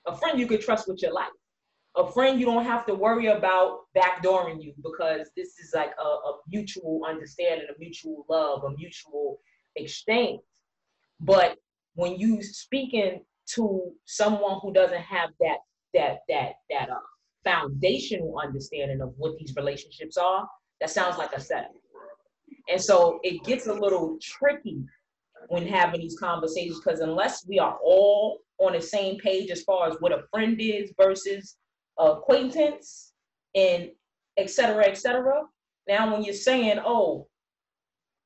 A 0.07 0.17
friend 0.17 0.39
you 0.39 0.47
could 0.47 0.61
trust 0.61 0.87
with 0.89 1.03
your 1.03 1.13
life. 1.13 1.29
A 1.97 2.11
friend 2.13 2.39
you 2.39 2.47
don't 2.47 2.65
have 2.65 2.87
to 2.87 2.95
worry 2.95 3.27
about 3.27 3.81
backdooring 3.97 4.63
you 4.63 4.75
because 4.83 5.31
this 5.37 5.59
is 5.59 5.73
like 5.75 5.93
a, 5.99 6.05
a 6.07 6.39
mutual 6.49 7.03
understanding 7.09 7.67
a 7.75 7.79
mutual 7.79 8.27
love 8.29 8.65
a 8.65 8.71
mutual 8.77 9.41
exchange. 9.77 10.41
But 11.21 11.57
when 11.95 12.17
you 12.17 12.43
speaking 12.43 13.25
to 13.55 13.93
someone 14.05 14.59
who 14.61 14.73
doesn't 14.73 15.01
have 15.01 15.31
that 15.41 15.59
that 15.95 16.19
that 16.29 16.53
that 16.71 16.91
uh, 16.91 16.99
foundational 17.45 18.39
understanding 18.43 19.01
of 19.01 19.15
what 19.17 19.39
these 19.39 19.55
relationships 19.57 20.17
are, 20.17 20.47
that 20.81 20.91
sounds 20.91 21.17
like 21.17 21.33
a 21.33 21.41
setup. 21.41 21.73
And 22.69 22.81
so 22.81 23.21
it 23.23 23.43
gets 23.45 23.67
a 23.67 23.73
little 23.73 24.19
tricky 24.21 24.85
when 25.49 25.67
having 25.67 26.01
these 26.01 26.19
conversations 26.19 26.81
because 26.81 27.01
unless 27.01 27.47
we 27.47 27.59
are 27.59 27.79
all 27.85 28.41
on 28.59 28.73
the 28.73 28.81
same 28.81 29.19
page 29.19 29.51
as 29.51 29.63
far 29.63 29.89
as 29.89 29.97
what 30.01 30.13
a 30.13 30.25
friend 30.31 30.61
is 30.61 30.93
versus 31.01 31.57
acquaintance 31.99 33.13
and 33.55 33.91
et 34.37 34.51
cetera, 34.51 34.87
et 34.87 34.99
cetera. 34.99 35.43
Now, 35.89 36.13
when 36.13 36.25
you're 36.25 36.35
saying, 36.35 36.79
oh, 36.85 37.29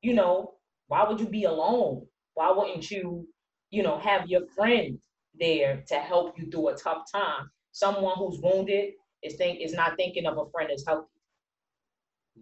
you 0.03 0.15
know, 0.15 0.55
why 0.89 1.07
would 1.07 1.21
you 1.21 1.29
be 1.29 1.45
alone? 1.45 2.07
Why 2.35 2.51
wouldn't 2.51 2.91
you, 2.91 3.29
you 3.71 3.83
know, 3.83 3.99
have 3.99 4.29
your 4.29 4.47
friend 4.57 4.99
there 5.39 5.85
to 5.89 5.95
help 5.97 6.39
you 6.39 6.51
through 6.51 6.69
a 6.69 6.77
tough 6.77 7.11
time? 7.13 7.51
Someone 7.73 8.17
who's 8.17 8.41
wounded 8.43 8.95
is 9.23 9.37
think 9.37 9.61
is 9.61 9.75
not 9.75 9.97
thinking 9.97 10.27
of 10.27 10.39
a 10.39 10.51
friend 10.51 10.71
as 10.73 10.85
healthy. 10.87 11.07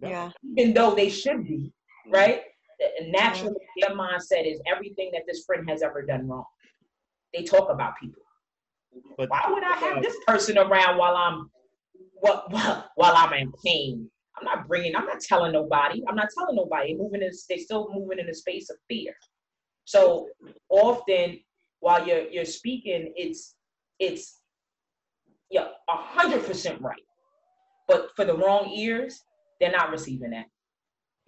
Yeah. 0.01 0.31
Even 0.57 0.73
though 0.73 0.95
they 0.95 1.09
should 1.09 1.45
be, 1.45 1.73
right? 2.09 2.41
Naturally, 3.07 3.55
their 3.81 3.91
mm-hmm. 3.91 3.99
mindset 3.99 4.51
is 4.51 4.61
everything 4.71 5.09
that 5.13 5.23
this 5.27 5.43
friend 5.45 5.69
has 5.69 5.81
ever 5.81 6.01
done 6.01 6.27
wrong. 6.27 6.45
They 7.33 7.43
talk 7.43 7.69
about 7.69 7.93
people. 8.01 8.21
But 9.17 9.29
why 9.29 9.43
would 9.49 9.63
I 9.63 9.75
have 9.75 10.01
this 10.01 10.15
person 10.25 10.57
around 10.57 10.97
while 10.97 11.15
I'm 11.15 11.49
while, 12.13 12.89
while 12.95 13.13
I'm 13.15 13.33
in 13.33 13.51
pain? 13.63 14.09
I'm 14.37 14.45
not 14.45 14.67
bringing. 14.67 14.95
I'm 14.95 15.05
not 15.05 15.19
telling 15.19 15.51
nobody. 15.51 16.01
I'm 16.07 16.15
not 16.15 16.29
telling 16.35 16.55
nobody. 16.55 16.95
Moving 16.95 17.21
in, 17.21 17.31
they 17.49 17.57
still 17.57 17.89
moving 17.93 18.19
in 18.19 18.29
a 18.29 18.33
space 18.33 18.69
of 18.69 18.77
fear. 18.87 19.13
So 19.85 20.27
often, 20.69 21.39
while 21.81 22.07
you're 22.07 22.29
you're 22.29 22.45
speaking, 22.45 23.13
it's 23.15 23.55
it's 23.99 24.39
yeah, 25.51 25.67
a 25.89 25.95
hundred 25.95 26.45
percent 26.45 26.81
right. 26.81 27.01
But 27.87 28.09
for 28.15 28.23
the 28.23 28.37
wrong 28.37 28.69
ears, 28.69 29.23
they're 29.59 29.71
not 29.71 29.91
receiving 29.91 30.31
that. 30.31 30.45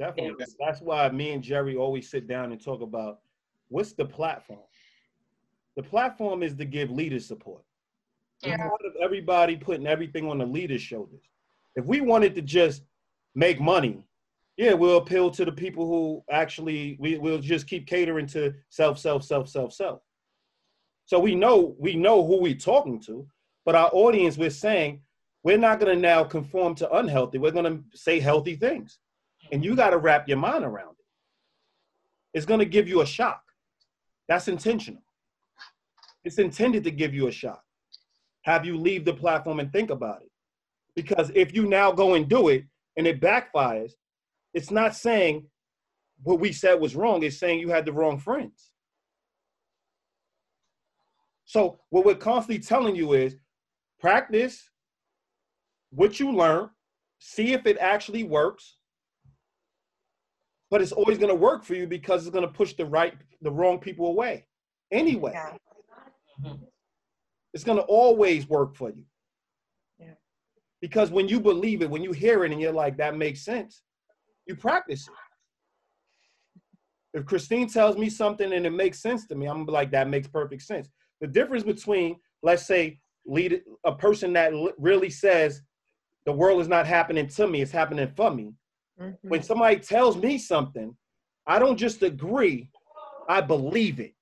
Definitely. 0.01 0.45
That's 0.59 0.81
why 0.81 1.07
me 1.09 1.31
and 1.31 1.43
Jerry 1.43 1.75
always 1.75 2.09
sit 2.09 2.27
down 2.27 2.51
and 2.51 2.59
talk 2.59 2.81
about 2.81 3.19
what's 3.69 3.93
the 3.93 4.05
platform. 4.05 4.65
The 5.75 5.83
platform 5.83 6.41
is 6.41 6.55
to 6.55 6.65
give 6.65 6.89
leaders 6.89 7.27
support. 7.27 7.61
Yeah. 8.41 8.53
Instead 8.53 8.87
of 8.87 8.93
everybody 8.99 9.55
putting 9.55 9.85
everything 9.85 10.27
on 10.27 10.39
the 10.39 10.45
leader's 10.45 10.81
shoulders. 10.81 11.21
If 11.75 11.85
we 11.85 12.01
wanted 12.01 12.33
to 12.33 12.41
just 12.41 12.81
make 13.35 13.61
money, 13.61 14.03
yeah, 14.57 14.73
we'll 14.73 14.97
appeal 14.97 15.29
to 15.29 15.45
the 15.45 15.51
people 15.51 15.85
who 15.85 16.23
actually 16.31 16.97
we 16.99 17.19
will 17.19 17.37
just 17.37 17.67
keep 17.67 17.85
catering 17.85 18.25
to 18.27 18.55
self, 18.69 18.97
self, 18.97 19.23
self, 19.23 19.49
self, 19.49 19.71
self. 19.71 20.01
So 21.05 21.19
we 21.19 21.35
know 21.35 21.75
we 21.77 21.95
know 21.95 22.25
who 22.25 22.41
we're 22.41 22.55
talking 22.55 22.99
to, 23.01 23.27
but 23.65 23.75
our 23.75 23.91
audience, 23.93 24.35
we're 24.35 24.49
saying 24.49 25.01
we're 25.43 25.59
not 25.59 25.79
going 25.79 25.95
to 25.95 26.01
now 26.01 26.23
conform 26.23 26.73
to 26.75 26.91
unhealthy. 26.91 27.37
We're 27.37 27.51
going 27.51 27.65
to 27.65 27.97
say 27.97 28.19
healthy 28.19 28.55
things. 28.55 28.97
And 29.51 29.63
you 29.63 29.75
got 29.75 29.89
to 29.89 29.97
wrap 29.97 30.27
your 30.27 30.37
mind 30.37 30.63
around 30.63 30.91
it. 30.91 31.05
It's 32.33 32.45
going 32.45 32.59
to 32.59 32.65
give 32.65 32.87
you 32.87 33.01
a 33.01 33.05
shock. 33.05 33.43
That's 34.27 34.47
intentional. 34.47 35.03
It's 36.23 36.37
intended 36.37 36.83
to 36.85 36.91
give 36.91 37.13
you 37.13 37.27
a 37.27 37.31
shock. 37.31 37.63
Have 38.43 38.65
you 38.65 38.77
leave 38.77 39.05
the 39.05 39.13
platform 39.13 39.59
and 39.59 39.71
think 39.71 39.89
about 39.89 40.21
it. 40.21 40.31
Because 40.95 41.31
if 41.35 41.53
you 41.53 41.67
now 41.67 41.91
go 41.91 42.15
and 42.15 42.27
do 42.27 42.49
it 42.49 42.65
and 42.97 43.07
it 43.07 43.21
backfires, 43.21 43.91
it's 44.53 44.71
not 44.71 44.95
saying 44.95 45.45
what 46.23 46.39
we 46.39 46.51
said 46.51 46.79
was 46.79 46.95
wrong, 46.95 47.23
it's 47.23 47.39
saying 47.39 47.59
you 47.59 47.69
had 47.69 47.85
the 47.85 47.93
wrong 47.93 48.19
friends. 48.19 48.71
So 51.45 51.79
what 51.89 52.05
we're 52.05 52.15
constantly 52.15 52.63
telling 52.63 52.95
you 52.95 53.13
is 53.13 53.35
practice 53.99 54.69
what 55.89 56.19
you 56.19 56.31
learn, 56.31 56.69
see 57.19 57.53
if 57.53 57.65
it 57.65 57.77
actually 57.79 58.23
works, 58.23 58.77
but 60.71 60.81
it's 60.81 60.93
always 60.93 61.17
going 61.17 61.29
to 61.29 61.35
work 61.35 61.63
for 61.63 61.75
you 61.75 61.85
because 61.85 62.25
it's 62.25 62.33
going 62.33 62.47
to 62.47 62.51
push 62.51 62.73
the 62.73 62.85
right 62.85 63.13
the 63.41 63.51
wrong 63.51 63.77
people 63.77 64.07
away 64.07 64.45
anyway 64.91 65.31
yeah. 65.33 66.53
it's 67.53 67.63
going 67.63 67.77
to 67.77 67.83
always 67.83 68.47
work 68.49 68.75
for 68.75 68.89
you 68.89 69.03
yeah. 69.99 70.13
because 70.79 71.11
when 71.11 71.27
you 71.27 71.39
believe 71.39 71.83
it 71.83 71.89
when 71.89 72.01
you 72.01 72.13
hear 72.13 72.45
it 72.45 72.51
and 72.51 72.59
you're 72.59 72.71
like 72.71 72.97
that 72.97 73.15
makes 73.15 73.43
sense 73.43 73.83
you 74.47 74.55
practice 74.55 75.07
it 75.07 75.13
if 77.19 77.25
christine 77.25 77.67
tells 77.67 77.97
me 77.97 78.09
something 78.09 78.53
and 78.53 78.65
it 78.65 78.71
makes 78.71 79.01
sense 79.01 79.27
to 79.27 79.35
me 79.35 79.45
i'm 79.45 79.65
like 79.65 79.91
that 79.91 80.07
makes 80.07 80.27
perfect 80.27 80.63
sense 80.63 80.89
the 81.19 81.27
difference 81.27 81.63
between 81.63 82.15
let's 82.41 82.65
say 82.65 82.97
lead 83.25 83.61
a 83.85 83.93
person 83.93 84.33
that 84.33 84.51
really 84.77 85.09
says 85.09 85.61
the 86.25 86.31
world 86.31 86.61
is 86.61 86.67
not 86.67 86.87
happening 86.87 87.27
to 87.27 87.47
me 87.47 87.61
it's 87.61 87.71
happening 87.71 88.07
for 88.15 88.31
me 88.31 88.53
Mm-hmm. 88.99 89.29
When 89.29 89.43
somebody 89.43 89.77
tells 89.77 90.17
me 90.17 90.37
something, 90.37 90.95
I 91.47 91.59
don't 91.59 91.77
just 91.77 92.03
agree, 92.03 92.69
I 93.27 93.41
believe 93.41 93.99
it. 93.99 94.13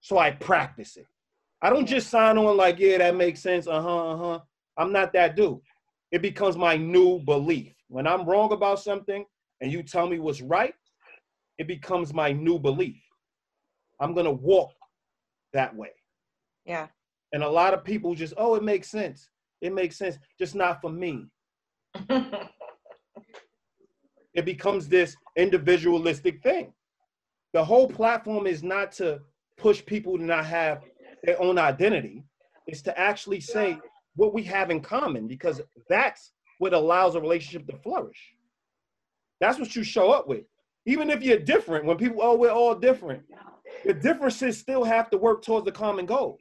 So 0.00 0.18
I 0.18 0.30
practice 0.30 0.96
it. 0.96 1.06
I 1.62 1.70
don't 1.70 1.86
just 1.86 2.10
sign 2.10 2.38
on 2.38 2.56
like, 2.56 2.78
yeah, 2.78 2.98
that 2.98 3.16
makes 3.16 3.40
sense. 3.40 3.66
Uh 3.66 3.80
huh, 3.80 4.10
uh 4.10 4.16
huh. 4.16 4.40
I'm 4.76 4.92
not 4.92 5.12
that 5.14 5.36
dude. 5.36 5.58
It 6.12 6.22
becomes 6.22 6.56
my 6.56 6.76
new 6.76 7.18
belief. 7.20 7.72
When 7.88 8.06
I'm 8.06 8.24
wrong 8.24 8.52
about 8.52 8.80
something 8.80 9.24
and 9.60 9.72
you 9.72 9.82
tell 9.82 10.06
me 10.08 10.18
what's 10.18 10.40
right, 10.40 10.74
it 11.58 11.66
becomes 11.66 12.12
my 12.12 12.32
new 12.32 12.58
belief. 12.58 13.02
I'm 14.00 14.12
going 14.12 14.26
to 14.26 14.32
walk 14.32 14.72
that 15.52 15.74
way. 15.74 15.90
Yeah. 16.64 16.88
And 17.32 17.42
a 17.42 17.48
lot 17.48 17.74
of 17.74 17.84
people 17.84 18.14
just, 18.14 18.34
oh, 18.36 18.54
it 18.54 18.62
makes 18.62 18.90
sense. 18.90 19.28
It 19.62 19.72
makes 19.72 19.96
sense, 19.96 20.18
just 20.38 20.54
not 20.54 20.80
for 20.80 20.90
me. 20.90 21.26
it 24.36 24.44
becomes 24.44 24.86
this 24.86 25.16
individualistic 25.36 26.42
thing. 26.42 26.72
The 27.54 27.64
whole 27.64 27.88
platform 27.88 28.46
is 28.46 28.62
not 28.62 28.92
to 28.92 29.20
push 29.56 29.84
people 29.84 30.18
to 30.18 30.22
not 30.22 30.44
have 30.44 30.82
their 31.24 31.40
own 31.40 31.58
identity. 31.58 32.22
It's 32.66 32.82
to 32.82 32.98
actually 32.98 33.40
say 33.40 33.78
what 34.14 34.34
we 34.34 34.42
have 34.44 34.70
in 34.70 34.80
common 34.80 35.26
because 35.26 35.62
that's 35.88 36.32
what 36.58 36.74
allows 36.74 37.14
a 37.14 37.20
relationship 37.20 37.66
to 37.68 37.78
flourish. 37.78 38.34
That's 39.40 39.58
what 39.58 39.74
you 39.74 39.82
show 39.82 40.10
up 40.10 40.28
with. 40.28 40.44
Even 40.84 41.10
if 41.10 41.22
you're 41.22 41.38
different, 41.38 41.86
when 41.86 41.96
people, 41.96 42.18
oh, 42.20 42.36
we're 42.36 42.50
all 42.50 42.74
different, 42.74 43.22
the 43.84 43.94
differences 43.94 44.58
still 44.58 44.84
have 44.84 45.10
to 45.10 45.18
work 45.18 45.42
towards 45.42 45.64
the 45.64 45.72
common 45.72 46.06
goal. 46.06 46.38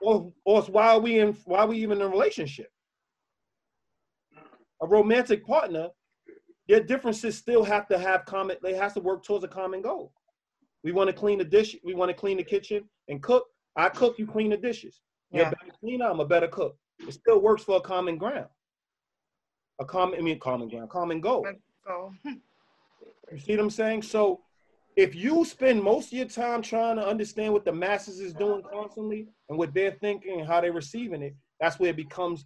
Or, 0.00 0.32
or 0.44 0.62
why 0.62 0.88
are 0.88 1.00
we 1.00 1.18
in 1.18 1.36
why 1.44 1.60
are 1.60 1.66
we 1.66 1.78
even 1.78 1.98
in 2.00 2.06
a 2.06 2.08
relationship? 2.08 2.68
A 4.82 4.86
romantic 4.86 5.46
partner 5.46 5.90
your 6.70 6.78
differences 6.78 7.36
still 7.36 7.64
have 7.64 7.88
to 7.88 7.98
have 7.98 8.24
common 8.26 8.56
they 8.62 8.74
have 8.74 8.94
to 8.94 9.00
work 9.00 9.24
towards 9.24 9.42
a 9.42 9.48
common 9.48 9.82
goal. 9.82 10.12
We 10.84 10.92
want 10.92 11.08
to 11.08 11.12
clean 11.12 11.38
the 11.38 11.44
dish 11.44 11.74
we 11.84 11.94
want 11.94 12.10
to 12.10 12.14
clean 12.14 12.36
the 12.36 12.44
kitchen 12.44 12.84
and 13.08 13.20
cook. 13.20 13.46
I 13.74 13.88
cook 13.88 14.20
you 14.20 14.26
clean 14.26 14.50
the 14.50 14.56
dishes. 14.56 15.00
You're 15.32 15.46
a 15.46 15.50
better 15.50 15.72
cleaner 15.80 16.06
i'm 16.06 16.20
a 16.20 16.24
better 16.24 16.46
cook. 16.46 16.76
It 17.00 17.12
still 17.12 17.40
works 17.40 17.64
for 17.64 17.78
a 17.78 17.80
common 17.80 18.18
ground. 18.18 18.46
A 19.80 19.84
common 19.84 20.20
i 20.20 20.22
mean 20.22 20.38
common 20.38 20.68
ground 20.68 20.90
common 20.90 21.20
goal. 21.20 21.44
You 23.32 23.38
see 23.38 23.52
what 23.52 23.60
i'm 23.60 23.70
saying? 23.70 24.02
So 24.02 24.40
if 24.96 25.14
you 25.14 25.44
spend 25.44 25.82
most 25.82 26.06
of 26.08 26.12
your 26.14 26.26
time 26.26 26.62
trying 26.62 26.96
to 26.96 27.06
understand 27.06 27.52
what 27.52 27.64
the 27.64 27.72
masses 27.72 28.18
is 28.18 28.32
doing 28.32 28.62
constantly 28.72 29.28
and 29.48 29.56
what 29.56 29.72
they're 29.72 29.96
thinking 30.00 30.40
and 30.40 30.48
how 30.48 30.60
they're 30.60 30.72
receiving 30.72 31.22
it 31.22 31.34
that's 31.60 31.78
where 31.78 31.90
it 31.90 31.96
becomes 31.96 32.44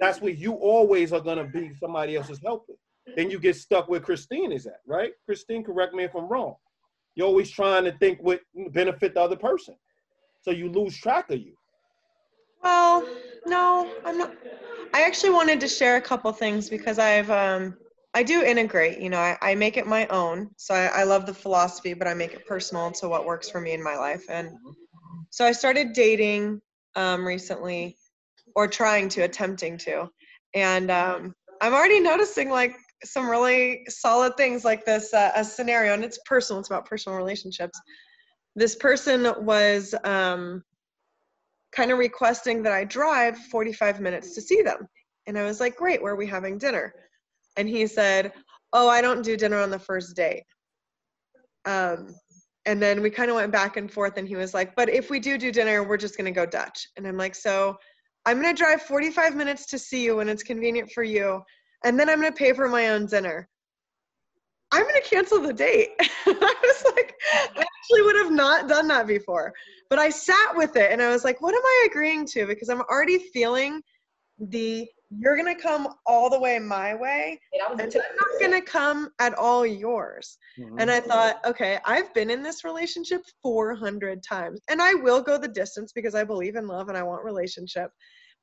that's 0.00 0.20
where 0.20 0.32
you 0.32 0.54
always 0.54 1.12
are 1.12 1.20
going 1.20 1.38
to 1.38 1.44
be 1.44 1.72
somebody 1.80 2.16
else's 2.16 2.40
helper 2.44 2.74
then 3.16 3.30
you 3.30 3.38
get 3.38 3.56
stuck 3.56 3.88
where 3.88 4.00
Christine 4.00 4.52
is 4.52 4.66
at, 4.66 4.80
right? 4.86 5.12
Christine, 5.26 5.64
correct 5.64 5.94
me 5.94 6.04
if 6.04 6.14
I'm 6.14 6.28
wrong. 6.28 6.54
You're 7.14 7.26
always 7.26 7.50
trying 7.50 7.84
to 7.84 7.92
think 7.98 8.20
what 8.22 8.40
benefit 8.72 9.14
the 9.14 9.20
other 9.20 9.36
person. 9.36 9.74
So 10.42 10.50
you 10.50 10.70
lose 10.70 10.96
track 10.96 11.30
of 11.30 11.38
you. 11.38 11.54
Well, 12.62 13.06
no, 13.46 13.90
I'm 14.04 14.18
not. 14.18 14.34
I 14.94 15.02
actually 15.02 15.30
wanted 15.30 15.60
to 15.60 15.68
share 15.68 15.96
a 15.96 16.00
couple 16.00 16.32
things 16.32 16.68
because 16.68 16.98
I've, 16.98 17.30
um, 17.30 17.76
I 18.14 18.22
do 18.22 18.42
integrate, 18.42 18.98
you 18.98 19.08
know, 19.08 19.18
I, 19.18 19.38
I 19.40 19.54
make 19.54 19.76
it 19.76 19.86
my 19.86 20.06
own. 20.08 20.50
So 20.56 20.74
I, 20.74 20.86
I 20.86 21.02
love 21.04 21.26
the 21.26 21.34
philosophy, 21.34 21.94
but 21.94 22.08
I 22.08 22.14
make 22.14 22.32
it 22.32 22.44
personal 22.46 22.90
to 22.92 23.08
what 23.08 23.24
works 23.24 23.48
for 23.48 23.60
me 23.60 23.72
in 23.72 23.82
my 23.82 23.96
life. 23.96 24.24
And 24.28 24.50
so 25.30 25.44
I 25.44 25.52
started 25.52 25.92
dating 25.92 26.60
um, 26.96 27.24
recently 27.24 27.96
or 28.56 28.66
trying 28.66 29.08
to, 29.10 29.22
attempting 29.22 29.78
to. 29.78 30.08
And 30.54 30.90
um, 30.90 31.34
I'm 31.60 31.72
already 31.72 32.00
noticing 32.00 32.50
like 32.50 32.74
some 33.04 33.28
really 33.28 33.84
solid 33.88 34.36
things 34.36 34.64
like 34.64 34.84
this 34.84 35.12
uh, 35.14 35.32
a 35.34 35.44
scenario 35.44 35.94
and 35.94 36.04
it's 36.04 36.18
personal 36.26 36.60
it's 36.60 36.68
about 36.68 36.86
personal 36.86 37.18
relationships. 37.18 37.78
This 38.56 38.74
person 38.76 39.32
was 39.44 39.94
um, 40.04 40.62
kind 41.72 41.90
of 41.90 41.98
requesting 41.98 42.62
that 42.62 42.72
i 42.72 42.84
drive 42.84 43.38
45 43.38 44.00
minutes 44.00 44.34
to 44.34 44.40
see 44.40 44.62
them. 44.62 44.86
And 45.26 45.38
i 45.38 45.44
was 45.44 45.60
like 45.60 45.76
great 45.76 46.02
where 46.02 46.14
are 46.14 46.16
we 46.16 46.26
having 46.26 46.58
dinner? 46.58 46.92
And 47.56 47.68
he 47.68 47.86
said 47.86 48.32
oh 48.72 48.88
i 48.88 49.00
don't 49.00 49.22
do 49.22 49.36
dinner 49.36 49.60
on 49.60 49.70
the 49.70 49.78
first 49.78 50.16
date. 50.16 50.44
Um, 51.64 52.14
and 52.66 52.80
then 52.82 53.00
we 53.00 53.10
kind 53.10 53.30
of 53.30 53.36
went 53.36 53.52
back 53.52 53.76
and 53.76 53.90
forth 53.90 54.16
and 54.16 54.28
he 54.28 54.36
was 54.36 54.52
like 54.52 54.74
but 54.76 54.88
if 54.88 55.10
we 55.10 55.20
do 55.20 55.38
do 55.38 55.52
dinner 55.52 55.82
we're 55.82 55.96
just 55.96 56.16
going 56.16 56.32
to 56.32 56.38
go 56.38 56.44
dutch. 56.44 56.86
And 56.96 57.06
i'm 57.06 57.16
like 57.16 57.34
so 57.34 57.76
I'm 58.26 58.40
going 58.40 58.54
to 58.54 58.58
drive 58.62 58.82
45 58.82 59.34
minutes 59.34 59.66
to 59.66 59.78
see 59.78 60.04
you 60.04 60.16
when 60.16 60.28
it's 60.28 60.42
convenient 60.42 60.90
for 60.92 61.02
you, 61.02 61.42
and 61.84 61.98
then 61.98 62.08
I'm 62.08 62.20
going 62.20 62.32
to 62.32 62.36
pay 62.36 62.52
for 62.52 62.68
my 62.68 62.88
own 62.88 63.06
dinner. 63.06 63.48
I'm 64.72 64.82
going 64.82 65.00
to 65.02 65.08
cancel 65.08 65.40
the 65.40 65.52
date. 65.52 65.90
I 66.00 66.54
was 66.62 66.84
like, 66.94 67.14
I 67.34 67.48
actually 67.48 68.02
would 68.02 68.16
have 68.16 68.32
not 68.32 68.68
done 68.68 68.86
that 68.88 69.06
before. 69.06 69.52
But 69.88 69.98
I 69.98 70.10
sat 70.10 70.54
with 70.54 70.76
it 70.76 70.92
and 70.92 71.02
I 71.02 71.10
was 71.10 71.24
like, 71.24 71.40
what 71.40 71.54
am 71.54 71.62
I 71.64 71.88
agreeing 71.90 72.26
to? 72.26 72.46
Because 72.46 72.68
I'm 72.68 72.82
already 72.82 73.18
feeling 73.18 73.82
the 74.38 74.88
you're 75.18 75.36
going 75.36 75.54
to 75.54 75.60
come 75.60 75.88
all 76.06 76.30
the 76.30 76.38
way 76.38 76.58
my 76.60 76.94
way 76.94 77.40
and 77.52 77.80
I'm 77.80 77.88
not 77.88 78.38
going 78.38 78.52
to 78.52 78.60
come 78.60 79.10
at 79.18 79.34
all 79.34 79.66
yours. 79.66 80.38
Mm-hmm. 80.58 80.78
And 80.78 80.90
I 80.90 81.00
thought, 81.00 81.40
okay, 81.44 81.78
I've 81.84 82.14
been 82.14 82.30
in 82.30 82.44
this 82.44 82.62
relationship 82.62 83.22
400 83.42 84.22
times 84.22 84.60
and 84.68 84.80
I 84.80 84.94
will 84.94 85.20
go 85.20 85.36
the 85.36 85.48
distance 85.48 85.92
because 85.92 86.14
I 86.14 86.22
believe 86.22 86.54
in 86.54 86.68
love 86.68 86.88
and 86.88 86.96
I 86.96 87.02
want 87.02 87.24
relationship. 87.24 87.90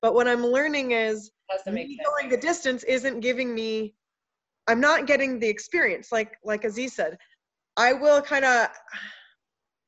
But 0.02 0.14
what 0.14 0.28
I'm 0.28 0.46
learning 0.46 0.92
is 0.92 1.32
me 1.66 2.00
going 2.04 2.30
the 2.30 2.38
distance 2.38 2.84
isn't 2.84 3.22
giving 3.22 3.54
me 3.54 3.94
I'm 4.68 4.82
not 4.82 5.08
getting 5.08 5.40
the 5.40 5.48
experience. 5.48 6.12
Like 6.12 6.38
like 6.44 6.64
Aziz 6.66 6.94
said, 6.94 7.18
I 7.78 7.94
will 7.94 8.22
kind 8.22 8.46
of 8.46 8.70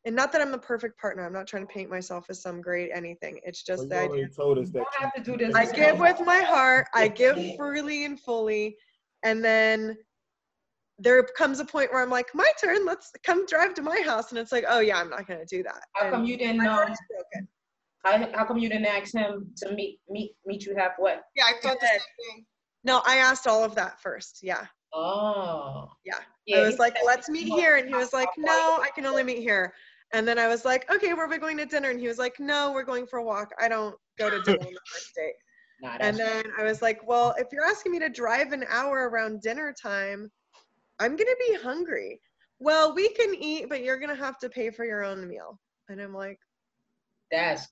and 0.05 0.15
not 0.15 0.31
that 0.31 0.41
I'm 0.41 0.51
the 0.51 0.57
perfect 0.57 0.99
partner. 0.99 1.25
I'm 1.25 1.33
not 1.33 1.45
trying 1.45 1.67
to 1.67 1.73
paint 1.73 1.89
myself 1.89 2.27
as 2.29 2.41
some 2.41 2.61
great 2.61 2.89
anything. 2.93 3.39
It's 3.43 3.63
just 3.63 3.89
well, 3.89 4.09
that, 4.09 4.11
I, 4.11 4.23
told 4.35 4.57
us 4.57 4.69
that 4.71 4.85
have 4.97 5.13
to 5.13 5.21
do 5.21 5.37
this. 5.37 5.53
I 5.53 5.65
give 5.71 5.99
with 5.99 6.21
my 6.25 6.39
heart. 6.39 6.87
I 6.93 7.09
give 7.09 7.37
freely 7.57 8.05
and 8.05 8.19
fully, 8.19 8.77
and 9.23 9.43
then 9.43 9.97
there 10.97 11.21
comes 11.37 11.59
a 11.59 11.65
point 11.65 11.91
where 11.91 12.01
I'm 12.01 12.09
like, 12.09 12.27
my 12.33 12.49
turn. 12.61 12.85
Let's 12.85 13.11
come 13.23 13.45
drive 13.45 13.73
to 13.75 13.81
my 13.81 14.01
house, 14.05 14.31
and 14.31 14.39
it's 14.39 14.53
like, 14.53 14.63
oh 14.69 14.79
yeah, 14.79 14.97
I'm 14.97 15.09
not 15.09 15.27
gonna 15.27 15.45
do 15.45 15.63
that. 15.63 15.81
How 15.95 16.09
come 16.11 16.25
you 16.25 16.37
didn't 16.37 16.63
know? 16.63 16.85
How, 18.03 18.17
how 18.33 18.45
come 18.45 18.57
you 18.57 18.69
didn't 18.69 18.85
ask 18.85 19.13
him 19.13 19.51
to 19.57 19.73
meet 19.73 19.99
meet 20.09 20.31
meet 20.45 20.65
you 20.65 20.75
halfway? 20.75 21.17
Yeah, 21.35 21.43
I 21.47 21.53
thought 21.61 21.79
the 21.79 21.87
same 21.87 21.99
thing. 21.99 22.45
No, 22.83 23.01
I 23.05 23.17
asked 23.17 23.45
all 23.45 23.63
of 23.63 23.75
that 23.75 23.99
first. 23.99 24.39
Yeah. 24.41 24.65
Oh. 24.93 25.89
Yeah. 26.05 26.19
yeah 26.45 26.57
I 26.57 26.61
was 26.61 26.79
like, 26.79 26.95
let's 27.05 27.29
meet 27.29 27.47
here. 27.47 27.75
And 27.75 27.89
he 27.89 27.95
was 27.95 28.13
like, 28.13 28.29
no, 28.37 28.51
I 28.81 28.89
can 28.95 29.05
only 29.05 29.23
meet 29.23 29.39
here. 29.39 29.73
And 30.13 30.27
then 30.27 30.39
I 30.39 30.47
was 30.47 30.65
like, 30.65 30.89
okay, 30.91 31.13
where 31.13 31.25
are 31.25 31.29
we 31.29 31.37
going 31.37 31.57
to 31.57 31.65
dinner? 31.65 31.89
And 31.89 31.99
he 31.99 32.07
was 32.07 32.17
like, 32.17 32.39
no, 32.39 32.71
we're 32.71 32.83
going 32.83 33.05
for 33.05 33.19
a 33.19 33.23
walk. 33.23 33.51
I 33.59 33.67
don't 33.67 33.95
go 34.17 34.29
to 34.29 34.41
dinner 34.41 34.57
on 34.59 34.73
the 34.73 34.79
first 34.91 35.13
date. 35.15 35.33
Not 35.81 36.01
and 36.01 36.17
then 36.17 36.43
I 36.57 36.63
was 36.63 36.81
like, 36.81 37.07
well, 37.07 37.35
if 37.37 37.47
you're 37.51 37.65
asking 37.65 37.91
me 37.91 37.99
to 37.99 38.09
drive 38.09 38.51
an 38.51 38.65
hour 38.69 39.09
around 39.09 39.41
dinner 39.41 39.73
time, 39.79 40.29
I'm 40.99 41.15
going 41.15 41.27
to 41.27 41.37
be 41.47 41.55
hungry. 41.55 42.19
Well, 42.59 42.93
we 42.93 43.09
can 43.09 43.33
eat, 43.35 43.69
but 43.69 43.83
you're 43.83 43.99
going 43.99 44.15
to 44.15 44.21
have 44.21 44.37
to 44.39 44.49
pay 44.49 44.71
for 44.71 44.83
your 44.83 45.03
own 45.03 45.27
meal. 45.27 45.59
And 45.87 46.01
I'm 46.01 46.13
like, 46.13 46.39
that's 47.31 47.67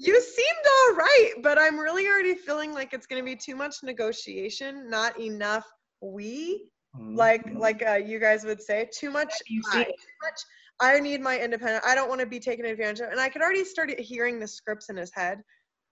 you 0.00 0.18
seemed 0.18 0.66
all 0.66 0.94
right, 0.96 1.32
but 1.42 1.58
I'm 1.58 1.78
really 1.78 2.06
already 2.06 2.34
feeling 2.34 2.72
like 2.72 2.94
it's 2.94 3.06
going 3.06 3.22
to 3.22 3.24
be 3.24 3.36
too 3.36 3.54
much 3.54 3.76
negotiation, 3.82 4.88
not 4.88 5.20
enough 5.20 5.66
we. 6.00 6.70
Mm-hmm. 6.96 7.16
Like 7.16 7.44
like 7.54 7.84
uh, 7.86 7.96
you 7.96 8.18
guys 8.18 8.42
would 8.44 8.62
say, 8.62 8.88
too 8.98 9.10
much. 9.10 9.32
I, 9.72 9.84
too 9.84 9.90
much. 10.22 10.40
I 10.80 10.98
need 11.00 11.20
my 11.20 11.38
independent. 11.38 11.84
I 11.86 11.94
don't 11.94 12.08
want 12.08 12.20
to 12.20 12.26
be 12.26 12.40
taken 12.40 12.64
advantage 12.64 13.00
of. 13.00 13.10
And 13.10 13.20
I 13.20 13.28
could 13.28 13.42
already 13.42 13.64
start 13.64 13.90
hearing 14.00 14.40
the 14.40 14.48
scripts 14.48 14.88
in 14.88 14.96
his 14.96 15.12
head, 15.14 15.42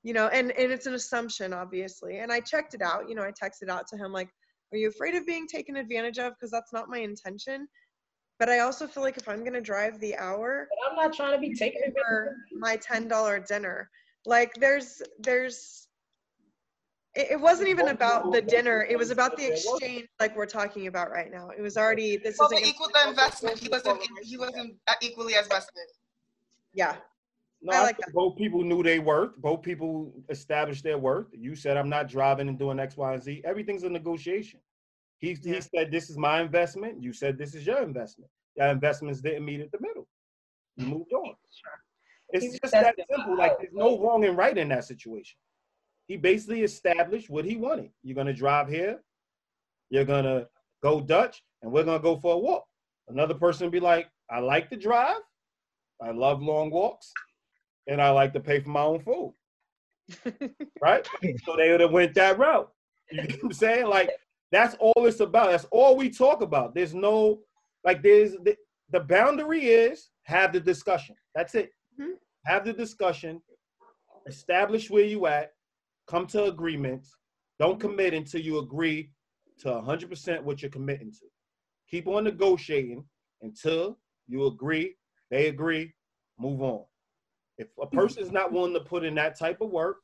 you 0.02 0.14
know. 0.14 0.28
And 0.28 0.52
and 0.52 0.72
it's 0.72 0.86
an 0.86 0.94
assumption, 0.94 1.52
obviously. 1.52 2.20
And 2.20 2.32
I 2.32 2.40
checked 2.40 2.72
it 2.72 2.82
out. 2.82 3.10
You 3.10 3.14
know, 3.14 3.22
I 3.22 3.30
texted 3.30 3.68
out 3.68 3.86
to 3.88 3.96
him 3.98 4.10
like, 4.10 4.30
"Are 4.72 4.78
you 4.78 4.88
afraid 4.88 5.14
of 5.14 5.26
being 5.26 5.46
taken 5.46 5.76
advantage 5.76 6.18
of?" 6.18 6.32
Because 6.32 6.50
that's 6.50 6.72
not 6.72 6.88
my 6.88 6.98
intention. 6.98 7.68
But 8.38 8.48
I 8.48 8.60
also 8.60 8.86
feel 8.86 9.02
like 9.02 9.16
if 9.16 9.28
I'm 9.28 9.42
gonna 9.44 9.60
drive 9.60 9.98
the 9.98 10.16
hour, 10.16 10.68
but 10.70 10.90
I'm 10.90 10.96
not 10.96 11.16
trying 11.16 11.32
to 11.32 11.40
be 11.40 11.54
taken 11.54 11.92
for 11.92 12.36
my 12.52 12.76
ten 12.76 13.08
dollar 13.08 13.40
dinner. 13.40 13.90
Like 14.26 14.54
there's 14.54 15.02
there's 15.18 15.88
it, 17.14 17.32
it, 17.32 17.40
wasn't 17.40 17.68
even 17.68 17.88
about 17.88 18.30
the 18.30 18.40
dinner. 18.40 18.86
It 18.88 18.96
was 18.96 19.10
about 19.10 19.36
the 19.36 19.46
exchange, 19.46 20.06
like 20.20 20.36
we're 20.36 20.46
talking 20.46 20.86
about 20.86 21.10
right 21.10 21.30
now. 21.32 21.48
It 21.50 21.60
was 21.60 21.76
already 21.76 22.16
this 22.16 22.36
well, 22.38 22.50
is 22.50 22.68
equal 22.68 22.88
the 22.94 23.08
investment. 23.08 23.58
He 23.58 23.68
wasn't 23.68 24.00
he 24.22 24.36
wasn't 24.36 24.76
uh, 24.86 24.94
equally 25.00 25.34
as 25.34 25.48
vested. 25.48 25.88
Yeah. 26.72 26.96
No, 27.60 27.76
I 27.76 27.82
like 27.82 27.98
that. 27.98 28.12
both 28.12 28.36
people 28.36 28.62
knew 28.62 28.84
their 28.84 29.02
worth. 29.02 29.36
Both 29.38 29.62
people 29.62 30.12
established 30.28 30.84
their 30.84 30.96
worth. 30.96 31.26
You 31.32 31.56
said 31.56 31.76
I'm 31.76 31.88
not 31.88 32.08
driving 32.08 32.48
and 32.48 32.56
doing 32.56 32.78
X, 32.78 32.96
Y, 32.96 33.14
and 33.14 33.22
Z. 33.22 33.42
Everything's 33.44 33.82
a 33.82 33.88
negotiation. 33.88 34.60
He, 35.18 35.36
yeah. 35.42 35.54
he 35.54 35.60
said, 35.60 35.90
This 35.90 36.10
is 36.10 36.16
my 36.16 36.40
investment. 36.40 37.02
You 37.02 37.12
said, 37.12 37.38
This 37.38 37.54
is 37.54 37.66
your 37.66 37.82
investment. 37.82 38.30
Your 38.56 38.68
investments 38.68 39.20
didn't 39.20 39.44
meet 39.44 39.60
at 39.60 39.70
the 39.70 39.78
middle. 39.80 40.06
You 40.76 40.86
moved 40.86 41.12
on. 41.12 41.34
Sure. 41.50 41.82
It's 42.30 42.58
just 42.58 42.72
that 42.72 42.94
simple. 43.10 43.36
Like, 43.36 43.58
there's 43.58 43.72
no 43.72 44.00
wrong 44.00 44.24
and 44.24 44.36
right 44.36 44.56
in 44.56 44.68
that 44.68 44.84
situation. 44.84 45.36
He 46.06 46.16
basically 46.16 46.62
established 46.62 47.30
what 47.30 47.44
he 47.44 47.56
wanted. 47.56 47.90
You're 48.02 48.14
going 48.14 48.26
to 48.26 48.32
drive 48.32 48.68
here, 48.68 49.00
you're 49.90 50.04
going 50.04 50.24
to 50.24 50.48
go 50.82 51.00
Dutch, 51.00 51.42
and 51.62 51.72
we're 51.72 51.84
going 51.84 51.98
to 51.98 52.02
go 52.02 52.16
for 52.16 52.34
a 52.34 52.38
walk. 52.38 52.64
Another 53.08 53.34
person 53.34 53.66
would 53.66 53.72
be 53.72 53.80
like, 53.80 54.08
I 54.30 54.40
like 54.40 54.68
to 54.70 54.76
drive, 54.76 55.20
I 56.02 56.10
love 56.10 56.42
long 56.42 56.70
walks, 56.70 57.12
and 57.86 58.00
I 58.00 58.10
like 58.10 58.32
to 58.34 58.40
pay 58.40 58.60
for 58.60 58.70
my 58.70 58.82
own 58.82 59.00
food. 59.00 59.34
right? 60.82 61.06
So 61.44 61.56
they 61.56 61.70
would 61.70 61.80
have 61.80 61.92
went 61.92 62.14
that 62.14 62.38
route. 62.38 62.70
You 63.10 63.18
know 63.18 63.24
what 63.24 63.44
I'm 63.44 63.52
saying? 63.52 63.86
Like, 63.86 64.10
that's 64.50 64.76
all 64.80 65.06
it's 65.06 65.20
about. 65.20 65.50
That's 65.50 65.66
all 65.70 65.96
we 65.96 66.10
talk 66.10 66.42
about. 66.42 66.74
There's 66.74 66.94
no 66.94 67.40
like 67.84 68.02
there's 68.02 68.32
the, 68.44 68.56
the 68.90 69.00
boundary 69.00 69.66
is 69.66 70.10
have 70.24 70.52
the 70.52 70.60
discussion. 70.60 71.14
That's 71.34 71.54
it. 71.54 71.70
Mm-hmm. 72.00 72.12
Have 72.46 72.64
the 72.64 72.72
discussion. 72.72 73.42
Establish 74.26 74.90
where 74.90 75.04
you 75.04 75.26
at. 75.26 75.52
Come 76.06 76.26
to 76.28 76.44
agreements. 76.44 77.14
Don't 77.58 77.80
commit 77.80 78.14
until 78.14 78.40
you 78.40 78.58
agree 78.58 79.10
to 79.60 79.68
100% 79.68 80.42
what 80.42 80.62
you're 80.62 80.70
committing 80.70 81.10
to. 81.10 81.26
Keep 81.90 82.06
on 82.06 82.24
negotiating 82.24 83.04
until 83.42 83.98
you 84.26 84.46
agree, 84.46 84.94
they 85.30 85.48
agree, 85.48 85.92
move 86.38 86.62
on. 86.62 86.84
If 87.56 87.68
a 87.82 87.86
person 87.86 88.22
is 88.22 88.30
not 88.30 88.52
willing 88.52 88.74
to 88.74 88.80
put 88.80 89.04
in 89.04 89.14
that 89.16 89.38
type 89.38 89.60
of 89.60 89.70
work, 89.70 89.96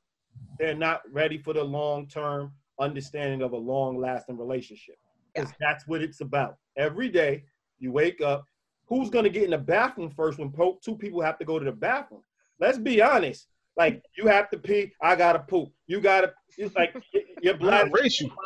they're 0.58 0.74
not 0.74 1.02
ready 1.12 1.38
for 1.38 1.52
the 1.52 1.62
long 1.62 2.08
term 2.08 2.52
understanding 2.80 3.42
of 3.42 3.52
a 3.52 3.56
long 3.56 3.98
lasting 3.98 4.38
relationship. 4.38 4.96
Because 5.32 5.50
yeah. 5.50 5.68
that's 5.68 5.86
what 5.86 6.02
it's 6.02 6.20
about. 6.20 6.56
Every 6.76 7.08
day 7.08 7.44
you 7.78 7.92
wake 7.92 8.20
up, 8.20 8.46
who's 8.86 9.10
going 9.10 9.24
to 9.24 9.30
get 9.30 9.44
in 9.44 9.50
the 9.50 9.58
bathroom 9.58 10.10
first 10.10 10.38
when 10.38 10.52
two 10.82 10.96
people 10.96 11.20
have 11.22 11.38
to 11.38 11.44
go 11.44 11.58
to 11.58 11.64
the 11.64 11.72
bathroom? 11.72 12.22
Let's 12.60 12.78
be 12.78 13.02
honest. 13.02 13.48
Like 13.76 14.02
you 14.16 14.28
have 14.28 14.50
to 14.50 14.58
pee, 14.58 14.92
I 15.02 15.16
gotta 15.16 15.40
poop. 15.40 15.68
You 15.88 16.00
gotta 16.00 16.32
it's 16.56 16.74
like 16.76 16.94
your 17.42 17.54
blood. 17.54 17.90
Ratio. 17.92 18.30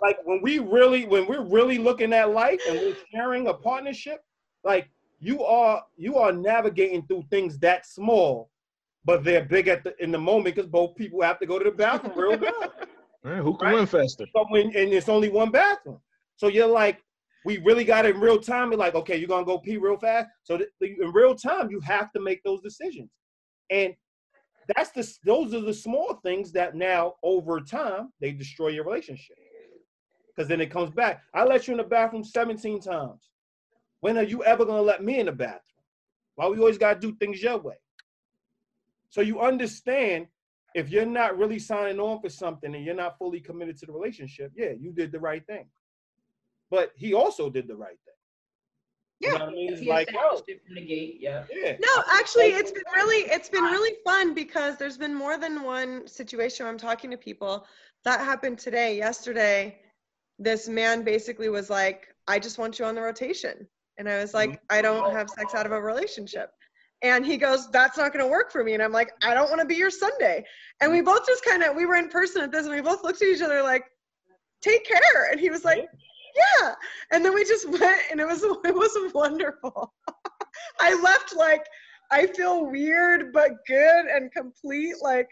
Like 0.00 0.18
when 0.24 0.40
we 0.40 0.58
really, 0.58 1.04
when 1.04 1.26
we're 1.26 1.44
really 1.44 1.76
looking 1.76 2.12
at 2.14 2.30
life 2.30 2.60
and 2.66 2.78
we're 2.78 2.96
sharing 3.12 3.48
a 3.48 3.54
partnership, 3.54 4.24
like 4.64 4.88
you 5.20 5.44
are, 5.44 5.82
you 5.96 6.16
are 6.16 6.32
navigating 6.32 7.02
through 7.02 7.24
things 7.28 7.58
that 7.58 7.84
small, 7.84 8.50
but 9.04 9.22
they're 9.22 9.44
big 9.44 9.68
at 9.68 9.84
the 9.84 9.94
in 10.02 10.10
the 10.12 10.18
moment 10.18 10.54
because 10.54 10.70
both 10.70 10.94
people 10.96 11.20
have 11.20 11.38
to 11.40 11.46
go 11.46 11.58
to 11.58 11.64
the 11.64 11.70
bathroom 11.70 12.18
real 12.18 12.36
good. 12.38 12.52
Right, 13.26 13.42
who 13.42 13.56
can 13.56 13.66
right? 13.66 13.74
win 13.74 13.86
faster? 13.86 14.24
And 14.34 14.72
it's 14.74 15.08
only 15.08 15.28
one 15.28 15.50
bathroom. 15.50 15.98
So 16.36 16.46
you're 16.46 16.68
like, 16.68 17.02
we 17.44 17.58
really 17.58 17.84
got 17.84 18.06
it 18.06 18.14
in 18.14 18.20
real 18.20 18.40
time. 18.40 18.70
You're 18.70 18.78
like, 18.78 18.94
okay, 18.94 19.16
you're 19.16 19.28
gonna 19.28 19.44
go 19.44 19.58
pee 19.58 19.78
real 19.78 19.98
fast. 19.98 20.28
So 20.44 20.58
th- 20.58 20.70
in 20.80 21.10
real 21.12 21.34
time, 21.34 21.68
you 21.70 21.80
have 21.80 22.12
to 22.12 22.20
make 22.20 22.42
those 22.44 22.62
decisions, 22.62 23.10
and 23.70 23.94
that's 24.74 24.90
the 24.90 25.12
those 25.24 25.54
are 25.54 25.60
the 25.60 25.74
small 25.74 26.20
things 26.22 26.52
that 26.52 26.76
now 26.76 27.14
over 27.24 27.60
time 27.60 28.12
they 28.20 28.30
destroy 28.30 28.68
your 28.68 28.84
relationship. 28.84 29.36
Because 30.28 30.48
then 30.48 30.60
it 30.60 30.70
comes 30.70 30.90
back. 30.90 31.22
I 31.34 31.44
let 31.44 31.66
you 31.66 31.72
in 31.72 31.78
the 31.78 31.84
bathroom 31.84 32.22
17 32.22 32.80
times. 32.80 33.30
When 34.00 34.18
are 34.18 34.22
you 34.22 34.44
ever 34.44 34.64
gonna 34.64 34.82
let 34.82 35.02
me 35.02 35.18
in 35.18 35.26
the 35.26 35.32
bathroom? 35.32 35.60
Why 36.36 36.46
we 36.46 36.58
always 36.58 36.78
gotta 36.78 37.00
do 37.00 37.12
things 37.16 37.42
your 37.42 37.58
way? 37.58 37.76
So 39.08 39.20
you 39.20 39.40
understand 39.40 40.26
if 40.76 40.90
you're 40.90 41.06
not 41.06 41.38
really 41.38 41.58
signing 41.58 41.98
on 41.98 42.20
for 42.20 42.28
something 42.28 42.74
and 42.74 42.84
you're 42.84 42.94
not 42.94 43.16
fully 43.16 43.40
committed 43.40 43.78
to 43.78 43.86
the 43.86 43.92
relationship, 43.92 44.52
yeah, 44.54 44.72
you 44.78 44.92
did 44.92 45.10
the 45.10 45.18
right 45.18 45.44
thing. 45.46 45.64
But 46.70 46.92
he 46.94 47.14
also 47.14 47.48
did 47.48 47.66
the 47.66 47.74
right 47.74 47.96
thing. 48.04 48.14
Yeah. 49.18 49.32
You 49.32 49.38
know 49.38 49.46
I 49.46 49.50
mean? 49.52 49.86
like, 49.86 50.10
oh, 50.14 50.42
yeah. 50.76 51.44
yeah. 51.50 51.76
No, 51.80 52.02
actually, 52.12 52.48
it's 52.48 52.72
been 52.72 52.82
really, 52.94 53.30
it's 53.30 53.48
been 53.48 53.64
really 53.64 53.96
fun 54.04 54.34
because 54.34 54.76
there's 54.76 54.98
been 54.98 55.14
more 55.14 55.38
than 55.38 55.62
one 55.62 56.06
situation 56.06 56.64
where 56.64 56.72
I'm 56.72 56.78
talking 56.78 57.10
to 57.10 57.16
people. 57.16 57.66
That 58.04 58.20
happened 58.20 58.58
today. 58.58 58.98
Yesterday, 58.98 59.78
this 60.38 60.68
man 60.68 61.02
basically 61.02 61.48
was 61.48 61.70
like, 61.70 62.08
"I 62.28 62.38
just 62.38 62.58
want 62.58 62.78
you 62.78 62.84
on 62.84 62.94
the 62.94 63.00
rotation," 63.00 63.66
and 63.96 64.06
I 64.06 64.18
was 64.18 64.34
like, 64.34 64.50
mm-hmm. 64.50 64.78
"I 64.78 64.82
don't 64.82 65.10
have 65.10 65.30
sex 65.30 65.54
out 65.54 65.64
of 65.64 65.72
a 65.72 65.80
relationship." 65.80 66.50
And 67.02 67.26
he 67.26 67.36
goes, 67.36 67.70
That's 67.70 67.98
not 67.98 68.12
going 68.12 68.24
to 68.24 68.30
work 68.30 68.50
for 68.50 68.64
me. 68.64 68.74
And 68.74 68.82
I'm 68.82 68.92
like, 68.92 69.12
I 69.22 69.34
don't 69.34 69.48
want 69.48 69.60
to 69.60 69.66
be 69.66 69.74
your 69.74 69.90
Sunday. 69.90 70.44
And 70.80 70.90
we 70.90 71.00
both 71.02 71.26
just 71.26 71.44
kind 71.44 71.62
of, 71.62 71.76
we 71.76 71.86
were 71.86 71.96
in 71.96 72.08
person 72.08 72.42
at 72.42 72.52
this 72.52 72.66
and 72.66 72.74
we 72.74 72.80
both 72.80 73.04
looked 73.04 73.22
at 73.22 73.28
each 73.28 73.42
other 73.42 73.62
like, 73.62 73.84
Take 74.62 74.86
care. 74.86 75.30
And 75.30 75.38
he 75.38 75.50
was 75.50 75.64
like, 75.64 75.86
Yeah. 76.60 76.74
And 77.12 77.24
then 77.24 77.34
we 77.34 77.44
just 77.44 77.68
went 77.80 78.02
and 78.10 78.20
it 78.20 78.26
was, 78.26 78.42
it 78.42 78.74
was 78.74 79.12
wonderful. 79.14 79.92
I 80.80 81.00
left 81.00 81.34
like, 81.36 81.64
I 82.10 82.26
feel 82.28 82.70
weird 82.70 83.32
but 83.32 83.50
good 83.66 84.06
and 84.06 84.32
complete. 84.32 84.94
Like, 85.02 85.28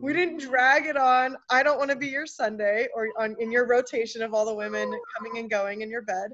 We 0.00 0.12
didn't 0.12 0.40
hmm. 0.40 0.48
drag 0.48 0.86
it 0.86 0.96
on. 0.96 1.36
I 1.50 1.64
don't 1.64 1.78
want 1.78 1.90
to 1.90 1.96
be 1.96 2.08
your 2.08 2.26
Sunday 2.26 2.86
or 2.94 3.08
on 3.18 3.34
in 3.40 3.50
your 3.50 3.66
rotation 3.66 4.22
of 4.22 4.32
all 4.32 4.46
the 4.46 4.54
women 4.54 4.92
coming 5.16 5.38
and 5.38 5.50
going 5.50 5.80
in 5.80 5.90
your 5.90 6.02
bed. 6.02 6.30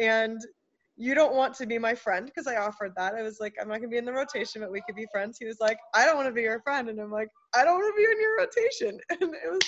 And 0.00 0.40
you 0.96 1.14
don't 1.14 1.34
want 1.34 1.54
to 1.54 1.66
be 1.66 1.78
my 1.78 1.94
friend 1.94 2.26
because 2.26 2.46
I 2.46 2.56
offered 2.56 2.92
that. 2.96 3.14
I 3.14 3.22
was 3.22 3.38
like, 3.38 3.54
I'm 3.60 3.68
not 3.68 3.76
gonna 3.76 3.88
be 3.88 3.98
in 3.98 4.04
the 4.04 4.12
rotation, 4.12 4.62
but 4.62 4.70
we 4.70 4.82
could 4.86 4.96
be 4.96 5.06
friends. 5.12 5.36
He 5.38 5.46
was 5.46 5.60
like, 5.60 5.78
I 5.94 6.06
don't 6.06 6.16
want 6.16 6.28
to 6.28 6.32
be 6.32 6.42
your 6.42 6.60
friend, 6.60 6.88
and 6.88 6.98
I'm 6.98 7.10
like, 7.10 7.28
I 7.54 7.64
don't 7.64 7.74
want 7.74 7.94
to 7.94 7.96
be 7.96 8.10
in 8.10 8.20
your 8.20 8.38
rotation, 8.38 9.00
and 9.10 9.34
it 9.34 9.50
was 9.50 9.60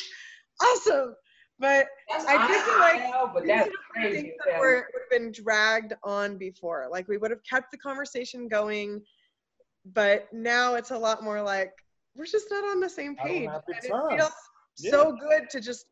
awesome. 0.63 1.15
But 1.61 1.89
that's 2.09 2.25
I 2.25 2.47
think 2.47 2.79
like 2.79 3.11
know, 3.11 3.31
but 3.35 3.47
that's 3.47 3.71
crazy. 3.93 4.33
That 4.47 4.61
were, 4.61 4.87
would 4.93 5.03
have 5.03 5.11
been 5.11 5.33
dragged 5.33 5.93
on 6.05 6.39
before. 6.39 6.87
Like 6.91 7.09
we 7.09 7.19
would 7.19 7.31
have 7.31 7.43
kept 7.43 7.73
the 7.73 7.79
conversation 7.79 8.49
going, 8.49 9.03
but 9.85 10.29
now 10.33 10.75
it's 10.75 10.93
a 10.93 10.99
lot 10.99 11.25
more 11.25 11.43
like 11.43 11.73
we're 12.15 12.27
just 12.27 12.47
not 12.51 12.65
on 12.65 12.81
the 12.81 12.89
same 12.89 13.17
page. 13.17 13.49
And 13.49 13.63
it 13.69 13.83
feels 13.83 14.31
yeah. 14.79 14.91
so 14.91 15.17
good 15.21 15.51
to 15.51 15.61
just 15.61 15.87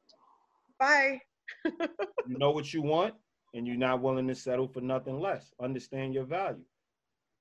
bye. 0.78 1.20
you 1.64 2.38
know 2.38 2.52
what 2.52 2.72
you 2.72 2.82
want, 2.82 3.14
and 3.54 3.66
you're 3.66 3.76
not 3.76 4.02
willing 4.02 4.28
to 4.28 4.34
settle 4.34 4.68
for 4.68 4.80
nothing 4.80 5.20
less. 5.20 5.52
Understand 5.60 6.14
your 6.14 6.24
value. 6.24 6.64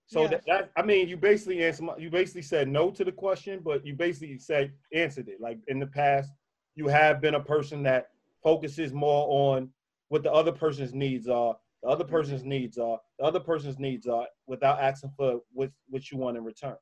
So 0.08 0.22
yes. 0.22 0.32
that, 0.32 0.44
that, 0.48 0.72
I 0.78 0.84
mean, 0.86 1.08
you 1.08 1.18
basically 1.18 1.64
answered. 1.64 1.90
You 1.98 2.10
basically 2.10 2.44
said 2.44 2.68
no 2.68 2.92
to 2.92 3.04
the 3.04 3.12
question, 3.12 3.62
but 3.64 3.86
you 3.86 3.96
basically 3.96 4.38
said 4.38 4.72
answered 4.94 5.28
it. 5.28 5.42
Like 5.42 5.60
in 5.68 5.80
the 5.80 5.88
past, 5.88 6.32
you 6.76 6.88
have 6.88 7.22
been 7.22 7.36
a 7.36 7.40
person 7.40 7.82
that 7.84 8.10
focuses 8.44 8.94
more 8.94 9.26
on 9.28 9.70
what 10.10 10.22
the 10.22 10.32
other 10.32 10.52
person's 10.52 10.94
needs 10.94 11.28
are, 11.28 11.58
the 11.82 11.90
other 11.90 12.04
person's 12.04 12.44
needs 12.44 12.78
are, 12.78 13.00
the 13.18 13.26
other 13.26 13.40
person's 13.40 13.80
needs 13.80 14.08
are, 14.08 14.28
without 14.46 14.80
asking 14.80 15.12
for 15.18 15.42
what 15.52 15.72
what 15.90 16.12
you 16.12 16.18
want 16.18 16.38
in 16.38 16.44
return. 16.44 16.76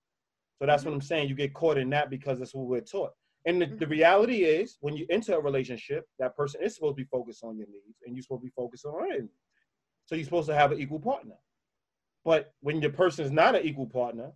So 0.60 0.66
that's 0.66 0.82
mm-hmm. 0.82 0.92
what 0.92 0.96
I'm 0.96 1.02
saying. 1.02 1.30
You 1.30 1.36
get 1.36 1.54
caught 1.54 1.78
in 1.78 1.90
that 1.92 2.10
because 2.10 2.40
that's 2.40 2.54
what 2.54 2.68
we're 2.68 2.82
taught. 2.82 3.12
And 3.46 3.62
the, 3.62 3.66
the, 3.66 3.76
mm-hmm. 3.76 3.92
reality 3.92 4.44
is, 4.44 4.78
when 4.80 4.96
you 4.96 5.06
enter 5.10 5.34
a 5.34 5.40
relationship, 5.40 6.08
that 6.20 6.36
person 6.36 6.62
is 6.64 6.76
supposed 6.76 6.98
to 6.98 7.04
be 7.04 7.10
focused 7.12 7.44
on 7.44 7.58
your 7.58 7.68
needs, 7.68 8.00
and 8.06 8.16
you're 8.16 8.24
supposed 8.24 8.42
to 8.42 8.46
be 8.46 8.54
focused 8.56 8.86
on 8.86 9.12
it. 9.12 9.26
So 10.06 10.16
you're 10.16 10.24
supposed 10.24 10.48
to 10.50 10.56
have 10.56 10.72
an 10.72 10.80
equal 10.80 11.00
partner. 11.00 11.36
But 12.26 12.54
when 12.62 12.82
your 12.82 12.92
person 12.92 13.26
is 13.26 13.32
not 13.32 13.56
an 13.56 13.64
equal 13.64 13.88
partner, 13.88 14.32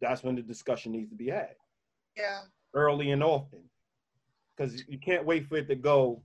that's 0.00 0.22
when 0.22 0.34
the 0.34 0.42
discussion 0.42 0.92
needs 0.92 1.10
to 1.10 1.16
be 1.16 1.28
had. 1.28 1.54
Yeah. 2.16 2.40
Early 2.74 3.10
and 3.12 3.22
often, 3.22 3.60
because 4.56 4.82
you 4.88 4.98
can't 4.98 5.24
wait 5.24 5.46
for 5.46 5.56
it 5.56 5.68
to 5.68 5.76
go 5.76 6.22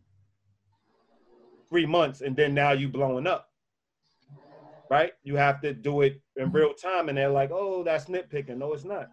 three 1.69 1.85
months 1.85 2.21
and 2.21 2.35
then 2.35 2.53
now 2.53 2.71
you're 2.71 2.89
blowing 2.89 3.27
up. 3.27 3.49
Right? 4.89 5.11
You 5.23 5.35
have 5.35 5.61
to 5.61 5.73
do 5.73 6.01
it 6.01 6.21
in 6.37 6.47
mm-hmm. 6.47 6.55
real 6.55 6.73
time, 6.73 7.09
and 7.09 7.17
they're 7.17 7.27
like, 7.27 7.51
"Oh, 7.51 7.83
that's 7.83 8.05
nitpicking." 8.05 8.57
No, 8.57 8.71
it's 8.71 8.85
not. 8.85 9.09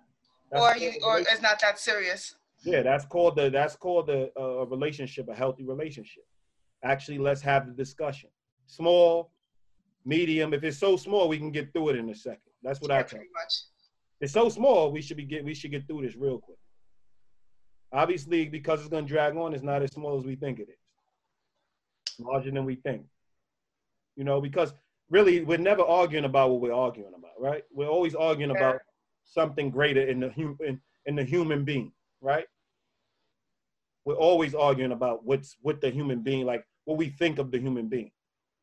Or 0.51 0.77
you, 0.77 0.93
or 1.05 1.19
it's 1.19 1.43
not 1.43 1.61
that 1.61 1.79
serious. 1.79 2.37
Yeah, 2.65 2.83
that's 2.83 3.05
called 3.05 3.37
the 3.37 3.51
that's 3.51 3.77
called 3.77 4.07
the 4.07 4.31
uh, 4.39 4.66
relationship, 4.66 5.29
a 5.29 5.35
healthy 5.35 5.65
relationship. 5.65 6.25
Actually, 6.83 7.19
let's 7.19 7.43
have 7.43 7.66
the 7.66 7.73
discussion. 7.73 8.31
Small, 8.66 9.31
medium. 10.05 10.55
If 10.55 10.65
it's 10.65 10.79
so 10.79 10.97
small, 10.97 11.29
we 11.29 11.39
can 11.39 11.51
get 11.51 11.73
through 11.73 11.91
it 11.91 11.97
in 11.97 12.09
a 12.09 12.15
second. 12.15 12.41
That's 12.62 12.81
what 12.81 12.91
yeah, 12.91 12.99
I 12.99 13.03
think. 13.03 13.11
Pretty 13.11 13.31
much. 13.35 13.55
It's 14.21 14.33
so 14.33 14.49
small, 14.49 14.93
we 14.93 15.03
should 15.03 15.16
be 15.16 15.25
get 15.25 15.45
we 15.45 15.55
should 15.55 15.71
get 15.71 15.87
through 15.87 16.03
this 16.03 16.16
real 16.16 16.39
quick. 16.39 16.59
Obviously, 17.93 18.49
because 18.49 18.81
it's 18.81 18.89
gonna 18.89 19.07
drag 19.07 19.37
on, 19.37 19.53
it's 19.55 19.62
not 19.62 19.83
as 19.83 19.93
small 19.93 20.19
as 20.19 20.25
we 20.25 20.37
think 20.37 20.61
it 20.61 20.69
is. 20.69 22.19
Larger 22.19 22.51
than 22.51 22.65
we 22.65 22.77
think. 22.77 23.05
You 24.16 24.25
know, 24.25 24.41
because 24.41 24.73
really 25.11 25.43
we're 25.43 25.59
never 25.59 25.83
arguing 25.83 26.25
about 26.25 26.51
what 26.51 26.61
we're 26.61 26.73
arguing 26.73 27.12
about, 27.16 27.33
right? 27.39 27.65
We're 27.73 27.89
always 27.89 28.15
arguing 28.15 28.53
yeah. 28.53 28.59
about 28.59 28.81
something 29.25 29.71
greater 29.71 30.03
in 30.03 30.21
the 30.21 30.31
human 30.31 30.81
in, 31.07 31.17
the 31.17 31.25
human 31.25 31.65
being, 31.65 31.93
right? 32.21 32.47
We're 34.05 34.15
always 34.15 34.55
arguing 34.55 34.93
about 34.93 35.25
what's 35.25 35.57
what 35.61 35.81
the 35.81 35.91
human 35.91 36.21
being 36.21 36.47
like, 36.47 36.65
what 36.85 36.99
we 36.99 37.09
think 37.09 37.39
of 37.39 37.51
the 37.51 37.59
human 37.59 37.89
being. 37.89 38.11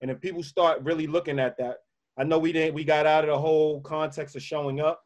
And 0.02 0.10
if 0.10 0.20
people 0.20 0.44
start 0.44 0.82
really 0.84 1.08
looking 1.08 1.40
at 1.40 1.58
that, 1.58 1.78
I 2.18 2.24
know 2.24 2.40
we 2.40 2.52
didn't 2.52 2.76
we 2.76 2.84
got 2.84 3.06
out 3.06 3.24
of 3.24 3.30
the 3.30 3.38
whole 3.38 3.82
context 3.82 4.36
of 4.36 4.44
showing 4.44 4.80
up 4.80 5.04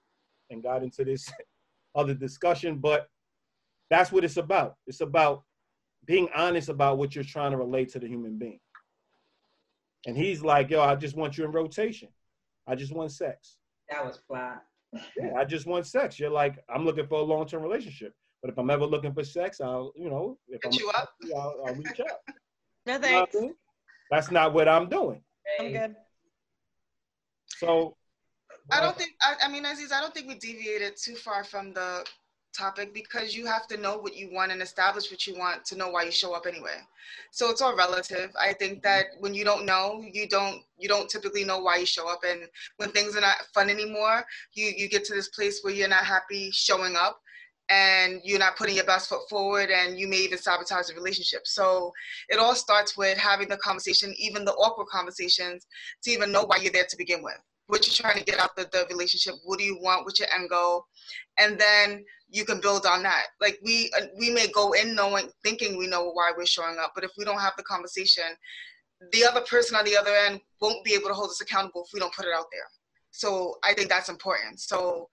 and 0.49 0.64
got 0.64 0.84
into 0.84 1.03
this 1.03 1.30
other 1.95 2.14
discussion, 2.14 2.77
but 2.77 3.07
that's 3.90 4.11
what 4.11 4.26
it's 4.26 4.38
about. 4.38 4.76
It's 4.88 5.02
about 5.02 5.44
being 6.06 6.30
honest 6.36 6.69
about 6.69 6.98
what 6.98 7.15
you're 7.15 7.23
trying 7.23 7.52
to 7.52 7.57
relate 7.57 7.90
to 7.90 7.99
the 7.99 8.07
human 8.07 8.38
being. 8.38 8.60
And 10.06 10.15
he's 10.15 10.44
like, 10.44 10.69
yo, 10.69 10.82
I 10.82 10.95
just 10.95 11.15
want 11.15 11.38
you 11.38 11.45
in 11.45 11.52
rotation. 11.52 12.10
I 12.68 12.76
just 12.76 12.94
want 12.94 13.11
sex. 13.11 13.57
That 13.90 14.06
was 14.06 14.19
flat 14.27 14.64
yeah, 15.17 15.34
I 15.38 15.45
just 15.45 15.65
want 15.65 15.85
sex. 15.88 16.19
You're 16.19 16.30
like, 16.30 16.57
I'm 16.73 16.85
looking 16.85 17.07
for 17.07 17.19
a 17.19 17.23
long 17.23 17.47
term 17.47 17.63
relationship. 17.63 18.13
But 18.41 18.51
if 18.51 18.57
I'm 18.57 18.69
ever 18.69 18.85
looking 18.85 19.13
for 19.13 19.23
sex, 19.23 19.59
I'll, 19.59 19.91
you 19.95 20.09
know, 20.09 20.38
if 20.47 20.61
Hit 20.63 20.73
I'm 20.73 20.80
you 20.80 20.91
up. 20.91 21.09
I'll, 21.35 21.55
I'll 21.65 21.76
reach 21.76 21.99
out. 21.99 22.19
no 22.85 22.99
thanks. 22.99 23.34
You 23.34 23.41
know 23.41 23.53
That's 24.11 24.31
not 24.31 24.53
what 24.53 24.67
I'm 24.67 24.88
doing. 24.89 25.22
I'm 25.59 25.72
good. 25.72 25.95
So. 27.47 27.95
I 28.72 28.80
don't 28.80 28.89
uh, 28.89 28.93
think. 28.93 29.11
I, 29.22 29.45
I 29.45 29.49
mean, 29.49 29.65
Aziz, 29.65 29.91
I 29.91 30.01
don't 30.01 30.13
think 30.13 30.27
we 30.27 30.35
deviated 30.35 30.93
too 30.95 31.15
far 31.15 31.43
from 31.43 31.73
the 31.73 32.05
topic 32.56 32.94
because 32.94 33.36
you 33.36 33.45
have 33.45 33.68
to 33.68 33.77
know 33.77 33.98
what 33.98 34.15
you 34.15 34.30
want 34.32 34.52
and 34.52 34.61
establish 34.61 35.11
what 35.11 35.26
you 35.27 35.38
want 35.38 35.65
to 35.65 35.76
know 35.76 35.90
why 35.90 36.03
you 36.03 36.11
show 36.11 36.34
up 36.34 36.45
anyway. 36.48 36.77
So 37.32 37.49
it's 37.49 37.61
all 37.61 37.76
relative. 37.76 38.32
I 38.40 38.53
think 38.53 38.76
mm-hmm. 38.76 38.88
that 38.88 39.06
when 39.19 39.34
you 39.34 39.44
don't 39.44 39.65
know 39.65 40.03
you 40.14 40.27
don't 40.27 40.61
you 40.77 40.88
don't 40.88 41.10
typically 41.10 41.44
know 41.44 41.60
why 41.60 41.77
you 41.77 41.86
show 41.86 42.07
up. 42.07 42.22
And 42.26 42.41
when 42.77 42.91
things 42.91 43.15
are 43.15 43.22
not 43.22 43.38
fun 43.53 43.69
anymore 43.69 44.26
you 44.53 44.72
you 44.76 44.90
get 44.90 45.06
to 45.06 45.14
this 45.14 45.30
place 45.30 45.60
where 45.61 45.73
you're 45.73 45.88
not 45.88 46.06
happy 46.06 46.49
showing 46.52 46.95
up 46.95 47.22
and 47.69 48.22
you're 48.23 48.40
not 48.40 48.57
putting 48.57 48.76
your 48.76 48.86
best 48.86 49.10
foot 49.10 49.27
forward 49.30 49.69
and 49.72 49.98
you 49.98 50.07
may 50.07 50.18
even 50.18 50.38
sabotage 50.38 50.88
the 50.88 50.94
relationship. 50.94 51.41
So 51.45 51.91
it 52.30 52.38
all 52.40 52.56
starts 52.56 52.95
with 52.95 53.18
having 53.18 53.49
the 53.49 53.57
conversation 53.57 54.14
even 54.18 54.45
the 54.45 54.53
awkward 54.53 54.88
conversations 54.88 55.65
to 56.03 56.11
even 56.11 56.32
know 56.32 56.44
why 56.44 56.57
you're 56.57 56.72
there 56.72 56.86
to 56.88 56.98
begin 56.98 57.23
with. 57.23 57.38
What 57.68 57.88
you're 57.88 57.95
trying 57.95 58.23
to 58.23 58.32
get 58.32 58.40
out 58.40 58.56
the, 58.56 58.69
the 58.72 58.86
relationship 58.90 59.36
what 59.44 59.57
do 59.57 59.65
you 59.65 59.80
want 59.82 60.06
what's 60.06 60.19
your 60.19 60.30
end 60.34 60.49
goal? 60.49 60.86
And 61.40 61.60
then 61.60 62.06
you 62.35 62.43
can 62.43 62.59
build 62.59 62.85
on 62.85 63.01
that 63.01 63.27
like 63.39 63.57
we 63.63 63.89
uh, 63.97 64.05
we 64.19 64.29
may 64.29 64.47
go 64.47 64.73
in 64.73 64.93
knowing 64.93 65.29
thinking 65.43 65.77
we 65.77 65.87
know 65.87 66.11
why 66.11 66.31
we're 66.35 66.45
showing 66.45 66.77
up 66.83 66.91
but 66.93 67.03
if 67.03 67.11
we 67.17 67.23
don't 67.23 67.39
have 67.39 67.53
the 67.57 67.63
conversation 67.63 68.25
the 69.13 69.23
other 69.23 69.41
person 69.41 69.75
on 69.75 69.85
the 69.85 69.95
other 69.95 70.11
end 70.11 70.39
won't 70.59 70.83
be 70.83 70.93
able 70.93 71.07
to 71.07 71.13
hold 71.13 71.29
us 71.29 71.41
accountable 71.41 71.83
if 71.85 71.93
we 71.93 71.99
don't 71.99 72.13
put 72.13 72.25
it 72.25 72.33
out 72.35 72.45
there 72.51 72.67
so 73.11 73.55
i 73.63 73.73
think 73.73 73.89
that's 73.89 74.09
important 74.09 74.59
so 74.59 75.07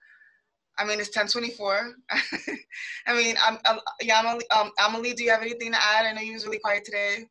I 0.75 0.85
mean, 0.85 0.99
it's 0.99 1.15
1024. 1.15 1.93
I 3.05 3.13
mean, 3.13 3.35
I'm, 3.45 3.59
I'm, 3.63 3.77
Yamali, 4.01 4.41
um, 4.49 4.71
Amelie, 4.83 5.13
do 5.13 5.23
you 5.23 5.29
have 5.29 5.43
anything 5.43 5.71
to 5.71 5.77
add? 5.77 6.07
I 6.07 6.13
know 6.13 6.21
you 6.21 6.33
was 6.33 6.47
really 6.47 6.57
quiet 6.57 6.83
today. 6.83 7.27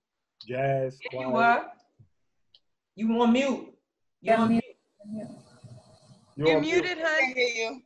Yes. 0.47 0.97
quiet. 1.11 1.27
You 1.27 1.33
were. 1.33 1.65
You 2.95 3.21
on 3.21 3.33
mute. 3.33 3.75
You 4.21 4.33
on 4.35 4.49
mute. 4.49 4.65
You're, 6.37 6.47
You're 6.47 6.61
muted, 6.61 6.99
honey. 7.01 7.35
I 7.37 7.53
you. 7.57 7.83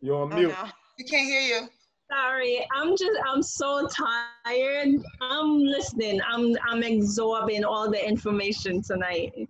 You're 0.00 0.22
on 0.22 0.32
oh, 0.32 0.36
mute. 0.36 0.48
No. 0.48 0.70
We 1.00 1.04
can't 1.04 1.26
hear 1.26 1.40
you. 1.40 1.68
Sorry, 2.10 2.66
I'm 2.76 2.90
just 2.90 3.18
I'm 3.26 3.42
so 3.42 3.88
tired. 3.88 5.02
I'm 5.22 5.58
listening. 5.60 6.20
I'm 6.28 6.54
I'm 6.68 6.82
absorbing 6.82 7.64
all 7.64 7.90
the 7.90 8.06
information 8.06 8.82
tonight. 8.82 9.32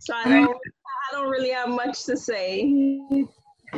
so 0.00 0.14
I 0.14 0.24
don't 0.28 0.54
I 0.54 1.12
don't 1.12 1.30
really 1.30 1.48
have 1.48 1.70
much 1.70 2.04
to 2.04 2.14
say. 2.14 3.26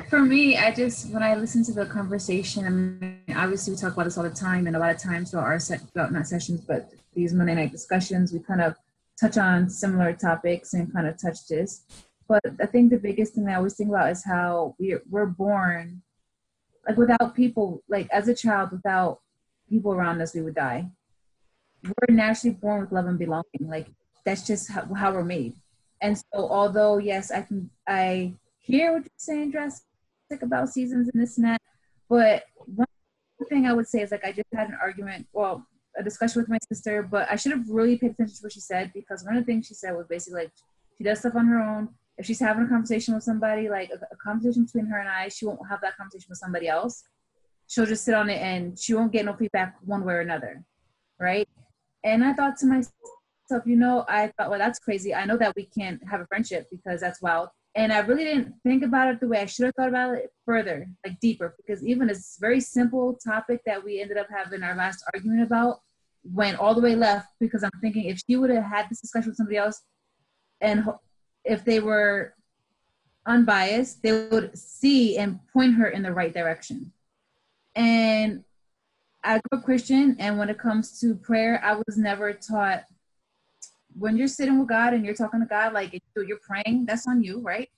For 0.08 0.18
me, 0.18 0.56
I 0.56 0.72
just 0.72 1.10
when 1.10 1.22
I 1.22 1.36
listen 1.36 1.62
to 1.66 1.72
the 1.72 1.86
conversation, 1.86 2.66
I 2.66 2.70
mean, 2.70 3.20
obviously 3.36 3.74
we 3.74 3.78
talk 3.78 3.92
about 3.92 4.06
this 4.06 4.18
all 4.18 4.24
the 4.24 4.30
time, 4.30 4.66
and 4.66 4.74
a 4.74 4.80
lot 4.80 4.90
of 4.92 5.00
times 5.00 5.30
throughout 5.30 5.46
our 5.46 5.60
set, 5.60 5.82
throughout 5.92 6.12
not 6.12 6.26
sessions, 6.26 6.62
but 6.62 6.90
these 7.14 7.32
Monday 7.32 7.54
night 7.54 7.70
discussions, 7.70 8.32
we 8.32 8.40
kind 8.40 8.60
of 8.60 8.74
touch 9.20 9.38
on 9.38 9.70
similar 9.70 10.12
topics 10.12 10.74
and 10.74 10.92
kind 10.92 11.06
of 11.06 11.16
touch 11.16 11.46
this. 11.46 11.82
But 12.28 12.42
I 12.60 12.66
think 12.66 12.90
the 12.90 12.98
biggest 12.98 13.34
thing 13.34 13.48
I 13.48 13.54
always 13.54 13.74
think 13.74 13.90
about 13.90 14.10
is 14.10 14.24
how 14.24 14.74
we're 14.78 15.02
we're 15.08 15.26
born 15.26 16.02
like 16.86 16.96
without 16.96 17.34
people 17.34 17.82
like 17.88 18.08
as 18.10 18.28
a 18.28 18.34
child 18.34 18.70
without 18.72 19.20
people 19.68 19.92
around 19.92 20.20
us 20.20 20.34
we 20.34 20.42
would 20.42 20.54
die. 20.54 20.88
We're 21.84 22.14
naturally 22.14 22.54
born 22.54 22.80
with 22.80 22.92
love 22.92 23.06
and 23.06 23.18
belonging. 23.18 23.44
Like 23.60 23.88
that's 24.24 24.46
just 24.46 24.70
how, 24.70 24.92
how 24.94 25.12
we're 25.12 25.24
made. 25.24 25.54
And 26.02 26.16
so 26.18 26.24
although 26.34 26.98
yes, 26.98 27.30
I 27.30 27.42
can 27.42 27.70
I 27.86 28.34
hear 28.58 28.92
what 28.92 29.02
you're 29.02 29.10
saying, 29.16 29.52
Drastic 29.52 29.82
about 30.42 30.68
seasons 30.68 31.08
and 31.12 31.22
this 31.22 31.36
and 31.38 31.46
that, 31.46 31.60
but 32.08 32.44
one 32.66 32.86
thing 33.48 33.66
I 33.66 33.72
would 33.72 33.86
say 33.86 34.00
is 34.02 34.10
like 34.10 34.24
I 34.24 34.32
just 34.32 34.48
had 34.52 34.68
an 34.68 34.78
argument. 34.80 35.26
Well, 35.32 35.66
a 35.96 36.02
discussion 36.02 36.42
with 36.42 36.48
my 36.48 36.58
sister, 36.68 37.02
but 37.02 37.28
I 37.30 37.36
should 37.36 37.52
have 37.52 37.68
really 37.68 37.96
paid 37.96 38.12
attention 38.12 38.36
to 38.36 38.42
what 38.42 38.52
she 38.52 38.60
said 38.60 38.92
because 38.92 39.24
one 39.24 39.36
of 39.36 39.44
the 39.44 39.46
things 39.46 39.66
she 39.66 39.74
said 39.74 39.96
was 39.96 40.06
basically 40.06 40.42
like 40.42 40.52
she 40.98 41.04
does 41.04 41.20
stuff 41.20 41.34
on 41.36 41.46
her 41.46 41.60
own. 41.60 41.88
If 42.18 42.26
she's 42.26 42.40
having 42.40 42.64
a 42.64 42.68
conversation 42.68 43.14
with 43.14 43.22
somebody, 43.22 43.68
like 43.68 43.90
a, 43.90 43.96
a 44.12 44.16
conversation 44.16 44.64
between 44.64 44.86
her 44.86 44.98
and 44.98 45.08
I, 45.08 45.28
she 45.28 45.46
won't 45.46 45.60
have 45.68 45.80
that 45.82 45.96
conversation 45.96 46.26
with 46.28 46.38
somebody 46.38 46.68
else. 46.68 47.04
She'll 47.66 47.86
just 47.86 48.04
sit 48.04 48.14
on 48.14 48.30
it 48.30 48.40
and 48.40 48.78
she 48.78 48.94
won't 48.94 49.12
get 49.12 49.24
no 49.24 49.34
feedback 49.34 49.76
one 49.84 50.04
way 50.04 50.14
or 50.14 50.20
another, 50.20 50.62
right? 51.18 51.48
And 52.04 52.24
I 52.24 52.32
thought 52.32 52.56
to 52.58 52.66
myself, 52.66 52.92
you 53.64 53.76
know, 53.76 54.04
I 54.08 54.32
thought, 54.36 54.50
well, 54.50 54.58
that's 54.58 54.78
crazy. 54.78 55.14
I 55.14 55.24
know 55.24 55.36
that 55.36 55.54
we 55.56 55.64
can't 55.64 56.00
have 56.08 56.20
a 56.20 56.26
friendship 56.26 56.66
because 56.70 57.00
that's 57.00 57.20
wild. 57.20 57.48
And 57.74 57.92
I 57.92 57.98
really 57.98 58.24
didn't 58.24 58.54
think 58.62 58.82
about 58.82 59.08
it 59.08 59.20
the 59.20 59.28
way 59.28 59.40
I 59.40 59.46
should 59.46 59.66
have 59.66 59.74
thought 59.74 59.88
about 59.90 60.14
it 60.14 60.30
further, 60.46 60.88
like 61.04 61.20
deeper, 61.20 61.54
because 61.58 61.84
even 61.84 62.06
this 62.06 62.38
very 62.40 62.60
simple 62.60 63.18
topic 63.22 63.60
that 63.66 63.84
we 63.84 64.00
ended 64.00 64.16
up 64.16 64.28
having 64.34 64.62
our 64.62 64.74
last 64.74 65.04
argument 65.12 65.42
about 65.42 65.80
went 66.24 66.58
all 66.58 66.74
the 66.74 66.80
way 66.80 66.96
left 66.96 67.28
because 67.38 67.62
I'm 67.62 67.70
thinking 67.80 68.06
if 68.06 68.20
she 68.26 68.36
would 68.36 68.50
have 68.50 68.64
had 68.64 68.86
this 68.88 69.00
discussion 69.00 69.30
with 69.30 69.36
somebody 69.36 69.58
else 69.58 69.82
and 70.60 70.84
if 71.46 71.64
they 71.64 71.80
were 71.80 72.34
unbiased, 73.24 74.02
they 74.02 74.26
would 74.28 74.58
see 74.58 75.16
and 75.16 75.40
point 75.52 75.74
her 75.74 75.88
in 75.88 76.02
the 76.02 76.12
right 76.12 76.34
direction. 76.34 76.92
And 77.74 78.44
I 79.24 79.40
grew 79.40 79.58
up 79.58 79.64
Christian, 79.64 80.16
and 80.18 80.38
when 80.38 80.48
it 80.48 80.58
comes 80.58 81.00
to 81.00 81.14
prayer, 81.14 81.60
I 81.64 81.74
was 81.74 81.96
never 81.96 82.32
taught 82.32 82.84
when 83.98 84.16
you're 84.16 84.28
sitting 84.28 84.58
with 84.58 84.68
God 84.68 84.92
and 84.92 85.04
you're 85.04 85.14
talking 85.14 85.40
to 85.40 85.46
God, 85.46 85.72
like 85.72 86.00
you're 86.14 86.38
praying, 86.38 86.84
that's 86.86 87.08
on 87.08 87.22
you, 87.22 87.40
right? 87.40 87.70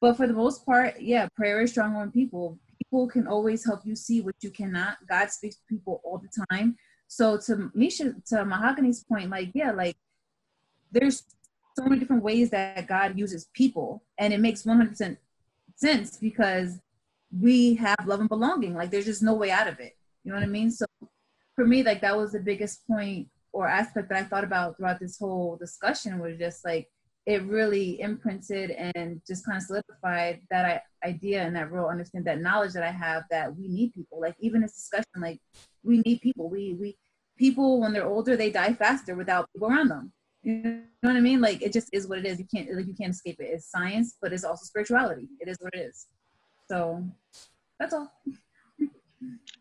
But 0.00 0.16
for 0.16 0.26
the 0.26 0.32
most 0.32 0.64
part, 0.64 1.00
yeah, 1.00 1.28
prayer 1.36 1.60
is 1.60 1.70
stronger 1.70 2.00
than 2.00 2.10
people. 2.10 2.58
People 2.82 3.08
can 3.08 3.26
always 3.26 3.64
help 3.64 3.80
you 3.84 3.94
see 3.94 4.20
what 4.20 4.36
you 4.40 4.50
cannot. 4.50 4.98
God 5.08 5.30
speaks 5.30 5.56
to 5.56 5.62
people 5.68 6.00
all 6.04 6.18
the 6.18 6.44
time. 6.50 6.76
So 7.08 7.36
to 7.46 7.70
Misha, 7.74 8.14
to 8.28 8.44
Mahogany's 8.44 9.04
point, 9.04 9.30
like, 9.30 9.50
yeah, 9.54 9.70
like 9.72 9.96
there's 10.92 11.24
so 11.76 11.84
many 11.84 11.98
different 11.98 12.22
ways 12.22 12.50
that 12.50 12.86
God 12.86 13.18
uses 13.18 13.48
people, 13.54 14.02
and 14.18 14.32
it 14.32 14.40
makes 14.40 14.62
100% 14.62 15.16
sense 15.74 16.16
because 16.16 16.78
we 17.38 17.74
have 17.74 17.96
love 18.06 18.20
and 18.20 18.28
belonging. 18.28 18.74
Like, 18.74 18.90
there's 18.90 19.04
just 19.04 19.22
no 19.22 19.34
way 19.34 19.50
out 19.50 19.68
of 19.68 19.78
it. 19.80 19.96
You 20.24 20.32
know 20.32 20.38
what 20.38 20.44
I 20.44 20.48
mean? 20.48 20.70
So 20.70 20.86
for 21.54 21.66
me, 21.66 21.82
like, 21.82 22.00
that 22.00 22.16
was 22.16 22.32
the 22.32 22.40
biggest 22.40 22.86
point 22.86 23.28
or 23.52 23.66
aspect 23.66 24.10
that 24.10 24.18
I 24.18 24.24
thought 24.24 24.44
about 24.44 24.76
throughout 24.76 25.00
this 25.00 25.18
whole 25.18 25.56
discussion 25.56 26.18
was 26.18 26.36
just 26.38 26.62
like 26.62 26.88
it 27.24 27.42
really 27.44 28.00
imprinted 28.00 28.70
and 28.70 29.20
just 29.26 29.44
kind 29.44 29.56
of 29.56 29.62
solidified 29.62 30.42
that 30.50 30.82
idea 31.04 31.42
and 31.42 31.56
that 31.56 31.72
real 31.72 31.86
understand 31.86 32.26
that 32.26 32.40
knowledge 32.40 32.74
that 32.74 32.84
I 32.84 32.92
have 32.92 33.24
that 33.30 33.56
we 33.56 33.66
need 33.66 33.94
people. 33.94 34.20
Like 34.20 34.36
even 34.38 34.60
this 34.60 34.74
discussion, 34.74 35.20
like 35.20 35.40
we 35.82 35.98
need 36.04 36.20
people. 36.20 36.50
We 36.50 36.76
we 36.78 36.96
people 37.38 37.80
when 37.80 37.92
they're 37.92 38.06
older 38.06 38.36
they 38.36 38.50
die 38.50 38.74
faster 38.74 39.14
without 39.14 39.48
people 39.52 39.68
around 39.68 39.88
them. 39.88 40.12
You 40.46 40.62
know 40.62 40.80
what 41.00 41.16
I 41.16 41.20
mean? 41.20 41.40
Like 41.40 41.60
it 41.60 41.72
just 41.72 41.88
is 41.92 42.06
what 42.06 42.20
it 42.20 42.24
is. 42.24 42.38
You 42.38 42.46
can't 42.54 42.72
like 42.72 42.86
you 42.86 42.94
can't 42.94 43.12
escape 43.12 43.40
it. 43.40 43.48
It's 43.50 43.68
science, 43.68 44.16
but 44.22 44.32
it's 44.32 44.44
also 44.44 44.64
spirituality. 44.64 45.26
It 45.40 45.48
is 45.48 45.56
what 45.58 45.74
it 45.74 45.80
is. 45.80 46.06
So 46.70 47.02
that's 47.80 47.92
all. 47.92 48.12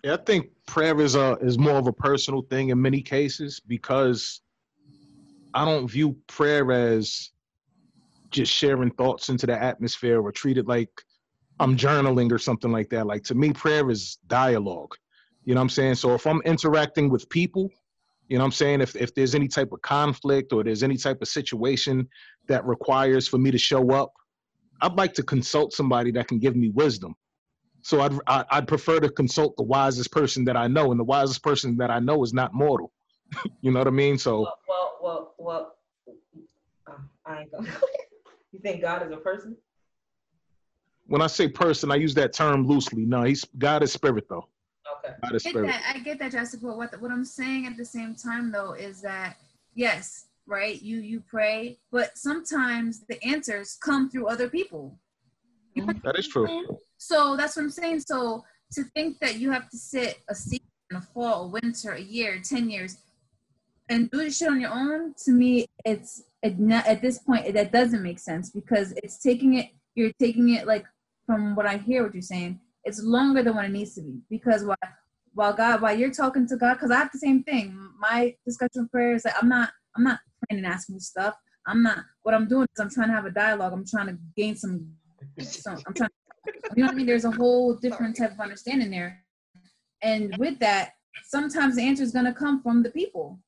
Yeah, 0.03 0.13
I 0.13 0.17
think 0.17 0.51
prayer 0.67 1.01
is 1.01 1.15
a 1.15 1.37
is 1.41 1.57
more 1.57 1.77
of 1.77 1.87
a 1.87 1.93
personal 1.93 2.43
thing 2.43 2.69
in 2.69 2.79
many 2.79 3.01
cases 3.01 3.59
because 3.59 4.41
I 5.55 5.65
don't 5.65 5.87
view 5.87 6.15
prayer 6.27 6.71
as 6.71 7.31
just 8.29 8.53
sharing 8.53 8.91
thoughts 8.91 9.29
into 9.29 9.47
the 9.47 9.59
atmosphere 9.59 10.21
or 10.21 10.31
treat 10.31 10.59
it 10.59 10.67
like 10.67 10.91
I'm 11.59 11.75
journaling 11.75 12.31
or 12.31 12.37
something 12.37 12.71
like 12.71 12.91
that. 12.91 13.07
Like 13.07 13.23
to 13.23 13.33
me, 13.33 13.53
prayer 13.53 13.89
is 13.89 14.19
dialogue. 14.27 14.93
You 15.45 15.55
know 15.55 15.61
what 15.61 15.63
I'm 15.63 15.69
saying? 15.69 15.95
So 15.95 16.13
if 16.13 16.27
I'm 16.27 16.41
interacting 16.41 17.09
with 17.09 17.27
people, 17.29 17.71
you 18.27 18.37
know 18.37 18.43
what 18.43 18.47
I'm 18.47 18.51
saying? 18.53 18.81
If 18.81 18.95
if 18.95 19.13
there's 19.13 19.35
any 19.35 19.47
type 19.47 19.71
of 19.71 19.81
conflict 19.81 20.51
or 20.51 20.63
there's 20.63 20.83
any 20.83 20.97
type 20.97 21.21
of 21.21 21.27
situation 21.27 22.07
that 22.47 22.65
requires 22.65 23.27
for 23.27 23.37
me 23.37 23.51
to 23.51 23.57
show 23.57 23.91
up, 23.91 24.13
I'd 24.81 24.93
like 24.93 25.13
to 25.15 25.23
consult 25.23 25.73
somebody 25.73 26.11
that 26.11 26.27
can 26.27 26.39
give 26.39 26.55
me 26.55 26.69
wisdom. 26.69 27.15
So 27.83 28.01
I'd 28.01 28.17
I'd 28.27 28.67
prefer 28.67 28.99
to 28.99 29.09
consult 29.09 29.55
the 29.57 29.63
wisest 29.63 30.11
person 30.11 30.43
that 30.45 30.57
I 30.57 30.67
know, 30.67 30.91
and 30.91 30.99
the 30.99 31.03
wisest 31.03 31.43
person 31.43 31.77
that 31.77 31.91
I 31.91 31.99
know 31.99 32.23
is 32.23 32.33
not 32.33 32.53
mortal. 32.53 32.91
you 33.61 33.71
know 33.71 33.79
what 33.79 33.87
I 33.87 33.91
mean? 33.91 34.17
So 34.17 34.41
well, 34.41 34.59
well, 34.67 34.97
well, 35.01 35.35
well 35.37 35.75
uh, 36.87 36.93
I 37.25 37.41
ain't 37.41 37.51
gonna. 37.51 37.69
you 38.51 38.59
think 38.59 38.81
God 38.81 39.05
is 39.05 39.11
a 39.11 39.17
person? 39.17 39.55
When 41.07 41.21
I 41.21 41.27
say 41.27 41.47
person, 41.47 41.91
I 41.91 41.95
use 41.95 42.15
that 42.15 42.33
term 42.33 42.65
loosely. 42.65 43.05
No, 43.05 43.21
he's 43.21 43.45
God 43.59 43.83
is 43.83 43.93
spirit 43.93 44.25
though. 44.27 44.49
Okay. 45.05 45.15
God 45.21 45.35
is 45.35 45.45
I 45.45 45.51
get 45.51 45.61
that. 45.63 45.93
I 45.95 45.99
get 45.99 46.19
that, 46.19 46.31
Jessica. 46.31 46.65
But 46.65 46.77
what 46.77 47.01
what 47.01 47.11
I'm 47.11 47.25
saying 47.25 47.65
at 47.67 47.77
the 47.77 47.85
same 47.85 48.15
time 48.15 48.51
though 48.51 48.73
is 48.73 49.01
that 49.01 49.37
yes, 49.73 50.25
right? 50.47 50.81
You 50.81 50.99
you 50.99 51.21
pray, 51.21 51.79
but 51.91 52.17
sometimes 52.17 53.01
the 53.07 53.23
answers 53.23 53.77
come 53.81 54.09
through 54.09 54.27
other 54.27 54.49
people. 54.49 54.99
That 56.03 56.17
is 56.17 56.27
true. 56.27 56.79
So 56.97 57.35
that's 57.35 57.55
what 57.55 57.63
I'm 57.63 57.69
saying. 57.69 58.01
So 58.01 58.45
to 58.73 58.83
think 58.95 59.19
that 59.19 59.35
you 59.35 59.51
have 59.51 59.69
to 59.69 59.77
sit 59.77 60.21
a 60.29 60.35
season, 60.35 60.65
a 60.93 61.01
fall, 61.01 61.45
a 61.45 61.47
winter, 61.47 61.91
a 61.91 62.01
year, 62.01 62.41
ten 62.43 62.69
years, 62.69 62.97
and 63.89 64.09
do 64.09 64.19
this 64.19 64.37
shit 64.37 64.49
on 64.49 64.61
your 64.61 64.71
own, 64.71 65.13
to 65.25 65.31
me, 65.31 65.65
it's 65.83 66.23
it 66.41 66.59
not, 66.59 66.85
at 66.87 67.01
this 67.01 67.19
point 67.19 67.53
that 67.53 67.71
doesn't 67.71 68.03
make 68.03 68.19
sense 68.19 68.49
because 68.49 68.93
it's 69.03 69.17
taking 69.17 69.55
it. 69.55 69.71
You're 69.95 70.13
taking 70.19 70.49
it 70.49 70.67
like 70.67 70.85
from 71.25 71.55
what 71.55 71.65
I 71.65 71.77
hear 71.77 72.03
what 72.03 72.13
you're 72.13 72.21
saying. 72.21 72.59
It's 72.85 73.01
longer 73.01 73.43
than 73.43 73.55
what 73.55 73.65
it 73.65 73.71
needs 73.71 73.95
to 73.95 74.01
be 74.01 74.19
because 74.29 74.63
while 74.63 74.77
while 75.33 75.53
God 75.53 75.81
while 75.81 75.97
you're 75.97 76.11
talking 76.11 76.47
to 76.47 76.55
God, 76.55 76.75
because 76.75 76.91
I 76.91 76.97
have 76.97 77.11
the 77.11 77.19
same 77.19 77.43
thing. 77.43 77.77
My 77.99 78.35
discussion 78.45 78.83
of 78.83 78.91
prayer 78.91 79.15
is 79.15 79.25
like 79.25 79.35
I'm 79.41 79.49
not 79.49 79.71
I'm 79.95 80.03
not 80.03 80.19
praying 80.47 80.63
and 80.63 80.73
asking 80.73 80.99
stuff. 80.99 81.35
I'm 81.67 81.81
not. 81.81 81.99
What 82.23 82.35
I'm 82.35 82.47
doing 82.47 82.67
is 82.71 82.79
I'm 82.79 82.89
trying 82.89 83.09
to 83.09 83.13
have 83.15 83.25
a 83.25 83.31
dialogue. 83.31 83.73
I'm 83.73 83.85
trying 83.85 84.07
to 84.07 84.17
gain 84.37 84.55
some. 84.55 84.87
some 85.39 85.81
I'm 85.87 85.93
trying 85.93 86.09
you 86.75 86.83
know 86.83 86.87
what 86.87 86.93
I 86.93 86.95
mean? 86.95 87.05
There's 87.05 87.25
a 87.25 87.31
whole 87.31 87.75
different 87.75 88.15
type 88.15 88.31
of 88.31 88.39
understanding 88.39 88.91
there. 88.91 89.23
And 90.01 90.35
with 90.37 90.59
that, 90.59 90.91
sometimes 91.23 91.75
the 91.75 91.83
answer 91.83 92.03
is 92.03 92.11
going 92.11 92.25
to 92.25 92.33
come 92.33 92.61
from 92.61 92.83
the 92.83 92.89
people. 92.89 93.39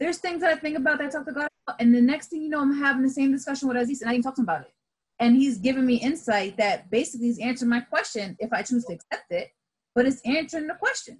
There's 0.00 0.18
things 0.18 0.40
that 0.40 0.50
I 0.50 0.56
think 0.56 0.76
about 0.76 0.98
that 0.98 1.08
I 1.08 1.10
talk 1.10 1.26
to 1.26 1.32
God 1.32 1.48
about, 1.66 1.80
and 1.80 1.94
the 1.94 2.00
next 2.00 2.28
thing 2.28 2.42
you 2.42 2.48
know, 2.48 2.60
I'm 2.60 2.78
having 2.78 3.02
the 3.02 3.10
same 3.10 3.32
discussion 3.32 3.68
with 3.68 3.76
Aziz, 3.76 4.00
and 4.00 4.10
I 4.10 4.14
ain't 4.14 4.24
talking 4.24 4.44
about 4.44 4.62
it. 4.62 4.72
And 5.20 5.36
he's 5.36 5.58
giving 5.58 5.84
me 5.84 5.96
insight 5.96 6.56
that 6.58 6.90
basically 6.90 7.28
is 7.28 7.38
answering 7.38 7.70
my 7.70 7.80
question 7.80 8.36
if 8.38 8.52
I 8.52 8.62
choose 8.62 8.84
to 8.84 8.94
accept 8.94 9.30
it, 9.30 9.48
but 9.94 10.06
it's 10.06 10.20
answering 10.24 10.68
the 10.68 10.74
question 10.74 11.18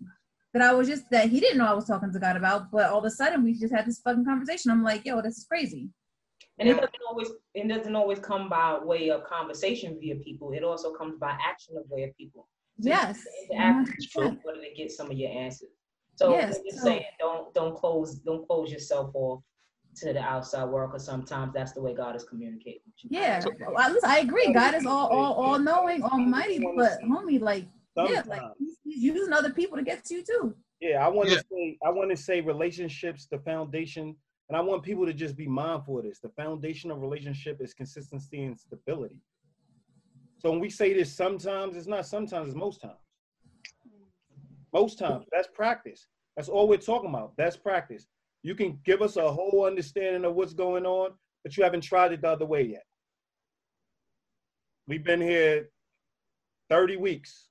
that 0.54 0.62
I 0.62 0.72
was 0.72 0.88
just 0.88 1.10
that 1.10 1.28
he 1.28 1.40
didn't 1.40 1.58
know 1.58 1.66
I 1.66 1.74
was 1.74 1.86
talking 1.86 2.12
to 2.12 2.18
God 2.18 2.36
about, 2.36 2.70
but 2.70 2.90
all 2.90 2.98
of 2.98 3.04
a 3.04 3.10
sudden 3.10 3.42
we 3.42 3.54
just 3.54 3.74
had 3.74 3.86
this 3.86 4.00
fucking 4.00 4.24
conversation. 4.24 4.70
I'm 4.70 4.84
like, 4.84 5.04
yo, 5.04 5.20
this 5.20 5.38
is 5.38 5.46
crazy. 5.46 5.88
And 6.58 6.68
it 6.68 6.74
doesn't 6.74 6.90
always 7.08 7.28
it 7.54 7.68
doesn't 7.68 7.94
always 7.94 8.18
come 8.18 8.48
by 8.48 8.78
way 8.82 9.10
of 9.10 9.24
conversation 9.24 9.96
via 10.00 10.16
people. 10.16 10.52
It 10.52 10.64
also 10.64 10.92
comes 10.92 11.16
by 11.18 11.36
action 11.44 11.76
of 11.76 11.84
way 11.88 12.04
of 12.04 12.16
people. 12.16 12.48
So 12.80 12.88
yes. 12.88 13.20
In 13.52 13.84
order 14.44 14.60
to 14.60 14.74
get 14.76 14.90
some 14.90 15.10
of 15.10 15.16
your 15.16 15.30
answers. 15.30 15.70
So 16.16 16.30
yes. 16.32 16.58
Just 16.68 16.82
saying 16.82 17.04
don't 17.20 17.54
don't 17.54 17.76
close 17.76 18.16
don't 18.16 18.46
close 18.46 18.72
yourself 18.72 19.10
off 19.14 19.42
to 20.00 20.12
the 20.12 20.20
outside 20.20 20.64
world 20.64 20.90
because 20.90 21.04
sometimes 21.04 21.52
that's 21.52 21.72
the 21.72 21.80
way 21.80 21.94
God 21.94 22.16
is 22.16 22.24
communicating 22.24 22.80
with 22.86 22.94
you. 23.02 23.10
Yeah, 23.12 23.42
well, 23.72 23.92
listen, 23.92 24.10
I 24.10 24.18
agree. 24.20 24.52
God 24.52 24.74
is 24.74 24.86
all 24.86 25.08
all 25.08 25.34
all 25.34 25.58
knowing, 25.58 26.02
almighty, 26.02 26.58
but 26.76 27.00
homie, 27.02 27.40
like 27.40 27.66
yeah, 27.96 28.22
like 28.26 28.42
he's 28.58 29.02
using 29.02 29.32
other 29.32 29.50
people 29.50 29.76
to 29.76 29.82
get 29.82 30.04
to 30.06 30.14
you 30.14 30.24
too. 30.24 30.54
Yeah, 30.80 31.04
I 31.04 31.08
want 31.08 31.30
to 31.30 31.38
say 31.38 31.78
I 31.84 31.90
want 31.90 32.10
to 32.10 32.16
say 32.16 32.40
relationships, 32.40 33.26
the 33.26 33.38
foundation 33.38 34.16
and 34.48 34.56
I 34.56 34.60
want 34.60 34.82
people 34.82 35.04
to 35.04 35.12
just 35.12 35.36
be 35.36 35.46
mindful 35.46 35.98
of 35.98 36.04
this. 36.04 36.20
The 36.20 36.30
foundation 36.30 36.90
of 36.90 37.00
relationship 37.02 37.60
is 37.60 37.74
consistency 37.74 38.44
and 38.44 38.58
stability. 38.58 39.20
So 40.38 40.50
when 40.50 40.60
we 40.60 40.70
say 40.70 40.94
this 40.94 41.12
sometimes, 41.12 41.76
it's 41.76 41.86
not 41.86 42.06
sometimes, 42.06 42.48
it's 42.48 42.56
most 42.56 42.80
times. 42.80 42.94
Most 44.72 44.98
times, 44.98 45.26
that's 45.32 45.48
practice. 45.52 46.06
That's 46.36 46.48
all 46.48 46.68
we're 46.68 46.78
talking 46.78 47.10
about. 47.10 47.32
That's 47.36 47.56
practice. 47.56 48.06
You 48.42 48.54
can 48.54 48.78
give 48.84 49.02
us 49.02 49.16
a 49.16 49.30
whole 49.30 49.64
understanding 49.66 50.24
of 50.24 50.34
what's 50.34 50.54
going 50.54 50.86
on, 50.86 51.12
but 51.42 51.56
you 51.56 51.64
haven't 51.64 51.82
tried 51.82 52.12
it 52.12 52.22
the 52.22 52.28
other 52.28 52.46
way 52.46 52.62
yet. 52.62 52.84
We've 54.86 55.04
been 55.04 55.20
here 55.20 55.68
30 56.70 56.96
weeks. 56.96 57.48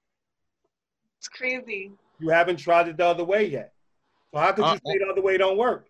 It's 1.20 1.28
crazy. 1.28 1.92
You 2.20 2.30
haven't 2.30 2.58
tried 2.58 2.88
it 2.88 2.98
the 2.98 3.06
other 3.06 3.24
way 3.24 3.46
yet. 3.46 3.74
So 4.34 4.40
how 4.40 4.52
could 4.52 4.66
you 4.66 4.72
uh, 4.72 4.80
say 4.86 4.98
the 4.98 5.08
other 5.12 5.22
way 5.22 5.38
don't 5.38 5.58
work? 5.58 5.88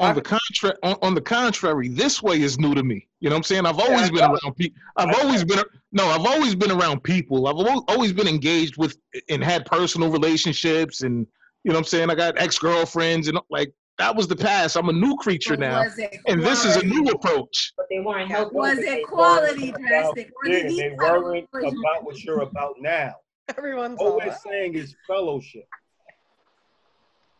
on 0.00 0.14
the 0.14 0.22
contrary, 0.22 0.76
on, 0.82 0.96
on, 1.02 1.14
the 1.14 1.20
contrary, 1.20 1.88
this 1.88 2.22
way 2.22 2.40
is 2.40 2.58
new 2.58 2.74
to 2.74 2.82
me. 2.82 3.06
You 3.20 3.28
know 3.28 3.34
what 3.34 3.40
I'm 3.40 3.42
saying? 3.44 3.66
I've 3.66 3.78
always 3.78 4.10
yeah, 4.10 4.28
been 4.28 4.30
around 4.30 4.56
people. 4.56 4.80
I've 4.96 5.14
always 5.14 5.44
been 5.44 5.62
no, 5.92 6.06
I've 6.06 6.24
always 6.24 6.54
been 6.54 6.70
around 6.70 7.02
people. 7.02 7.46
I've 7.46 7.82
always 7.88 8.12
been 8.12 8.26
engaged 8.26 8.78
with 8.78 8.96
and 9.28 9.44
had 9.44 9.66
personal 9.66 10.10
relationships, 10.10 11.02
and 11.02 11.26
you 11.64 11.70
know 11.70 11.74
what 11.74 11.80
I'm 11.80 11.84
saying. 11.84 12.10
I 12.10 12.14
got 12.14 12.38
ex 12.38 12.58
girlfriends, 12.58 13.28
and 13.28 13.38
like 13.50 13.72
that 14.00 14.16
was 14.16 14.26
the 14.26 14.36
past. 14.36 14.76
I'm 14.76 14.88
a 14.88 14.92
new 14.92 15.14
creature 15.16 15.58
now, 15.58 15.84
and 16.26 16.42
this 16.42 16.64
is 16.64 16.76
a 16.76 16.86
new 16.86 17.04
approach. 17.10 17.72
But 17.76 17.86
they 17.90 18.00
weren't 18.00 18.30
helping. 18.30 18.56
Was 18.56 18.78
it 18.78 19.06
quality 19.06 19.72
Drastic? 19.72 20.30
Yeah, 20.46 20.62
they 20.62 20.94
weren't 20.98 21.46
about 21.52 22.04
what 22.04 22.22
you're 22.24 22.40
about 22.40 22.76
now. 22.80 23.14
Everyone's 23.56 24.00
all 24.00 24.16
we're 24.16 24.36
saying 24.42 24.74
is 24.74 24.96
fellowship. 25.06 25.66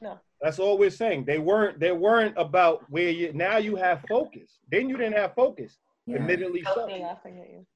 No. 0.02 0.18
That's 0.42 0.58
all 0.58 0.76
we're 0.76 0.90
saying. 0.90 1.24
They 1.24 1.38
weren't. 1.38 1.80
They 1.80 1.92
weren't 1.92 2.34
about 2.36 2.84
where 2.90 3.08
you. 3.08 3.32
Now 3.32 3.56
you 3.56 3.76
have 3.76 4.04
focus. 4.06 4.58
Then 4.70 4.90
you 4.90 4.98
didn't 4.98 5.16
have 5.16 5.34
focus. 5.34 5.78
Yeah. 6.06 6.16
Admittedly 6.16 6.62
so. 6.74 6.88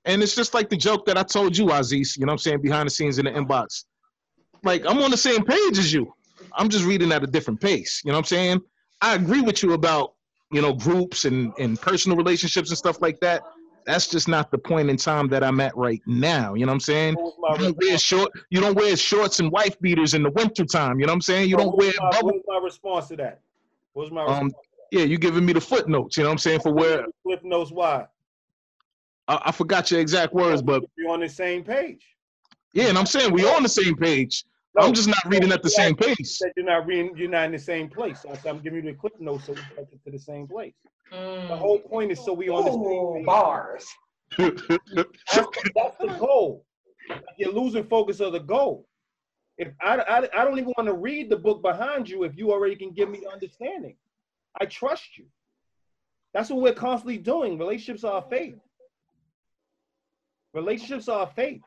And 0.05 0.23
it's 0.23 0.35
just 0.35 0.53
like 0.53 0.69
the 0.69 0.77
joke 0.77 1.07
that 1.07 1.17
I 1.17 1.23
told 1.23 1.57
you, 1.57 1.71
Aziz. 1.71 2.19
You 2.19 2.27
know 2.27 2.31
what 2.31 2.35
I'm 2.35 2.39
saying? 2.39 2.61
Behind 2.61 2.87
the 2.87 2.91
scenes 2.91 3.19
in 3.19 3.25
the 3.25 3.31
inbox. 3.31 3.85
Like 4.63 4.85
I'm 4.87 4.99
on 4.99 5.11
the 5.11 5.17
same 5.17 5.43
page 5.43 5.79
as 5.79 5.91
you. 5.91 6.13
I'm 6.53 6.69
just 6.69 6.85
reading 6.85 7.13
at 7.13 7.23
a 7.25 7.27
different 7.27 7.61
pace. 7.61 8.03
You 8.05 8.11
know 8.13 8.19
what 8.19 8.25
I'm 8.25 8.37
saying? 8.37 8.61
I 9.05 9.15
agree 9.15 9.43
with 9.43 9.63
you 9.63 9.75
about 9.75 10.15
you 10.51 10.63
know 10.63 10.73
groups 10.73 11.27
and 11.27 11.53
and 11.59 11.79
personal 11.79 12.17
relationships 12.17 12.71
and 12.71 12.79
stuff 12.79 13.03
like 13.03 13.21
that. 13.21 13.43
that's 13.85 14.09
just 14.09 14.29
not 14.29 14.51
the 14.51 14.57
point 14.57 14.89
in 14.89 14.97
time 14.97 15.29
that 15.29 15.45
I'm 15.45 15.61
at 15.61 15.77
right 15.77 16.01
now. 16.07 16.55
You 16.55 16.65
know 16.65 16.71
what 16.71 16.77
I'm 16.77 16.81
saying? 16.81 17.17
You 17.19 17.59
don't 17.59 17.77
wear 17.79 17.99
short. 17.99 18.33
You 18.49 18.63
don't 18.63 18.75
wear 18.75 18.97
shorts 18.97 19.41
and 19.41 19.53
wife 19.53 19.79
beaters 19.81 20.15
in 20.15 20.23
the 20.23 20.31
winter 20.31 20.65
time. 20.65 20.99
You 21.01 21.07
know 21.07 21.13
what 21.13 21.17
I'm 21.17 21.21
saying? 21.21 21.51
You 21.51 21.59
don't 21.59 21.77
wear. 21.77 21.93
My, 22.01 22.11
bubble. 22.13 22.29
What's 22.29 22.45
my 22.49 22.59
response 22.65 23.09
to 23.09 23.17
that? 23.17 23.41
What's 23.93 24.11
my 24.11 24.25
um, 24.25 24.51
yeah, 24.91 25.03
you 25.03 25.19
giving 25.19 25.45
me 25.45 25.53
the 25.53 25.61
footnotes. 25.61 26.17
You 26.17 26.23
know 26.23 26.31
what 26.31 26.35
I'm 26.35 26.39
saying 26.39 26.61
for 26.61 26.73
where 26.73 27.05
footnotes? 27.25 27.71
Why? 27.71 28.07
I, 29.29 29.43
I 29.47 29.53
forgot 29.53 29.91
your 29.91 30.01
exact 30.01 30.33
words, 30.33 30.63
but 30.63 30.83
you're 30.97 31.11
on 31.11 31.21
the 31.21 31.29
same 31.29 31.63
page. 31.63 32.07
Yeah, 32.73 32.87
and 32.87 32.97
I'm 32.97 33.07
saying 33.07 33.35
we're 33.35 33.55
on 33.55 33.63
the 33.63 33.69
same 33.69 33.97
page. 33.97 34.45
No, 34.77 34.87
I'm 34.87 34.93
just 34.93 35.09
not 35.09 35.19
reading 35.27 35.53
at 35.53 35.63
the 35.63 35.71
same 35.71 35.95
pace. 35.95 36.39
That 36.41 36.53
You're 36.57 36.67
not 36.67 36.87
reading. 36.87 37.15
You're 37.17 37.31
not 37.31 37.45
in 37.47 37.53
the 37.53 37.59
same 37.59 37.89
place. 37.89 38.23
So 38.23 38.35
I'm 38.49 38.59
giving 38.59 38.85
you 38.85 38.93
the 38.93 38.99
quick 38.99 39.21
notes 39.21 39.47
so 39.47 39.53
we 39.53 39.61
get 39.77 40.05
to 40.05 40.11
the 40.11 40.19
same 40.19 40.49
place. 40.49 40.75
Mm. 41.13 41.49
The 41.49 41.57
whole 41.57 41.79
point 41.79 42.11
is 42.11 42.25
so 42.25 42.33
we 42.33 42.49
on 42.49 42.65
the 42.65 42.73
same 42.73 43.15
page. 43.19 43.27
Bars. 43.27 43.87
that's, 44.39 45.49
that's, 45.75 45.97
the 46.01 46.17
goal. 46.19 46.65
You're 47.39 47.53
losing 47.53 47.85
focus 47.85 48.19
of 48.19 48.33
the 48.33 48.41
goal. 48.41 48.89
If 49.59 49.69
I, 49.81 49.99
I, 49.99 50.41
I 50.41 50.45
don't 50.45 50.59
even 50.59 50.73
want 50.77 50.89
to 50.89 50.95
read 50.95 51.31
the 51.31 51.37
book 51.37 51.63
behind 51.63 52.09
you 52.09 52.25
if 52.25 52.37
you 52.37 52.51
already 52.51 52.75
can 52.75 52.93
give 52.93 53.09
me 53.09 53.25
understanding. 53.33 53.97
I 54.61 54.67
trust 54.67 55.17
you. 55.17 55.27
That's 56.33 56.51
what 56.51 56.61
we're 56.61 56.73
constantly 56.73 57.19
doing. 57.19 57.59
Relationships 57.59 58.03
are 58.03 58.25
faith. 58.29 58.59
Relationships 60.53 61.09
are 61.09 61.29
faith. 61.29 61.63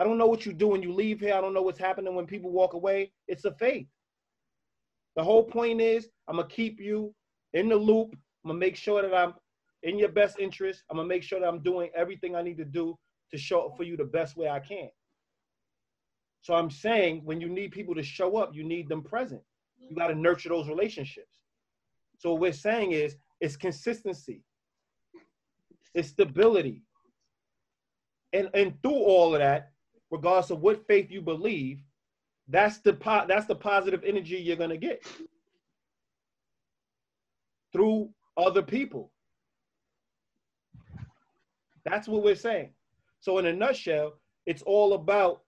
I 0.00 0.04
don't 0.04 0.16
know 0.16 0.26
what 0.26 0.46
you 0.46 0.54
do 0.54 0.68
when 0.68 0.82
you 0.82 0.94
leave 0.94 1.20
here. 1.20 1.34
I 1.34 1.42
don't 1.42 1.52
know 1.52 1.60
what's 1.60 1.78
happening 1.78 2.14
when 2.14 2.26
people 2.26 2.50
walk 2.50 2.72
away. 2.72 3.12
It's 3.28 3.44
a 3.44 3.52
faith. 3.52 3.86
The 5.14 5.22
whole 5.22 5.44
point 5.44 5.82
is 5.82 6.08
I'm 6.26 6.36
gonna 6.36 6.48
keep 6.48 6.80
you 6.80 7.14
in 7.52 7.68
the 7.68 7.76
loop. 7.76 8.08
I'm 8.42 8.48
gonna 8.48 8.58
make 8.58 8.76
sure 8.76 9.02
that 9.02 9.14
I'm 9.14 9.34
in 9.82 9.98
your 9.98 10.08
best 10.08 10.38
interest. 10.38 10.84
I'm 10.90 10.96
gonna 10.96 11.06
make 11.06 11.22
sure 11.22 11.38
that 11.38 11.46
I'm 11.46 11.62
doing 11.62 11.90
everything 11.94 12.34
I 12.34 12.40
need 12.40 12.56
to 12.56 12.64
do 12.64 12.98
to 13.30 13.36
show 13.36 13.66
up 13.66 13.76
for 13.76 13.82
you 13.82 13.98
the 13.98 14.06
best 14.06 14.38
way 14.38 14.48
I 14.48 14.58
can. 14.58 14.88
So 16.40 16.54
I'm 16.54 16.70
saying 16.70 17.20
when 17.26 17.38
you 17.38 17.50
need 17.50 17.70
people 17.70 17.94
to 17.94 18.02
show 18.02 18.38
up, 18.38 18.54
you 18.54 18.64
need 18.64 18.88
them 18.88 19.02
present. 19.02 19.42
You 19.78 19.94
got 19.94 20.06
to 20.06 20.14
nurture 20.14 20.48
those 20.48 20.66
relationships. 20.66 21.40
So 22.16 22.32
what 22.32 22.40
we're 22.40 22.52
saying 22.54 22.92
is 22.92 23.16
it's 23.42 23.58
consistency, 23.58 24.44
it's 25.94 26.08
stability. 26.08 26.84
And 28.32 28.48
and 28.54 28.82
through 28.82 28.92
all 28.92 29.34
of 29.34 29.40
that, 29.40 29.72
regardless 30.10 30.50
of 30.50 30.60
what 30.60 30.86
faith 30.86 31.10
you 31.10 31.20
believe, 31.22 31.82
that's 32.48 32.78
the 32.78 32.92
po- 32.92 33.26
that's 33.28 33.46
the 33.46 33.54
positive 33.54 34.02
energy 34.04 34.36
you're 34.36 34.56
gonna 34.56 34.76
get 34.76 35.06
through 37.72 38.10
other 38.36 38.62
people. 38.62 39.12
That's 41.84 42.08
what 42.08 42.22
we're 42.22 42.34
saying. 42.34 42.70
So 43.20 43.38
in 43.38 43.46
a 43.46 43.52
nutshell, 43.52 44.14
it's 44.46 44.62
all 44.62 44.94
about 44.94 45.42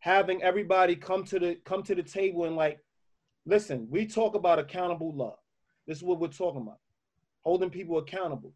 having 0.00 0.42
everybody 0.42 0.96
come 0.96 1.24
to 1.24 1.38
the 1.38 1.56
come 1.64 1.82
to 1.82 1.94
the 1.94 2.02
table 2.02 2.44
and 2.44 2.56
like, 2.56 2.78
listen, 3.44 3.86
we 3.90 4.06
talk 4.06 4.34
about 4.34 4.58
accountable 4.58 5.14
love. 5.14 5.38
This 5.86 5.98
is 5.98 6.04
what 6.04 6.20
we're 6.20 6.28
talking 6.28 6.62
about. 6.62 6.78
Holding 7.42 7.70
people 7.70 7.98
accountable. 7.98 8.52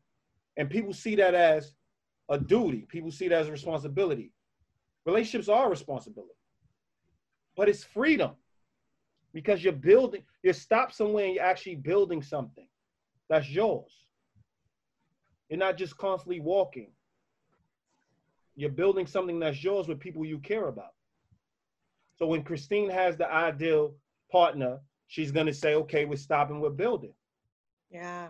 And 0.57 0.69
people 0.69 0.93
see 0.93 1.15
that 1.16 1.35
as 1.35 1.73
a 2.28 2.39
duty. 2.39 2.87
People 2.89 3.11
see 3.11 3.28
that 3.28 3.41
as 3.41 3.49
a 3.49 3.53
responsibility. 3.53 4.32
Relationships 5.11 5.49
are 5.49 5.66
a 5.66 5.70
responsibility. 5.70 6.35
But 7.57 7.69
it's 7.69 7.82
freedom. 7.82 8.32
Because 9.32 9.62
you're 9.62 9.73
building, 9.73 10.23
you 10.43 10.53
stop 10.53 10.93
somewhere 10.93 11.27
and 11.27 11.35
you're 11.35 11.45
actually 11.45 11.77
building 11.77 12.23
something 12.23 12.66
that's 13.28 13.49
yours. 13.49 13.93
You're 15.49 15.59
not 15.59 15.77
just 15.77 15.97
constantly 15.97 16.41
walking. 16.41 16.93
You're 18.57 18.70
building 18.70 19.07
something 19.07 19.39
that's 19.41 19.62
yours 19.62 19.89
with 19.89 19.99
people 20.01 20.24
you 20.24 20.39
care 20.39 20.69
about. 20.69 20.95
So 22.16 22.27
when 22.27 22.43
Christine 22.43 22.91
has 22.91 23.16
the 23.16 23.32
ideal 23.32 23.95
partner, 24.31 24.81
she's 25.09 25.32
gonna 25.32 25.55
say, 25.55 25.74
okay, 25.74 26.05
we're 26.05 26.16
stopping, 26.16 26.61
we're 26.61 26.70
building. 26.70 27.15
Yeah. 27.91 28.28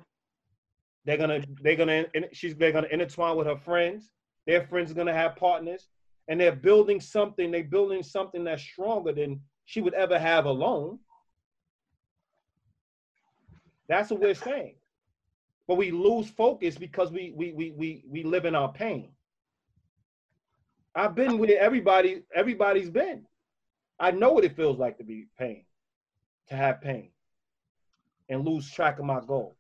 They're 1.05 1.19
gonna 1.19 1.43
they're 1.63 1.77
gonna 1.77 2.05
she's 2.33 2.55
they're 2.57 2.73
gonna 2.73 2.89
intertwine 2.91 3.37
with 3.37 3.47
her 3.47 3.57
friends. 3.57 4.13
Their 4.47 4.67
friends 4.67 4.91
are 4.91 4.95
gonna 4.95 5.15
have 5.15 5.37
partners, 5.37 5.89
and 6.31 6.41
they're 6.41 6.55
building 6.55 7.01
something. 7.01 7.51
They're 7.51 7.65
building 7.65 8.05
something 8.05 8.45
that's 8.45 8.63
stronger 8.63 9.13
than 9.13 9.41
she 9.65 9.81
would 9.81 9.95
ever 9.95 10.17
have 10.17 10.47
alone. 10.47 11.01
That's 13.89 14.11
what 14.11 14.21
we're 14.21 14.35
saying. 14.35 14.77
But 15.67 15.75
we 15.75 15.91
lose 15.91 16.31
focus 16.31 16.79
because 16.79 17.11
we 17.11 17.33
we 17.37 17.53
we 17.53 17.73
we 17.73 18.05
we 18.09 18.23
live 18.23 18.45
in 18.45 18.55
our 18.55 18.73
pain. 18.73 19.11
I've 20.95 21.17
been 21.17 21.39
with 21.39 21.51
everybody. 21.51 22.23
Everybody's 22.33 22.91
been. 22.91 23.27
I 23.99 24.13
know 24.13 24.31
what 24.33 24.45
it 24.45 24.55
feels 24.55 24.79
like 24.79 24.99
to 24.99 25.05
be 25.05 25.27
pain, 25.37 25.65
to 26.49 26.55
have 26.55 26.81
pain 26.81 27.11
and 28.29 28.47
lose 28.47 28.71
track 28.71 29.01
of 29.01 29.05
my 29.05 29.21
goal 29.21 29.57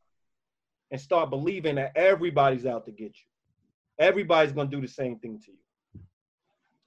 and 0.92 1.00
start 1.00 1.30
believing 1.30 1.74
that 1.74 1.92
everybody's 1.96 2.64
out 2.64 2.84
to 2.86 2.92
get 2.92 3.08
you. 3.08 3.28
Everybody's 3.98 4.52
gonna 4.52 4.70
do 4.70 4.80
the 4.80 4.88
same 4.88 5.18
thing 5.18 5.40
to 5.40 5.50
you. 5.50 5.58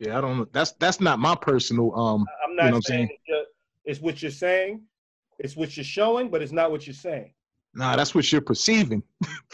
Yeah, 0.05 0.17
I 0.17 0.21
don't 0.21 0.37
know. 0.37 0.47
That's 0.51 0.71
that's 0.73 0.99
not 0.99 1.19
my 1.19 1.35
personal 1.35 1.93
um 1.95 2.25
I'm 2.43 2.55
not 2.55 2.65
you 2.65 2.71
know 2.71 2.79
saying, 2.81 3.09
saying? 3.27 3.45
it's 3.85 3.99
what 3.99 4.21
you're 4.21 4.31
saying, 4.31 4.81
it's 5.39 5.55
what 5.55 5.75
you're 5.77 5.83
showing, 5.83 6.29
but 6.29 6.41
it's 6.41 6.51
not 6.51 6.71
what 6.71 6.87
you're 6.87 6.93
saying. 6.93 7.33
Nah, 7.73 7.95
that's 7.95 8.13
what 8.13 8.31
you're 8.31 8.41
perceiving. 8.41 9.03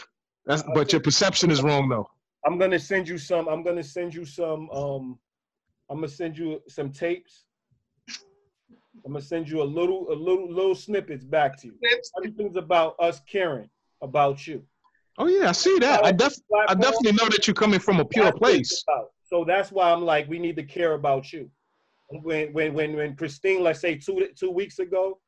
that's 0.46 0.62
but 0.74 0.92
your 0.92 1.00
perception 1.00 1.50
is 1.50 1.62
wrong 1.62 1.88
though. 1.88 2.08
I'm 2.44 2.58
gonna 2.58 2.78
send 2.78 3.08
you 3.08 3.18
some, 3.18 3.48
I'm 3.48 3.62
gonna 3.62 3.82
send 3.82 4.14
you 4.14 4.24
some 4.24 4.70
um 4.70 5.18
I'm 5.88 5.98
gonna 5.98 6.08
send 6.08 6.38
you 6.38 6.60
some 6.68 6.90
tapes 6.90 7.44
I'm 9.04 9.12
gonna 9.12 9.24
send 9.24 9.48
you 9.48 9.62
a 9.62 9.64
little, 9.64 10.10
a 10.12 10.14
little, 10.14 10.52
little 10.52 10.74
snippets 10.74 11.24
back 11.24 11.56
to 11.60 11.68
you. 11.68 11.74
Everything's 12.18 12.56
about 12.56 12.96
us 12.98 13.20
caring 13.26 13.68
about 14.02 14.46
you. 14.46 14.62
Oh 15.18 15.26
yeah, 15.26 15.48
I 15.48 15.52
see 15.52 15.78
that. 15.80 16.04
I, 16.04 16.12
def- 16.12 16.38
I 16.68 16.74
definitely 16.74 17.12
know 17.12 17.28
that 17.28 17.46
you're 17.46 17.54
coming 17.54 17.80
from 17.80 18.00
a 18.00 18.04
pure 18.04 18.32
place. 18.32 18.84
So 19.30 19.44
that's 19.44 19.70
why 19.70 19.90
I'm 19.90 20.04
like, 20.04 20.28
we 20.28 20.38
need 20.38 20.56
to 20.56 20.64
care 20.64 20.94
about 20.94 21.32
you. 21.32 21.48
When 22.08 22.52
when 22.52 22.74
when 22.74 22.96
when 22.96 23.16
Christine, 23.16 23.62
let's 23.62 23.80
say 23.80 23.94
two 23.94 24.28
two 24.36 24.50
weeks 24.50 24.80
ago, 24.80 25.20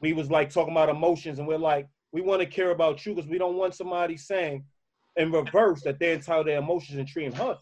we 0.00 0.12
was 0.12 0.30
like 0.30 0.50
talking 0.50 0.72
about 0.72 0.90
emotions, 0.90 1.38
and 1.38 1.48
we're 1.48 1.56
like, 1.56 1.88
we 2.12 2.20
want 2.20 2.40
to 2.40 2.46
care 2.46 2.70
about 2.70 3.04
you 3.06 3.14
because 3.14 3.30
we 3.30 3.38
don't 3.38 3.56
want 3.56 3.74
somebody 3.74 4.16
saying 4.16 4.64
in 5.16 5.32
reverse 5.32 5.82
that 5.82 5.98
they're 5.98 6.14
entitled 6.14 6.46
to 6.46 6.52
their 6.52 6.60
emotions 6.60 6.98
and 6.98 7.08
treating 7.08 7.32
her. 7.32 7.56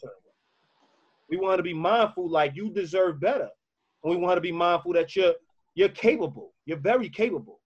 We 1.31 1.37
want 1.37 1.59
to 1.59 1.63
be 1.63 1.75
mindful, 1.75 2.29
like 2.29 2.57
you 2.57 2.71
deserve 2.71 3.21
better. 3.21 3.49
And 4.03 4.11
we 4.11 4.17
want 4.17 4.37
to 4.37 4.41
be 4.41 4.53
mindful 4.53 4.93
that 4.95 5.15
you're 5.15 5.35
you're 5.75 5.89
capable. 5.91 6.55
You're 6.67 6.79
very 6.79 7.09
capable. 7.09 7.61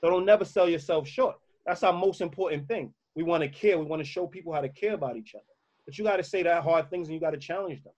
So 0.00 0.10
don't 0.10 0.26
never 0.26 0.44
sell 0.44 0.68
yourself 0.68 1.08
short. 1.08 1.36
That's 1.64 1.82
our 1.82 1.92
most 1.92 2.20
important 2.20 2.68
thing. 2.68 2.92
We 3.14 3.22
want 3.22 3.42
to 3.42 3.48
care. 3.48 3.78
We 3.78 3.84
want 3.84 4.00
to 4.00 4.08
show 4.08 4.26
people 4.26 4.52
how 4.52 4.60
to 4.60 4.68
care 4.68 4.94
about 4.94 5.16
each 5.16 5.34
other. 5.34 5.44
But 5.90 5.98
you 5.98 6.04
got 6.04 6.18
to 6.18 6.22
say 6.22 6.44
that 6.44 6.62
hard 6.62 6.88
things 6.88 7.08
and 7.08 7.14
you 7.16 7.20
got 7.20 7.32
to 7.32 7.36
challenge 7.36 7.82
them. 7.82 7.92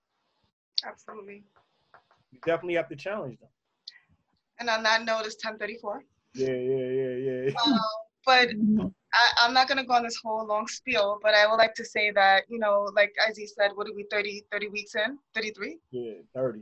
Absolutely. 0.82 1.44
You 2.30 2.38
definitely 2.46 2.76
have 2.76 2.88
to 2.88 2.96
challenge 2.96 3.38
them. 3.38 3.50
And 4.58 4.70
on 4.70 4.82
that 4.84 5.04
note, 5.04 5.26
it's 5.26 5.36
1034. 5.44 6.02
Yeah, 6.32 6.46
yeah, 6.46 6.54
yeah, 6.54 7.44
yeah. 7.44 7.50
Uh, 7.54 7.78
but 8.24 8.48
I, 9.12 9.46
am 9.46 9.52
not 9.52 9.68
going 9.68 9.76
to 9.76 9.84
go 9.84 9.92
on 9.92 10.04
this 10.04 10.16
whole 10.24 10.46
long 10.46 10.68
spiel, 10.68 11.18
but 11.22 11.34
I 11.34 11.46
would 11.46 11.56
like 11.56 11.74
to 11.74 11.84
say 11.84 12.10
that, 12.12 12.44
you 12.48 12.58
know, 12.58 12.88
like 12.96 13.12
as 13.28 13.36
he 13.36 13.46
said, 13.46 13.72
what 13.74 13.86
are 13.86 13.94
we, 13.94 14.06
30, 14.10 14.46
30 14.50 14.68
weeks 14.68 14.94
in? 14.94 15.18
33? 15.34 15.76
Yeah, 15.90 16.12
30. 16.34 16.60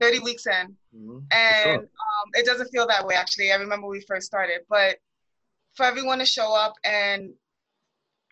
30 0.00 0.18
weeks 0.20 0.46
in. 0.46 0.74
Mm-hmm. 0.96 1.18
And 1.30 1.80
um, 1.82 2.30
it 2.32 2.46
doesn't 2.46 2.70
feel 2.70 2.86
that 2.86 3.06
way, 3.06 3.16
actually. 3.16 3.52
I 3.52 3.56
remember 3.56 3.86
we 3.86 4.00
first 4.00 4.24
started. 4.24 4.60
But 4.70 4.96
for 5.74 5.84
everyone 5.84 6.20
to 6.20 6.24
show 6.24 6.54
up 6.54 6.72
and 6.86 7.34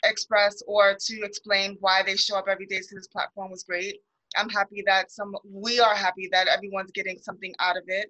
express 0.04 0.62
or 0.66 0.96
to 0.98 1.22
explain 1.22 1.76
why 1.80 2.02
they 2.02 2.16
show 2.16 2.36
up 2.36 2.46
every 2.48 2.66
day 2.66 2.78
to 2.78 2.94
this 2.94 3.08
platform 3.08 3.50
was 3.50 3.62
great. 3.62 3.98
I'm 4.36 4.48
happy 4.48 4.82
that 4.86 5.10
some, 5.10 5.34
we 5.44 5.80
are 5.80 5.94
happy 5.94 6.28
that 6.32 6.48
everyone's 6.48 6.90
getting 6.92 7.18
something 7.18 7.54
out 7.58 7.76
of 7.76 7.84
it. 7.86 8.08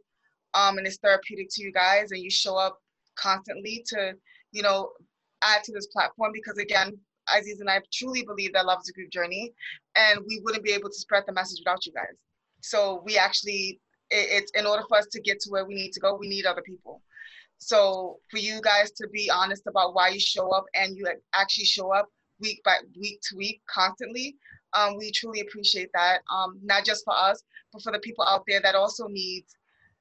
Um, 0.55 0.78
and 0.78 0.86
it's 0.86 0.98
therapeutic 0.98 1.48
to 1.52 1.62
you 1.62 1.73
guys 1.73 2.12
and 2.12 2.20
you 2.20 2.31
show 2.31 2.56
up 2.56 2.78
constantly 3.16 3.85
to, 3.89 4.14
you 4.52 4.62
know, 4.62 4.90
add 5.43 5.64
to 5.64 5.73
this 5.73 5.86
platform 5.89 6.31
because 6.32 6.59
again, 6.59 6.97
Aziz 7.35 7.60
and 7.60 7.70
I 7.70 7.81
truly 7.93 8.23
believe 8.24 8.52
that 8.52 8.66
love 8.66 8.81
is 8.82 8.89
a 8.89 8.93
group 8.93 9.10
journey 9.10 9.52
and 9.97 10.20
we 10.27 10.40
wouldn't 10.40 10.64
be 10.64 10.73
able 10.73 10.89
to 10.89 10.94
spread 10.94 11.24
the 11.27 11.32
message 11.32 11.60
without 11.64 11.86
you 11.86 11.93
guys. 11.93 12.16
So 12.60 13.02
we 13.05 13.16
actually, 13.16 13.81
it, 14.10 14.43
it's 14.43 14.52
in 14.52 14.66
order 14.66 14.82
for 14.89 14.98
us 14.98 15.06
to 15.12 15.20
get 15.20 15.40
to 15.40 15.51
where 15.51 15.64
we 15.64 15.74
need 15.74 15.93
to 15.93 16.01
go, 16.01 16.16
we 16.16 16.28
need 16.28 16.47
other 16.47 16.62
people. 16.62 17.02
So 17.63 18.19
for 18.29 18.39
you 18.39 18.61
guys 18.61 18.91
to 18.93 19.09
be 19.09 19.31
honest 19.31 19.67
about 19.69 19.95
why 19.95 20.09
you 20.09 20.21
show 20.21 20.51
up 20.51 20.65
and 20.75 20.97
you 20.97 21.07
actually 21.33 21.65
show 21.65 21.93
up 21.93 22.09
week 22.41 22.61
by 22.65 22.79
week 22.99 23.21
to 23.29 23.37
week 23.37 23.61
constantly, 23.73 24.37
um, 24.73 24.97
we 24.97 25.13
truly 25.13 25.41
appreciate 25.41 25.91
that. 25.95 26.23
Um, 26.31 26.59
not 26.63 26.85
just 26.85 27.05
for 27.05 27.15
us, 27.15 27.43
but 27.73 27.83
for 27.83 27.93
the 27.93 28.01
people 28.01 28.25
out 28.25 28.43
there 28.49 28.61
that 28.61 28.75
also 28.75 29.07
need 29.07 29.45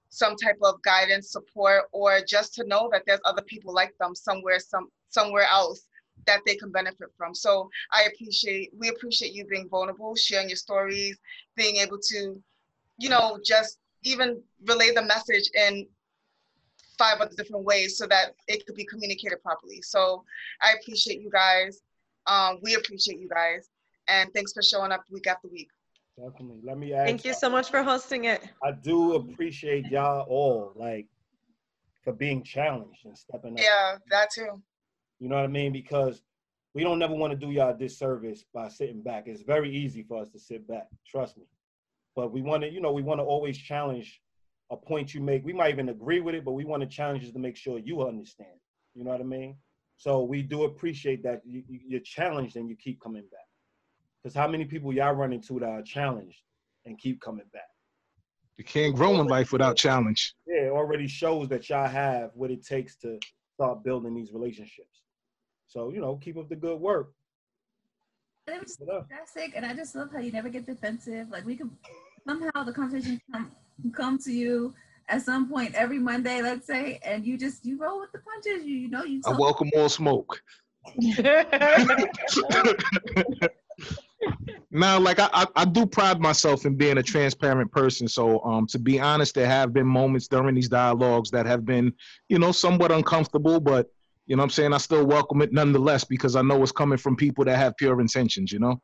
some 0.09 0.35
type 0.35 0.57
of 0.63 0.81
guidance, 0.81 1.31
support, 1.31 1.83
or 1.91 2.19
just 2.27 2.55
to 2.55 2.65
know 2.65 2.89
that 2.91 3.03
there's 3.05 3.21
other 3.25 3.43
people 3.43 3.73
like 3.73 3.95
them 3.99 4.15
somewhere, 4.15 4.59
some 4.59 4.89
somewhere 5.09 5.45
else 5.49 5.87
that 6.25 6.41
they 6.45 6.55
can 6.55 6.71
benefit 6.71 7.09
from. 7.15 7.35
So 7.35 7.69
I 7.91 8.03
appreciate 8.03 8.71
we 8.77 8.89
appreciate 8.89 9.33
you 9.33 9.45
being 9.45 9.69
vulnerable, 9.69 10.15
sharing 10.15 10.49
your 10.49 10.55
stories, 10.55 11.17
being 11.55 11.77
able 11.77 11.99
to, 12.09 12.41
you 12.97 13.09
know, 13.09 13.39
just 13.45 13.77
even 14.03 14.41
relay 14.65 14.91
the 14.93 15.03
message 15.03 15.49
in 15.55 15.85
five 17.01 17.19
other 17.19 17.35
different 17.35 17.65
ways 17.65 17.97
so 17.97 18.05
that 18.05 18.35
it 18.47 18.65
could 18.65 18.75
be 18.75 18.85
communicated 18.85 19.41
properly. 19.41 19.81
So 19.81 20.23
I 20.61 20.75
appreciate 20.79 21.19
you 21.21 21.31
guys. 21.31 21.81
Um, 22.27 22.59
we 22.61 22.75
appreciate 22.75 23.19
you 23.19 23.27
guys. 23.27 23.69
And 24.07 24.31
thanks 24.33 24.53
for 24.53 24.61
showing 24.61 24.91
up 24.91 25.03
week 25.09 25.25
after 25.27 25.47
week. 25.47 25.69
Definitely. 26.17 26.59
Let 26.63 26.77
me 26.77 26.93
ask. 26.93 27.07
Thank 27.07 27.25
you 27.25 27.33
so 27.33 27.49
much 27.49 27.71
for 27.71 27.81
hosting 27.81 28.25
it. 28.25 28.47
I 28.63 28.71
do 28.71 29.15
appreciate 29.15 29.87
y'all 29.87 30.27
all, 30.27 30.73
like, 30.75 31.07
for 32.03 32.13
being 32.13 32.43
challenged 32.43 33.05
and 33.05 33.17
stepping 33.17 33.53
up. 33.53 33.59
Yeah, 33.59 33.97
that 34.11 34.29
too. 34.31 34.61
You 35.19 35.29
know 35.29 35.37
what 35.37 35.45
I 35.45 35.47
mean? 35.47 35.71
Because 35.71 36.21
we 36.73 36.83
don't 36.83 36.99
never 36.99 37.15
want 37.15 37.31
to 37.31 37.37
do 37.37 37.51
y'all 37.51 37.73
a 37.73 37.77
disservice 37.77 38.45
by 38.53 38.67
sitting 38.69 39.01
back. 39.01 39.23
It's 39.27 39.41
very 39.41 39.75
easy 39.75 40.03
for 40.03 40.21
us 40.21 40.29
to 40.29 40.39
sit 40.39 40.67
back. 40.67 40.87
Trust 41.07 41.37
me. 41.37 41.45
But 42.15 42.31
we 42.31 42.41
want 42.41 42.63
to, 42.63 42.69
you 42.69 42.81
know, 42.81 42.91
we 42.91 43.01
want 43.01 43.19
to 43.19 43.23
always 43.23 43.57
challenge 43.57 44.21
a 44.71 44.77
point 44.77 45.13
you 45.13 45.21
make. 45.21 45.43
We 45.45 45.53
might 45.53 45.73
even 45.73 45.89
agree 45.89 46.21
with 46.21 46.33
it, 46.33 46.45
but 46.45 46.53
we 46.53 46.65
want 46.65 46.81
to 46.81 46.87
challenge 46.87 47.23
you 47.23 47.31
to 47.31 47.39
make 47.39 47.57
sure 47.57 47.77
you 47.77 48.07
understand. 48.07 48.57
You 48.95 49.03
know 49.03 49.11
what 49.11 49.21
I 49.21 49.25
mean? 49.25 49.57
So 49.97 50.23
we 50.23 50.41
do 50.41 50.63
appreciate 50.63 51.21
that 51.23 51.41
you, 51.45 51.63
you're 51.67 51.99
challenged 51.99 52.55
and 52.55 52.69
you 52.69 52.75
keep 52.75 52.99
coming 53.01 53.23
back. 53.31 53.41
Because 54.23 54.35
how 54.35 54.47
many 54.47 54.65
people 54.65 54.93
y'all 54.93 55.13
run 55.13 55.33
into 55.33 55.59
that 55.59 55.69
are 55.69 55.83
challenged 55.83 56.39
and 56.85 56.97
keep 56.97 57.21
coming 57.21 57.45
back? 57.53 57.63
You 58.57 58.63
can't 58.63 58.95
grow 58.95 59.19
in 59.19 59.27
life 59.27 59.51
without 59.51 59.75
challenge. 59.75 60.33
Yeah, 60.47 60.67
it 60.67 60.71
already 60.71 61.07
shows 61.07 61.49
that 61.49 61.69
y'all 61.69 61.87
have 61.87 62.31
what 62.33 62.51
it 62.51 62.65
takes 62.65 62.95
to 62.97 63.19
start 63.55 63.83
building 63.83 64.15
these 64.15 64.31
relationships. 64.31 65.01
So, 65.67 65.91
you 65.91 65.99
know, 65.99 66.15
keep 66.15 66.37
up 66.37 66.49
the 66.49 66.55
good 66.55 66.79
work. 66.79 67.11
It 68.47 68.61
was 68.61 68.77
fantastic, 68.77 69.53
and 69.55 69.65
I 69.65 69.73
just 69.73 69.95
love 69.95 70.09
how 70.11 70.19
you 70.19 70.31
never 70.31 70.49
get 70.49 70.65
defensive. 70.65 71.29
Like 71.29 71.45
we 71.45 71.55
can 71.55 71.71
somehow 72.27 72.63
the 72.63 72.73
conversation 72.73 73.21
come 73.31 73.51
come 73.95 74.17
to 74.19 74.31
you 74.31 74.73
at 75.11 75.21
some 75.21 75.49
point 75.49 75.75
every 75.75 75.99
Monday, 75.99 76.41
let's 76.41 76.65
say, 76.65 76.99
and 77.03 77.25
you 77.25 77.37
just 77.37 77.65
you 77.65 77.77
roll 77.77 77.99
with 77.99 78.11
the 78.11 78.19
punches. 78.19 78.65
You, 78.65 78.75
you 78.75 78.89
know 78.89 79.03
you. 79.03 79.21
I 79.25 79.31
welcome 79.31 79.69
all 79.75 79.89
smoke. 79.89 80.41
now, 84.71 84.99
like 84.99 85.19
I, 85.19 85.29
I, 85.33 85.45
I, 85.55 85.65
do 85.65 85.85
pride 85.85 86.19
myself 86.19 86.65
in 86.65 86.75
being 86.75 86.97
a 86.97 87.03
transparent 87.03 87.71
person. 87.71 88.07
So, 88.07 88.43
um, 88.43 88.65
to 88.67 88.79
be 88.79 88.99
honest, 88.99 89.35
there 89.35 89.47
have 89.47 89.73
been 89.73 89.85
moments 89.85 90.27
during 90.27 90.55
these 90.55 90.69
dialogues 90.69 91.29
that 91.31 91.45
have 91.45 91.65
been, 91.65 91.93
you 92.29 92.39
know, 92.39 92.51
somewhat 92.51 92.91
uncomfortable, 92.91 93.59
but 93.59 93.87
you 94.27 94.35
know, 94.35 94.43
I'm 94.43 94.49
saying 94.49 94.73
I 94.73 94.77
still 94.77 95.05
welcome 95.05 95.41
it 95.41 95.53
nonetheless 95.53 96.03
because 96.03 96.35
I 96.35 96.41
know 96.41 96.61
it's 96.63 96.71
coming 96.71 96.97
from 96.97 97.15
people 97.15 97.45
that 97.45 97.57
have 97.57 97.77
pure 97.77 97.99
intentions. 98.01 98.51
You 98.51 98.59
know. 98.59 98.81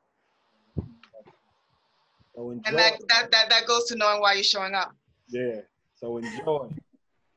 So 2.37 2.51
enjoy. 2.51 2.69
And 2.69 2.77
that, 2.77 2.93
that 3.09 3.31
that 3.31 3.49
that 3.49 3.65
goes 3.65 3.85
to 3.85 3.95
knowing 3.95 4.21
why 4.21 4.33
you're 4.33 4.43
showing 4.43 4.75
up. 4.75 4.95
Yeah. 5.27 5.61
So 5.95 6.17
enjoy. 6.17 6.69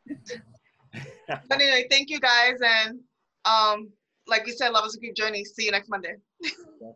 but 1.27 1.41
anyway, 1.51 1.87
thank 1.91 2.11
you 2.11 2.21
guys, 2.21 2.59
and 2.63 3.01
um, 3.47 3.89
like 4.27 4.45
we 4.45 4.53
said, 4.53 4.73
love 4.73 4.85
is 4.85 4.97
a 4.97 5.01
good 5.01 5.17
journey. 5.17 5.43
See 5.45 5.65
you 5.65 5.71
next 5.71 5.89
Monday. 5.89 6.17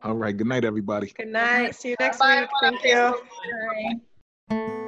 All 0.02 0.16
right. 0.16 0.36
Good 0.36 0.46
night, 0.46 0.66
everybody. 0.66 1.12
Good 1.16 1.28
night. 1.28 1.74
See 1.76 1.90
you 1.90 1.96
next 1.98 2.18
Bye. 2.18 2.40
week. 2.42 2.50
Thank 2.60 2.84
you. 2.84 3.18
Bye. 4.48 4.80